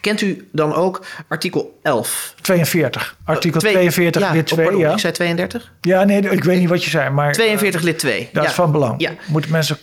Kent 0.00 0.20
u 0.20 0.48
dan 0.52 0.74
ook 0.74 1.04
artikel 1.28 1.78
11? 1.82 2.34
42. 2.40 3.16
Artikel 3.24 3.60
Twee- 3.60 3.72
42 3.72 4.22
ja, 4.22 4.32
lid 4.32 4.40
oh, 4.40 4.46
2, 4.46 4.64
pardon, 4.64 4.82
ja. 4.82 4.92
Ik 4.92 4.98
zei 4.98 5.12
32? 5.12 5.72
Ja, 5.80 6.04
nee, 6.04 6.20
ik 6.30 6.44
weet 6.44 6.58
niet 6.60 6.68
wat 6.68 6.84
je 6.84 6.90
zei, 6.90 7.10
maar 7.10 7.32
42 7.32 7.80
lid 7.80 7.98
2. 7.98 8.28
dat 8.32 8.42
ja. 8.42 8.48
is 8.48 8.54
van 8.54 8.72
belang. 8.72 9.00
Ja. 9.00 9.10
Moeten 9.26 9.50
mensen 9.52 9.78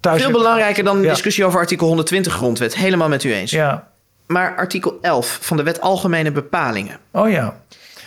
thuis... 0.00 0.22
Veel 0.22 0.30
belangrijker 0.30 0.84
dan 0.84 1.00
de 1.02 1.08
discussie 1.08 1.44
over 1.44 1.58
artikel 1.60 1.86
120 1.86 2.32
grondwet. 2.32 2.76
Helemaal 2.76 3.08
met 3.08 3.24
u 3.24 3.34
eens. 3.34 3.50
Ja. 3.50 3.88
Maar 4.26 4.56
artikel 4.56 4.98
11 5.00 5.38
van 5.40 5.56
de 5.56 5.62
wet 5.62 5.80
Algemene 5.80 6.32
Bepalingen. 6.32 6.98
Oh 7.10 7.30
ja. 7.30 7.60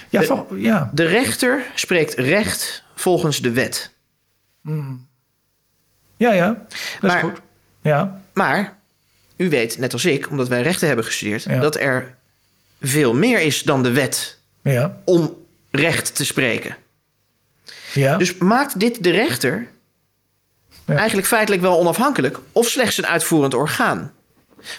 Ja, 0.10 0.20
De- 0.22 0.46
ja. 0.56 0.90
De 0.94 1.04
rechter 1.04 1.62
spreekt 1.76 2.14
recht 2.14 2.84
volgens 2.96 3.42
de 3.42 3.52
wet. 3.52 3.94
ja, 6.18 6.32
ja. 6.34 6.48
Dat 6.48 7.02
Maar- 7.02 7.16
is 7.16 7.22
goed. 7.22 7.42
Ja, 7.82 8.22
Maar 8.34 8.78
u 9.38 9.50
weet, 9.50 9.78
net 9.78 9.94
als 9.94 10.06
ik, 10.06 10.30
omdat 10.30 10.48
wij 10.48 10.62
rechten 10.62 10.88
hebben 10.88 11.06
gestudeerd, 11.06 11.44
Ja. 11.44 11.60
dat 11.60 11.76
er 11.76 12.16
veel 12.82 13.14
meer 13.14 13.40
is 13.40 13.64
dan 13.64 13.84
de 13.84 13.92
wet 13.92 14.38
ja, 14.62 14.98
om 15.06 15.36
recht 15.72 16.16
te 16.16 16.26
spreken. 16.26 16.76
ja. 17.94 18.18
Dus 18.18 18.38
maakt 18.38 18.80
dit 18.80 19.04
de 19.04 19.10
rechter 19.12 19.68
eigenlijk 20.86 21.28
feitelijk 21.28 21.62
wel 21.62 21.80
onafhankelijk 21.80 22.38
of 22.52 22.68
slechts 22.68 22.98
een 22.98 23.06
uitvoerend 23.08 23.54
orgaan? 23.54 24.12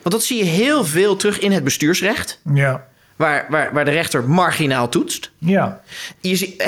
Want 0.02 0.10
dat 0.14 0.22
zie 0.24 0.38
je 0.38 0.44
heel 0.44 0.84
veel 0.84 1.16
terug 1.16 1.38
in 1.38 1.52
het 1.52 1.64
bestuursrecht, 1.64 2.40
ja, 2.54 2.86
waar, 3.16 3.46
waar, 3.48 3.72
waar 3.72 3.84
de 3.84 3.90
rechter 3.90 4.24
marginaal 4.28 4.88
toetst. 4.88 5.30
ja, 5.38 5.80
Je 6.20 6.36
ziet, 6.36 6.62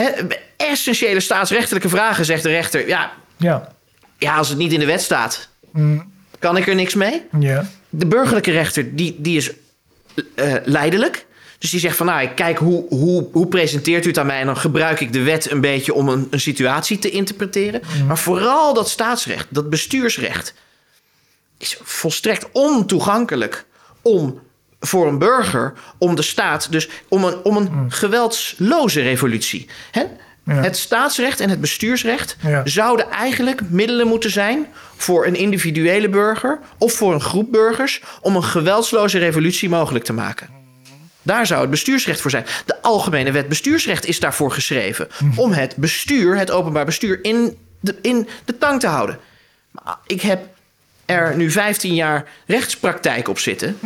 essentiële 0.56 1.20
staatsrechtelijke 1.20 1.88
vragen 1.88 2.24
zegt 2.24 2.42
de 2.42 2.48
rechter, 2.48 2.88
ja, 2.88 3.12
ja, 3.36 3.72
ja, 4.18 4.36
als 4.36 4.48
het 4.48 4.58
niet 4.58 4.72
in 4.72 4.80
de 4.80 4.86
wet 4.86 5.00
staat, 5.02 5.48
kan 6.38 6.56
ik 6.56 6.66
er 6.68 6.74
niks 6.74 6.94
mee. 6.94 7.26
ja, 7.38 7.64
De 7.90 8.06
burgerlijke 8.06 8.50
rechter, 8.50 8.96
die, 8.96 9.16
die 9.18 9.36
is 9.36 9.50
eh, 10.34 10.54
leidelijk. 10.64 11.26
Dus 11.58 11.70
die 11.70 11.80
zegt 11.80 11.96
van, 11.96 12.06
nou, 12.06 12.22
ik 12.22 12.34
kijk 12.34 12.58
hoe, 12.58 12.86
hoe, 12.88 13.28
hoe 13.32 13.46
presenteert 13.46 14.04
u 14.04 14.08
het 14.08 14.18
aan 14.18 14.26
mij... 14.26 14.40
en 14.40 14.46
dan 14.46 14.56
gebruik 14.56 15.00
ik 15.00 15.12
de 15.12 15.22
wet 15.22 15.50
een 15.50 15.60
beetje 15.60 15.94
om 15.94 16.08
een, 16.08 16.26
een 16.30 16.40
situatie 16.40 16.98
te 16.98 17.10
interpreteren. 17.10 17.82
Maar 18.06 18.18
vooral 18.18 18.74
dat 18.74 18.88
staatsrecht, 18.88 19.46
dat 19.48 19.70
bestuursrecht... 19.70 20.54
is 21.58 21.78
volstrekt 21.82 22.48
ontoegankelijk 22.52 23.66
om 24.02 24.40
voor 24.80 25.06
een 25.06 25.18
burger... 25.18 25.72
om 25.98 26.14
de 26.14 26.22
staat, 26.22 26.72
dus 26.72 26.88
om 27.08 27.24
een, 27.24 27.44
om 27.44 27.56
een 27.56 27.92
geweldsloze 27.92 29.00
revolutie... 29.00 29.68
Hè? 29.90 30.02
Ja. 30.44 30.54
Het 30.54 30.76
staatsrecht 30.76 31.40
en 31.40 31.50
het 31.50 31.60
bestuursrecht 31.60 32.36
Ja. 32.42 32.62
zouden 32.64 33.10
eigenlijk 33.10 33.60
middelen 33.70 34.06
moeten 34.06 34.30
zijn 34.30 34.66
voor 34.96 35.26
een 35.26 35.36
individuele 35.36 36.08
burger 36.08 36.58
of 36.78 36.92
voor 36.92 37.14
een 37.14 37.20
groep 37.20 37.52
burgers 37.52 38.02
om 38.20 38.36
een 38.36 38.44
geweldsloze 38.44 39.18
revolutie 39.18 39.68
mogelijk 39.68 40.04
te 40.04 40.12
maken. 40.12 40.48
Daar 41.22 41.46
zou 41.46 41.60
het 41.60 41.70
bestuursrecht 41.70 42.20
voor 42.20 42.30
zijn. 42.30 42.44
De 42.66 42.82
Algemene 42.82 43.32
Wet 43.32 43.48
Bestuursrecht 43.48 44.06
is 44.06 44.20
daarvoor 44.20 44.52
geschreven. 44.52 45.08
Om 45.36 45.52
het 45.52 45.76
bestuur, 45.76 46.36
het 46.36 46.50
openbaar 46.50 46.84
bestuur, 46.84 47.18
in 47.24 47.56
de, 47.80 47.94
in 48.02 48.28
de 48.44 48.58
tang 48.58 48.80
te 48.80 48.86
houden. 48.86 49.18
Maar 49.70 49.96
ik 50.06 50.20
heb 50.20 50.40
er 51.06 51.36
nu 51.36 51.50
15 51.50 51.94
jaar 51.94 52.24
rechtspraktijk 52.46 53.28
op 53.28 53.38
zitten. 53.38 53.78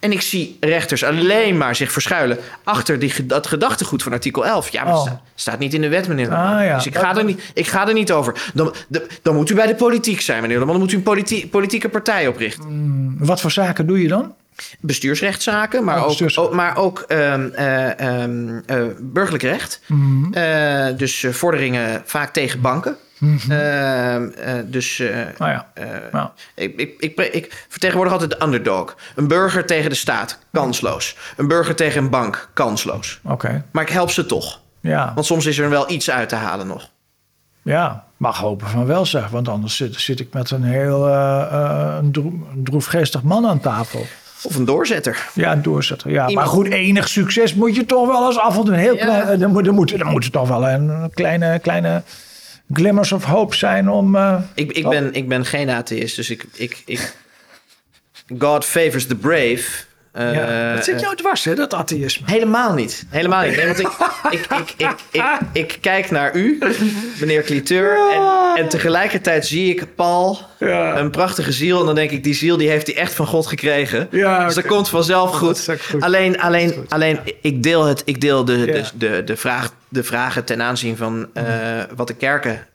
En 0.00 0.12
ik 0.12 0.20
zie 0.20 0.56
rechters 0.60 1.04
alleen 1.04 1.56
maar 1.56 1.76
zich 1.76 1.92
verschuilen 1.92 2.38
achter 2.64 2.98
die, 2.98 3.26
dat 3.26 3.46
gedachtegoed 3.46 4.02
van 4.02 4.12
artikel 4.12 4.46
11. 4.46 4.68
Ja, 4.68 4.84
maar 4.84 4.94
Oh. 4.94 5.10
staat 5.34 5.58
niet 5.58 5.74
in 5.74 5.80
de 5.80 5.88
wet, 5.88 6.08
meneer. 6.08 6.30
Ah, 6.34 6.64
ja. 6.64 6.74
Dus 6.76 6.86
ik 6.86 6.96
ga, 6.98 7.16
er 7.16 7.24
niet, 7.24 7.50
ik 7.54 7.66
ga 7.66 7.88
er 7.88 7.94
niet 7.94 8.12
over. 8.12 8.50
Dan, 8.54 8.74
de- 8.88 9.06
dan 9.22 9.34
moet 9.34 9.50
u 9.50 9.54
bij 9.54 9.66
de 9.66 9.74
politiek 9.74 10.20
zijn, 10.20 10.40
meneer. 10.42 10.58
Dan 10.58 10.78
moet 10.78 10.92
u 10.92 10.96
een 10.96 11.02
politi- 11.02 11.48
politieke 11.48 11.88
partij 11.88 12.26
oprichten. 12.26 13.16
Wat 13.18 13.40
voor 13.40 13.50
zaken 13.50 13.86
doe 13.86 14.02
je 14.02 14.08
dan? 14.08 14.34
Bestuursrechtszaken, 14.80 15.84
maar 15.84 16.04
Oh, 16.06 16.16
ook, 16.36 16.54
maar 16.54 16.76
ook 16.76 17.04
ehm, 17.08 17.48
eh, 17.54 18.00
ehm, 18.22 18.60
eh, 18.66 18.76
burgerlijk 19.00 19.44
recht. 19.44 19.80
Mhm. 19.86 20.32
Eh, 20.34 20.86
dus 20.96 21.26
vorderingen 21.30 22.02
vaak 22.04 22.32
tegen 22.32 22.60
banken. 22.60 22.96
Dus 24.64 24.96
ja. 25.38 25.66
Nou. 26.12 26.28
ik, 26.54 26.76
ik, 26.80 26.94
ik, 26.98 27.14
pre- 27.14 27.24
ik 27.30 27.64
vertegenwoordig 27.68 28.12
altijd 28.12 28.30
de 28.30 28.44
underdog. 28.44 28.96
Een 29.14 29.28
burger 29.28 29.66
tegen 29.66 29.90
de 29.90 29.96
staat, 29.96 30.38
kansloos. 30.52 31.16
Een 31.36 31.48
burger 31.48 31.74
tegen 31.74 32.02
een 32.02 32.10
bank, 32.10 32.48
kansloos. 32.54 33.20
Oké. 33.24 33.64
Maar 33.70 33.82
ik 33.82 33.88
help 33.90 34.10
ze 34.10 34.26
toch. 34.26 34.60
Ja. 34.80 35.12
Want 35.14 35.26
soms 35.26 35.46
is 35.46 35.58
er 35.58 35.70
wel 35.70 35.90
iets 35.90 36.10
uit 36.10 36.28
te 36.28 36.34
halen 36.36 36.66
nog. 36.66 36.88
Ja, 37.62 38.04
mag 38.16 38.38
hopen 38.38 38.66
van 38.68 38.86
wel 38.86 39.06
zeg. 39.06 39.28
Want 39.28 39.48
anders 39.48 39.76
zit, 39.76 39.94
zit 40.00 40.20
ik 40.20 40.32
met 40.32 40.50
een 40.50 40.62
heel 40.64 41.08
eh, 41.08 41.40
eh, 41.52 41.96
een 42.02 42.10
een 42.54 42.64
droefgeestig 42.64 43.22
man 43.22 43.46
aan 43.46 43.60
tafel. 43.60 44.06
Of 44.42 44.54
een 44.56 44.64
doorzetter. 44.64 45.26
Ja, 45.34 45.52
een 45.52 45.62
doorzetter. 45.62 46.10
Ja, 46.10 46.28
Iemand- 46.28 46.34
maar 46.34 46.46
goed, 46.56 46.66
enig 46.72 47.08
succes 47.08 47.54
moet 47.54 47.74
je 47.76 47.86
toch 47.86 48.06
wel 48.06 48.26
eens 48.26 48.38
af 48.38 48.56
en 48.56 48.64
toe 48.64 48.72
een 48.74 48.78
heel 48.80 48.94
Ja. 48.96 49.04
klein. 49.04 49.22
eh, 49.22 49.42
Er 49.42 49.48
moet, 49.48 49.70
moet, 49.70 49.92
er 50.00 50.06
moet 50.06 50.32
toch 50.32 50.48
wel 50.48 50.68
een 50.68 51.10
kleine, 51.14 51.58
kleine 51.58 52.02
glimmers 52.72 53.12
of 53.12 53.24
hope 53.24 53.56
zijn 53.56 53.88
om. 53.90 54.16
eh, 54.16 54.36
Ik, 54.54 54.72
ik, 54.72 54.88
ben, 54.88 55.14
ik 55.14 55.28
ben 55.28 55.44
geen 55.44 55.70
atheïst, 55.70 56.16
dus 56.16 56.30
ik... 56.30 56.44
ik, 56.54 56.82
ik 56.86 57.12
God 58.38 58.64
favors 58.64 59.06
the 59.06 59.16
brave. 59.16 59.62
Eh, 60.12 60.34
ja. 60.34 60.74
dat 60.74 60.84
zit 60.84 60.94
eh, 60.94 61.00
jou 61.00 61.16
dwars, 61.16 61.44
hè, 61.44 61.54
dat 61.54 61.74
atheïsme. 61.74 62.26
Helemaal 62.30 62.74
niet. 62.74 63.04
Helemaal 63.08 63.42
niet. 63.46 63.56
Nee, 63.56 63.66
want 63.66 63.78
ik, 63.78 63.88
ik, 64.40 64.46
ik, 64.76 64.94
ik, 65.10 65.22
ik, 65.52 65.78
kijk 65.80 66.10
naar 66.10 66.34
u, 66.36 66.58
meneer 67.20 67.42
Cliteur. 67.42 67.98
En, 68.12 68.62
en 68.62 68.68
tegelijkertijd 68.68 69.46
zie 69.46 69.70
ik 69.70 69.94
Paul, 69.94 70.38
Ja. 70.58 70.98
een 70.98 71.10
prachtige 71.10 71.52
ziel. 71.52 71.80
En 71.80 71.86
dan 71.86 71.94
denk 71.94 72.10
ik, 72.10 72.24
die 72.24 72.34
ziel 72.34 72.56
die 72.56 72.68
heeft 72.68 72.86
hij 72.86 72.96
echt 72.96 73.12
van 73.14 73.26
God 73.26 73.46
gekregen. 73.46 74.08
Ja, 74.10 74.44
dus 74.44 74.54
dat 74.54 74.66
komt 74.66 74.88
vanzelf 74.88 75.30
goed. 75.36 75.68
Alleen, 76.00 76.40
alleen, 76.40 76.74
alleen 76.88 77.18
ik 77.40 77.62
deel, 77.62 77.84
het, 77.84 78.02
ik 78.04 78.20
deel 78.20 78.44
de, 78.44 78.84
de, 78.94 79.24
de, 79.24 79.36
vraag, 79.36 79.72
de 79.90 80.04
vragen 80.04 80.44
ten 80.44 80.62
aanzien 80.62 80.96
van 80.96 81.28
eh, 81.34 81.82
wat 81.96 82.06
de 82.06 82.14
kerken 82.14 82.66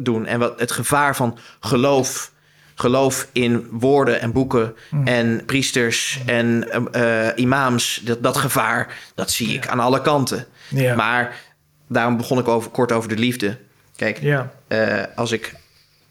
doen. 0.00 0.26
En 0.26 0.38
wat, 0.38 0.60
het 0.60 0.70
gevaar 0.72 1.16
van 1.16 1.38
geloof. 1.60 2.30
Geloof 2.74 3.28
in 3.32 3.66
woorden 3.70 4.20
en 4.20 4.32
boeken 4.32 4.74
en 5.04 5.44
priesters 5.46 6.20
en 6.26 6.68
eh, 6.92 7.28
imams. 7.36 8.00
Dat, 8.04 8.22
dat 8.22 8.36
gevaar, 8.36 8.96
dat 9.14 9.30
zie 9.30 9.54
ik 9.54 9.68
aan 9.68 9.80
alle 9.80 10.02
kanten. 10.02 10.46
Ja. 10.68 10.94
Maar 10.94 11.40
daarom 11.88 12.16
begon 12.16 12.38
ik 12.38 12.48
over, 12.48 12.70
kort 12.70 12.92
over 12.92 13.08
de 13.08 13.16
liefde. 13.16 13.58
Kijk, 13.96 14.18
Ja. 14.20 14.52
eh, 14.68 15.02
als 15.16 15.32
ik 15.32 15.54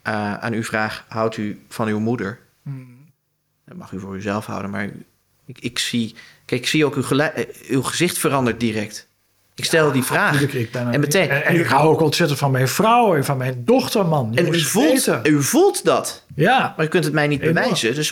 aan 0.01 0.53
u 0.53 0.63
vraag, 0.63 1.05
houdt 1.07 1.37
u 1.37 1.65
van 1.69 1.87
uw 1.87 1.99
moeder? 1.99 2.39
Dat 3.65 3.77
mag 3.77 3.91
u 3.91 3.99
voor 3.99 4.15
uzelf 4.15 4.45
houden, 4.45 4.69
maar 4.71 4.89
ik, 5.45 5.59
ik 5.59 5.79
zie... 5.79 6.15
Kijk, 6.45 6.61
ik 6.61 6.67
zie 6.67 6.85
ook 6.85 6.95
uw, 6.95 7.03
uw 7.67 7.81
gezicht 7.81 8.17
verandert 8.17 8.59
direct. 8.59 9.07
Ik 9.61 9.67
stel 9.67 9.91
die 9.91 10.03
vraag. 10.03 10.41
Natuurlijk, 10.41 10.75
een- 10.75 10.93
en 10.93 10.99
meteen... 10.99 11.29
En, 11.29 11.45
en 11.45 11.55
ik 11.55 11.65
hou 11.65 11.87
ook 11.89 12.01
ontzettend 12.01 12.39
van 12.39 12.51
mijn 12.51 12.67
vrouw 12.67 13.15
en 13.15 13.25
van 13.25 13.37
mijn 13.37 13.61
dochter, 13.65 14.05
man. 14.05 14.29
Je 14.31 14.39
en 14.39 14.53
u 14.53 14.59
voelt, 14.59 15.09
u 15.23 15.43
voelt 15.43 15.85
dat. 15.85 16.25
Ja, 16.35 16.73
Maar 16.75 16.85
je 16.85 16.91
kunt 16.91 17.03
het 17.03 17.13
mij 17.13 17.27
niet 17.27 17.41
Enorm. 17.41 17.53
bewijzen. 17.55 17.95
Dus 17.95 18.11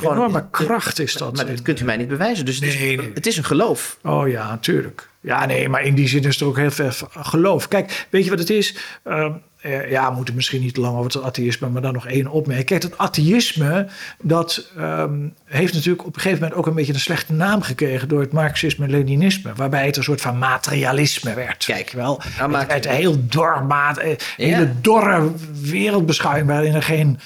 dat. 5.22 5.30
Dat 5.30 5.40
het, 5.40 5.42
het 5.42 5.42
ja, 5.42 5.46
nee, 5.46 5.70
maar 5.70 5.84
in 5.84 5.96
die 5.96 6.08
zin 6.08 6.24
is 6.24 6.42
er 6.42 6.48
ook 6.48 6.58
heel 6.58 6.72
veel 6.72 6.92
geloof. 7.20 7.68
Kijk, 7.68 8.08
weet 8.10 8.24
je 8.24 8.30
wat 8.30 8.40
het 8.40 8.50
is? 8.50 8.76
Ehm, 9.04 9.32
eh, 9.62 9.92
ja, 9.92 10.10
we 10.10 10.16
moeten 10.16 10.36
misschien 10.36 10.62
niet 10.62 10.74
te 10.74 10.82
lang 10.82 10.98
over 10.98 11.12
het 11.12 11.24
atheïsme, 11.24 11.70
maar 11.70 11.82
dan 11.82 11.94
nog 11.94 12.08
één 12.08 12.28
opmerking. 12.28 12.68
Kijk, 12.68 12.84
het 12.84 12.98
atheïsme, 12.98 13.88
dat 14.22 14.72
ehm, 14.78 15.28
heeft 15.46 15.74
natuurlijk 15.74 16.06
op 16.06 16.16
een 16.16 16.22
gegeven 16.22 16.42
moment 16.42 16.60
ook 16.60 16.68
een 16.68 16.74
beetje 16.74 16.94
een 16.94 17.00
slechte 17.00 17.34
naam 17.34 17.62
gekregen 17.62 18.08
door 18.08 18.20
het 18.22 18.32
marxisme 18.32 18.86
en 18.86 18.92
leninisme, 18.92 19.54
waarbij 19.56 19.86
het 19.86 19.98
een 19.98 20.04
soort 20.04 20.22
van 20.22 20.38
materialisme 20.38 21.34
werd. 21.34 21.66
Kijk, 21.66 21.92
wel. 21.92 22.18
nou 22.18 22.30
het 22.42 22.48
maakt- 22.52 22.72
werd 22.72 22.86
een 22.86 22.92
heel 22.92 23.26
dor, 23.28 23.64
maat, 23.64 23.98
eh, 23.98 24.10
Ja. 24.10 24.16
hele 24.38 24.72
dorre 24.82 25.32
wereldbeschouwing 25.62 26.48
waarin 26.48 26.74
er 26.74 26.84
geen 26.84 27.20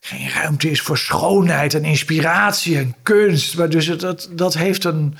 geen 0.00 0.30
ruimte 0.30 0.70
is 0.70 0.80
voor 0.80 0.98
schoonheid 0.98 1.74
en 1.74 1.84
inspiratie 1.84 2.76
en 2.78 2.94
kunst. 3.02 3.56
Maar 3.56 3.68
dus 3.68 3.86
het, 3.86 4.00
dat, 4.00 4.28
dat 4.32 4.54
heeft 4.54 4.84
een 4.84 5.16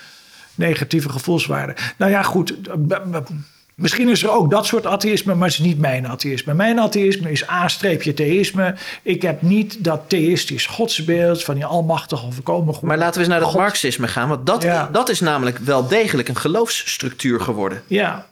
negatieve 0.59 1.09
gevoelswaarde. 1.09 1.75
Nou 1.97 2.11
ja, 2.11 2.23
goed. 2.23 2.55
b- 2.89 3.29
Misschien 3.75 4.09
is 4.09 4.23
er 4.23 4.31
ook 4.31 4.51
dat 4.51 4.67
soort 4.67 4.87
atheïsme, 4.87 5.35
maar 5.35 5.49
het 5.49 5.59
is 5.59 5.65
niet 5.65 5.79
mijn 5.79 6.07
atheïsme. 6.09 6.55
Mijn 6.55 6.79
atheïsme 6.81 7.31
is 7.31 7.49
A-theïsme. 7.49 8.75
Ik 9.03 9.23
heb 9.23 9.43
niet 9.43 9.85
dat 9.85 10.01
theïstisch 10.07 10.67
godsbeeld 10.67 11.45
van 11.45 11.55
die 11.55 11.65
almachtige 11.65 12.27
of 12.27 12.35
voorkomen 12.35 12.75
goed. 12.75 12.83
Maar 12.89 12.99
laten 12.99 13.15
we 13.15 13.21
eens 13.21 13.29
naar 13.29 13.41
dat 13.41 13.49
God. 13.49 13.59
marxisme 13.61 14.09
gaan. 14.09 14.29
Want 14.29 14.47
dat, 14.47 14.63
Ja. 14.63 14.89
dat 14.93 15.09
is 15.09 15.21
namelijk 15.21 15.59
wel 15.59 15.89
degelijk 15.89 16.29
een 16.29 16.37
geloofsstructuur 16.37 17.41
geworden. 17.41 17.83
Ja, 17.87 18.27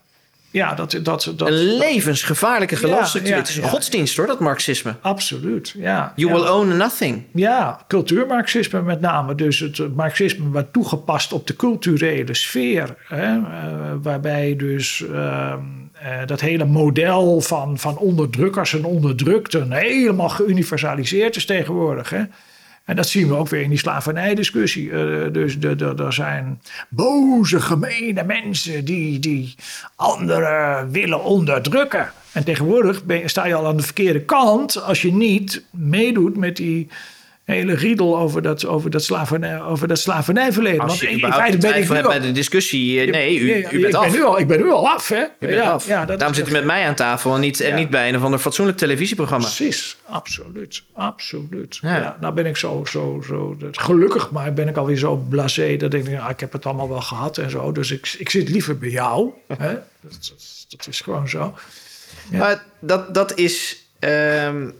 ja 0.51 0.75
dat, 0.75 0.99
dat, 1.03 1.33
dat, 1.37 1.49
Een 1.49 1.77
levensgevaarlijke 1.77 2.77
geloofsstructuur. 2.77 3.33
ja, 3.33 3.39
het 3.39 3.49
is 3.49 3.57
een 3.57 3.63
ja. 3.63 3.69
godsdienst 3.69 4.17
hoor, 4.17 4.27
dat 4.27 4.41
marxisme. 4.41 4.95
absoluut. 5.01 5.75
Ja, 5.77 6.13
You 6.17 6.33
will 6.33 6.49
own 6.49 6.77
nothing. 6.77 7.23
Ja, 7.33 7.81
cultuurmarxisme 7.89 8.83
met 8.83 9.01
name. 9.01 9.35
Dus 9.35 9.59
het 9.59 9.97
marxisme 9.97 10.51
wat 10.51 10.73
toegepast 10.73 11.33
op 11.33 11.47
de 11.47 11.57
culturele 11.57 12.35
sfeer. 12.35 12.95
Hè, 13.09 13.37
eh, 13.37 13.43
waarbij 14.03 14.57
dus 14.57 15.05
ehm, 15.13 15.59
eh, 15.93 16.27
dat 16.27 16.41
hele 16.41 16.65
model 16.65 17.41
van, 17.41 17.79
van 17.79 17.99
onderdrukkers 17.99 18.75
en 18.75 18.85
onderdrukten 18.85 19.73
helemaal 19.73 20.29
geuniversaliseerd 20.29 21.37
is 21.37 21.45
tegenwoordig. 21.45 22.11
Hè. 22.11 22.23
En 22.87 22.97
dat 22.97 23.09
zien 23.09 23.29
we 23.29 23.35
ook 23.35 23.49
weer 23.49 23.63
in 23.63 23.69
die 23.69 23.79
slavernijdiscussie. 23.79 24.91
Eh, 24.91 25.33
dus 25.33 25.57
er 25.61 26.13
zijn 26.13 26.61
boze, 26.89 27.61
gemene 27.61 28.25
mensen 28.25 28.85
die, 28.85 29.19
die 29.19 29.55
anderen 29.97 30.91
willen 30.91 31.25
onderdrukken. 31.25 32.11
En 32.33 32.45
tegenwoordig 32.45 33.05
ben 33.05 33.29
sta 33.29 33.47
je 33.47 33.55
al 33.55 33.67
aan 33.67 33.77
de 33.77 33.83
verkeerde 33.83 34.21
kant 34.21 34.83
als 34.83 35.03
je 35.03 35.13
niet 35.13 35.65
meedoet 35.71 36.37
met 36.37 36.57
die 36.57 36.89
hele 37.47 37.75
riedel 37.75 38.19
over 38.19 38.43
dat, 38.43 38.67
over 38.67 38.91
dat, 38.91 39.03
slavernij, 39.05 39.61
over 39.63 39.89
dat 39.89 39.99
slavernijverleden. 39.99 40.81
Als 40.81 40.89
Want 40.89 41.01
je 41.01 41.11
in 41.11 41.19
feite 41.33 41.39
ben 41.41 41.55
ik 41.55 41.61
twijfel 41.61 41.89
nu 41.95 42.01
hebt 42.01 42.13
al- 42.13 42.19
bij 42.19 42.27
de 42.29 42.33
discussie. 42.33 43.01
eh, 43.01 43.11
Nee, 43.11 43.39
u, 43.39 43.55
u 43.55 43.61
bent 43.63 43.73
ik 43.85 43.95
af. 43.95 44.03
Ben 44.05 44.13
nu 44.13 44.25
al, 44.25 44.39
ik 44.39 44.47
ben 44.47 44.59
nu 44.59 44.71
al 44.71 44.89
af, 44.89 45.09
hè? 45.09 45.23
U 45.23 45.29
bent 45.39 45.53
ja, 45.53 45.71
af. 45.71 45.87
Ja, 45.87 46.05
Daarom 46.05 46.35
zit 46.35 46.49
u 46.49 46.53
met 46.53 46.65
mij 46.65 46.87
aan 46.87 46.95
tafel 46.95 47.35
en 47.35 47.41
niet, 47.41 47.61
en 47.61 47.75
niet 47.75 47.91
bij 47.91 48.09
een 48.09 48.17
of 48.17 48.23
ander 48.23 48.39
fatsoenlijk 48.39 48.79
televisieprogramma. 48.79 49.45
Precies, 49.47 49.97
absoluut, 50.07 50.83
absoluut. 50.93 51.79
Ja. 51.83 52.17
Nou 52.21 52.35
ben 52.35 52.47
ik 52.47 52.57
zo, 52.57 52.85
zo, 52.91 53.23
zo, 53.27 53.57
dat- 53.59 53.79
gelukkig 53.79 54.31
maar 54.31 54.53
ben 54.53 54.69
ik 54.69 54.77
alweer 54.77 54.97
zo 54.99 55.17
blasé 55.17 55.77
dat 55.77 55.95
ik 55.95 56.05
denk, 56.05 56.17
ja, 56.17 56.29
ik 56.29 56.41
heb 56.41 56.53
het 56.53 56.67
allemaal 56.67 56.89
wel 56.89 57.01
gehad 57.01 57.39
en 57.39 57.51
zo. 57.51 57.73
Dus 57.73 57.91
ik, 57.91 58.15
ik 58.19 58.31
zit 58.31 58.49
liever 58.49 58.79
bij 58.79 58.89
jou. 58.91 59.31
Hè? 59.59 59.73
Dat, 60.01 60.13
dat, 60.29 60.67
dat 60.69 60.87
is 60.89 61.01
gewoon 61.01 61.29
zo. 61.29 61.55
Maar 62.33 62.65
dat, 62.81 63.15
dat 63.15 63.35
is 63.39 63.85
een- 64.01 64.75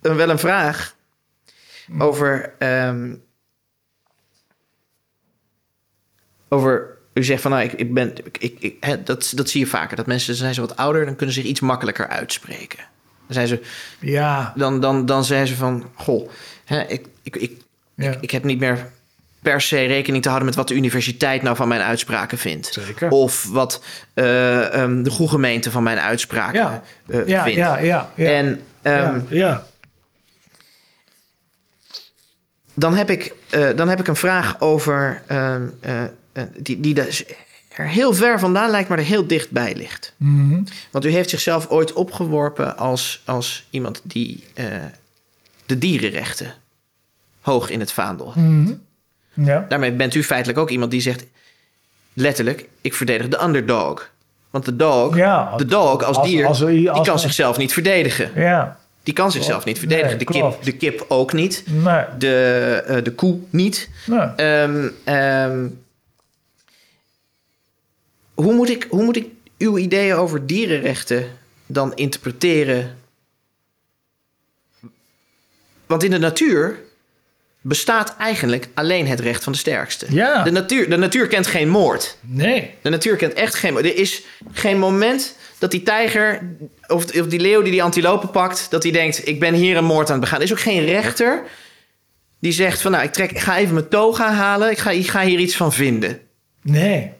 wel 0.00 0.30
een 0.30 0.38
vraag 0.38 0.96
over. 1.98 2.52
ehm, 2.58 3.14
over. 6.48 6.96
U 7.14 7.24
zegt 7.24 7.42
van 7.42 7.50
nou, 7.50 7.62
ik, 7.62 7.72
ik 7.72 7.94
ben. 7.94 8.12
Ik, 8.38 8.56
ik, 8.58 8.76
hè, 8.80 9.02
dat, 9.02 9.32
dat 9.34 9.48
zie 9.48 9.60
je 9.60 9.66
vaker. 9.66 9.96
Dat 9.96 10.06
mensen 10.06 10.34
zijn 10.34 10.54
ze 10.54 10.60
wat 10.60 10.76
ouder, 10.76 11.04
dan 11.06 11.16
kunnen 11.16 11.34
ze 11.34 11.40
zich 11.40 11.50
iets 11.50 11.60
makkelijker 11.60 12.08
uitspreken. 12.08 12.78
Dan 13.26 13.34
zijn 13.34 13.46
ze. 13.46 13.60
Ja, 14.00 14.52
Dan, 14.56 14.80
dan, 14.80 15.06
dan 15.06 15.24
zijn 15.24 15.46
ze 15.46 15.56
van. 15.56 15.90
Goh, 15.94 16.30
hè, 16.64 16.80
ik, 16.82 17.06
ik, 17.22 17.36
ik, 17.36 17.60
ja. 17.94 18.14
ik 18.20 18.30
heb 18.30 18.44
niet 18.44 18.58
meer 18.58 18.90
per 19.42 19.60
se 19.60 19.84
rekening 19.84 20.22
te 20.22 20.28
houden 20.28 20.48
met 20.48 20.58
wat 20.58 20.68
de 20.68 20.74
universiteit 20.74 21.42
nou 21.42 21.56
van 21.56 21.68
mijn 21.68 21.80
uitspraken 21.80 22.38
vindt. 22.38 22.66
Zeker. 22.72 23.10
Of 23.10 23.44
wat 23.44 23.82
eh, 24.14 24.74
ehm, 24.82 25.02
de 25.02 25.10
goede 25.10 25.32
gemeente 25.32 25.70
van 25.70 25.82
mijn 25.82 25.98
uitspraken 25.98 26.60
Ja. 26.60 26.82
eh, 27.08 27.26
ja, 27.26 27.42
vindt. 27.42 27.58
ja, 27.58 27.78
ja, 27.78 28.10
ja. 28.14 28.26
En 28.30 28.62
ehm, 28.82 29.14
ja, 29.14 29.22
ja. 29.28 29.66
Dan, 32.78 32.94
heb 32.94 33.10
ik, 33.10 33.34
eh, 33.50 33.68
dan 33.76 33.88
heb 33.88 34.00
ik 34.00 34.08
een 34.08 34.16
vraag 34.16 34.60
over. 34.60 35.22
eh, 35.26 36.02
die, 36.56 36.80
die 36.80 36.94
dus 36.94 37.24
er 37.68 37.86
heel 37.88 38.14
ver 38.14 38.38
vandaan 38.38 38.70
lijkt, 38.70 38.88
maar 38.88 38.98
er 38.98 39.04
heel 39.04 39.26
dichtbij 39.26 39.74
ligt. 39.76 40.12
Mhm. 40.16 40.62
Want 40.90 41.04
u 41.04 41.08
heeft 41.10 41.30
zichzelf 41.30 41.68
ooit 41.68 41.92
opgeworpen 41.92 42.76
als, 42.76 43.22
als 43.24 43.66
iemand 43.70 44.00
die 44.04 44.44
de 45.66 45.78
dierenrechten 45.78 46.54
hoog 47.40 47.70
in 47.70 47.80
het 47.80 47.92
vaandel 47.92 48.32
heeft. 48.32 48.46
Mhm. 48.46 48.72
ja. 49.34 49.66
Daarmee 49.68 49.92
bent 49.92 50.14
u 50.14 50.24
feitelijk 50.24 50.58
ook 50.58 50.70
iemand 50.70 50.90
die 50.90 51.00
zegt, 51.00 51.24
letterlijk, 52.12 52.68
ik 52.80 52.94
verdedig 52.94 53.28
de 53.28 53.42
underdog. 53.42 54.10
Want 54.50 54.64
de 54.64 54.76
dog, 54.76 55.16
Ja, 55.16 55.56
de 55.56 55.64
dog 55.64 56.02
als, 56.04 56.16
als- 56.16 56.28
dier, 56.28 56.46
als 56.46 56.58
die 56.58 56.90
kan 57.02 57.18
zichzelf 57.18 57.56
niet 57.56 57.72
verdedigen. 57.72 58.30
ja. 58.34 58.78
Die 59.08 59.16
kan 59.16 59.32
zichzelf 59.32 59.64
niet 59.64 59.78
verdedigen. 59.78 60.08
Nee, 60.08 60.18
de, 60.18 60.24
kip, 60.24 60.62
de 60.62 60.72
kip 60.72 61.04
ook 61.08 61.32
niet. 61.32 61.62
Nee, 61.66 62.04
De, 62.18 62.82
eh, 62.86 63.04
de 63.04 63.12
koe 63.12 63.38
niet. 63.50 63.88
nee. 64.06 64.18
Ehm, 64.36 64.88
ehm, 65.04 65.66
hoe, 68.34 68.52
moet 68.54 68.70
ik, 68.70 68.86
hoe 68.90 69.02
moet 69.02 69.16
ik 69.16 69.26
uw 69.58 69.78
ideeën 69.78 70.14
over 70.14 70.46
dierenrechten 70.46 71.24
dan 71.66 71.94
interpreteren? 71.94 72.98
Want 75.86 76.02
in 76.02 76.10
de 76.10 76.18
natuur 76.18 76.78
bestaat 77.60 78.16
eigenlijk 78.18 78.68
alleen 78.74 79.06
het 79.06 79.20
recht 79.20 79.44
van 79.44 79.52
de 79.52 79.58
sterkste. 79.58 80.06
Ja. 80.10 80.42
De, 80.42 80.50
natuur, 80.50 80.90
de 80.90 80.96
natuur 80.96 81.26
kent 81.26 81.46
geen 81.46 81.68
moord. 81.68 82.16
nee. 82.20 82.74
De 82.82 82.90
natuur 82.90 83.16
kent 83.16 83.32
echt 83.32 83.54
geen 83.54 83.72
moord. 83.72 83.84
Er 83.84 83.96
is 83.96 84.22
geen 84.52 84.78
moment 84.78 85.36
dat 85.58 85.70
die 85.70 85.82
tijger 85.82 86.56
of, 86.86 87.04
of 87.04 87.26
die 87.26 87.40
leeuw 87.40 87.62
die 87.62 87.72
die 87.72 87.82
antilopen 87.82 88.30
pakt... 88.30 88.66
dat 88.70 88.82
hij 88.82 88.92
denkt, 88.92 89.28
ik 89.28 89.40
ben 89.40 89.54
hier 89.54 89.76
een 89.76 89.84
moord 89.84 90.06
aan 90.06 90.12
het 90.12 90.20
begaan. 90.20 90.38
Er 90.38 90.44
is 90.44 90.52
ook 90.52 90.60
geen 90.60 90.84
rechter 90.84 91.42
die 92.38 92.52
zegt 92.52 92.80
van... 92.80 92.90
nou, 92.90 93.04
ik, 93.04 93.12
trek, 93.12 93.30
ik 93.30 93.38
ga 93.38 93.56
even 93.56 93.74
mijn 93.74 93.88
toga 93.88 94.32
halen. 94.32 94.70
Ik 94.70 94.78
ga, 94.78 94.90
ik 94.90 95.08
ga 95.08 95.22
hier 95.22 95.38
iets 95.38 95.56
van 95.56 95.72
vinden. 95.72 96.20
Nee. 96.62 97.12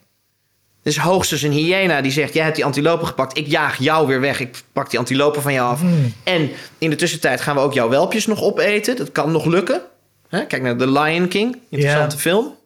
Er 0.83 0.95
is 0.95 0.97
hoogstens 0.97 1.43
een 1.43 1.53
hyena 1.53 2.01
die 2.01 2.13
zegt... 2.13 2.35
jij 2.35 2.45
hebt 2.45 2.57
die 2.57 2.65
antilopen 2.65 3.07
gepakt. 3.07 3.39
Ik 3.39 3.47
jaag 3.47 3.79
jou 3.79 4.07
weer 4.07 4.21
weg. 4.21 4.41
Ik 4.41 4.63
pak 4.73 4.91
die 4.91 4.99
antilopen 4.99 5.43
van 5.43 5.53
jou 5.53 5.71
af. 5.71 5.81
Hmm. 5.81 6.13
En 6.25 6.51
in 6.79 6.91
de 6.91 6.97
tussentijd 6.97 7.41
gaan 7.41 7.55
we 7.55 7.61
ook 7.61 7.75
jouw 7.75 7.89
welpjes 7.89 8.27
nog 8.27 8.43
opeten. 8.43 8.97
Dat 8.97 9.13
kan 9.13 9.33
nog 9.33 9.45
lukken. 9.45 9.83
Hè, 10.29 10.47
Kijk 10.47 10.63
naar 10.63 10.77
The 10.77 10.91
Lion 10.91 11.29
King. 11.29 11.59
Interessante 11.69 12.19
film. 12.19 12.58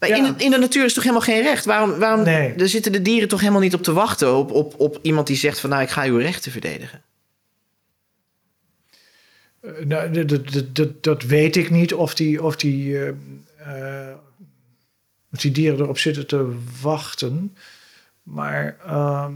Maar 0.00 0.08
in, 0.08 0.22
de, 0.22 0.44
in 0.44 0.50
de 0.50 0.58
natuur 0.58 0.84
is 0.84 0.94
toch 0.94 1.02
helemaal 1.02 1.24
geen 1.24 1.42
recht? 1.42 1.64
Waarom, 1.64 1.98
waarom 1.98 2.22
Nee. 2.24 2.54
er 2.54 2.68
zitten 2.68 2.92
de 2.92 3.02
dieren 3.02 3.28
toch 3.28 3.40
helemaal 3.40 3.60
niet 3.60 3.74
op 3.74 3.82
te 3.82 3.92
wachten... 3.92 4.34
op, 4.34 4.50
op, 4.50 4.74
op 4.80 4.98
iemand 5.02 5.26
die 5.26 5.36
zegt 5.36 5.60
van... 5.60 5.70
nou, 5.70 5.82
ik 5.82 5.88
ga 5.88 6.04
uw 6.04 6.16
rechten 6.16 6.52
verdedigen. 6.52 7.02
Eh, 9.60 9.70
nou, 9.84 10.10
dat, 10.10 10.28
dat, 10.28 10.52
dat, 10.52 10.74
dat, 10.74 11.02
dat 11.02 11.22
weet 11.22 11.56
ik 11.56 11.70
niet 11.70 11.94
of 11.94 12.14
die, 12.14 12.42
of, 12.42 12.56
die, 12.56 12.98
of 15.32 15.38
die 15.38 15.50
dieren 15.50 15.80
erop 15.80 15.98
zitten 15.98 16.26
te 16.26 16.56
wachten. 16.80 17.56
Maar 18.22 18.76
ehm, 18.86 19.32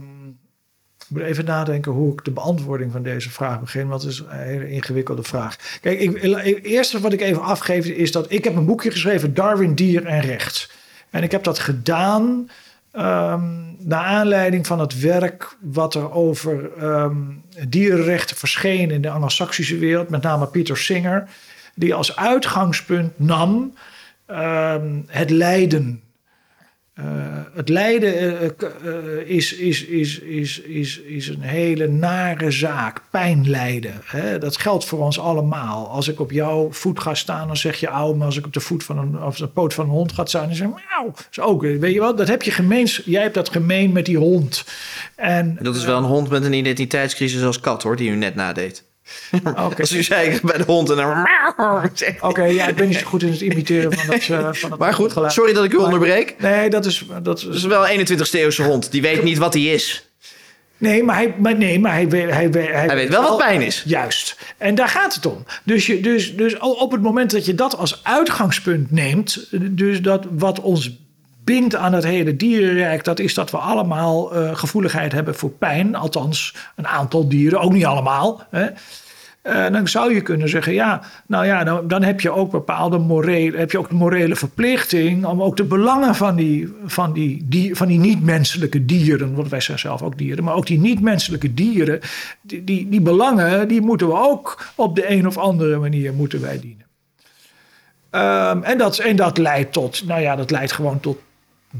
ik 1.09 1.17
moet 1.17 1.23
even 1.23 1.45
nadenken 1.45 1.93
hoe 1.93 2.13
ik 2.13 2.25
de 2.25 2.31
beantwoording 2.31 2.93
van 2.93 3.03
deze 3.03 3.31
vraag 3.31 3.61
begin. 3.61 3.89
Want 3.89 4.03
het 4.03 4.11
is 4.13 4.19
een 4.19 4.27
hele 4.29 4.71
ingewikkelde 4.71 5.23
vraag. 5.23 5.57
Kijk, 5.81 6.23
het 6.23 6.65
eerste 6.65 7.01
wat 7.01 7.13
ik 7.13 7.21
even 7.21 7.43
afgeef 7.43 7.87
is 7.87 8.13
dat 8.13 8.27
ik 8.33 8.45
heb 8.45 8.57
een 8.57 8.67
boekje 8.67 8.91
geschreven... 8.91 9.35
Darwin, 9.35 9.75
Dier 9.75 10.07
en 10.07 10.21
Recht. 10.21 10.73
En 11.11 11.23
ik 11.23 11.31
heb 11.31 11.45
dat 11.45 11.59
gedaan 11.59 12.51
ehm 12.93 13.65
naar 13.85 14.05
aanleiding 14.05 14.67
van 14.67 14.81
het 14.81 15.01
werk 15.01 15.57
wat 15.61 15.95
er 15.95 16.13
over 16.13 16.71
ehm, 16.79 17.17
dierenrechten 17.69 18.37
verscheen 18.37 18.91
in 18.91 19.03
de 19.03 19.11
Anglo-Saxische 19.11 19.79
wereld, 19.79 20.09
met 20.09 20.23
name 20.23 20.47
Peter 20.47 20.77
Singer, 20.77 21.29
die 21.75 21.95
als 21.95 22.17
uitgangspunt 22.17 23.13
nam 23.17 23.75
ehm, 24.27 25.01
het 25.07 25.31
lijden. 25.31 26.03
Eh, 26.95 27.05
het 27.55 27.69
lijden 27.69 28.15
eh, 28.19 28.45
eh, 28.45 29.29
is, 29.29 29.55
is, 29.55 29.85
is, 29.85 30.19
is, 30.19 30.61
is, 30.61 31.01
is 31.01 31.29
een 31.29 31.41
hele 31.41 31.89
nare 31.89 32.51
zaak. 32.51 33.03
Pijnlijden. 33.11 34.01
Hè? 34.05 34.39
Dat 34.39 34.57
geldt 34.57 34.85
voor 34.85 34.99
ons 34.99 35.19
allemaal. 35.19 35.89
Als 35.89 36.09
ik 36.09 36.21
op 36.21 36.31
jouw 36.31 36.73
voet 36.73 37.01
ga 37.01 37.15
staan, 37.15 37.47
dan 37.47 37.57
zeg 37.57 37.81
je 37.81 37.87
auw. 37.87 38.15
Maar 38.15 38.27
als 38.27 38.37
ik 38.37 38.47
op 38.47 38.53
de, 38.53 38.61
voet 38.61 38.85
van 38.85 38.99
een, 38.99 39.23
of 39.23 39.37
de 39.37 39.49
poot 39.49 39.75
van 39.75 39.85
een 39.85 39.91
hond 39.91 40.13
ga 40.13 40.25
staan, 40.25 40.47
dan 40.47 40.55
zeg 40.55 40.67
je 40.67 40.75
miauw. 40.75 41.13
Dat 41.15 41.29
is 41.31 41.41
ook, 41.41 41.63
weet 41.63 41.95
je 41.95 42.01
wel, 42.01 42.17
dat 42.17 42.29
heb 42.29 42.43
je 42.43 42.51
gemeens. 42.51 43.03
Jij 43.05 43.23
hebt 43.23 43.35
dat 43.35 43.49
gemeen 43.49 43.93
met 43.93 44.07
die 44.07 44.19
hond. 44.19 44.65
En, 45.17 45.59
Dat 45.61 45.77
is 45.77 45.85
wel 45.85 45.99
een 45.99 46.05
hond 46.05 46.31
met 46.31 46.45
een 46.45 46.53
identiteitscrisis 46.53 47.43
als 47.43 47.61
kat, 47.61 47.83
hoor... 47.83 47.97
die 47.97 48.11
u 48.11 48.17
net 48.17 48.35
nadeed. 48.35 48.85
Oké. 49.65 49.81
Als 49.81 49.93
u 49.93 50.03
zei 50.03 50.39
bij 50.43 50.57
de 50.59 50.65
hond 50.65 50.91
en 50.91 50.97
dan... 50.97 51.29
Oké, 52.31 52.43
ja, 52.45 52.67
ik 52.67 52.77
ben 52.77 52.89
niet 52.89 52.97
zo 52.99 53.07
goed 53.07 53.23
in 53.23 53.31
het 53.31 53.41
imiteren 53.41 53.93
van 53.93 54.07
dat, 54.07 54.21
eh, 54.29 54.49
van 54.53 54.71
dat 54.71 54.79
Maar 54.79 54.95
goed, 54.95 55.13
geluid. 55.13 55.33
sorry 55.33 55.53
dat 55.53 55.65
ik 55.65 55.73
u 55.73 55.77
Maar- 55.77 55.85
onderbreek. 55.85 56.35
Nee, 56.39 56.71
dat 56.71 56.85
is, 56.87 57.05
dat 57.23 57.39
is 57.39 57.45
is 57.47 57.65
wel 57.65 57.89
een 57.89 58.07
21ste 58.07 58.31
eeuwse 58.39 58.63
hond. 58.63 58.91
Die 58.93 59.03
weet 59.03 59.23
niet 59.23 59.39
wat 59.39 59.55
hij 59.55 59.63
is. 59.63 60.09
Nee, 60.79 61.03
maar 61.03 61.17
hij, 61.17 61.35
maar 61.39 61.57
nee, 61.57 61.79
maar 61.81 61.93
hij, 61.93 62.09
weet- 62.09 62.31
hij, 62.31 62.51
Hij 62.53 62.95
weet 62.95 63.09
wel 63.09 63.23
wat 63.23 63.37
pijn 63.39 63.63
is. 63.63 63.83
Juist. 63.87 64.37
En 64.59 64.75
daar 64.75 64.89
gaat 64.89 65.15
het 65.15 65.27
om. 65.27 65.45
Dus, 65.65 65.87
je, 65.87 66.01
dus, 66.01 66.37
dus 66.37 66.59
op 66.59 66.93
het 66.93 67.03
moment 67.03 67.31
dat 67.31 67.45
je 67.45 67.55
dat 67.55 67.77
als 67.77 68.01
uitgangspunt 68.03 68.91
neemt, 68.91 69.47
dus 69.51 70.01
dat 70.03 70.27
wat 70.31 70.61
ons 70.61 70.91
bindt 71.45 71.75
aan 71.75 71.93
het 71.93 72.05
hele 72.05 72.37
dierenrijk, 72.37 73.05
dat 73.05 73.19
is 73.19 73.35
dat 73.35 73.51
we 73.51 73.57
allemaal 73.57 74.35
eh, 74.35 74.57
gevoeligheid 74.57 75.13
hebben 75.13 75.35
voor 75.35 75.51
pijn. 75.51 75.95
Althans, 75.95 76.55
een 76.77 76.87
aantal 76.87 77.29
dieren, 77.29 77.61
ook 77.61 77.73
niet 77.73 77.85
allemaal. 77.85 78.47
Hè. 78.51 78.67
Eh, 79.45 79.71
dan 79.73 79.89
zou 79.89 80.15
je 80.15 80.21
kunnen 80.21 80.49
zeggen, 80.49 80.73
ja, 80.73 81.03
nou 81.27 81.47
ja, 81.47 81.65
dan, 81.65 81.89
dan 81.89 82.03
heb 82.03 82.21
je 82.21 82.31
ook 82.31 82.51
bepaalde 82.51 82.99
morele, 82.99 83.59
heb 83.59 83.71
je 83.71 83.79
ook 83.79 83.89
de 83.89 83.95
morele 83.95 84.37
verplichting 84.37 85.27
om 85.27 85.43
ook 85.43 85.57
de 85.57 85.65
belangen 85.65 86.15
van 86.15 86.37
die, 86.37 86.75
van 86.85 87.13
die, 87.13 87.45
die, 87.49 87.77
van 87.77 87.89
die 87.89 87.99
niet-menselijke 87.99 88.85
dieren, 88.85 89.35
want 89.35 89.49
wij 89.49 89.61
zijn 89.61 89.79
zelf 89.79 90.03
ook 90.03 90.19
dieren, 90.19 90.45
maar 90.45 90.55
ook 90.55 90.67
die 90.67 90.79
niet-menselijke 90.79 91.55
dieren, 91.55 92.01
die, 92.43 92.89
die, 92.89 93.01
belangen, 93.01 93.69
die 93.69 93.81
moeten 93.81 94.07
we 94.07 94.15
ook 94.15 94.73
op 94.75 94.95
de 94.95 95.11
een 95.11 95.27
of 95.27 95.39
andere 95.39 95.79
manier 95.79 96.15
moeten 96.15 96.41
wij 96.41 96.61
dienen. 96.61 96.87
Ehm, 98.11 98.63
en, 98.63 98.79
dat, 98.79 98.99
en 98.99 99.17
dat 99.17 99.39
leidt 99.39 99.73
tot, 99.73 100.07
nou 100.07 100.21
ja, 100.21 100.37
dat 100.37 100.51
leidt 100.51 100.73
gewoon 100.73 101.01
tot 101.01 101.19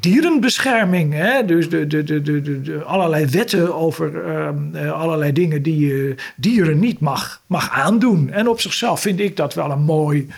dierenbescherming. 0.01 1.13
Hè? 1.13 1.45
Dus 1.45 1.69
de, 1.69 1.87
de, 1.87 2.03
de, 2.03 2.23
de, 2.23 2.63
de, 2.63 2.83
allerlei 2.83 3.27
wetten 3.27 3.75
over 3.75 4.25
ehm, 4.25 4.75
eh, 4.77 4.93
allerlei 4.93 5.33
dingen 5.33 5.63
die 5.63 5.87
je 5.87 6.15
dieren 6.37 6.79
niet 6.79 7.01
mag, 7.01 7.43
mag 7.47 7.71
aandoen. 7.71 8.31
En 8.31 8.49
op 8.49 8.61
zichzelf 8.61 9.01
vind 9.01 9.21
ik 9.21 9.37
dat 9.37 9.55
wel 9.55 9.71
een 9.71 9.83
mooi, 9.83 10.29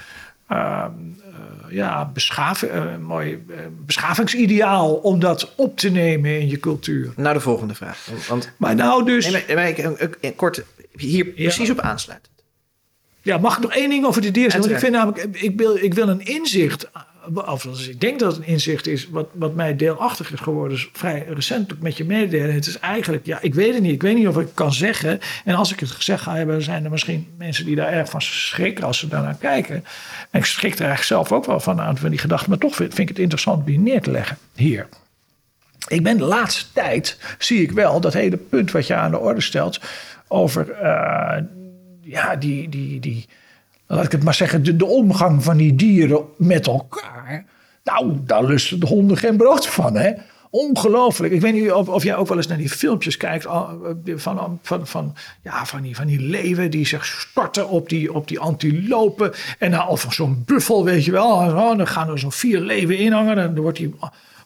ehm, 0.49 0.91
eh, 1.25 1.75
ja, 1.75 2.11
beschav, 2.13 2.63
eh, 2.63 2.83
mooi 3.01 3.45
eh, 3.49 3.57
beschavingsideaal 3.87 4.95
om 4.95 5.21
dat 5.21 5.53
op 5.57 5.79
te 5.79 5.91
nemen 5.91 6.41
in 6.41 6.49
je 6.49 6.61
cultuur. 6.61 7.13
Nou, 7.17 7.35
de 7.35 7.41
volgende 7.41 7.75
vraag. 7.75 8.09
Want 8.29 8.53
Maar 8.57 8.75
nou 8.75 9.05
dus, 9.05 9.31
nee, 9.31 9.55
maar, 9.55 9.69
ik, 10.21 10.37
kort 10.37 10.63
hier 10.97 11.27
precies 11.27 11.71
op 11.71 11.81
aansluiten. 11.81 12.33
ja, 13.23 13.39
mag 13.39 13.57
ik 13.57 13.63
nog 13.63 13.75
één 13.75 13.91
ding 13.91 14.05
over 14.05 14.23
de 14.23 14.31
dieren 14.31 14.53
zeggen? 14.53 14.71
Want 14.71 14.83
ik 14.83 14.89
vind 14.91 15.03
namelijk, 15.03 15.43
ik 15.43 15.59
wil, 15.59 15.77
ik 15.77 15.95
wil 15.95 16.09
een 16.09 16.25
inzicht, 16.25 16.91
ik 17.89 18.01
denk 18.01 18.19
dat 18.19 18.37
het 18.37 18.41
een 18.41 18.53
inzicht 18.53 18.87
is, 18.87 19.09
wat, 19.09 19.29
wat 19.33 19.55
mij 19.55 19.77
deelachtig 19.77 20.33
is 20.33 20.41
geworden, 20.41 20.77
is 20.77 20.89
vrij 20.93 21.27
recent 21.29 21.83
met 21.83 21.97
je 21.97 22.05
mededelen. 22.05 22.55
Het 22.55 22.67
is 22.67 22.79
eigenlijk, 22.79 23.27
ja, 23.27 23.39
ik 23.41 23.55
weet 23.55 23.75
het 23.75 23.83
niet. 23.83 23.93
Ik 23.93 24.03
weet 24.03 24.17
niet 24.17 24.29
of 24.29 24.37
ik 24.37 24.47
het 24.47 24.55
kan 24.55 24.73
zeggen. 24.73 25.21
En 25.45 25.55
als 25.55 25.73
ik 25.73 25.81
het 25.81 25.91
gezegd 25.91 26.23
ga 26.23 26.37
hebben, 26.37 26.63
zijn 26.63 26.85
er 26.85 26.91
misschien 26.91 27.27
mensen 27.39 27.65
die 27.65 27.77
daar 27.77 27.93
erg 27.93 28.11
van 28.11 28.23
schrikken 28.23 28.85
als 28.85 28.99
ze 28.99 29.09
daarnaar 29.09 29.37
kijken. 29.37 29.85
En 30.31 30.39
ik 30.39 30.45
schrik 30.45 30.73
er 30.73 30.87
eigenlijk 30.87 31.09
zelf 31.09 31.33
ook 31.33 31.47
wel 31.47 31.61
van 31.61 31.81
aan 31.81 31.99
van 31.99 32.11
die 32.11 32.19
gedachten. 32.19 32.51
Maar 32.51 32.59
toch 32.59 32.75
vind, 32.75 32.95
vind 32.95 33.09
ik 33.09 33.15
het 33.15 33.23
interessant 33.23 33.59
om 33.59 33.65
die 33.65 33.79
neer 33.79 34.03
te 34.03 34.11
leggen 34.11 34.39
hier. 34.55 34.89
Ik 35.89 36.03
ben 36.03 36.19
de 36.19 36.25
laatste 36.25 36.65
tijd, 36.73 37.19
zie 37.39 37.63
ik 37.63 37.73
wel, 37.73 38.01
dat 38.01 38.13
hele 38.13 38.37
punt 38.37 38.71
wat 38.71 38.87
je 38.87 38.95
aan 38.95 39.11
de 39.11 39.19
orde 39.19 39.41
stelt 39.41 39.81
over 40.29 40.71
eh, 40.71 41.43
ja, 42.03 42.37
die, 42.37 42.69
die, 42.69 43.01
die, 43.01 43.27
laat 43.87 44.05
ik 44.05 44.13
het 44.13 44.23
maar 44.25 44.35
zeggen, 44.35 44.63
de, 44.63 44.77
de 44.77 44.87
omgang 44.87 45.45
van 45.45 45.57
die 45.57 45.75
dieren 45.75 46.25
met 46.37 46.67
elkaar. 46.67 47.45
Nou, 47.85 48.13
daar 48.27 48.45
lusten 48.45 48.81
de 48.81 48.87
honden 48.87 49.17
geen 49.17 49.37
brood 49.37 49.67
van, 49.67 49.97
hè? 49.97 50.13
Ongelooflijk. 50.51 51.33
Ik 51.33 51.41
weet 51.41 51.53
niet 51.55 51.73
of, 51.73 51.89
of 51.89 52.03
jij 52.03 52.17
ook 52.17 52.29
wel 52.29 52.37
eens 52.37 52.47
naar 52.47 52.59
die 52.59 52.71
filmpjes 52.71 53.17
kijkt 53.17 53.47
ah, 53.47 53.71
van, 54.17 54.59
van, 54.63 54.87
van, 54.87 55.15
ja, 55.43 55.67
van, 55.67 55.83
die, 55.83 55.97
van 55.97 56.07
die 56.07 56.21
leeuwen 56.21 56.71
die 56.71 56.87
zich 56.87 57.07
storten 57.07 57.69
op 57.69 57.89
die, 57.89 58.13
op 58.13 58.29
die 58.29 58.39
antilopen. 58.39 59.33
En 59.59 59.71
dan, 59.71 59.89
of 59.89 60.07
zo'n 60.11 60.43
buffel, 60.47 60.85
weet 60.85 61.05
je 61.05 61.13
wel. 61.13 61.29
Oh, 61.29 61.77
dan 61.77 61.87
gaan 61.87 62.11
er 62.11 62.19
zo'n 62.19 62.33
vier 62.33 62.61
leeuwen 62.61 62.99
in 62.99 63.13
hangen. 63.13 63.37
Dan 63.37 63.61
wordt 63.61 63.79
die, 63.79 63.95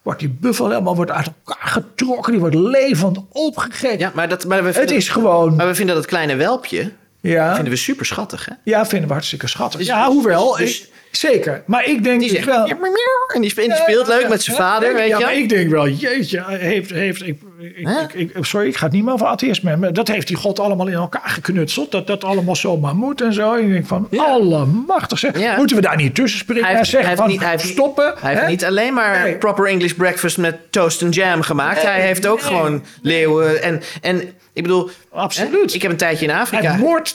wordt 0.02 0.20
die 0.20 0.28
buffel 0.28 0.68
helemaal 0.68 0.96
wordt 0.96 1.10
uit 1.10 1.30
elkaar 1.44 1.68
getrokken. 1.68 2.32
Die 2.32 2.40
wordt 2.40 2.56
levend 2.56 3.18
opgegeten. 3.28 3.98
Ja, 3.98 4.12
maar, 4.14 4.28
dat, 4.28 4.46
maar 4.46 4.60
we 4.60 4.66
Het 4.66 4.76
vinden, 4.76 4.96
is 4.96 5.08
gewoon. 5.08 5.56
maar 5.56 5.66
we 5.66 5.74
vinden 5.74 5.94
dat 5.94 6.06
kleine 6.06 6.36
welpje 6.36 6.92
Ja, 7.20 7.54
vinden 7.54 7.72
we 7.72 7.78
super 7.78 8.06
schattig, 8.06 8.44
hè? 8.44 8.52
ja 8.64 8.86
vinden 8.86 9.06
we 9.08 9.12
hartstikke 9.14 9.46
schattig. 9.48 9.78
Dus- 9.78 9.88
ja, 9.88 10.06
hoewel. 10.08 10.56
dus- 10.56 10.80
ik- 10.80 10.88
zeker. 11.10 11.62
Maar 11.66 11.84
ik 11.84 12.04
denk 12.04 12.20
Die 12.20 12.28
dus 12.28 12.36
zegt, 12.38 12.48
wel. 12.56 12.66
"Ja, 12.66 12.74
maar 12.74 12.90
miauw." 12.90 13.26
en 13.34 13.40
die 13.40 13.50
speelt, 13.50 14.06
leuk 14.06 14.28
met 14.28 14.42
zijn 14.42 14.56
vader, 14.56 14.94
weet 14.94 15.08
ja, 15.08 15.18
je 15.18 15.24
maar 15.24 15.32
wel. 15.32 15.42
ik 15.42 15.48
denk 15.48 15.70
wel, 15.70 15.88
jeetje, 15.88 16.44
heeft, 16.48 16.90
heeft 16.90 17.26
ik, 17.26 17.38
ik, 17.60 17.86
Hè? 17.86 18.02
ik, 18.02 18.12
ik- 18.34 18.44
sorry, 18.44 18.66
ik 18.68 18.76
ga 18.76 18.84
het 18.84 18.94
niet 18.94 19.04
meer 19.04 19.12
over 19.12 19.26
atheïsme, 19.26 19.76
maar 19.76 19.92
dat 19.92 20.08
heeft 20.08 20.26
die 20.26 20.36
God 20.36 20.58
allemaal 20.60 20.86
in 20.86 20.92
elkaar 20.94 21.28
geknutseld, 21.28 21.90
dat 21.92 22.06
dat 22.06 22.24
allemaal 22.24 22.56
zomaar 22.56 22.94
moet 22.96 23.20
en 23.20 23.32
zo. 23.32 23.54
En 23.54 23.64
ik 23.64 23.72
denk 23.72 23.86
van, 23.86 24.06
Ja. 24.10 24.24
allemachtig 24.24 25.18
zeg, 25.18 25.38
Ja. 25.38 25.56
moeten 25.56 25.76
we 25.76 25.82
daar 25.82 25.96
niet 25.96 26.14
tussen 26.14 26.38
springen 26.38 26.62
Hij 26.64 26.72
en 26.72 26.78
heeft, 26.78 26.90
hij 26.92 27.00
zeggen 27.02 27.08
heeft 27.08 27.20
van, 27.20 27.30
niet, 27.30 27.40
hij 27.40 27.50
heeft, 27.50 27.72
stoppen? 27.72 28.14
Hij 28.18 28.30
heeft 28.30 28.42
hè? 28.42 28.48
niet 28.48 28.64
alleen 28.64 28.94
maar 28.94 29.22
Nee. 29.22 29.36
proper 29.36 29.66
English 29.66 29.92
breakfast 29.92 30.38
met 30.38 30.72
toast 30.72 31.02
en 31.02 31.10
jam 31.10 31.42
gemaakt. 31.42 31.82
hij 31.82 32.00
heeft 32.00 32.26
ook 32.26 32.40
nee. 32.40 32.46
gewoon 32.48 32.84
leeuwen. 33.02 33.62
En, 33.62 33.82
en 34.00 34.20
ik 34.52 34.62
bedoel, 34.62 34.90
Absoluut. 35.12 35.70
hè, 35.70 35.76
ik 35.76 35.82
heb 35.82 35.90
een 35.90 35.96
tijdje 35.96 36.26
in 36.26 36.32
Afrika, 36.32 36.72
in, 36.74 37.08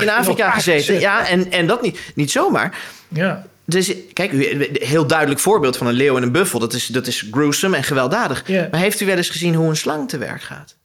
in 0.00 0.10
Afrika 0.10 0.50
gezeten. 0.50 0.84
gezet. 0.84 1.00
Ja, 1.00 1.26
en, 1.28 1.50
en 1.52 1.66
dat 1.66 1.82
niet, 1.82 1.98
niet 2.14 2.30
zomaar. 2.30 2.74
Ja, 3.08 3.46
Dus 3.70 3.92
kijk, 4.12 4.32
heel 4.72 5.06
duidelijk 5.06 5.40
voorbeeld 5.40 5.76
van 5.76 5.86
een 5.86 5.94
leeuw 5.94 6.16
en 6.16 6.22
een 6.22 6.32
buffel. 6.32 6.58
Dat 6.58 6.72
is, 6.72 6.86
dat 6.86 7.06
is 7.06 7.28
gruesome 7.30 7.76
en 7.76 7.82
gewelddadig. 7.84 8.48
Maar 8.48 8.80
heeft 8.80 9.00
u 9.00 9.06
wel 9.06 9.16
eens 9.16 9.28
gezien 9.30 9.54
hoe 9.54 9.68
een 9.68 9.76
slang 9.76 10.08
te 10.08 10.18
werk 10.18 10.42
gaat? 10.42 10.76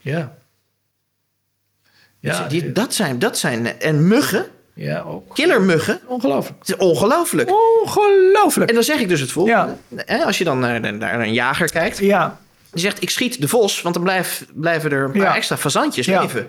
ja. 0.00 0.34
Dus 2.20 2.36
Ja, 2.38 2.46
die, 2.48 2.72
dat, 2.72 2.94
zijn, 2.94 3.18
dat 3.18 3.38
zijn... 3.38 3.80
En 3.80 4.08
muggen, 4.08 4.46
ja, 4.74 5.00
ook. 5.00 5.34
killermuggen. 5.34 6.00
Ongelooflijk. 6.06 6.58
Het 6.58 6.68
is 6.68 6.76
ongelooflijk. 6.76 7.50
Ongelooflijk. 7.82 8.68
En 8.68 8.74
dan 8.74 8.84
zeg 8.84 8.98
ik 9.00 9.08
dus 9.08 9.20
het 9.20 9.30
volgende. 9.32 9.76
Hè, 9.96 10.24
Als 10.24 10.38
je 10.38 10.44
dan 10.44 10.58
naar, 10.58 10.80
naar 10.94 11.20
een 11.20 11.32
jager 11.32 11.70
kijkt. 11.70 11.98
Ja, 11.98 12.40
Die 12.70 12.80
zegt, 12.82 13.02
ik 13.02 13.10
schiet 13.10 13.40
de 13.40 13.48
vos, 13.48 13.82
want 13.82 13.94
dan 13.94 14.04
blijf, 14.04 14.44
blijven 14.54 14.90
er 14.90 15.04
een 15.04 15.12
paar 15.12 15.20
Ja. 15.22 15.34
extra 15.36 15.56
fazantjes 15.56 16.06
leven. 16.06 16.40
ja. 16.40 16.46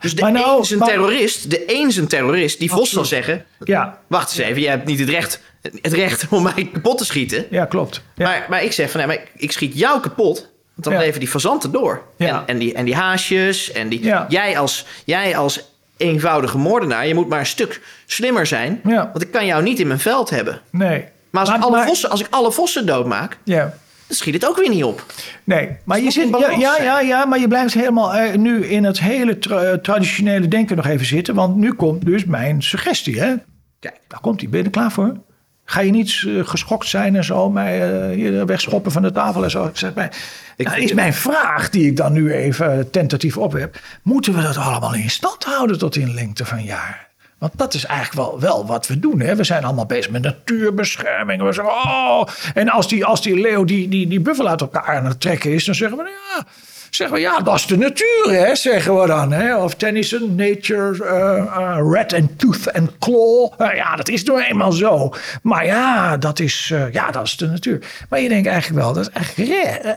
Dus 0.00 0.14
de 0.14 0.20
Maar 0.22 0.32
nou- 0.32 0.56
een 0.56 0.62
is 0.62 0.70
een 0.70 0.78
maar- 0.78 0.88
terrorist. 0.88 1.50
De 1.50 1.62
een 1.66 1.88
is 1.88 1.96
een 1.96 2.06
terrorist. 2.06 2.58
Die 2.58 2.70
vos 2.70 2.90
zal 2.90 3.04
zeggen, 3.04 3.44
Ja, 3.64 3.98
wacht 4.06 4.28
eens 4.38 4.48
even, 4.48 4.62
jij 4.62 4.70
hebt 4.70 4.86
niet 4.86 4.98
het 4.98 5.08
recht, 5.08 5.40
het 5.82 5.92
recht 5.92 6.26
om 6.30 6.42
mij 6.42 6.68
kapot 6.72 6.98
te 6.98 7.04
schieten. 7.04 7.46
ja, 7.50 7.64
klopt. 7.64 8.02
Ja. 8.14 8.24
Maar, 8.28 8.46
maar 8.48 8.62
ik 8.64 8.72
zeg 8.72 8.90
van, 8.90 8.98
nee, 9.06 9.16
maar 9.16 9.26
ik 9.36 9.52
schiet 9.52 9.78
jou 9.78 10.00
kapot. 10.00 10.38
Want 10.74 10.84
dan 10.88 10.92
Ja. 10.92 10.98
leven 10.98 11.20
die 11.20 11.28
fazanten 11.28 11.72
door. 11.72 12.02
Ja. 12.16 12.26
En, 12.28 12.42
en, 12.46 12.58
die, 12.58 12.74
en 12.74 12.84
die 12.84 12.94
haasjes. 12.94 13.72
En 13.72 13.88
die, 13.88 14.02
Ja. 14.04 14.26
jij, 14.28 14.58
als, 14.58 14.84
jij 15.04 15.36
als 15.36 15.60
eenvoudige 15.96 16.58
moordenaar, 16.58 17.06
je 17.06 17.14
moet 17.14 17.28
maar 17.28 17.38
een 17.40 17.46
stuk 17.46 17.80
slimmer 18.06 18.46
zijn. 18.46 18.80
Ja. 18.84 19.10
Want 19.12 19.22
ik 19.22 19.30
kan 19.30 19.46
jou 19.46 19.62
niet 19.62 19.80
in 19.80 19.86
mijn 19.86 19.98
veld 20.00 20.30
hebben. 20.30 20.60
Nee. 20.70 21.04
Maar 21.30 21.40
als, 21.40 21.50
Maar- 21.50 21.58
ik, 21.58 21.64
alle 21.64 21.76
maar- 21.76 21.86
vossen, 21.86 22.10
als 22.10 22.20
ik 22.20 22.26
alle 22.30 22.52
vossen 22.52 22.86
doodmaak, 22.86 23.36
Ja. 23.44 23.74
Schiet 24.08 24.34
het 24.34 24.46
ook 24.46 24.56
weer 24.56 24.68
niet 24.68 24.84
op. 24.84 25.04
Nee, 25.44 25.76
maar 25.84 26.00
je 26.00 26.10
zit, 26.10 26.28
ja, 26.38 26.50
ja, 26.50 26.82
ja, 26.82 27.00
ja, 27.00 27.24
maar 27.24 27.38
je 27.38 27.48
blijft 27.48 27.74
helemaal 27.74 28.14
eh, 28.14 28.34
nu 28.38 28.66
in 28.66 28.84
het 28.84 29.00
hele 29.00 29.38
tra- 29.38 29.78
traditionele 29.78 30.48
denken 30.48 30.76
nog 30.76 30.86
even 30.86 31.06
zitten. 31.06 31.34
Want 31.34 31.56
nu 31.56 31.72
komt 31.72 32.04
dus 32.04 32.24
mijn 32.24 32.62
suggestie. 32.62 33.20
Hè? 33.20 33.34
Kijk. 33.80 34.00
Daar 34.08 34.20
komt 34.20 34.40
hij. 34.40 34.50
Ben 34.50 34.58
je 34.58 34.64
er 34.64 34.70
klaar 34.70 34.92
voor? 34.92 35.16
Ga 35.64 35.80
je 35.80 35.90
niet 35.90 36.24
eh, 36.26 36.46
geschokt 36.46 36.88
zijn 36.88 37.16
en 37.16 37.24
zo, 37.24 37.50
mij 37.50 37.92
eh, 37.92 38.14
hier 38.14 38.46
wegschoppen 38.46 38.92
van 38.92 39.02
de 39.02 39.12
tafel 39.12 39.44
en 39.44 39.50
zo? 39.50 39.64
Ik 39.66 39.76
zeg, 39.76 39.94
mij, 39.94 40.10
Ik 40.56 40.66
nou, 40.66 40.80
is 40.80 40.92
mijn 40.92 41.14
vraag, 41.14 41.70
die 41.70 41.86
ik 41.86 41.96
dan 41.96 42.12
nu 42.12 42.32
even 42.32 42.90
tentatief 42.90 43.36
opwerp. 43.36 43.80
Moeten 44.02 44.34
we 44.34 44.42
dat 44.42 44.56
allemaal 44.56 44.94
in 44.94 45.10
stand 45.10 45.44
houden 45.44 45.78
tot 45.78 45.96
in 45.96 46.14
lengte 46.14 46.44
van 46.44 46.64
jaar? 46.64 47.05
Want 47.38 47.52
dat 47.56 47.74
is 47.74 47.84
eigenlijk 47.84 48.28
wel, 48.28 48.40
wel 48.40 48.66
wat 48.66 48.86
we 48.86 48.98
doen. 48.98 49.20
Hè? 49.20 49.36
We 49.36 49.44
zijn 49.44 49.64
allemaal 49.64 49.86
bezig 49.86 50.10
met 50.10 50.22
natuurbescherming. 50.22 51.42
We 51.42 51.52
zeggen, 51.52 51.74
oh. 51.74 52.22
En 52.54 52.68
als 52.68 52.88
die, 52.88 53.04
als 53.04 53.22
die 53.22 53.40
leeuw 53.40 53.64
die, 53.64 53.88
die, 53.88 54.08
die 54.08 54.20
buffel 54.20 54.48
uit 54.48 54.60
elkaar 54.60 54.96
aan 54.96 55.06
het 55.06 55.20
trekken 55.20 55.52
is, 55.52 55.64
dan 55.64 55.74
zeggen 55.74 55.98
we, 55.98 56.04
ja, 56.04 56.44
zeggen 56.90 57.16
we, 57.16 57.22
ja, 57.22 57.40
dat 57.40 57.54
is 57.54 57.66
de 57.66 57.78
natuur, 57.78 58.24
hè, 58.28 58.54
zeggen 58.54 59.00
we 59.00 59.06
dan. 59.06 59.32
Hè? 59.32 59.56
Of 59.56 59.74
Tennyson, 59.74 60.34
nature, 60.34 61.04
eh, 61.04 61.78
red 61.90 62.12
and 62.12 62.38
tooth 62.38 62.72
and 62.72 62.98
claw. 62.98 63.52
Eh, 63.58 63.76
ja, 63.76 63.96
dat 63.96 64.08
is 64.08 64.24
nou 64.24 64.42
eenmaal 64.42 64.72
zo. 64.72 65.14
Maar 65.42 65.66
ja, 65.66 66.16
dat 66.16 66.38
is, 66.38 66.72
ja, 66.92 67.10
dat 67.10 67.26
is 67.26 67.36
de 67.36 67.46
natuur. 67.46 67.86
Maar 68.08 68.20
je 68.20 68.28
denkt 68.28 68.48
eigenlijk 68.48 68.82
wel, 68.82 68.92
dat 68.92 69.08
is 69.08 69.12
echt, 69.12 69.38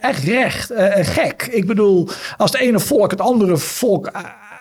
echt 0.02 0.24
recht, 0.24 0.74
gek. 1.10 1.48
Ik 1.52 1.68
bedoel, 1.68 2.10
als 2.38 2.52
het 2.52 2.62
ene 2.62 2.80
volk 2.80 3.12
het 3.12 3.22
andere 3.22 3.58
volk 3.58 4.12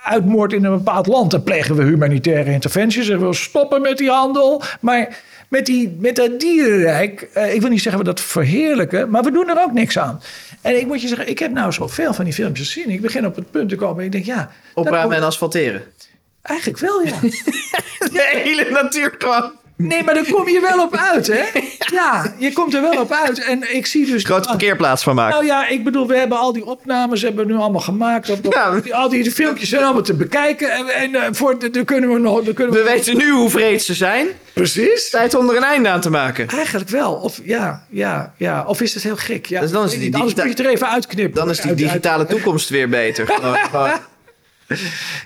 uitmoordt 0.09 0.53
in 0.53 0.65
een 0.65 0.77
bepaald 0.77 1.07
land, 1.07 1.31
dan 1.31 1.43
plegen 1.43 1.77
we 1.77 1.83
humanitaire 1.83 2.53
interventies 2.53 3.09
en 3.09 3.27
we 3.29 3.35
stoppen 3.35 3.83
met 3.83 3.99
die 3.99 4.11
handel. 4.11 4.63
Maar 4.81 5.17
met, 5.49 5.67
die, 5.67 5.97
met 5.99 6.17
dat 6.17 6.41
dierenrijk, 6.41 7.29
eh, 7.33 7.55
ik 7.55 7.61
wil 7.61 7.71
niet 7.71 7.83
zeggen 7.83 8.01
we 8.01 8.07
dat 8.09 8.21
verheerlijken, 8.21 9.11
maar 9.11 9.23
we 9.23 9.31
doen 9.31 9.49
er 9.49 9.63
ook 9.63 9.73
niks 9.73 9.99
aan. 9.99 10.21
En 10.61 10.79
ik 10.79 10.87
moet 10.87 11.03
je 11.03 11.09
zeggen, 11.09 11.29
ik 11.29 11.39
heb 11.39 11.53
nou 11.53 11.73
zoveel 11.73 12.15
van 12.15 12.25
die 12.25 12.35
filmpjes 12.35 12.73
gezien. 12.73 12.91
Ik 12.91 13.01
begin 13.01 13.27
op 13.27 13.37
het 13.37 13.51
punt 13.51 13.69
te 13.69 13.77
komen 13.77 13.99
en 13.99 14.05
ik 14.05 14.13
denk, 14.13 14.25
ja, 14.25 14.51
Opruimen 14.75 15.17
en 15.17 15.23
asfalteren. 15.23 15.83
eigenlijk 16.43 16.79
wel, 16.79 17.03
ja. 17.03 17.21
De 18.13 18.41
hele 18.45 18.71
natuur 18.71 19.15
gewoon. 19.19 19.53
Nee, 19.79 20.03
maar 20.03 20.15
dan 20.15 20.25
kom 20.31 20.49
je 20.49 20.61
wel 20.61 20.85
op 20.85 20.97
uit, 20.97 21.27
hè? 21.27 21.43
Ja, 21.93 22.35
je 22.39 22.53
komt 22.53 22.75
er 22.75 22.81
wel 22.81 23.01
op 23.01 23.13
uit. 23.13 23.45
En 23.45 23.75
ik 23.77 23.87
zie 23.87 24.07
dus... 24.07 24.25
Grote 24.25 24.49
parkeerplaats 24.49 25.03
van 25.03 25.15
maken. 25.15 25.35
Nou 25.35 25.47
ja, 25.47 25.69
ik 25.69 25.85
bedoel, 25.85 26.07
we 26.07 26.17
hebben 26.17 26.39
al 26.39 26.53
die 26.53 26.65
opnames 26.67 27.23
hebben 27.23 27.47
we 27.47 27.53
nu 27.53 27.59
allemaal 27.59 27.81
gemaakt. 27.81 28.31
Op, 28.31 28.47
op- 28.47 28.53
Ja. 28.53 28.81
die- 28.81 28.95
al 28.95 29.09
die 29.09 29.31
filmpjes 29.31 29.69
zijn 29.69 29.83
allemaal 29.85 30.03
te 30.03 30.15
bekijken. 30.15 30.71
En, 30.71 30.87
en 30.89 31.15
eh, 31.15 31.23
voor, 31.33 31.71
dan 31.73 31.85
kunnen 31.85 32.11
we 32.13 32.19
nog... 32.19 32.43
Dan 32.45 32.55
kunnen 32.55 32.75
we, 32.75 32.83
We 32.83 32.89
weten 32.91 33.17
nu 33.17 33.31
hoe 33.31 33.51
vreed 33.51 33.83
ze 33.83 33.95
zijn. 33.95 34.27
Precies. 34.53 35.11
Tijd 35.11 35.35
om 35.35 35.51
er 35.51 35.57
een 35.57 35.63
einde 35.65 35.89
aan 35.89 36.01
te 36.01 36.11
maken. 36.11 36.49
Eigenlijk 36.49 36.89
wel. 36.91 37.13
Of 37.15 37.41
ja, 37.45 37.83
ja, 37.91 38.33
ja. 38.37 38.65
Of 38.67 38.81
is 38.81 38.95
het 38.95 39.03
heel 39.03 39.17
gek? 39.17 39.47
Ja, 39.47 39.61
Dus 39.61 39.71
dan 39.71 39.85
is 39.85 39.91
die. 39.99 40.15
Anders 40.15 40.35
moet 40.35 40.43
je 40.45 40.49
het 40.51 40.59
er 40.59 40.67
even 40.67 40.89
uitknippen. 40.91 41.35
Dan 41.41 41.51
is 41.51 41.57
die 41.61 41.71
Uit- 41.71 41.81
uit- 41.81 41.89
digitale 41.89 42.27
toekomst 42.27 42.69
weer 42.69 42.89
beter. 42.89 43.27
Gewoon- 43.33 43.57
gewoon- 43.57 43.91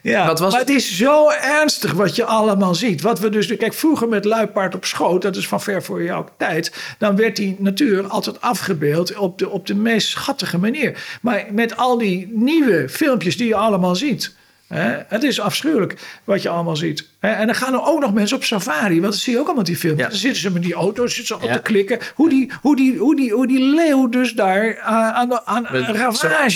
Ja, 0.03 0.27
Wat 0.27 0.39
was 0.39 0.53
maar 0.53 0.61
het? 0.61 0.71
is 0.71 0.97
zo 0.97 1.31
ernstig 1.31 1.93
wat 1.93 2.17
je 2.17 2.25
allemaal 2.25 2.75
ziet. 2.75 3.01
Wat 3.03 3.19
we 3.19 3.29
dus, 3.29 3.57
kijk, 3.57 3.75
vroeger 3.75 4.09
met 4.09 4.25
luipaard 4.25 4.75
op 4.75 4.85
schoot, 4.85 5.23
dat 5.23 5.37
is 5.37 5.49
van 5.49 5.61
ver 5.61 5.83
voor 5.83 6.03
jouw 6.03 6.29
tijd, 6.39 6.73
dan 6.99 7.17
werd 7.17 7.37
die 7.37 7.57
natuur 7.59 8.07
altijd 8.07 8.41
afgebeeld 8.41 9.17
op 9.17 9.39
de, 9.39 9.49
op 9.49 9.67
de 9.67 9.75
meest 9.75 10.09
schattige 10.09 10.59
manier. 10.59 11.19
Maar 11.21 11.45
met 11.51 11.77
al 11.77 11.99
die 11.99 12.31
nieuwe 12.35 12.89
filmpjes 12.89 13.37
die 13.37 13.47
je 13.47 13.55
allemaal 13.57 13.97
ziet. 13.97 14.35
Hè, 14.67 14.97
het 15.09 15.23
is 15.23 15.41
afschuwelijk 15.41 15.95
wat 16.25 16.43
je 16.43 16.49
allemaal 16.49 16.77
ziet. 16.77 17.09
Hè, 17.21 17.31
en 17.31 17.47
dan 17.47 17.55
gaan 17.55 17.73
er 17.73 17.85
ook 17.87 18.01
nog 18.01 18.13
mensen 18.13 18.37
op 18.37 18.45
safari. 18.45 19.01
Want 19.01 19.13
dan 19.13 19.21
zie 19.21 19.33
je 19.33 19.39
ook 19.39 19.47
allemaal 19.47 19.65
die 19.65 19.77
filmpjes. 19.77 20.05
Ja. 20.07 20.11
Dan 20.13 20.21
zitten 20.21 20.41
ze 20.43 20.51
met 20.51 20.63
die 20.63 20.75
auto's 20.75 21.15
zitten 21.15 21.39
ze 21.41 21.47
Ja. 21.47 21.53
te 21.53 21.63
klikken. 21.63 21.99
Hoe 22.15 22.29
die, 22.29 22.53
hoe, 22.61 22.77
die, 22.77 22.97
hoe, 22.99 23.17
die, 23.17 23.33
hoe 23.33 23.47
die 23.47 23.61
leeuw 23.75 24.09
dus 24.09 24.33
daar 24.33 24.81
aan, 24.81 25.15
aan, 25.15 25.47
aan, 25.47 25.67
ravage 25.67 26.17
Safari, 26.17 26.51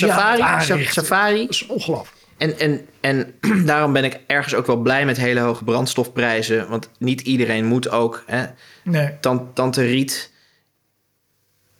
safari. 0.85 1.41
Dat 1.47 1.51
is 1.55 1.67
ongelooflijk. 1.67 2.16
En, 2.39 2.59
en, 2.59 2.87
en 3.01 3.35
daarom 3.67 3.93
ben 3.93 4.05
ik 4.05 4.21
ergens 4.27 4.55
ook 4.55 4.67
wel 4.67 4.77
blij 4.77 5.05
met 5.05 5.17
hele 5.17 5.41
hoge 5.41 5.65
brandstofprijzen. 5.65 6.69
Want 6.69 6.91
niet 6.99 7.21
iedereen 7.21 7.65
moet 7.65 7.91
ook. 7.91 8.23
Hè. 8.27 8.45
Nee. 8.85 9.11
Tan- 9.21 9.53
Tante 9.53 9.83
Riet 9.83 10.33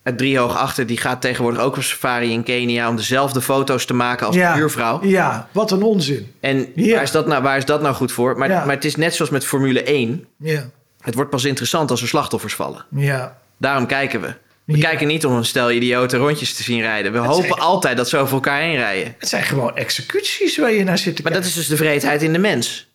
uit 0.03 0.19
Driehoog 0.19 0.57
Achter... 0.57 0.87
die 0.87 0.97
gaat 0.97 1.21
tegenwoordig 1.21 1.61
ook 1.61 1.77
op 1.77 1.83
safari 1.83 2.33
in 2.33 2.43
Kenia... 2.43 2.89
om 2.89 2.97
dezelfde 2.97 3.41
foto's 3.41 3.85
te 3.85 3.95
maken 3.95 4.27
als 4.27 4.37
de 4.37 4.53
buurvrouw. 4.55 5.05
Ja, 5.05 5.49
wat 5.53 5.71
een 5.71 5.83
onzin. 5.83 6.33
En 6.41 6.67
Ja. 6.75 6.95
waar, 6.95 7.03
is 7.03 7.11
dat 7.11 7.27
nou, 7.27 7.43
waar 7.43 7.57
is 7.57 7.65
dat 7.65 7.83
nou 7.83 7.95
goed 7.95 8.13
voor? 8.13 8.39
Maar, 8.39 8.49
Ja. 8.51 8.65
maar 8.65 8.75
het 8.75 8.85
is 8.85 8.97
net 8.97 9.15
zoals 9.15 9.31
met 9.31 9.45
Formule 9.47 9.83
1. 9.83 10.27
Ja, 10.39 10.69
Het 11.01 11.15
wordt 11.15 11.31
pas 11.31 11.45
interessant 11.45 11.91
als 11.91 12.03
er 12.03 12.09
slachtoffers 12.09 12.55
vallen. 12.55 12.85
ja. 12.91 13.39
Daarom 13.59 13.87
kijken 13.87 14.21
we. 14.21 14.35
We 14.67 14.77
Ja. 14.77 14.89
kijken 14.89 15.07
niet 15.07 15.27
om 15.27 15.33
een 15.33 15.45
stel 15.45 15.71
idiote 15.71 16.17
rondjes 16.17 16.55
te 16.55 16.63
zien 16.63 16.81
rijden. 16.81 17.13
We 17.13 17.19
hopen 17.19 17.47
zijn- 17.49 17.61
altijd 17.61 17.97
dat 17.97 18.09
ze 18.09 18.17
over 18.17 18.35
elkaar 18.35 18.61
heen 18.61 18.77
rijden. 18.77 19.15
Het 19.19 19.29
zijn 19.29 19.43
gewoon 19.43 19.77
executies 19.77 20.57
waar 20.59 20.73
je 20.73 20.85
naar 20.85 20.99
zit 20.99 21.17
te 21.17 21.23
Maar 21.23 21.33
dat 21.33 21.41
kijken. 21.43 21.61
is 21.61 21.67
dus 21.67 21.79
de 21.79 21.85
vreedheid 21.85 22.23
in 22.23 22.33
de 22.33 22.39
mens. 22.39 22.87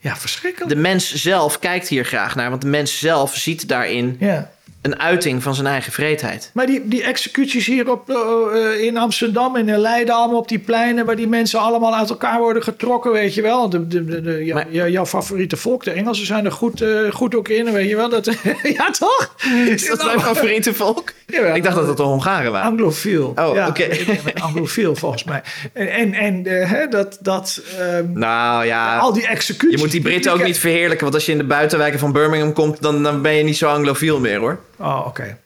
Ja, 0.00 0.16
verschrikkelijk. 0.16 0.70
De 0.70 0.76
mens 0.80 1.14
zelf 1.14 1.58
kijkt 1.58 1.88
hier 1.88 2.04
graag 2.04 2.34
naar, 2.34 2.50
want 2.50 2.62
de 2.62 2.68
mens 2.68 2.98
zelf 2.98 3.36
ziet 3.36 3.68
daarin 3.68 4.16
Ja. 4.20 4.50
Een 4.82 4.98
uiting 4.98 5.42
van 5.42 5.54
zijn 5.54 5.66
eigen 5.66 5.92
vreedheid. 5.92 6.50
Maar 6.54 6.66
die, 6.66 6.88
die 6.88 7.02
executies 7.02 7.66
hier 7.66 7.90
op, 7.90 8.10
eh, 8.10 8.16
eh, 8.16 8.84
in 8.84 8.96
Amsterdam 8.96 9.56
en 9.56 9.68
in 9.68 9.78
Leiden, 9.78 10.14
allemaal 10.14 10.38
op 10.38 10.48
die 10.48 10.58
pleinen... 10.58 11.06
waar 11.06 11.16
die 11.16 11.28
mensen 11.28 11.60
allemaal 11.60 11.96
uit 11.96 12.10
elkaar 12.10 12.38
worden 12.38 12.62
getrokken, 12.62 13.12
weet 13.12 13.34
je 13.34 13.42
wel. 13.42 13.68
De, 13.68 13.86
de, 13.86 14.04
de, 14.04 14.22
de- 14.22 14.44
ja, 14.44 14.54
Maar- 14.54 14.66
ja, 14.70 14.88
jouw 14.88 15.06
favoriete 15.06 15.56
volk, 15.56 15.84
de 15.84 15.90
Engelsen, 15.90 16.26
zijn 16.26 16.44
er 16.44 16.52
goed, 16.52 16.80
eh, 16.80 17.10
goed 17.10 17.34
ook 17.34 17.48
in, 17.48 17.72
weet 17.72 17.88
je 17.88 17.96
wel. 17.96 18.08
Dat, 18.08 18.24
ja, 18.76 18.90
toch? 18.90 19.34
Is 19.66 19.86
dat 19.88 20.04
mijn 20.04 20.20
favoriete 20.20 20.74
volk? 20.74 21.12
Ik 21.54 21.62
dacht 21.62 21.76
dat 21.76 21.86
het 21.86 21.96
de 21.96 22.02
Hongaren 22.02 22.52
waren. 22.52 22.70
Anglofiel. 22.70 23.32
Oh, 23.36 23.54
ja, 23.54 23.68
oké. 23.68 23.88
ben 24.24 24.42
Anglofiel, 24.42 24.96
volgens 24.96 25.24
mij. 25.24 25.42
En, 25.72 26.12
en, 26.12 26.90
dat... 26.90 27.18
dat 27.20 27.62
ehm, 27.78 28.04
Nou 28.12 28.66
ja, 28.66 28.98
al 28.98 29.12
die 29.12 29.26
executies... 29.26 29.74
je 29.76 29.82
moet 29.82 29.90
die 29.90 30.00
Britten 30.02 30.32
ook 30.32 30.44
niet 30.44 30.58
verheerlijken. 30.58 31.02
Want 31.02 31.14
als 31.14 31.26
je 31.26 31.32
in 31.32 31.38
de 31.38 31.44
buitenwijken 31.44 31.98
van 31.98 32.12
Birmingham 32.12 32.52
komt, 32.52 32.82
dan, 32.82 33.02
dan 33.02 33.22
ben 33.22 33.34
je 33.34 33.42
niet 33.44 33.56
zo 33.56 33.68
anglofiel 33.68 34.20
meer 34.20 34.38
hoor. 34.38 34.58
Oh, 34.78 35.04
oké. 35.06 35.38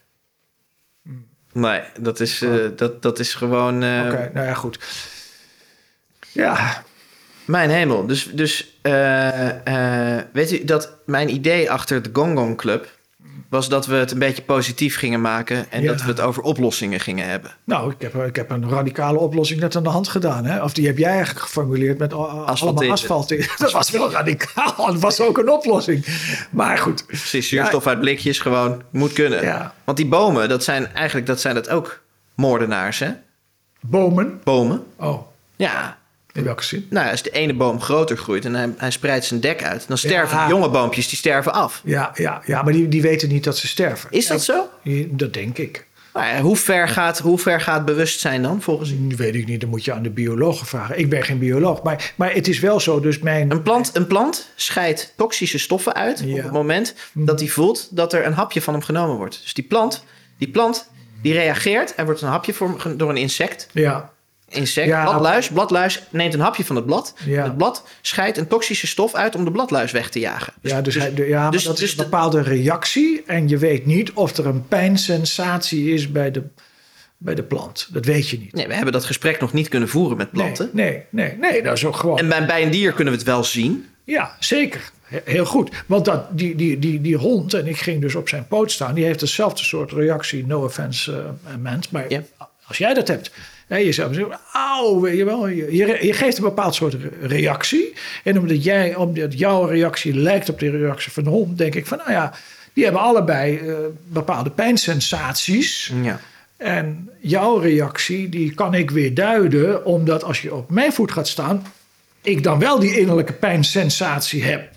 Nee, 1.52 1.82
dat 2.00 2.20
is, 2.20 2.42
eh, 2.42 2.54
dat, 2.76 3.02
dat 3.02 3.18
is 3.18 3.34
gewoon... 3.34 3.82
eh, 3.82 4.04
Oké, 4.06 4.30
nou 4.34 4.46
ja, 4.46 4.54
goed. 4.54 4.78
Ja, 6.32 6.82
Mijn 7.44 7.70
hemel. 7.70 8.06
Dus, 8.06 8.24
dus 8.32 8.78
eh, 8.82 10.18
weet 10.32 10.52
u 10.52 10.64
dat 10.64 10.96
mijn 11.06 11.28
idee 11.34 11.70
achter 11.70 12.02
de 12.02 12.10
Gong 12.12 12.38
Gong 12.38 12.56
Club 12.56 12.98
was 13.52 13.68
dat 13.68 13.86
we 13.86 13.94
het 13.94 14.10
een 14.10 14.18
beetje 14.18 14.42
positief 14.42 14.96
gingen 14.98 15.20
maken 15.20 15.70
en 15.70 15.82
Ja. 15.82 15.88
dat 15.92 16.02
we 16.02 16.08
het 16.08 16.20
over 16.20 16.42
oplossingen 16.42 17.00
gingen 17.00 17.28
hebben. 17.28 17.50
nou, 17.64 17.90
ik 17.90 18.00
heb, 18.00 18.14
ik 18.14 18.36
heb 18.36 18.50
een 18.50 18.70
radicale 18.70 19.18
oplossing 19.18 19.60
net 19.60 19.76
aan 19.76 19.82
de 19.82 19.88
hand 19.88 20.08
gedaan. 20.08 20.44
Hè? 20.44 20.62
Of 20.62 20.72
die 20.72 20.86
heb 20.86 20.98
jij 20.98 21.10
eigenlijk 21.10 21.40
geformuleerd 21.40 21.98
met 21.98 22.12
allemaal 22.12 22.46
asfalt 22.46 23.30
in. 23.30 23.46
Dat 23.58 23.72
was 23.72 23.90
wel 23.90 24.10
radicaal. 24.10 24.74
Dat 24.76 24.98
was 25.00 25.20
ook 25.20 25.38
een 25.38 25.50
oplossing. 25.50 26.06
Maar 26.50 26.78
goed. 26.78 27.06
Precies, 27.06 27.48
zuurstof 27.48 27.86
uit 27.86 28.00
blikjes 28.00 28.38
gewoon 28.38 28.82
moet 28.90 29.12
kunnen. 29.12 29.42
Ja. 29.44 29.74
Want 29.84 29.96
die 29.96 30.06
bomen, 30.06 30.48
dat 30.48 30.64
zijn 30.64 30.94
eigenlijk 30.94 31.26
dat 31.26 31.40
zijn 31.40 31.54
dat 31.54 31.68
ook 31.68 32.00
moordenaars, 32.34 32.98
hè? 32.98 33.10
Bomen. 33.80 34.40
Bomen. 34.44 34.84
Oh, 34.96 35.22
Ja. 35.56 35.96
In 36.32 36.44
welke 36.44 36.64
zin? 36.64 36.86
Nou, 36.90 37.10
als 37.10 37.22
de 37.22 37.30
ene 37.30 37.54
boom 37.54 37.80
groter 37.80 38.16
groeit 38.16 38.44
en 38.44 38.54
hij, 38.54 38.74
hij 38.76 38.90
spreidt 38.90 39.24
zijn 39.24 39.40
dek 39.40 39.62
uit, 39.64 39.88
dan 39.88 39.98
sterven 39.98 40.36
Ja. 40.38 40.48
jonge 40.48 40.70
boompjes 40.70 41.08
die 41.08 41.18
sterven 41.18 41.52
af. 41.52 41.80
Ja, 41.84 42.10
ja, 42.14 42.42
ja 42.46 42.62
maar 42.62 42.72
die, 42.72 42.88
die 42.88 43.02
weten 43.02 43.28
niet 43.28 43.44
dat 43.44 43.56
ze 43.58 43.66
sterven. 43.66 44.10
Is 44.10 44.26
dat 44.26 44.42
zo? 44.42 44.68
Dat 45.08 45.32
denk 45.34 45.58
ik. 45.58 45.86
Hoe, 46.40 46.56
ver 46.56 46.88
gaat, 46.88 47.18
hoe 47.18 47.38
ver 47.38 47.60
gaat 47.60 47.84
bewustzijn 47.84 48.42
dan 48.42 48.62
volgens 48.62 48.90
u? 48.90 49.08
Dat 49.08 49.18
weet 49.18 49.34
ik 49.34 49.46
niet. 49.46 49.60
Dan 49.60 49.70
moet 49.70 49.84
je 49.84 49.92
aan 49.92 50.02
de 50.02 50.10
biologen 50.10 50.66
vragen. 50.66 50.98
Ik 50.98 51.08
ben 51.08 51.22
geen 51.22 51.38
bioloog. 51.38 51.82
Maar, 51.82 52.12
maar 52.16 52.32
het 52.34 52.48
is 52.48 52.60
wel 52.60 52.80
zo. 52.80 53.00
Dus 53.00 53.18
mijn... 53.18 53.50
Een 53.50 53.62
plant, 53.62 53.90
een 53.96 54.06
plant 54.06 54.48
scheidt 54.56 55.12
toxische 55.16 55.58
stoffen 55.58 55.94
uit 55.94 56.22
Ja. 56.24 56.36
op 56.36 56.42
het 56.42 56.52
moment 56.52 56.94
dat 57.12 57.40
hij 57.40 57.48
voelt 57.48 57.88
dat 57.96 58.12
er 58.12 58.26
een 58.26 58.32
hapje 58.32 58.62
van 58.62 58.74
hem 58.74 58.82
genomen 58.82 59.16
wordt. 59.16 59.38
Dus 59.42 59.54
die 59.54 59.64
plant, 59.64 60.04
die 60.38 60.48
plant, 60.50 60.88
die 61.22 61.32
reageert. 61.32 61.92
Er 61.96 62.04
wordt 62.04 62.20
een 62.22 62.28
hapje 62.28 62.52
voor, 62.52 62.94
door 62.96 63.10
een 63.10 63.16
insect. 63.16 63.68
Ja, 63.72 64.12
Insect, 64.52 64.86
Ja. 64.86 65.02
bladluis. 65.04 65.48
Bladluis 65.48 66.02
neemt 66.10 66.34
een 66.34 66.40
hapje 66.40 66.64
van 66.64 66.76
het 66.76 66.86
blad. 66.86 67.14
Ja. 67.26 67.42
Het 67.44 67.56
blad 67.56 67.84
scheidt 68.00 68.38
een 68.38 68.46
toxische 68.46 68.86
stof 68.86 69.14
uit 69.14 69.34
om 69.34 69.44
de 69.44 69.50
bladluis 69.50 69.92
weg 69.92 70.10
te 70.10 70.18
jagen. 70.18 70.52
Ja, 70.60 70.80
dus, 70.80 70.94
hij, 70.94 71.14
de- 71.14 71.26
ja 71.28 71.42
maar 71.42 71.50
dus- 71.50 71.64
dat 71.64 71.76
dus 71.76 71.84
is 71.84 71.96
de- 71.96 72.02
een 72.02 72.10
bepaalde 72.10 72.42
reactie. 72.42 73.22
En 73.26 73.48
je 73.48 73.58
weet 73.58 73.86
niet 73.86 74.12
of 74.12 74.36
er 74.36 74.46
een 74.46 74.68
pijnsensatie 74.68 75.92
is 75.94 76.10
bij 76.12 76.30
de, 76.30 76.42
bij 77.16 77.34
de 77.34 77.42
plant. 77.42 77.88
Dat 77.92 78.04
weet 78.04 78.28
je 78.28 78.38
niet. 78.38 78.52
Nee, 78.52 78.66
we 78.66 78.74
hebben 78.74 78.92
dat 78.92 79.04
gesprek 79.04 79.40
nog 79.40 79.52
niet 79.52 79.68
kunnen 79.68 79.88
voeren 79.88 80.16
met 80.16 80.30
planten. 80.30 80.70
Nee, 80.72 81.02
nee, 81.10 81.36
nee, 81.40 81.50
nee, 81.52 81.62
dat 81.62 81.76
is 81.76 81.84
ook 81.84 81.96
gewoon. 81.96 82.18
En 82.18 82.28
bij, 82.28 82.46
bij 82.46 82.62
een 82.62 82.70
dier 82.70 82.92
kunnen 82.92 83.12
we 83.12 83.18
het 83.18 83.28
wel 83.28 83.44
zien. 83.44 83.86
Ja, 84.04 84.36
zeker. 84.40 84.90
He- 85.02 85.20
Heel 85.24 85.44
goed. 85.44 85.70
Want 85.86 86.04
dat, 86.04 86.38
die, 86.38 86.54
die, 86.56 86.78
die, 86.78 87.00
die 87.00 87.16
hond, 87.16 87.54
en 87.54 87.66
ik 87.66 87.78
ging 87.78 88.00
dus 88.00 88.14
op 88.14 88.28
zijn 88.28 88.46
poot 88.46 88.70
staan, 88.70 88.94
die 88.94 89.04
heeft 89.04 89.20
dezelfde 89.20 89.64
soort 89.64 89.92
reactie. 89.92 90.46
No 90.46 90.64
offense, 90.64 91.12
uh, 91.12 91.54
mens. 91.58 91.88
Maar 91.90 92.04
Ja. 92.08 92.22
als 92.66 92.78
jij 92.78 92.94
dat 92.94 93.08
hebt, 93.08 93.30
je 93.78 93.92
zou 93.92 94.14
zeggen, 94.14 94.38
auw, 94.52 95.00
weet 95.00 95.16
je 95.16 95.24
wel. 95.24 95.48
Je, 95.48 95.76
je, 96.06 96.12
geeft 96.12 96.36
een 96.36 96.44
bepaald 96.44 96.74
soort 96.74 96.94
re- 96.94 97.26
reactie. 97.26 97.92
En 98.24 98.38
omdat, 98.38 98.64
jij, 98.64 98.94
omdat 98.94 99.38
jouw 99.38 99.64
reactie 99.64 100.14
lijkt 100.14 100.48
op 100.48 100.58
de 100.58 100.70
reactie 100.70 101.12
van 101.12 101.24
de 101.24 101.30
hond, 101.30 101.58
denk 101.58 101.74
ik 101.74 101.86
van, 101.86 101.98
nou 101.98 102.10
ja, 102.10 102.32
die 102.72 102.84
hebben 102.84 103.02
allebei 103.02 103.56
eh, 103.56 103.74
bepaalde 104.08 104.50
pijnsensaties. 104.50 105.92
Ja. 106.02 106.20
En 106.56 107.10
jouw 107.20 107.56
reactie, 107.56 108.28
die 108.28 108.54
kan 108.54 108.74
ik 108.74 108.90
weer 108.90 109.14
duiden, 109.14 109.84
omdat 109.84 110.24
als 110.24 110.42
je 110.42 110.54
op 110.54 110.70
mijn 110.70 110.92
voet 110.92 111.12
gaat 111.12 111.28
staan, 111.28 111.66
ik 112.22 112.42
dan 112.42 112.58
wel 112.58 112.78
die 112.78 112.98
innerlijke 112.98 113.32
pijnsensatie 113.32 114.44
heb. 114.44 114.70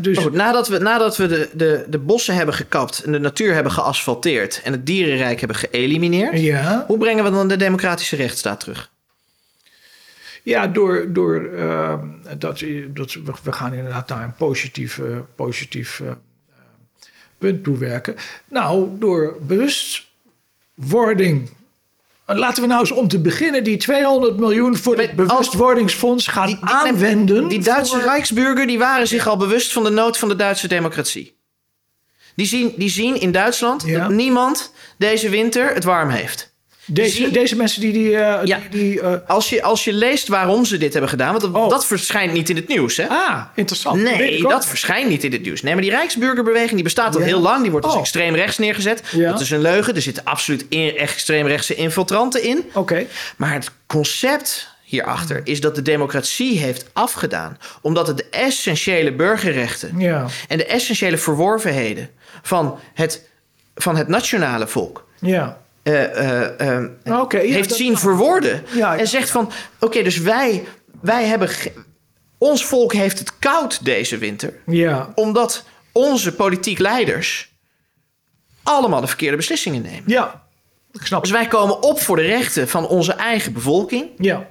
Dus 0.00 0.18
goed, 0.18 0.32
nadat 0.32 0.68
we, 0.68 0.78
nadat 0.78 1.16
we 1.16 1.26
de, 1.26 1.48
de, 1.52 1.84
de 1.88 1.98
bossen 1.98 2.34
hebben 2.34 2.54
gekapt 2.54 3.02
en 3.02 3.12
de 3.12 3.18
natuur 3.18 3.54
hebben 3.54 3.72
geasfalteerd 3.72 4.60
en 4.64 4.72
het 4.72 4.86
dierenrijk 4.86 5.38
hebben 5.38 5.56
geëlimineerd, 5.56 6.40
ja, 6.40 6.84
hoe 6.86 6.98
brengen 6.98 7.24
we 7.24 7.30
dan 7.30 7.48
de 7.48 7.56
democratische 7.56 8.16
rechtsstaat 8.16 8.60
terug? 8.60 8.90
ja, 10.42 10.66
door, 10.66 11.12
door 11.12 11.44
eh, 11.44 11.98
dat, 12.38 12.64
dat 12.88 13.12
we, 13.12 13.32
we 13.42 13.52
gaan 13.52 13.72
inderdaad 13.72 14.08
naar 14.08 14.24
een 14.24 14.34
positief, 14.34 14.98
eh, 14.98 15.18
positief 15.34 16.00
eh, 16.00 16.12
punt 17.38 17.64
toewerken. 17.64 18.14
Nou, 18.48 18.88
door 18.98 19.36
bewustwording. 19.40 21.50
Laten 22.38 22.62
we 22.62 22.68
nou 22.68 22.80
eens 22.80 22.90
om 22.90 23.08
te 23.08 23.20
beginnen 23.20 23.64
die 23.64 23.76
200 23.76 24.36
miljoen 24.36 24.76
voor 24.76 24.98
het 24.98 25.12
bewustwordingsfonds 25.16 26.26
gaan 26.26 26.46
Die- 26.46 26.56
die- 26.60 26.68
aanwenden. 26.68 27.48
Die 27.48 27.62
Duitse 27.62 27.94
voor- 27.94 28.04
Rijksburger 28.04 28.66
die 28.66 28.78
waren 28.78 29.08
zich 29.08 29.26
al 29.26 29.36
bewust 29.36 29.72
van 29.72 29.82
de 29.84 29.90
nood 29.90 30.18
van 30.18 30.28
de 30.28 30.36
Duitse 30.36 30.68
democratie. 30.68 31.38
Die 32.34 32.46
zien, 32.46 32.72
die 32.76 32.88
zien 32.90 33.20
in 33.20 33.32
Duitsland 33.32 33.82
Ja. 33.86 33.98
dat 34.00 34.10
niemand 34.10 34.72
deze 34.98 35.28
winter 35.28 35.74
het 35.74 35.84
warm 35.84 36.08
heeft. 36.10 36.49
Deze, 36.92 37.30
deze 37.30 37.56
mensen 37.56 37.80
die... 37.80 37.92
die, 37.92 38.16
eh, 38.16 38.44
Ja. 38.46 38.58
die, 38.70 38.80
die, 38.80 39.00
eh, 39.00 39.12
Als 39.26 39.48
je, 39.50 39.62
als 39.62 39.84
je 39.84 39.92
leest 39.92 40.28
waarom 40.28 40.64
ze 40.64 40.78
dit 40.78 40.92
hebben 40.92 41.10
gedaan, 41.10 41.28
want 41.30 41.40
dat, 41.40 41.54
Oh. 41.62 41.68
dat 41.68 41.86
verschijnt 41.86 42.32
niet 42.32 42.48
in 42.50 42.56
het 42.56 42.68
nieuws, 42.68 42.96
hè? 42.96 43.06
ah, 43.08 43.42
interessant. 43.54 44.02
Nee, 44.02 44.42
dat 44.42 44.66
verschijnt 44.66 45.08
niet 45.08 45.24
in 45.24 45.32
het 45.32 45.42
nieuws. 45.42 45.62
Nee, 45.62 45.72
maar 45.72 45.82
die 45.82 45.90
Rijksburgerbeweging 45.90 46.70
die 46.74 46.82
bestaat 46.82 47.14
al 47.14 47.20
Ja. 47.20 47.26
heel 47.26 47.40
lang. 47.40 47.62
Die 47.62 47.70
wordt 47.70 47.86
als 47.86 47.94
Oh. 47.94 48.00
extreem 48.00 48.34
rechts 48.34 48.58
neergezet. 48.58 49.02
Ja. 49.10 49.30
Dat 49.30 49.40
is 49.40 49.50
een 49.50 49.60
leugen. 49.60 49.94
Er 49.94 50.02
zitten 50.02 50.24
absoluut 50.24 50.64
in, 50.68 50.96
extreem 50.96 51.46
rechtse 51.46 51.74
infiltranten 51.74 52.42
in. 52.42 52.64
Oké. 52.74 53.06
Maar 53.36 53.52
het 53.52 53.70
concept 53.86 54.68
hierachter 54.84 55.40
is 55.44 55.60
dat 55.60 55.74
de 55.74 55.82
democratie 55.82 56.58
heeft 56.58 56.84
afgedaan. 56.92 57.58
Omdat 57.82 58.06
het 58.06 58.16
de 58.16 58.26
essentiële 58.30 59.12
burgerrechten 59.12 59.98
Ja. 59.98 60.26
en 60.48 60.56
de 60.58 60.64
essentiële 60.66 61.18
verworvenheden 61.18 62.10
van 62.42 62.78
het, 62.94 63.28
van 63.74 63.96
het 63.96 64.08
nationale 64.08 64.66
volk. 64.66 65.06
Ja. 65.20 65.58
Eh, 65.94 66.76
eh, 66.76 67.20
Oké, 67.20 67.38
ja, 67.38 67.52
heeft 67.52 67.74
zien 67.74 67.98
verwoorden. 67.98 68.64
Ja, 68.74 68.96
en 68.96 69.08
zegt 69.08 69.30
van: 69.30 69.50
oké, 69.80 70.02
dus 70.02 70.18
wij, 70.18 70.64
wij 71.00 71.24
hebben. 71.24 71.48
ons 72.38 72.64
volk 72.64 72.92
heeft 72.92 73.18
het 73.18 73.38
koud 73.38 73.84
deze 73.84 74.18
winter. 74.18 74.52
Ja. 74.66 75.12
Omdat 75.14 75.64
onze 75.92 76.34
politiek 76.34 76.78
leiders 76.78 77.52
allemaal 78.62 79.00
de 79.00 79.06
verkeerde 79.06 79.36
beslissingen 79.36 79.82
nemen. 79.82 80.02
Ja. 80.06 80.48
Ik 80.92 81.06
snap 81.06 81.22
Dus 81.22 81.30
wij 81.30 81.46
komen 81.46 81.82
op 81.82 82.00
voor 82.00 82.16
de 82.16 82.22
rechten 82.22 82.68
van 82.68 82.88
onze 82.88 83.12
eigen 83.12 83.52
bevolking. 83.52 84.10
Ja. 84.16 84.48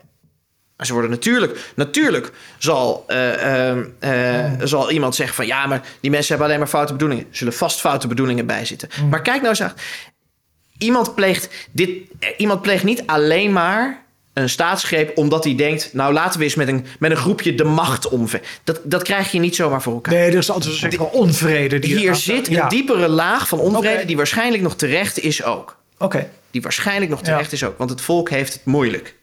Maar 0.80 0.88
ze 0.88 0.94
worden 0.94 1.12
natuurlijk, 1.12 1.72
natuurlijk 1.76 2.32
zal, 2.58 3.04
eh, 3.08 3.72
eh, 3.72 3.78
eh, 4.00 4.60
zal 4.64 4.92
iemand 4.92 5.16
zeggen 5.16 5.36
van 5.36 5.48
ja, 5.48 5.68
maar 5.68 5.82
die 6.00 6.12
mensen 6.12 6.30
hebben 6.30 6.48
alleen 6.48 6.60
maar 6.60 6.70
foute 6.70 6.92
bedoelingen. 6.92 7.26
Er 7.30 7.36
zullen 7.36 7.54
vast 7.54 7.80
foute 7.80 8.08
bedoelingen 8.08 8.46
bij 8.46 8.66
zitten. 8.66 8.90
Maar 9.10 9.22
kijk 9.22 9.38
nou 9.38 9.50
eens, 9.50 9.62
aan. 9.62 9.74
Iemand 10.80 11.16
pleegt 11.16 11.50
dit, 11.72 11.90
eh, 12.20 12.30
iemand 12.38 12.62
pleegt 12.62 12.84
niet 12.84 13.04
alleen 13.06 13.54
maar 13.54 14.04
een 14.34 14.50
staatsgreep 14.50 15.18
omdat 15.18 15.44
hij 15.44 15.56
denkt, 15.56 15.94
nou 15.94 16.14
laten 16.14 16.38
we 16.40 16.46
eens 16.46 16.56
met 16.56 16.68
een, 16.68 16.86
met 17.00 17.12
een 17.12 17.18
groepje 17.18 17.56
de 17.56 17.64
macht 17.64 18.10
omver. 18.10 18.42
Dat, 18.64 18.80
dat 18.84 19.04
krijg 19.04 19.32
je 19.32 19.40
niet 19.40 19.56
zomaar 19.56 19.82
voor 19.82 19.94
elkaar. 19.94 20.14
Nee, 20.14 20.32
er 20.32 20.38
is 20.38 20.52
altijd 20.52 20.98
wel 20.98 21.06
onvrede. 21.08 21.80
Die 21.80 21.98
Hier 21.98 22.16
zit 22.16 22.48
een 22.48 22.54
ja. 22.54 22.68
diepere 22.70 23.08
laag 23.08 23.48
van 23.48 23.60
onvrede 23.60 24.06
die 24.06 24.18
waarschijnlijk 24.18 24.64
nog 24.64 24.76
terecht 24.76 25.20
is 25.20 25.44
ook. 25.44 25.78
Oké, 25.98 26.30
Die 26.52 26.62
waarschijnlijk 26.62 27.12
nog 27.12 27.22
terecht 27.22 27.52
Ja. 27.52 27.58
is 27.58 27.64
ook. 27.64 27.78
Want 27.78 27.90
het 27.90 28.02
volk 28.02 28.30
heeft 28.30 28.54
het 28.54 28.66
moeilijk. 28.66 29.16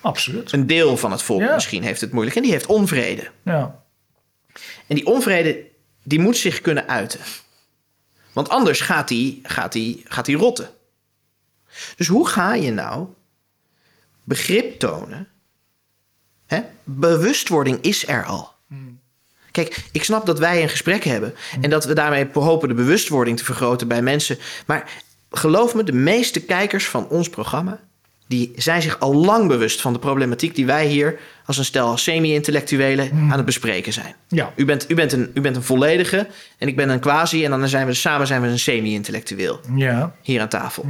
absoluut. 0.00 0.52
Een 0.52 0.66
deel 0.66 0.96
van 0.96 1.10
het 1.10 1.22
volk 1.22 1.40
Ja. 1.40 1.54
misschien 1.54 1.82
heeft 1.82 2.00
het 2.00 2.12
moeilijk. 2.12 2.36
En 2.36 2.42
die 2.42 2.50
heeft 2.52 2.66
onvrede. 2.66 3.28
Ja. 3.44 3.78
En 4.86 4.94
die 4.94 5.06
onvrede, 5.06 5.56
die 6.02 6.18
moet 6.18 6.36
zich 6.36 6.60
kunnen 6.60 6.88
uiten. 6.88 7.20
Want 8.32 8.48
anders 8.48 8.80
gaat 8.80 9.08
die, 9.08 9.40
gaat 9.42 9.72
die, 9.72 10.04
gaat 10.04 10.24
die 10.24 10.36
rotten. 10.36 10.70
Dus 11.96 12.06
hoe 12.06 12.28
ga 12.28 12.54
je 12.54 12.70
nou 12.70 13.06
begrip 14.24 14.78
tonen? 14.78 15.28
Hè? 16.46 16.60
Bewustwording 16.84 17.80
is 17.80 18.08
er 18.08 18.24
al. 18.24 18.52
Kijk, 19.50 19.84
ik 19.92 20.04
snap 20.04 20.26
dat 20.26 20.38
wij 20.38 20.62
een 20.62 20.68
gesprek 20.68 21.04
hebben 21.04 21.34
en 21.60 21.70
dat 21.70 21.84
we 21.84 21.92
daarmee 21.92 22.28
hopen 22.32 22.68
de 22.68 22.74
bewustwording 22.74 23.36
te 23.36 23.44
vergroten 23.44 23.88
bij 23.88 24.02
mensen. 24.02 24.38
Maar 24.66 25.02
geloof 25.30 25.74
me, 25.74 25.84
de 25.84 25.92
meeste 25.92 26.44
kijkers 26.44 26.88
van 26.88 27.08
ons 27.08 27.28
programma, 27.28 27.80
die 28.30 28.52
zijn 28.56 28.82
zich 28.82 28.98
al 29.00 29.14
lang 29.14 29.48
bewust 29.48 29.80
van 29.80 29.92
de 29.92 29.98
problematiek 29.98 30.54
die 30.54 30.66
wij 30.66 30.86
hier 30.86 31.18
als 31.46 31.58
een 31.58 31.64
stel 31.64 31.96
semi-intellectuelen 31.96 33.10
aan 33.12 33.36
het 33.36 33.44
bespreken 33.44 33.92
zijn. 33.92 34.14
Ja. 34.28 34.52
U 34.56 34.64
bent, 34.64 34.90
u, 34.90 34.94
bent 34.94 35.12
een, 35.12 35.30
u 35.34 35.40
bent 35.40 35.56
een 35.56 35.62
volledige 35.62 36.26
en 36.58 36.68
ik 36.68 36.76
ben 36.76 36.88
een 36.88 37.00
quasi 37.00 37.44
en 37.44 37.50
dan 37.50 37.68
zijn 37.68 37.86
we 37.86 37.94
samen 37.94 38.26
zijn 38.26 38.42
we 38.42 38.48
een 38.48 38.58
semi-intellectueel 38.58 39.60
Ja. 39.74 40.14
hier 40.22 40.40
aan 40.40 40.48
tafel. 40.48 40.84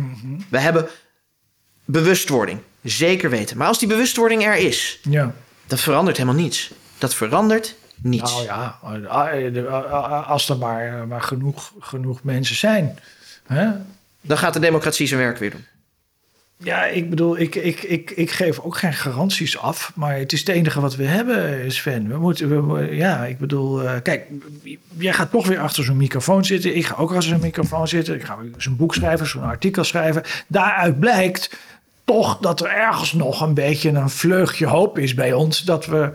We 0.48 0.58
hebben 0.58 0.88
bewustwording, 1.84 2.58
zeker 2.82 3.30
weten. 3.30 3.56
Maar 3.56 3.66
als 3.66 3.78
die 3.78 3.88
bewustwording 3.88 4.44
er 4.44 4.56
is, 4.56 4.98
Ja. 5.02 5.34
dat 5.66 5.80
verandert 5.80 6.16
helemaal 6.16 6.40
niets. 6.40 6.70
Dat 6.98 7.14
verandert 7.14 7.74
niets. 8.02 8.32
Nou 8.32 8.44
ja, 8.44 8.78
als 10.26 10.48
er 10.48 10.56
maar, 10.58 11.06
maar 11.08 11.22
genoeg, 11.22 11.72
genoeg 11.80 12.22
mensen 12.22 12.56
zijn. 12.56 12.98
Hè? 13.46 13.68
Dan 14.20 14.38
gaat 14.38 14.52
de 14.52 14.60
democratie 14.60 15.06
zijn 15.06 15.20
werk 15.20 15.38
weer 15.38 15.50
doen. 15.50 15.64
Ja, 16.62 16.85
ik 16.85 17.11
bedoel, 17.11 17.39
ik, 17.39 17.55
ik, 17.55 17.82
ik, 17.82 18.11
ik 18.11 18.31
geef 18.31 18.59
ook 18.59 18.77
geen 18.77 18.93
garanties 18.93 19.59
af. 19.59 19.93
Maar 19.95 20.19
het 20.19 20.32
is 20.32 20.39
het 20.39 20.49
enige 20.49 20.81
wat 20.81 20.97
we 20.97 21.05
hebben, 21.05 21.73
Sven. 21.73 22.09
We 22.09 22.19
moeten, 22.19 22.73
we, 22.73 22.95
ja, 22.95 23.24
ik 23.24 23.39
bedoel, 23.39 23.82
eh, 23.82 23.95
kijk, 24.03 24.27
jij 24.99 25.12
gaat 25.12 25.31
toch 25.31 25.47
weer 25.47 25.59
achter 25.59 25.85
zo'n 25.85 25.97
microfoon 25.97 26.45
zitten. 26.45 26.77
Ik 26.77 26.87
ga 26.87 26.95
ook 26.95 27.11
achter 27.11 27.28
zo'n 27.28 27.41
microfoon 27.41 27.89
zitten. 27.89 28.15
Ik 28.15 28.24
ga 28.24 28.39
zo'n 28.57 28.77
boek 28.77 28.95
schrijven, 28.95 29.27
zo'n 29.27 29.43
artikel 29.43 29.85
schrijven. 29.85 30.23
Daaruit 30.47 31.01
blijkt 31.01 31.59
toch 32.05 32.39
dat 32.39 32.61
er 32.61 32.70
ergens 32.70 33.12
nog 33.12 33.41
een 33.41 33.55
beetje 33.55 33.91
een 33.91 34.11
vleugje 34.11 34.66
hoop 34.66 34.99
is 34.99 35.15
bij 35.15 35.32
ons. 35.32 35.61
Dat 35.62 35.87
we 35.87 36.11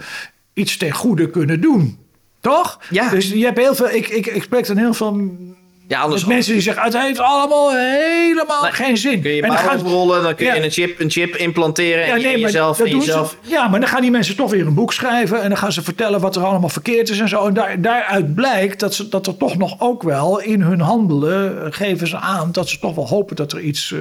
iets 0.54 0.78
ten 0.78 0.92
goede 0.92 1.30
kunnen 1.30 1.62
doen. 1.62 1.98
Toch? 2.40 2.80
Ja. 2.90 3.10
Dus 3.10 3.30
je 3.30 3.46
hebt 3.46 3.58
heel 3.58 3.76
veel, 3.76 3.90
ik, 3.90 4.08
ik, 4.08 4.26
ik 4.26 4.44
spreek 4.44 4.68
dan 4.68 4.78
heel 4.78 4.94
veel 4.94 5.38
Ja, 5.88 6.00
anders 6.00 6.22
met 6.26 6.34
mensen 6.34 6.54
die 6.54 6.62
zeggen, 6.62 6.84
het 6.84 6.98
heeft 7.02 7.20
allemaal 7.20 7.72
helemaal 7.76 8.62
Nee, 8.62 8.72
geen 8.72 8.98
zin. 8.98 9.22
kun 9.22 9.32
je 9.32 9.42
En 9.42 9.48
dan 9.48 9.58
gaan- 9.58 9.80
oprollen, 9.80 10.24
dan 10.24 10.36
kun 10.36 10.46
je 10.46 10.54
Ja. 10.56 10.64
een, 10.64 10.72
chip, 10.72 11.00
een 11.00 11.10
chip 11.12 11.36
implanteren 11.36 12.04
en, 12.04 12.08
ja, 12.10 12.16
nee, 12.16 12.32
maar 12.32 12.40
jezelf... 12.40 12.78
ze- 12.78 12.90
jezelf 12.90 13.38
ja, 13.42 13.68
maar 13.68 13.80
dan 13.80 13.90
gaan 13.90 14.02
die 14.02 14.12
mensen 14.12 14.36
toch 14.36 14.52
weer 14.52 14.68
een 14.68 14.74
boek 14.74 14.94
schrijven. 14.94 15.42
En 15.42 15.50
dan 15.50 15.58
gaan 15.58 15.72
ze 15.72 15.82
vertellen 15.84 16.20
wat 16.20 16.36
er 16.36 16.44
allemaal 16.46 16.70
verkeerd 16.70 17.10
is 17.10 17.20
en 17.20 17.30
zo. 17.30 17.48
En 17.48 17.54
daar, 17.54 17.82
daaruit 17.82 18.36
blijkt 18.36 18.80
dat, 18.80 18.94
ze, 18.94 19.10
dat 19.10 19.28
er 19.28 19.38
toch 19.38 19.58
nog 19.58 19.76
ook 19.80 20.04
wel 20.04 20.40
in 20.42 20.62
hun 20.62 20.80
handelen... 20.82 21.66
eh, 21.66 21.68
geven 21.72 22.08
ze 22.08 22.18
aan 22.18 22.52
dat 22.52 22.70
ze 22.70 22.80
toch 22.80 22.96
wel 22.96 23.08
hopen 23.08 23.36
dat 23.36 23.52
er 23.52 23.60
iets 23.60 23.92
eh, 23.92 24.00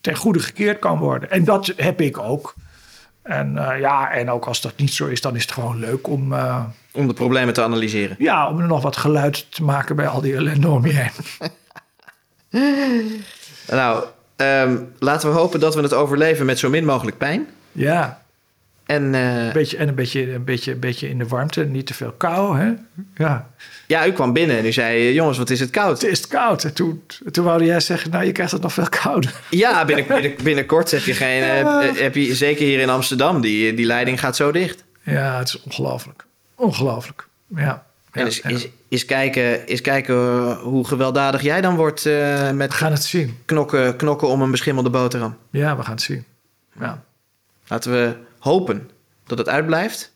ten 0.00 0.16
goede 0.16 0.38
gekeerd 0.40 0.78
kan 0.78 0.98
worden. 0.98 1.30
En 1.30 1.44
dat 1.44 1.72
heb 1.76 2.00
ik 2.00 2.18
ook. 2.18 2.54
En 3.22 3.58
eh, 3.58 3.80
ja, 3.80 4.10
en 4.12 4.30
ook 4.30 4.44
als 4.46 4.60
dat 4.60 4.72
niet 4.76 4.92
zo 4.92 5.06
is, 5.06 5.20
dan 5.20 5.36
is 5.36 5.42
het 5.42 5.52
gewoon 5.52 5.78
leuk 5.78 6.08
om... 6.08 6.32
eh, 6.32 6.64
om 6.92 7.06
de 7.08 7.14
problemen 7.14 7.54
te 7.54 7.62
analyseren. 7.62 8.16
ja, 8.18 8.48
om 8.48 8.60
er 8.60 8.66
nog 8.66 8.82
wat 8.82 8.96
geluid 8.96 9.46
te 9.52 9.62
maken 9.64 9.96
bij 9.96 10.06
al 10.06 10.20
die 10.20 10.34
ellende 10.34 10.68
om 10.68 10.86
je 10.86 10.92
heen. 10.92 11.10
Nou, 13.70 14.04
ehm, 14.36 14.76
laten 14.98 15.30
we 15.30 15.36
hopen 15.38 15.60
dat 15.60 15.74
we 15.74 15.80
het 15.80 15.94
overleven 15.94 16.46
met 16.46 16.58
zo 16.58 16.68
min 16.70 16.84
mogelijk 16.84 17.18
pijn. 17.18 17.46
Ja, 17.72 18.22
En 18.86 19.02
een 19.14 19.52
beetje, 19.52 19.76
en 19.76 19.88
een 19.88 19.94
beetje, 19.94 20.32
een, 20.34 20.44
beetje, 20.44 20.72
een 20.72 20.80
beetje 20.80 21.08
in 21.08 21.18
de 21.18 21.26
warmte, 21.28 21.64
niet 21.64 21.86
te 21.86 21.94
veel 21.94 22.12
kou. 22.12 22.58
Hè? 22.58 22.72
Ja. 23.14 23.48
Ja, 23.90 24.06
u 24.06 24.12
kwam 24.12 24.32
binnen 24.32 24.58
en 24.58 24.66
u 24.66 24.72
zei... 24.72 24.96
eh, 25.08 25.14
jongens, 25.14 25.38
wat 25.38 25.50
is 25.50 25.60
het 25.60 25.70
koud? 25.70 26.02
Het 26.02 26.10
is 26.10 26.26
koud. 26.26 26.64
En 26.64 26.74
toen, 26.74 27.02
toen 27.30 27.44
wou 27.44 27.64
jij 27.64 27.80
zeggen, 27.80 28.10
nou, 28.10 28.24
je 28.24 28.32
krijgt 28.32 28.52
het 28.52 28.62
nog 28.62 28.72
veel 28.72 28.88
kouder. 29.02 29.40
Ja, 29.50 29.84
binnen, 29.84 30.06
binnen- 30.06 30.34
binnenkort 30.42 30.90
heb 30.90 31.00
je 31.02 31.14
geen... 31.14 31.42
eh, 31.42 32.00
heb 32.00 32.14
je, 32.14 32.34
zeker 32.34 32.64
hier 32.64 32.80
in 32.80 32.90
Amsterdam, 32.90 33.40
die, 33.40 33.74
die 33.74 33.86
leiding 33.86 34.20
gaat 34.20 34.36
zo 34.36 34.52
dicht. 34.52 34.84
Ja, 35.02 35.38
het 35.38 35.48
is 35.48 35.60
ongelooflijk. 35.62 36.24
Ongelooflijk. 36.54 37.26
Ja. 37.56 37.86
En 38.10 38.26
is, 38.26 38.40
is, 38.40 38.68
is 38.88 39.04
kijken, 39.04 39.66
is 39.66 39.80
kijken 39.80 40.14
eh, 40.14 40.58
hoe 40.58 40.86
gewelddadig 40.86 41.42
jij 41.42 41.60
dan 41.60 41.76
wordt 41.76 42.06
eh, 42.06 42.50
met 42.50 42.70
We 42.70 42.76
gaan 42.76 42.92
het 42.92 43.04
zien. 43.04 43.38
knokken, 43.44 43.96
knokken 43.96 44.28
om 44.28 44.42
een 44.42 44.50
beschimmelde 44.50 44.90
boterham. 44.90 45.36
Ja, 45.50 45.76
we 45.76 45.82
gaan 45.82 45.92
het 45.92 46.02
zien. 46.02 46.24
Ja, 46.80 47.02
Laten 47.66 47.92
we 47.92 48.14
hopen 48.38 48.90
dat 49.26 49.38
het 49.38 49.48
uitblijft, 49.48 50.12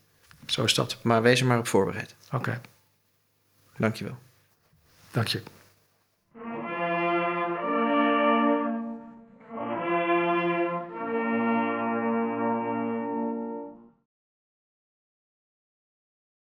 zo 0.46 0.64
is 0.64 0.74
dat. 0.74 0.96
maar 1.02 1.22
wees 1.22 1.40
er 1.40 1.46
maar 1.46 1.58
op 1.58 1.66
voorbereid. 1.68 2.14
Oké, 2.32 2.60
Dankjewel. 3.76 4.16
dank 5.10 5.28
je. 5.28 5.42